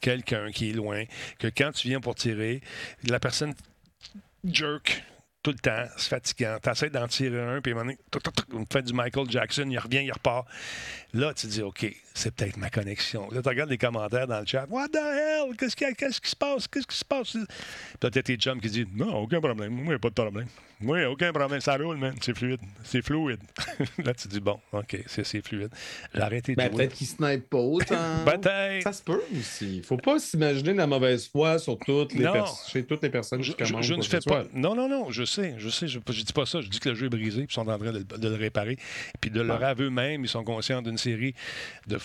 quelqu'un 0.00 0.50
qui 0.52 0.70
est 0.70 0.72
loin, 0.72 1.04
que 1.38 1.48
quand 1.48 1.72
tu 1.72 1.88
viens 1.88 2.00
pour 2.00 2.14
tirer, 2.14 2.60
la 3.08 3.18
personne 3.18 3.54
jerk 4.44 5.04
tout 5.42 5.50
le 5.50 5.58
temps, 5.58 5.86
c'est 5.96 6.08
fatigant. 6.08 6.58
Tu 6.62 6.70
essaies 6.70 6.90
d'en 6.90 7.08
tirer 7.08 7.40
un, 7.40 7.60
puis 7.60 7.72
à 7.72 7.80
un 7.80 7.88
on 8.52 8.64
fait 8.70 8.82
du 8.82 8.92
Michael 8.92 9.28
Jackson, 9.28 9.66
il 9.68 9.78
revient, 9.78 10.04
il 10.04 10.12
repart. 10.12 10.46
Là, 11.14 11.34
tu 11.34 11.46
te 11.46 11.52
dis, 11.52 11.62
OK, 11.62 11.94
c'est 12.14 12.34
peut-être 12.34 12.56
ma 12.56 12.70
connexion. 12.70 13.28
Là, 13.30 13.42
tu 13.42 13.48
regardes 13.48 13.70
les 13.70 13.78
commentaires 13.78 14.26
dans 14.26 14.40
le 14.40 14.46
chat. 14.46 14.66
What 14.70 14.88
the 14.88 14.96
hell? 14.96 15.56
Qu'est-ce 15.58 15.76
qui, 15.76 15.84
qu'est-ce 15.94 16.20
qui 16.20 16.30
se 16.30 16.36
passe? 16.36 16.66
Qu'est-ce 16.68 16.86
qui 16.86 16.96
se 16.96 17.04
passe? 17.04 17.30
Puis 17.32 17.40
là, 18.02 18.10
t'as 18.10 18.22
tes 18.22 18.36
chums 18.36 18.60
qui 18.60 18.70
disent, 18.70 18.86
non, 18.94 19.16
aucun 19.16 19.40
problème. 19.40 19.72
Moi, 19.72 19.98
pas 19.98 20.08
de 20.08 20.14
problème. 20.14 20.46
Oui, 20.84 21.04
aucun 21.04 21.32
problème. 21.32 21.60
Ça 21.60 21.76
roule, 21.76 21.96
man. 21.96 22.14
C'est 22.20 22.36
fluide. 22.36 22.60
C'est 22.82 23.02
fluide. 23.02 23.40
là, 24.04 24.14
tu 24.14 24.28
dis, 24.28 24.40
bon, 24.40 24.58
OK, 24.72 24.98
c'est, 25.06 25.46
fluide. 25.46 25.70
J'ai 26.14 26.20
arrêté 26.20 26.52
de 26.52 26.56
ben, 26.56 26.70
Peut-être 26.70 26.94
qu'ils 26.94 27.06
snipe 27.06 27.48
pas 27.48 27.58
autant. 27.58 28.24
peut-être. 28.24 28.82
Ça 28.82 28.92
se 28.92 29.02
peut 29.02 29.22
aussi. 29.38 29.76
Il 29.76 29.82
faut 29.82 29.96
pas 29.96 30.18
s'imaginer 30.18 30.74
la 30.74 30.86
mauvaise 30.86 31.28
foi 31.28 31.58
sur 31.58 31.78
toutes 31.78 32.14
les 32.14 32.28
chez 32.68 32.84
toutes 32.84 33.02
les 33.02 33.10
personnes 33.10 33.40
qui 33.40 33.54
commandent. 33.54 33.82
Je, 33.82 33.94
ne 33.94 34.02
fais 34.02 34.20
pas. 34.20 34.44
Non, 34.52 34.74
non, 34.74 34.88
non. 34.88 35.10
Je 35.10 35.24
sais. 35.24 35.54
Je 35.58 35.68
sais. 35.68 35.86
Je, 35.86 36.00
je 36.08 36.22
dis 36.22 36.32
pas 36.32 36.46
ça. 36.46 36.60
Je 36.60 36.68
dis 36.68 36.80
que 36.80 36.88
le 36.88 36.94
jeu 36.94 37.06
est 37.06 37.10
brisé, 37.10 37.44
puis 37.46 37.50
ils 37.50 37.54
sont 37.54 37.68
en 37.68 37.78
train 37.78 37.92
de, 37.92 38.28
le 38.28 38.34
réparer. 38.34 38.76
Puis 39.20 39.30
de 39.30 39.40
leur 39.40 39.62
aveu 39.62 39.90
même, 39.90 40.24
ils 40.24 40.28
sont 40.28 40.44
conscients 40.44 40.82
d'une 40.82 40.98
série 41.02 41.34
de, 41.86 41.98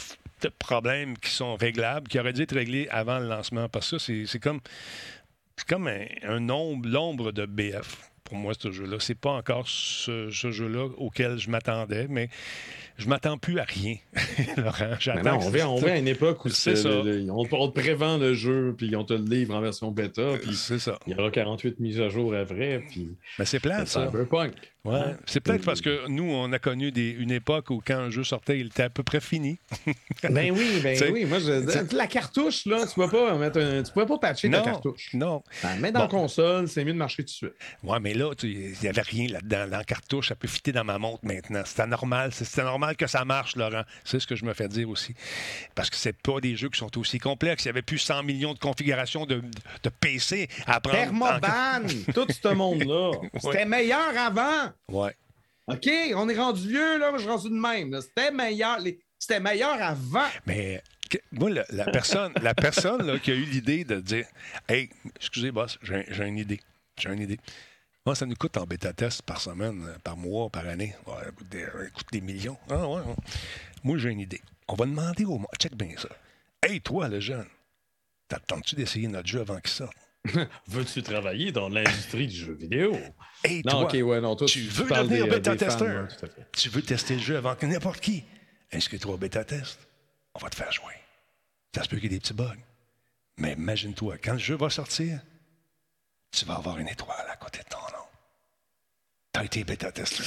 problèmes 0.60 1.18
qui 1.18 1.32
sont 1.32 1.56
réglables, 1.56 2.08
qui 2.08 2.20
auraient 2.20 2.34
dû 2.34 2.44
être 2.44 2.56
réglés 2.56 2.88
avant 2.90 3.20
le 3.20 3.28
lancement. 3.28 3.70
Parce 3.70 3.92
que 3.92 3.98
c'est 4.26 4.40
comme, 4.40 4.60
comme 5.68 5.88
un, 5.88 6.06
un 6.24 6.40
l'ombre 6.40 7.32
de 7.32 7.46
BF 7.46 8.08
pour 8.28 8.38
moi, 8.38 8.54
ce 8.60 8.72
jeu-là. 8.72 8.98
C'est 9.00 9.16
pas 9.16 9.32
encore 9.32 9.68
ce, 9.68 10.30
jeu-là 10.30 10.90
auquel 10.98 11.38
je 11.38 11.50
m'attendais, 11.50 12.08
mais 12.10 12.30
je 12.98 13.08
m'attends 13.08 13.38
plus 13.38 13.60
à 13.60 13.64
rien, 13.64 13.96
Laurent. 14.58 14.96
J'attends. 15.00 15.40
On, 15.40 15.48
on 15.48 15.76
vient 15.80 15.94
à 15.94 15.98
une 15.98 16.08
époque 16.08 16.44
où 16.46 16.50
c'est 16.50 16.76
ça. 16.76 16.90
on, 16.90 17.46
te 17.46 17.80
prévend 17.80 18.18
le 18.18 18.34
jeu, 18.34 18.74
puis 18.78 18.96
on 18.96 19.04
te 19.04 19.14
le 19.14 19.24
livre 19.24 19.56
en 19.56 19.62
version 19.62 19.92
bêta, 19.92 20.38
puis 20.42 20.56
c'est 20.56 20.80
ça. 20.80 20.98
Il 21.06 21.16
y 21.16 21.20
aura 21.20 21.30
48 21.30 21.80
mises 21.80 22.02
à 22.02 22.10
jour 22.10 22.34
après, 22.34 22.84
puis. 22.90 23.16
Mais 23.38 23.46
c'est 23.46 23.60
plein, 23.60 23.86
ça. 23.86 24.10
C'est 24.12 24.30
punk. 24.30 24.54
Ouais. 24.88 25.16
C'est 25.26 25.42
peut-être 25.42 25.66
parce 25.66 25.82
que 25.82 26.08
nous, 26.08 26.24
on 26.32 26.52
a 26.54 26.60
connu 26.60 26.92
des, 26.92 27.10
une 27.10 27.32
époque 27.32 27.72
où 27.72 27.82
quand 27.86 27.98
un 27.98 28.10
jeu 28.10 28.24
sortait, 28.24 28.60
il 28.60 28.68
était 28.68 28.84
à 28.84 28.90
peu 28.90 29.04
près 29.04 29.20
fini. 29.20 29.60
ben 30.24 30.52
oui, 30.52 30.80
ben 30.82 30.98
oui. 31.12 31.26
Moi, 31.26 31.40
je, 31.40 31.96
la 31.96 32.08
cartouche, 32.08 32.66
là, 32.66 32.86
tu 32.88 33.00
ne 33.00 33.06
pas 33.06 33.38
mettre 33.38 33.60
un, 33.60 33.84
tu 33.84 33.92
pouvais 33.92 34.06
pas 34.06 34.18
patcher 34.18 34.50
ta 34.50 34.62
cartouche. 34.62 35.10
Non. 35.14 35.44
Ben, 35.62 35.76
mets 35.80 35.92
dans 35.92 36.02
la 36.02 36.08
console, 36.08 36.70
c'est 36.70 36.86
mieux 36.86 36.94
de 36.94 36.98
marcher 36.98 37.24
tout 37.24 37.28
de 37.28 37.30
suite. 37.30 37.54
Ouais, 37.84 38.00
mais 38.00 38.14
là, 38.14 38.32
il 38.44 38.76
n'y 38.82 38.88
avait 38.88 39.02
rien 39.02 39.28
là-dedans. 39.28 39.68
Dans 39.68 39.78
la 39.78 39.84
cartouche, 39.84 40.30
ça 40.30 40.36
peut 40.36 40.48
fitter 40.48 40.72
dans 40.72 40.86
ma 40.86 40.98
montre 40.98 41.26
maintenant. 41.26 41.64
C'était 41.66 41.88
normal. 41.88 42.32
C'était 42.32 42.64
normal 42.64 42.87
que 42.96 43.08
ça 43.08 43.26
marche, 43.26 43.56
Laurent. 43.56 43.84
C'est 44.04 44.20
ce 44.20 44.28
que 44.28 44.36
je 44.36 44.46
me 44.46 44.54
fais 44.54 44.68
dire 44.68 44.90
aussi. 44.90 45.14
Parce 45.76 45.90
que 45.90 45.96
c'est 45.96 46.16
pas 46.16 46.40
des 46.40 46.56
jeux 46.56 46.70
qui 46.70 46.80
sont 46.80 46.98
aussi 46.98 47.20
complexes. 47.20 47.66
Il 47.66 47.68
y 47.68 47.70
avait 47.70 47.82
plus 47.82 48.00
100 48.00 48.24
millions 48.24 48.54
de 48.54 48.60
configurations 48.60 49.26
de, 49.26 49.42
de 49.84 49.90
PC 49.90 50.48
à 50.66 50.80
prendre. 50.80 50.98
Thermoban, 50.98 51.88
tout 52.14 52.28
ce 52.30 52.48
monde-là. 52.54 53.12
C'était 53.40 53.66
meilleur 53.66 54.18
avant. 54.18 54.72
Ouais. 54.90 55.16
OK, 55.68 55.90
on 56.16 56.30
est 56.30 56.38
rendu 56.38 56.68
vieux, 56.68 56.98
là, 56.98 57.12
je 57.16 57.22
suis 57.22 57.30
rendu 57.30 57.50
de 57.50 57.56
même. 57.56 58.00
C'était 58.02 58.32
meilleur. 58.32 58.80
C'était 59.20 59.40
meilleur 59.40 59.82
avant. 59.82 60.28
Mais 60.46 60.82
moi, 61.32 61.50
la, 61.50 61.86
personne, 61.86 62.34
la 62.42 62.54
personne 62.54 63.06
là, 63.06 63.20
qui 63.20 63.32
a 63.32 63.36
eu 63.36 63.44
l'idée 63.44 63.84
de 63.84 64.00
dire 64.00 64.26
Hey, 64.68 64.90
excusez, 65.16 65.52
boss, 65.52 65.78
j'ai 65.82 66.26
une 66.26 66.38
idée. 66.38 66.60
J'ai 66.98 67.10
une 67.10 67.22
idée. 67.22 67.40
Moi, 68.08 68.16
ça 68.16 68.26
nous 68.26 68.36
coûte 68.36 68.56
en 68.56 68.64
bêta-test 68.64 69.22
par 69.24 69.42
semaine, 69.42 69.86
par 70.02 70.16
mois, 70.16 70.50
par 70.50 70.66
année. 70.66 70.96
ça 71.06 71.30
coûte 71.30 71.50
des, 71.50 71.66
coûte 71.94 72.08
des 72.10 72.22
millions. 72.22 72.58
Ah, 72.70 72.88
ouais, 72.88 73.02
Moi, 73.84 73.98
j'ai 73.98 74.12
une 74.12 74.22
idée. 74.22 74.40
On 74.70 74.76
va 74.76 74.86
demander 74.86 75.26
au. 75.26 75.42
Check 75.60 75.76
bien 75.76 75.90
ça. 75.98 76.08
Hey, 76.64 76.80
toi, 76.80 77.10
le 77.10 77.20
jeune, 77.20 77.48
t'attends-tu 78.30 78.76
d'essayer 78.76 79.10
notre 79.10 79.28
jeu 79.28 79.42
avant 79.42 79.60
qu'il 79.60 79.72
sorte? 79.72 79.98
Veux-tu 80.68 81.04
travailler 81.04 81.52
dans 81.52 81.68
l'industrie 81.68 82.28
du 82.28 82.36
jeu 82.38 82.54
vidéo? 82.54 82.96
Hey, 83.44 83.62
non, 83.66 83.86
toi, 83.86 84.02
ouais, 84.02 84.22
non, 84.22 84.38
toi, 84.38 84.48
tu, 84.48 84.62
veux 84.62 84.88
devenir 84.88 85.28
bêta-testeur? 85.28 86.08
tu 86.54 86.70
veux 86.70 86.84
tester 86.84 87.16
le 87.16 87.22
jeu 87.22 87.36
avant 87.36 87.56
que 87.56 87.66
n'importe 87.66 88.00
qui? 88.00 88.24
Inscris-toi 88.72 89.16
au 89.16 89.18
bêta-test. 89.18 89.86
On 90.34 90.40
va 90.40 90.50
te 90.50 90.56
faire 90.56 90.72
jouer. 90.72 90.94
Ça 91.76 91.84
se 91.84 91.90
peut 91.90 91.98
qu'il 91.98 92.10
y 92.10 92.16
ait 92.16 92.18
des 92.18 92.22
petits 92.22 92.34
bugs. 92.34 92.56
Mais 93.36 93.52
imagine-toi, 93.52 94.16
quand 94.24 94.32
le 94.32 94.40
jeu 94.40 94.56
va 94.56 94.70
sortir, 94.70 95.20
tu 96.32 96.46
vas 96.46 96.56
avoir 96.56 96.78
une 96.78 96.88
étoile 96.88 97.28
à 97.30 97.36
côté 97.36 97.60
de 97.60 97.66
ton 97.66 97.80
nom. 97.80 97.97
T'as 99.38 99.44
été 99.44 99.64
bêta-testeur. 99.64 100.26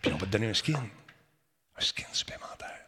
Puis 0.00 0.10
on 0.10 0.16
va 0.16 0.24
te 0.24 0.30
donner 0.30 0.48
un 0.48 0.54
skin. 0.54 0.72
Un 1.76 1.80
skin 1.82 2.06
supplémentaire. 2.14 2.80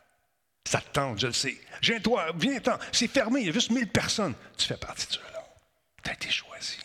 Ça 0.65 0.81
te 0.81 0.91
tente, 0.91 1.21
je 1.21 1.27
le 1.27 1.35
sais. 1.35 1.59
Viens-toi, 1.83 2.33
viens-t'en. 2.35 2.79
C'est 2.93 3.09
fermé, 3.09 3.41
il 3.41 3.47
y 3.49 3.51
a 3.51 3.53
juste 3.53 3.71
1000 3.71 3.89
personnes. 3.89 4.33
Tu 4.57 4.69
fais 4.69 4.79
partie 4.79 5.07
de 5.07 5.13
ceux-là. 5.13 5.45
Tu 6.03 6.11
as 6.11 6.15
été 6.15 6.31
choisi. 6.31 6.79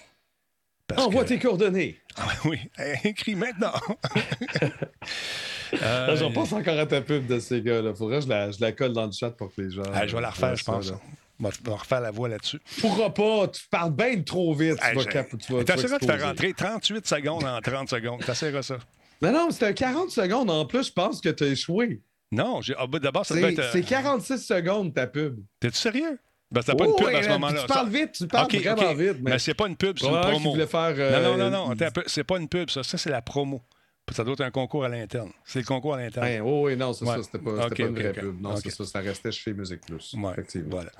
Envoie 0.97 1.23
tes 1.23 1.39
coordonnées. 1.39 2.01
Ah 2.17 2.27
oui, 2.43 2.59
écris 3.05 3.35
maintenant. 3.35 3.73
euh, 5.81 6.17
J'en 6.17 6.33
pense 6.33 6.51
encore 6.51 6.77
à 6.77 6.85
ta 6.85 6.99
pub 6.99 7.27
de 7.27 7.39
ces 7.39 7.61
gars-là. 7.61 7.93
Faudrait 7.93 8.17
que 8.17 8.25
je 8.25 8.29
la, 8.29 8.51
je 8.51 8.59
la 8.59 8.73
colle 8.73 8.91
dans 8.91 9.05
le 9.05 9.13
chat 9.13 9.31
pour 9.31 9.55
que 9.55 9.61
les 9.61 9.71
gens. 9.71 9.83
Ah, 9.93 10.05
je 10.05 10.13
vais 10.13 10.21
la 10.21 10.31
refaire, 10.31 10.57
je 10.57 10.65
pense. 10.65 10.91
On 11.39 11.49
va 11.69 11.75
refaire 11.75 12.01
la 12.01 12.11
voix 12.11 12.29
là-dessus. 12.29 12.59
Pourra 12.79 13.13
pas, 13.13 13.47
tu 13.49 13.61
parles 13.69 13.93
bien 13.93 14.21
trop 14.21 14.53
vite. 14.53 14.77
tu 14.79 14.95
vas, 14.95 15.05
cap, 15.05 15.27
tu 15.37 15.53
vas, 15.53 15.63
de 15.63 16.05
faire 16.05 16.21
rentrer 16.23 16.53
38 16.53 17.07
secondes 17.07 17.43
en 17.43 17.59
30 17.59 17.89
secondes. 17.89 18.23
T'essaieras 18.23 18.63
ça. 18.63 18.77
Mais 19.21 19.31
non, 19.31 19.49
c'était 19.51 19.73
40 19.73 20.11
secondes. 20.11 20.49
En 20.49 20.65
plus, 20.65 20.87
je 20.87 20.93
pense 20.93 21.21
que 21.21 21.29
tu 21.29 21.43
as 21.43 21.47
échoué. 21.47 22.01
Non, 22.31 22.59
ah, 22.77 22.87
bah, 22.87 22.99
d'abord, 22.99 23.25
ça 23.25 23.35
doit 23.35 23.51
être. 23.51 23.71
C'est 23.71 23.83
46 23.83 24.33
euh, 24.33 24.37
secondes 24.37 24.93
ta 24.93 25.07
pub. 25.07 25.39
T'es-tu 25.59 25.77
sérieux? 25.77 26.19
Ben, 26.51 26.61
c'est 26.61 26.75
pas 26.75 26.85
une 26.85 26.95
pub 26.95 27.07
à 27.07 27.23
ce 27.23 27.29
moment-là. 27.29 27.61
Tu 27.61 27.67
parles 27.67 27.89
vite, 27.89 28.11
tu 28.13 28.27
parles 28.27 28.51
vraiment 28.51 28.93
vite. 28.93 29.17
Mais, 29.21 29.39
c'est 29.39 29.53
pas 29.53 29.67
une 29.67 29.75
pub, 29.75 29.97
c'est 29.99 30.07
une 30.07 30.21
promo. 30.21 30.55
Faire, 30.65 31.21
Non, 31.21 31.37
non, 31.37 31.49
non, 31.49 31.67
non. 31.69 31.75
C'est 32.07 32.23
pas 32.23 32.37
une 32.37 32.47
pub, 32.47 32.69
ça. 32.69 32.83
Ça, 32.83 32.97
c'est 32.97 33.09
la 33.09 33.21
promo. 33.21 33.61
Ça 34.11 34.23
doit 34.23 34.33
être 34.33 34.41
un 34.41 34.51
concours 34.51 34.85
à 34.85 34.89
l'interne. 34.89 35.31
C'est 35.43 35.59
le 35.59 35.65
concours 35.65 35.95
à 35.95 35.97
l'interne. 35.97 36.25
Ben, 36.25 36.41
oh, 36.41 36.67
oui, 36.67 36.77
non, 36.77 36.93
c'est 36.93 37.05
ça. 37.05 37.23
C'était 37.23 37.39
pas, 37.39 37.69
pas 37.69 37.75
une 37.79 37.95
vraie 37.95 38.13
pub. 38.13 38.39
Non, 38.39 38.55
c'est 38.55 38.69
ça. 38.69 38.85
Ça 38.85 38.99
restait 38.99 39.31
chez 39.31 39.53
Musique 39.53 39.81
Plus. 39.81 40.15
effectivement. 40.31 40.69
Voilà. 40.69 40.91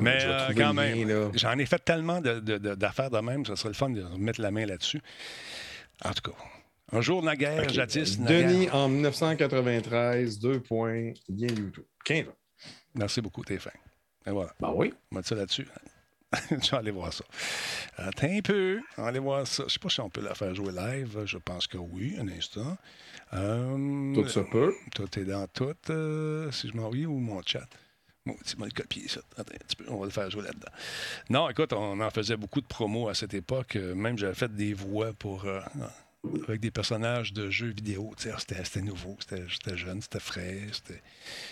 Mais 0.00 0.18
euh, 0.22 0.52
quand 0.56 0.74
même, 0.74 1.30
j'en 1.34 1.58
ai 1.58 1.66
fait 1.66 1.78
tellement 1.78 2.20
d'affaires 2.20 3.10
de, 3.10 3.16
de, 3.16 3.22
même, 3.22 3.46
ça 3.46 3.56
serait 3.56 3.68
le 3.68 3.74
fun 3.74 3.90
de 3.90 4.02
mettre 4.18 4.40
la 4.40 4.50
main 4.50 4.66
là-dessus. 4.66 5.00
En 6.04 6.12
tout 6.12 6.30
cas, 6.30 6.36
un 6.92 7.00
jour 7.00 7.22
naguère, 7.22 7.62
okay. 7.62 7.74
jadis 7.74 8.18
Denis, 8.18 8.68
en 8.70 8.88
1993, 8.88 10.40
deux 10.40 10.60
points, 10.60 11.12
bien 11.28 11.48
YouTube. 11.48 11.84
15 12.04 12.28
ans. 12.28 12.32
Merci 12.94 13.20
beaucoup, 13.20 13.44
t'es 13.44 13.58
fin. 13.58 13.70
Et 14.26 14.30
voilà. 14.30 14.52
Ben 14.60 14.72
oui. 14.74 14.92
On 15.10 15.14
va 15.14 15.18
mettre 15.18 15.28
ça 15.28 15.34
là-dessus. 15.36 15.68
je 16.50 16.70
vais 16.70 16.76
aller 16.76 16.90
voir 16.90 17.12
ça. 17.12 17.24
Attends 17.96 18.30
un 18.30 18.40
peu. 18.40 18.80
On 18.96 19.02
va 19.02 19.08
aller 19.08 19.18
voir 19.18 19.46
ça. 19.46 19.62
Je 19.62 19.64
ne 19.64 19.68
sais 19.70 19.78
pas 19.78 19.88
si 19.88 20.00
on 20.00 20.10
peut 20.10 20.20
la 20.20 20.34
faire 20.34 20.54
jouer 20.54 20.72
live. 20.72 21.22
Je 21.24 21.38
pense 21.38 21.66
que 21.66 21.78
oui, 21.78 22.16
un 22.20 22.28
instant. 22.28 22.76
Euh, 23.32 24.14
tout 24.14 24.28
ça 24.28 24.42
peut. 24.44 24.74
Tout 24.94 25.18
est 25.18 25.24
dans 25.24 25.46
tout. 25.48 25.74
Euh, 25.90 26.50
si 26.52 26.68
je 26.68 26.76
m'envoie 26.76 27.06
ou 27.06 27.18
mon 27.18 27.42
chat. 27.44 27.66
Bon, 28.26 28.36
tu 28.44 28.56
m'as 28.58 28.66
le 28.66 28.72
copié, 28.72 29.08
ça. 29.08 29.20
Attends 29.36 29.54
un 29.54 29.58
petit 29.58 29.76
peu, 29.76 29.84
on 29.88 29.98
va 29.98 30.04
le 30.04 30.12
faire 30.12 30.30
jouer 30.30 30.42
là-dedans. 30.42 30.70
Non, 31.30 31.48
écoute, 31.48 31.72
on 31.72 32.00
en 32.00 32.10
faisait 32.10 32.36
beaucoup 32.36 32.60
de 32.60 32.66
promos 32.66 33.08
à 33.08 33.14
cette 33.14 33.34
époque. 33.34 33.76
Même 33.76 34.18
j'avais 34.18 34.34
fait 34.34 34.54
des 34.54 34.74
voix 34.74 35.12
pour. 35.12 35.46
Euh, 35.46 35.60
avec 36.46 36.60
des 36.60 36.70
personnages 36.70 37.32
de 37.32 37.50
jeux 37.50 37.72
vidéo. 37.72 38.12
C'était 38.18 38.82
nouveau, 38.82 39.16
c'était 39.20 39.76
jeune, 39.76 40.02
c'était 40.02 40.20
frais, 40.20 40.60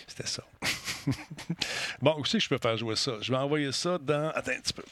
c'était 0.07 0.27
ça. 0.27 0.43
bon, 2.01 2.15
aussi, 2.19 2.39
je 2.39 2.49
peux 2.49 2.57
faire 2.61 2.77
jouer 2.77 2.95
ça? 2.95 3.17
Je 3.21 3.31
vais 3.31 3.37
envoyer 3.37 3.71
ça 3.71 3.97
dans. 3.97 4.29
Attends 4.29 4.51
un 4.51 4.61
petit 4.61 4.73
peu. 4.73 4.83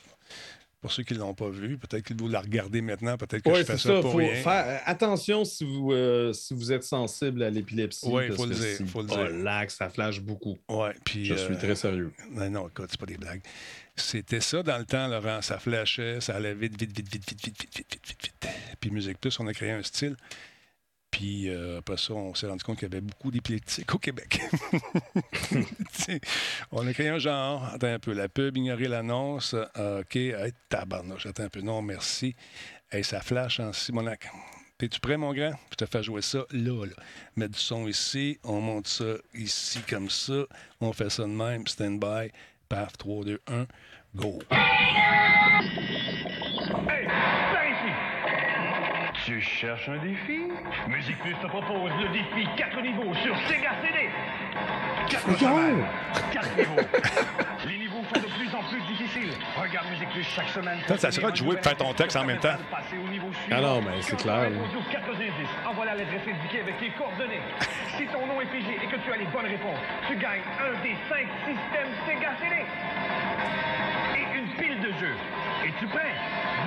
Pour 0.79 0.91
ceux 0.91 1.01
qui 1.01 1.15
ne 1.15 1.19
l'ont 1.19 1.33
pas 1.33 1.49
vu, 1.49 1.79
peut-être 1.79 2.05
qu'ils 2.05 2.17
vont 2.17 2.27
la 2.27 2.39
regarder 2.39 2.81
maintenant, 2.81 3.17
peut-être 3.17 3.43
que 3.43 3.55
je 3.55 3.63
fais 3.63 3.77
ça, 3.79 3.99
pour 3.99 4.15
rien. 4.15 4.35
Faire 4.35 4.81
attention 4.85 5.43
si 5.43 5.65
vous, 5.65 5.91
euh, 5.91 6.33
si 6.33 6.53
vous 6.53 6.71
êtes 6.71 6.83
sensible 6.83 7.41
à 7.41 7.49
l'épilepsie. 7.49 8.07
Oui, 8.07 8.25
il 8.29 8.35
faut 8.35 8.45
le 8.45 8.53
dire. 8.53 8.87
Faut 8.87 9.01
le 9.01 9.07
dire. 9.07 9.71
ça 9.71 9.89
flash 9.89 10.21
beaucoup. 10.21 10.57
Ouais, 10.69 10.93
puis, 11.03 11.25
je 11.25 11.33
suis 11.33 11.53
euh, 11.53 11.57
très 11.57 11.75
sérieux. 11.75 12.13
Non, 12.29 12.49
non, 12.49 12.67
écoute, 12.67 12.87
c'est 12.91 12.99
pas 12.99 13.07
des 13.07 13.17
blagues. 13.17 13.41
C'était 13.95 14.39
ça 14.39 14.61
dans 14.61 14.77
le 14.77 14.85
temps, 14.85 15.07
Laurent. 15.07 15.41
Ça 15.41 15.57
flashait, 15.57 16.21
ça 16.21 16.35
allait 16.35 16.53
vite, 16.53 16.79
vite, 16.79 16.95
vite, 16.95 17.11
vite, 17.11 17.25
vite, 17.27 17.43
vite, 17.43 17.57
vite, 17.59 17.75
vite, 17.75 18.07
vite, 18.07 18.23
vite. 18.23 18.47
Puis 18.79 18.91
Musique 18.91 19.19
Plus, 19.19 19.39
on 19.39 19.47
a 19.47 19.53
créé 19.53 19.71
un 19.71 19.81
style. 19.81 20.15
Puis 21.17 21.49
euh, 21.49 21.79
après 21.79 21.97
ça, 21.97 22.13
on 22.13 22.35
s'est 22.35 22.45
rendu 22.45 22.63
compte 22.63 22.77
qu'il 22.77 22.87
y 22.87 22.91
avait 22.91 23.01
beaucoup 23.01 23.31
d'épileptiques 23.31 23.91
au 23.91 23.97
Québec. 23.97 24.39
on 26.71 26.85
a 26.85 26.93
créé 26.93 27.09
un 27.09 27.17
genre. 27.17 27.65
Attends 27.73 27.87
un 27.87 27.97
peu. 27.97 28.13
La 28.13 28.29
pub, 28.29 28.55
ignorer 28.55 28.87
l'annonce. 28.87 29.55
OK. 29.55 30.15
Hey, 30.15 30.53
tabarnouche. 30.69 31.25
Attends 31.25 31.45
un 31.45 31.49
peu. 31.49 31.61
Non, 31.61 31.81
merci. 31.81 32.35
Hey, 32.91 33.03
ça 33.03 33.19
flash 33.21 33.59
en 33.59 33.73
Simonac. 33.73 34.29
Es-tu 34.79 34.99
prêt, 34.99 35.17
mon 35.17 35.33
grand? 35.33 35.53
Je 35.71 35.77
te 35.77 35.85
fais 35.87 36.03
jouer 36.03 36.21
ça 36.21 36.45
là, 36.51 36.85
là. 36.85 36.93
Mettre 37.35 37.53
du 37.53 37.59
son 37.59 37.87
ici. 37.87 38.37
On 38.43 38.61
monte 38.61 38.87
ça 38.87 39.15
ici 39.33 39.79
comme 39.89 40.11
ça. 40.11 40.45
On 40.81 40.93
fait 40.93 41.09
ça 41.09 41.23
de 41.23 41.29
même. 41.29 41.65
Stand 41.65 41.99
by. 41.99 42.31
Paf, 42.69 42.95
3, 42.95 43.25
2, 43.25 43.41
1. 43.47 43.65
Go. 44.13 44.37
Tu 49.27 49.41
cherches 49.41 49.89
un 49.89 49.97
défi? 49.97 50.39
Musique 50.87 51.19
Plus 51.19 51.35
te 51.35 51.47
propose 51.47 51.91
le 52.01 52.07
défi 52.13 52.47
4 52.55 52.81
niveaux 52.81 53.13
sur 53.15 53.35
Sega 53.45 53.71
CD. 53.83 54.07
4 55.09 55.27
niveaux. 55.27 55.83
4 56.31 56.57
niveaux. 56.57 56.87
Les 57.67 57.77
niveaux 57.77 58.03
sont 58.05 58.21
de 58.21 58.33
plus 58.39 58.55
en 58.55 58.63
plus 58.63 58.79
difficiles. 58.87 59.33
Regarde 59.57 59.89
Musique 59.89 60.09
Plus 60.11 60.23
chaque 60.23 60.47
semaine. 60.47 60.79
Ça, 60.87 60.95
ça 60.95 61.11
sera 61.11 61.31
de 61.31 61.35
jouer 61.35 61.57
et 61.57 61.61
faire 61.61 61.75
ton 61.75 61.93
texte 61.93 62.15
en 62.15 62.23
même 62.23 62.39
temps. 62.39 62.55
Ah 63.51 63.59
non, 63.59 63.81
mais 63.81 64.01
c'est 64.01 64.15
clair. 64.15 64.49
Envoie 65.65 65.83
la 65.83 65.95
lettre 65.95 66.13
indiquée 66.13 66.61
avec 66.61 66.79
tes 66.79 66.91
coordonnées. 66.91 67.41
si 67.97 68.05
ton 68.07 68.25
nom 68.27 68.39
est 68.39 68.45
pigé 68.45 68.79
et 68.81 68.87
que 68.87 68.95
tu 68.95 69.11
as 69.11 69.17
les 69.17 69.25
bonnes 69.25 69.47
réponses, 69.47 69.79
tu 70.07 70.15
gagnes 70.15 70.47
un 70.57 70.81
des 70.83 70.95
cinq 71.09 71.27
systèmes 71.43 71.91
Sega 72.07 72.31
CD. 72.39 72.63
Et 74.15 74.37
une 74.37 74.47
pile 74.55 74.79
de 74.79 74.97
jeux. 74.97 75.17
Es-tu 75.65 75.85
prêt? 75.87 76.13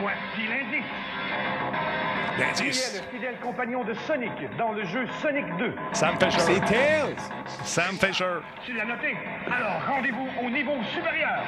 Voici 0.02 0.46
l'indice. 0.46 1.99
L'indice. 2.38 3.00
le 3.12 3.16
fidèle 3.16 3.34
compagnon 3.42 3.84
de 3.84 3.92
Sonic 4.06 4.30
dans 4.58 4.72
le 4.72 4.84
jeu 4.84 5.06
Sonic 5.20 5.44
2. 5.58 5.74
Sam 5.92 6.14
Fisher. 6.20 6.40
C'est 6.40 6.60
Tails! 6.64 7.16
Sam 7.64 7.96
Fisher. 7.96 8.38
Tu 8.64 8.72
l'as 8.74 8.84
noté? 8.86 9.14
Alors, 9.50 9.82
rendez-vous 9.86 10.28
au 10.46 10.50
niveau 10.50 10.72
supérieur. 10.94 11.42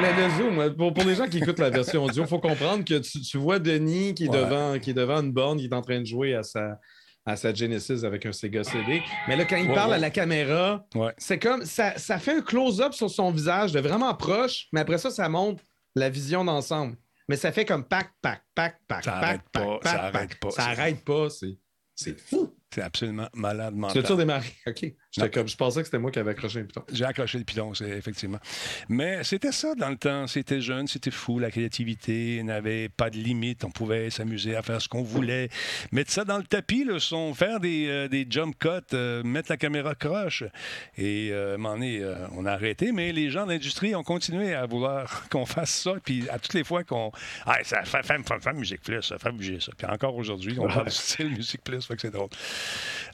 Mais 0.00 0.12
le 0.16 0.28
zoom, 0.30 0.74
pour, 0.76 0.94
pour 0.94 1.04
les 1.04 1.14
gens 1.16 1.26
qui 1.26 1.38
écoutent 1.38 1.58
la 1.58 1.70
version 1.70 2.04
audio, 2.04 2.22
il 2.22 2.28
faut 2.28 2.38
comprendre 2.38 2.84
que 2.84 2.98
tu, 2.98 3.20
tu 3.20 3.36
vois 3.38 3.58
Denis 3.58 4.14
qui 4.14 4.24
est, 4.26 4.28
Ouais. 4.28 4.38
devant, 4.38 4.78
qui 4.78 4.90
est 4.90 4.94
devant 4.94 5.20
une 5.20 5.32
borne, 5.32 5.58
qui 5.58 5.66
est 5.66 5.74
en 5.74 5.82
train 5.82 6.00
de 6.00 6.06
jouer 6.06 6.34
à 6.34 6.42
sa, 6.42 6.78
à 7.26 7.36
sa 7.36 7.52
Genesis 7.52 8.04
avec 8.04 8.24
un 8.26 8.32
Sega 8.32 8.64
CD. 8.64 9.02
Mais 9.28 9.36
là, 9.36 9.44
quand 9.44 9.56
il 9.56 9.68
Ouais, 9.68 9.74
parle 9.74 9.90
ouais. 9.90 9.96
à 9.96 10.00
la 10.00 10.10
caméra, 10.10 10.84
Ouais. 10.94 11.12
c'est 11.18 11.38
comme 11.38 11.64
ça, 11.64 11.96
ça 11.98 12.18
fait 12.18 12.38
un 12.38 12.42
close-up 12.42 12.92
sur 12.94 13.10
son 13.10 13.30
visage 13.30 13.72
de 13.72 13.80
vraiment 13.80 14.14
proche, 14.14 14.66
mais 14.72 14.80
après 14.80 14.98
ça, 14.98 15.10
ça 15.10 15.28
montre 15.28 15.62
la 15.94 16.08
vision 16.10 16.44
d'ensemble. 16.44 16.96
Mais 17.28 17.36
ça 17.36 17.52
fait 17.52 17.64
comme 17.64 17.84
pack, 17.84 18.12
pack, 18.20 18.44
pack, 18.54 18.80
pack, 18.86 19.04
Ça 19.04 19.12
pack, 19.12 19.42
pack, 19.50 19.52
pas, 19.52 19.78
pack, 19.78 19.82
ça 19.84 19.98
pack. 19.98 20.14
arrête 20.14 20.38
pas. 20.40 20.50
Ça 20.50 20.62
C'est- 20.62 20.80
arrête 20.80 21.04
pas, 21.04 21.30
c'est 21.30 21.58
c'est 21.94 22.20
fou. 22.20 22.54
C'est 22.74 22.82
absolument 22.82 23.28
malade 23.34 23.72
Tu 23.74 23.80
mental. 23.80 23.98
as-tu 24.02 24.12
redémarré? 24.12 24.48
OK. 24.66 24.94
J'étais 25.14 25.30
comme, 25.30 25.46
je 25.46 25.56
pensais 25.56 25.80
que 25.80 25.86
c'était 25.86 25.98
moi 25.98 26.10
qui 26.10 26.18
avais 26.18 26.32
accroché 26.32 26.60
un 26.60 26.64
piton. 26.64 26.82
J'ai 26.92 27.04
accroché 27.04 27.38
le 27.38 27.44
pilon, 27.44 27.72
c'est 27.72 27.88
effectivement. 27.88 28.40
Mais 28.88 29.22
c'était 29.22 29.52
ça 29.52 29.76
dans 29.76 29.88
le 29.88 29.96
temps. 29.96 30.26
C'était 30.26 30.60
jeune, 30.60 30.88
c'était 30.88 31.12
fou. 31.12 31.38
La 31.38 31.52
créativité 31.52 32.42
n'avait 32.42 32.88
pas 32.88 33.10
de 33.10 33.16
limite. 33.16 33.64
On 33.64 33.70
pouvait 33.70 34.10
s'amuser 34.10 34.56
à 34.56 34.62
faire 34.62 34.82
ce 34.82 34.88
qu'on 34.88 35.02
voulait. 35.02 35.50
Mettre 35.92 36.10
ça 36.10 36.24
dans 36.24 36.38
le 36.38 36.42
tapis, 36.42 36.82
le 36.82 36.98
son, 36.98 37.32
faire 37.32 37.60
des, 37.60 37.86
euh, 37.88 38.08
des 38.08 38.26
jump 38.28 38.58
cuts, 38.58 38.68
euh, 38.92 39.22
mettre 39.22 39.52
la 39.52 39.56
caméra 39.56 39.94
croche. 39.94 40.42
Et 40.98 41.30
euh, 41.30 41.52
à 41.52 41.54
un 41.54 41.56
moment 41.58 41.74
donné, 41.74 42.00
euh, 42.00 42.16
on 42.32 42.44
a 42.44 42.52
arrêté. 42.52 42.90
Mais 42.90 43.12
les 43.12 43.30
gens 43.30 43.46
de 43.46 43.52
l'industrie 43.52 43.94
ont 43.94 44.02
continué 44.02 44.52
à 44.52 44.66
vouloir 44.66 45.28
qu'on 45.30 45.46
fasse 45.46 45.70
ça. 45.70 45.92
Puis 46.04 46.28
à 46.28 46.40
toutes 46.40 46.54
les 46.54 46.64
fois 46.64 46.82
qu'on. 46.82 47.12
Ah, 47.46 47.58
ça 47.62 47.84
fait, 47.84 48.02
fait, 48.02 48.18
fait, 48.26 48.42
fait 48.42 48.52
musique 48.52 48.82
plus, 48.82 49.02
ça 49.02 49.18
fait 49.18 49.30
bouger 49.30 49.60
ça. 49.60 49.70
Puis 49.76 49.86
encore 49.86 50.16
aujourd'hui, 50.16 50.56
on 50.58 50.66
parle 50.68 50.86
du 50.86 50.90
style 50.90 51.30
musique 51.30 51.62
plus. 51.62 51.86
Fait 51.86 51.94
que 51.94 52.00
c'est 52.00 52.10
drôle. 52.10 52.30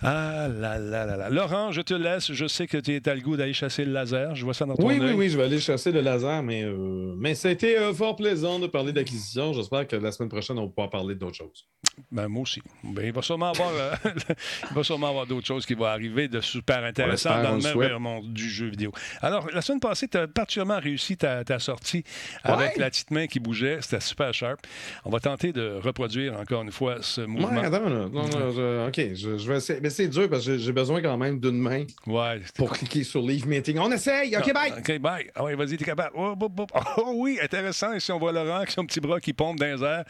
Ah 0.01 0.48
là 0.48 0.78
là 0.78 1.05
là 1.05 1.16
là. 1.18 1.28
Laurent, 1.28 1.72
je 1.72 1.82
te 1.82 1.89
laisse. 1.94 2.32
Je 2.32 2.46
sais 2.46 2.66
que 2.66 2.78
tu 2.78 2.94
es 2.94 3.08
à 3.08 3.14
le 3.14 3.20
goût 3.20 3.36
d'aller 3.36 3.52
chasser 3.52 3.84
le 3.84 3.92
laser. 3.92 4.34
Je 4.34 4.44
vois 4.44 4.54
ça 4.54 4.66
dans 4.66 4.74
ton 4.76 4.86
Oui, 4.86 4.98
oui, 5.00 5.12
oui, 5.12 5.28
je 5.28 5.36
vais 5.36 5.44
aller 5.44 5.60
chasser 5.60 5.92
le 5.92 6.00
laser, 6.00 6.42
mais, 6.42 6.62
euh, 6.64 7.14
mais 7.16 7.34
ça 7.34 7.48
a 7.48 7.50
été 7.52 7.78
euh, 7.78 7.92
fort 7.92 8.16
plaisant 8.16 8.58
de 8.58 8.66
parler 8.66 8.92
d'acquisition. 8.92 9.52
J'espère 9.52 9.86
que 9.86 9.96
la 9.96 10.12
semaine 10.12 10.28
prochaine, 10.28 10.58
on 10.58 10.68
pouvoir 10.68 10.90
parler 10.90 11.14
d'autres 11.14 11.36
choses. 11.36 11.66
Ben, 12.10 12.28
moi 12.28 12.42
aussi. 12.42 12.62
Ben, 12.84 13.04
il 13.06 13.12
va 13.12 13.22
sûrement 13.22 13.50
avoir, 13.50 13.70
euh, 13.74 13.92
il 14.70 14.74
va 14.74 14.82
sûrement 14.82 15.08
avoir 15.08 15.26
d'autres 15.26 15.46
choses 15.46 15.66
qui 15.66 15.74
vont 15.74 15.84
arriver 15.84 16.28
de 16.28 16.40
super 16.40 16.82
intéressant 16.84 17.42
dans 17.42 17.56
le 17.56 17.62
merveilleux 17.62 17.98
monde 17.98 18.32
du 18.32 18.48
jeu 18.48 18.66
vidéo. 18.68 18.92
Alors, 19.20 19.48
la 19.52 19.60
semaine 19.60 19.80
passée, 19.80 20.08
tu 20.08 20.16
as 20.16 20.26
particulièrement 20.28 20.78
réussi 20.80 21.16
ta, 21.16 21.44
ta 21.44 21.58
sortie 21.58 22.04
avec 22.42 22.76
la 22.76 22.90
petite 22.90 23.10
main 23.10 23.26
qui 23.26 23.40
bougeait. 23.40 23.78
C'était 23.80 24.00
super 24.00 24.32
sharp. 24.32 24.60
On 25.04 25.10
va 25.10 25.20
tenter 25.20 25.52
de 25.52 25.78
reproduire 25.82 26.38
encore 26.38 26.62
une 26.62 26.72
fois 26.72 26.98
ce 27.02 27.20
mouvement. 27.22 27.48
Ouais, 27.60 27.66
attends, 27.66 27.88
là. 27.88 28.08
Non, 28.10 28.28
non, 28.28 28.50
je- 28.54 28.88
OK, 28.88 29.14
je, 29.14 29.38
je 29.38 29.48
vais 29.48 29.56
essayer. 29.58 29.80
Mais 29.80 29.90
c'est 29.90 30.08
dur 30.08 30.28
parce 30.28 30.46
que 30.46 30.56
j'ai 30.58 30.72
besoin 30.72 31.00
quand 31.02 31.16
même 31.16 31.38
d'une 31.40 31.58
main 31.58 31.80
Ouais, 32.07 32.40
c'était 32.44 32.52
pour 32.57 32.73
cliquer 32.73 33.05
sur 33.05 33.23
Leave 33.23 33.47
Meeting. 33.47 33.78
On 33.78 33.90
essaye! 33.90 34.36
OK, 34.36 34.52
bye! 34.52 34.73
OK, 34.78 34.98
bye. 34.98 35.31
Ah 35.35 35.44
oui, 35.44 35.55
vas-y, 35.55 35.77
t'es 35.77 35.85
capable. 35.85 36.15
Oh. 36.16 36.35
Oh 36.97 37.12
oui, 37.15 37.39
intéressant. 37.43 37.93
Ici, 37.93 38.11
on 38.12 38.19
voit 38.19 38.32
Laurent 38.32 38.57
avec 38.57 38.70
son 38.70 38.85
petit 38.85 39.01
bras 39.01 39.20
qui 39.20 39.32
pompe 39.32 39.59
dans 39.59 39.66
les 39.66 39.82
airs 39.82 40.05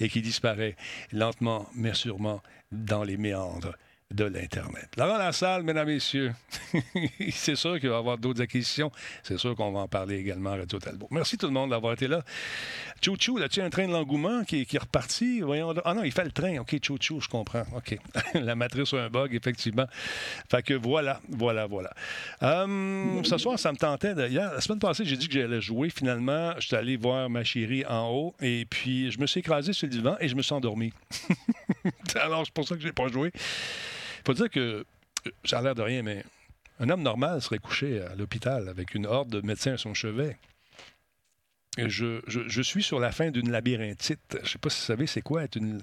et 0.00 0.08
qui 0.08 0.20
disparaît 0.20 0.76
lentement, 1.12 1.66
mais 1.74 1.94
sûrement, 1.94 2.42
dans 2.70 3.04
les 3.04 3.16
méandres 3.16 3.74
de 4.14 4.24
l'Internet. 4.24 4.88
Laurent 4.96 5.18
Lassalle, 5.18 5.64
mesdames, 5.64 5.88
messieurs, 5.88 6.32
c'est 7.32 7.56
sûr 7.56 7.80
qu'il 7.80 7.88
va 7.88 7.96
y 7.96 7.98
avoir 7.98 8.16
d'autres 8.18 8.40
acquisitions. 8.40 8.92
C'est 9.24 9.36
sûr 9.36 9.56
qu'on 9.56 9.72
va 9.72 9.80
en 9.80 9.88
parler 9.88 10.18
également 10.18 10.50
à 10.50 10.56
Radio 10.58 10.78
Talbot. 10.78 11.08
Merci 11.10 11.36
tout 11.36 11.46
le 11.46 11.52
monde 11.52 11.70
d'avoir 11.70 11.92
été 11.94 12.06
là. 12.06 12.22
Chou-chou, 13.04 13.36
là, 13.36 13.48
tu 13.48 13.60
as 13.60 13.64
un 13.64 13.70
train 13.70 13.86
de 13.88 13.92
l'engouement 13.92 14.44
qui, 14.44 14.60
est- 14.60 14.78
reparti? 14.78 15.40
Voyons. 15.40 15.74
Ah 15.84 15.92
non, 15.92 16.04
il 16.04 16.12
fait 16.12 16.24
le 16.24 16.30
train. 16.30 16.58
OK, 16.58 16.76
chou-chou, 16.80 17.20
je 17.20 17.28
comprends. 17.28 17.64
OK. 17.74 17.98
La 18.34 18.54
matrice 18.54 18.94
a 18.94 18.98
un 19.04 19.10
bug, 19.10 19.34
effectivement. 19.34 19.86
Fait 20.48 20.62
que 20.62 20.74
voilà, 20.74 21.20
voilà, 21.28 21.66
voilà. 21.66 21.92
Hum, 22.40 23.22
ce 23.24 23.36
soir, 23.38 23.58
ça 23.58 23.72
me 23.72 23.76
tentait. 23.76 24.14
D'ailleurs, 24.14 24.54
la 24.54 24.60
semaine 24.60 24.78
passée, 24.78 25.04
j'ai 25.04 25.16
dit 25.16 25.26
que 25.26 25.34
j'allais 25.34 25.60
jouer. 25.60 25.90
Finalement, 25.90 26.52
je 26.60 26.68
suis 26.68 26.76
allé 26.76 26.96
voir 26.96 27.28
ma 27.28 27.42
chérie 27.42 27.84
en 27.86 28.08
haut 28.10 28.34
et 28.40 28.66
puis 28.70 29.10
je 29.10 29.18
me 29.18 29.26
suis 29.26 29.40
écrasé 29.40 29.72
sur 29.72 29.86
le 29.88 29.90
divan 29.92 30.16
et 30.20 30.28
je 30.28 30.36
me 30.36 30.42
suis 30.42 30.54
endormi. 30.54 30.92
Alors, 32.14 32.44
c'est 32.46 32.54
pour 32.54 32.66
ça 32.66 32.76
que 32.76 32.80
je 32.80 32.86
n'ai 32.86 32.92
pas 32.92 33.08
joué. 33.08 33.32
Faut 34.26 34.34
dire 34.34 34.50
que, 34.50 34.84
ça 35.44 35.58
a 35.58 35.62
l'air 35.62 35.74
de 35.74 35.82
rien, 35.82 36.02
mais 36.02 36.24
un 36.80 36.88
homme 36.90 37.02
normal 37.02 37.40
serait 37.40 37.58
couché 37.58 38.00
à 38.02 38.14
l'hôpital 38.14 38.68
avec 38.68 38.94
une 38.94 39.06
horde 39.06 39.30
de 39.30 39.40
médecins 39.40 39.72
à 39.74 39.78
son 39.78 39.94
chevet. 39.94 40.36
Et 41.78 41.90
je, 41.90 42.22
je- 42.26 42.48
je 42.48 42.62
suis 42.62 42.82
sur 42.82 42.98
la 43.00 43.12
fin 43.12 43.30
d'une 43.30 43.50
labyrinthite. 43.50 44.38
Je 44.42 44.48
sais 44.48 44.58
pas 44.58 44.70
si 44.70 44.80
vous 44.80 44.86
savez 44.86 45.06
c'est 45.06 45.20
quoi 45.22 45.44
être 45.44 45.56
une. 45.56 45.80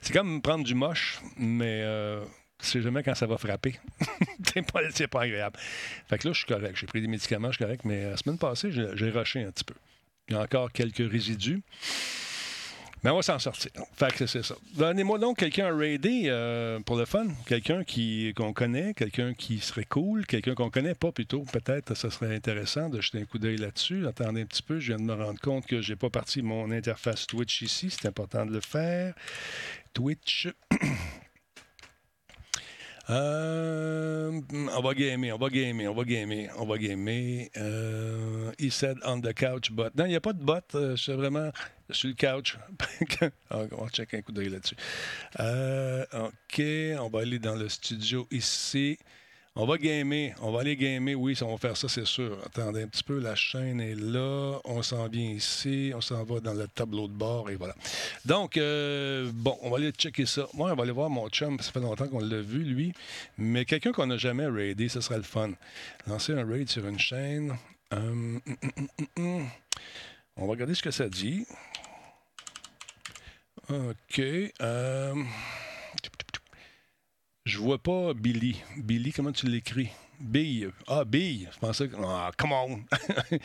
C'est 0.00 0.12
comme 0.12 0.40
prendre 0.40 0.64
du 0.64 0.74
moche, 0.74 1.20
mais 1.36 1.82
euh, 1.84 2.24
tu 2.58 2.66
sais 2.66 2.80
jamais 2.82 3.02
quand 3.02 3.14
ça 3.14 3.26
va 3.26 3.36
frapper. 3.36 3.78
c'est 4.54 4.62
pas, 4.62 4.80
pas 5.10 5.22
agréable. 5.22 5.58
Fait 6.08 6.16
que 6.18 6.28
là, 6.28 6.32
je 6.32 6.38
suis 6.38 6.46
correct. 6.46 6.74
J'ai 6.76 6.86
pris 6.86 7.02
des 7.02 7.06
médicaments, 7.08 7.48
je 7.50 7.56
suis 7.56 7.64
correct, 7.64 7.82
mais 7.84 8.10
la 8.10 8.16
semaine 8.16 8.38
passée, 8.38 8.72
j'ai 8.72 8.86
j'ai 8.94 9.10
rushé 9.10 9.42
un 9.44 9.50
petit 9.50 9.64
peu. 9.64 9.74
Il 10.28 10.34
y 10.34 10.36
a 10.38 10.40
encore 10.42 10.72
quelques 10.72 11.10
résidus. 11.10 11.60
Mais 13.02 13.10
on 13.10 13.16
va 13.16 13.22
s'en 13.22 13.38
sortir. 13.38 13.70
Fait 13.94 14.12
que 14.12 14.26
c'est 14.26 14.44
ça. 14.44 14.54
Donnez-moi 14.74 15.18
donc 15.18 15.38
quelqu'un 15.38 15.66
à 15.66 15.76
raider 15.76 16.24
euh, 16.26 16.80
pour 16.80 16.96
le 16.96 17.06
fun. 17.06 17.26
Quelqu'un 17.46 17.82
qui, 17.82 18.32
qu'on 18.36 18.52
connaît, 18.52 18.92
quelqu'un 18.94 19.32
qui 19.32 19.58
serait 19.58 19.84
cool, 19.84 20.26
quelqu'un 20.26 20.54
qu'on 20.54 20.70
connaît 20.70 20.94
pas 20.94 21.10
plutôt. 21.10 21.44
Peut-être 21.52 21.94
ça 21.94 22.10
serait 22.10 22.34
intéressant 22.34 22.90
de 22.90 23.00
jeter 23.00 23.20
un 23.20 23.24
coup 23.24 23.38
d'œil 23.38 23.56
là-dessus. 23.56 24.06
Attendez 24.06 24.42
un 24.42 24.46
petit 24.46 24.62
peu, 24.62 24.80
je 24.80 24.88
viens 24.88 24.98
de 24.98 25.02
me 25.02 25.14
rendre 25.14 25.40
compte 25.40 25.66
que 25.66 25.80
j'ai 25.80 25.96
pas 25.96 26.10
parti 26.10 26.42
mon 26.42 26.70
interface 26.70 27.26
Twitch 27.26 27.62
ici. 27.62 27.88
C'est 27.90 28.06
important 28.06 28.44
de 28.44 28.52
le 28.52 28.60
faire. 28.60 29.14
Twitch. 29.94 30.48
Euh, 33.10 34.40
on 34.76 34.80
va 34.80 34.94
gamer, 34.94 35.32
on 35.32 35.38
va 35.38 35.48
gamer, 35.48 35.88
on 35.88 35.94
va 35.94 36.04
gamer, 36.04 36.48
on 36.56 36.64
va 36.64 36.78
gamer. 36.78 37.50
Euh, 37.56 38.52
he 38.58 38.70
said 38.70 38.98
on 39.04 39.20
the 39.20 39.34
couch 39.34 39.72
bot. 39.72 39.90
Non, 39.96 40.04
il 40.04 40.10
n'y 40.10 40.16
a 40.16 40.20
pas 40.20 40.32
de 40.32 40.42
bot. 40.42 40.60
euh, 40.74 40.94
je 40.94 41.02
suis 41.02 41.12
vraiment 41.12 41.50
sur 41.90 42.08
le 42.08 42.14
couch. 42.14 42.56
Ah, 43.50 43.64
on 43.72 43.84
va 43.84 43.90
checker 43.90 44.18
un 44.18 44.22
coup 44.22 44.30
d'œil 44.32 44.48
là-dessus. 44.50 44.76
Euh, 45.40 46.04
OK, 46.12 46.62
on 47.00 47.08
va 47.08 47.20
aller 47.20 47.40
dans 47.40 47.56
le 47.56 47.68
studio 47.68 48.28
ici. 48.30 48.96
On 49.56 49.66
va 49.66 49.78
gamer. 49.78 50.32
On 50.42 50.52
va 50.52 50.60
aller 50.60 50.76
gamer. 50.76 51.16
Oui, 51.16 51.36
on 51.42 51.50
va 51.50 51.58
faire 51.58 51.76
ça, 51.76 51.88
c'est 51.88 52.06
sûr. 52.06 52.38
Attendez 52.46 52.84
un 52.84 52.86
petit 52.86 53.02
peu. 53.02 53.18
La 53.18 53.34
chaîne 53.34 53.80
est 53.80 53.96
là. 53.96 54.60
On 54.64 54.80
s'en 54.82 55.08
vient 55.08 55.28
ici. 55.28 55.92
On 55.94 56.00
s'en 56.00 56.22
va 56.22 56.38
dans 56.38 56.54
le 56.54 56.68
tableau 56.68 57.08
de 57.08 57.12
bord 57.12 57.50
et 57.50 57.56
voilà. 57.56 57.74
Donc, 58.24 58.56
euh, 58.56 59.28
bon, 59.34 59.58
on 59.62 59.70
va 59.70 59.78
aller 59.78 59.90
checker 59.90 60.24
ça. 60.24 60.46
Moi, 60.54 60.70
on 60.70 60.76
va 60.76 60.84
aller 60.84 60.92
voir 60.92 61.10
mon 61.10 61.28
chum. 61.28 61.58
Ça 61.58 61.72
fait 61.72 61.80
longtemps 61.80 62.06
qu'on 62.06 62.20
l'a 62.20 62.40
vu, 62.40 62.62
lui. 62.62 62.92
Mais 63.38 63.64
quelqu'un 63.64 63.90
qu'on 63.90 64.06
n'a 64.06 64.18
jamais 64.18 64.46
raidé, 64.46 64.88
ce 64.88 65.00
serait 65.00 65.16
le 65.16 65.24
fun. 65.24 65.50
Lancer 66.06 66.32
un 66.32 66.46
raid 66.46 66.68
sur 66.68 66.86
une 66.86 66.98
chaîne. 66.98 67.56
Hum, 67.90 68.40
hum, 68.46 68.88
hum. 69.16 69.48
On 70.36 70.46
va 70.46 70.50
regarder 70.52 70.76
ce 70.76 70.82
que 70.82 70.92
ça 70.92 71.08
dit. 71.08 71.44
OK. 73.68 74.22
Je 77.44 77.58
vois 77.58 77.78
pas 77.78 78.12
Billy. 78.14 78.62
Billy, 78.76 79.12
comment 79.12 79.32
tu 79.32 79.46
l'écris? 79.46 79.90
Bille. 80.20 80.70
Ah, 80.86 81.04
Bille. 81.04 81.48
Je 81.52 81.58
pensais 81.58 81.88
que. 81.88 81.96
Ah, 82.04 82.30
come 82.36 82.52
on! 82.52 82.80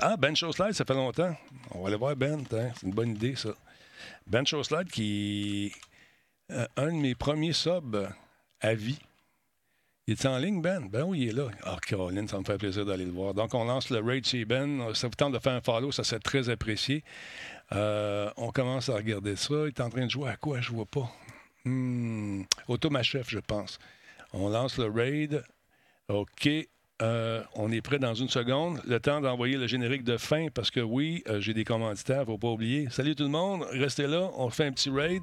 ah, 0.00 0.16
Ben 0.16 0.34
Slide, 0.36 0.72
ça 0.72 0.84
fait 0.84 0.94
longtemps. 0.94 1.36
On 1.72 1.82
va 1.82 1.88
aller 1.88 1.96
voir 1.96 2.14
Ben. 2.14 2.44
C'est 2.48 2.86
une 2.86 2.92
bonne 2.92 3.10
idée, 3.10 3.34
ça. 3.34 3.50
Ben 4.26 4.44
Slide 4.46 4.88
qui 4.90 5.72
est 6.50 6.54
euh, 6.54 6.66
un 6.76 6.86
de 6.86 6.98
mes 6.98 7.14
premiers 7.14 7.52
subs 7.52 8.08
à 8.60 8.74
vie. 8.74 9.00
Il 10.06 10.12
est 10.12 10.26
en 10.26 10.38
ligne, 10.38 10.60
Ben? 10.60 10.88
Ben 10.88 11.02
oui, 11.04 11.22
il 11.22 11.28
est 11.28 11.32
là. 11.32 11.48
Ah, 11.64 11.78
Caroline, 11.84 12.26
ça 12.26 12.38
me 12.38 12.44
fait 12.44 12.58
plaisir 12.58 12.84
d'aller 12.84 13.04
le 13.04 13.12
voir. 13.12 13.34
Donc, 13.34 13.54
on 13.54 13.64
lance 13.64 13.90
le 13.90 14.00
raid 14.00 14.26
chez 14.26 14.44
Ben. 14.44 14.92
Ça 14.94 15.08
vous 15.08 15.14
tente 15.14 15.32
de 15.32 15.38
faire 15.38 15.52
un 15.52 15.60
follow, 15.60 15.92
ça 15.92 16.04
serait 16.04 16.20
très 16.20 16.48
apprécié. 16.48 17.04
Euh, 17.72 18.30
on 18.36 18.50
commence 18.50 18.88
à 18.88 18.94
regarder 18.94 19.36
ça. 19.36 19.54
Il 19.54 19.68
est 19.68 19.80
en 19.80 19.90
train 19.90 20.06
de 20.06 20.10
jouer 20.10 20.30
à 20.30 20.36
quoi? 20.36 20.60
Je 20.60 20.72
vois 20.72 20.86
pas. 20.86 21.10
Hmm, 21.64 22.42
Automachef, 22.68 23.28
je 23.28 23.38
pense. 23.38 23.78
On 24.32 24.48
lance 24.48 24.78
le 24.78 24.86
raid. 24.86 25.44
OK. 26.08 26.48
Euh, 27.00 27.42
on 27.54 27.72
est 27.72 27.80
prêt 27.80 27.98
dans 27.98 28.14
une 28.14 28.28
seconde. 28.28 28.80
Le 28.86 29.00
temps 29.00 29.20
d'envoyer 29.20 29.56
le 29.56 29.66
générique 29.66 30.04
de 30.04 30.16
fin 30.16 30.48
parce 30.54 30.70
que 30.70 30.80
oui, 30.80 31.24
euh, 31.28 31.40
j'ai 31.40 31.52
des 31.52 31.64
commanditaires, 31.64 32.24
faut 32.26 32.38
pas 32.38 32.48
oublier. 32.48 32.88
Salut 32.90 33.16
tout 33.16 33.24
le 33.24 33.28
monde, 33.28 33.64
restez 33.72 34.06
là, 34.06 34.30
on 34.36 34.50
fait 34.50 34.66
un 34.66 34.72
petit 34.72 34.90
raid. 34.90 35.22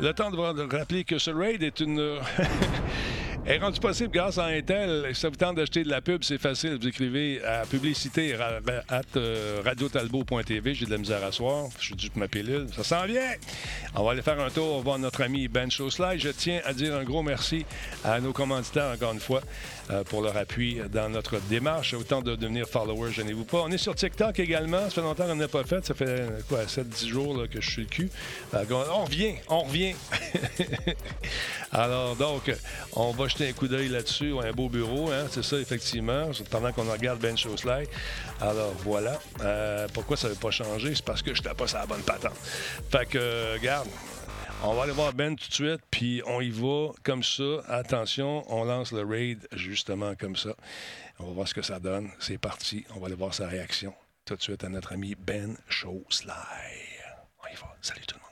Le 0.00 0.12
temps 0.12 0.30
de 0.30 0.76
rappeler 0.76 1.04
que 1.04 1.18
ce 1.18 1.30
raid 1.30 1.62
est 1.62 1.78
une 1.78 2.18
est 3.46 3.58
rendu 3.58 3.80
possible 3.80 4.10
grâce 4.10 4.38
à 4.38 4.46
Intel. 4.46 5.06
Si 5.12 5.20
ça 5.20 5.28
vous 5.28 5.36
tente 5.36 5.56
d'acheter 5.56 5.82
de 5.82 5.88
la 5.88 6.00
pub, 6.00 6.22
c'est 6.22 6.38
facile. 6.38 6.78
Vous 6.80 6.86
écrivez 6.86 7.42
à 7.44 7.64
publicité 7.66 8.34
à 8.34 8.60
euh, 9.16 9.62
radiotalbo.tv. 9.64 10.74
J'ai 10.74 10.86
de 10.86 10.90
la 10.90 10.98
misère 10.98 11.24
à 11.24 11.32
soir. 11.32 11.68
Je 11.78 11.86
suis 11.86 11.94
dû 11.94 12.10
pour 12.10 12.20
ma 12.20 12.28
pilule. 12.28 12.66
Ça 12.76 12.84
s'en 12.84 13.06
vient. 13.06 13.32
On 13.94 14.04
va 14.04 14.12
aller 14.12 14.22
faire 14.22 14.40
un 14.40 14.50
tour 14.50 14.80
voir 14.82 14.98
notre 14.98 15.22
ami 15.22 15.48
Ben 15.48 15.70
Slide. 15.70 16.18
Je 16.18 16.28
tiens 16.30 16.60
à 16.64 16.72
dire 16.72 16.94
un 16.94 17.04
gros 17.04 17.22
merci 17.22 17.64
à 18.04 18.20
nos 18.20 18.32
commanditaires, 18.32 18.92
encore 18.94 19.12
une 19.12 19.20
fois, 19.20 19.40
pour 20.08 20.22
leur 20.22 20.36
appui 20.36 20.80
dans 20.92 21.08
notre 21.08 21.40
démarche. 21.48 21.94
Autant 21.94 22.22
de 22.22 22.36
devenir 22.36 22.66
follower, 22.66 23.12
gênez-vous 23.12 23.44
pas. 23.44 23.62
On 23.62 23.70
est 23.70 23.78
sur 23.78 23.94
TikTok 23.94 24.38
également. 24.38 24.84
Ça 24.84 24.90
fait 24.90 25.00
longtemps 25.02 25.26
qu'on 25.26 25.36
n'a 25.36 25.48
pas 25.48 25.64
fait. 25.64 25.84
Ça 25.84 25.94
fait 25.94 26.28
quoi, 26.48 26.64
7-10 26.64 27.06
jours 27.06 27.44
que 27.50 27.60
je 27.60 27.70
suis 27.70 27.82
le 27.82 27.88
cul. 27.88 28.10
Euh, 28.54 28.64
on 28.70 29.04
revient, 29.04 29.34
on 29.48 29.60
revient. 29.60 29.94
Alors, 31.72 32.16
donc, 32.16 32.52
on 32.94 33.12
va 33.12 33.28
jeter 33.28 33.48
un 33.48 33.52
coup 33.52 33.68
d'œil 33.68 33.88
là-dessus. 33.88 34.34
Un 34.42 34.52
beau 34.52 34.68
bureau, 34.68 35.10
hein? 35.10 35.26
c'est 35.30 35.44
ça, 35.44 35.56
effectivement, 35.56 36.30
pendant 36.50 36.72
qu'on 36.72 36.90
regarde 36.90 37.20
Ben 37.20 37.36
Slide. 37.36 37.88
Alors, 38.40 38.72
voilà. 38.84 39.18
Euh, 39.42 39.86
pourquoi 39.92 40.16
ça 40.16 40.28
ne 40.28 40.32
veut 40.32 40.38
pas 40.38 40.50
changer? 40.50 40.94
C'est 40.94 41.04
parce 41.04 41.22
que 41.22 41.34
je 41.34 41.40
n'étais 41.40 41.54
pas 41.54 41.66
sur 41.66 41.78
la 41.78 41.86
bonne 41.86 42.02
patente. 42.02 42.36
Fait 42.90 43.06
que, 43.06 43.54
regarde, 43.54 43.88
on 44.62 44.74
va 44.74 44.82
aller 44.82 44.92
voir 44.92 45.14
Ben 45.14 45.36
tout 45.36 45.48
de 45.48 45.54
suite, 45.54 45.80
puis 45.90 46.22
on 46.26 46.42
y 46.42 46.50
va 46.50 46.92
comme 47.02 47.22
ça. 47.22 47.62
Attention, 47.66 48.44
on 48.52 48.64
lance 48.64 48.92
le 48.92 49.02
raid 49.02 49.48
justement 49.52 50.14
comme 50.14 50.36
ça. 50.36 50.54
On 51.18 51.26
va 51.28 51.32
voir 51.32 51.48
ce 51.48 51.54
que 51.54 51.62
ça 51.62 51.80
donne. 51.80 52.10
C'est 52.18 52.36
parti. 52.36 52.84
On 52.94 53.00
va 53.00 53.06
aller 53.06 53.14
voir 53.14 53.32
sa 53.32 53.48
réaction 53.48 53.94
tout 54.26 54.36
de 54.36 54.42
suite 54.42 54.62
à 54.62 54.68
notre 54.68 54.92
ami 54.92 55.14
Ben 55.14 55.56
Showsly. 55.68 56.30
On 57.42 57.48
y 57.52 57.56
va. 57.56 57.74
Salut 57.80 58.04
tout 58.06 58.16
le 58.16 58.20
monde. 58.20 58.30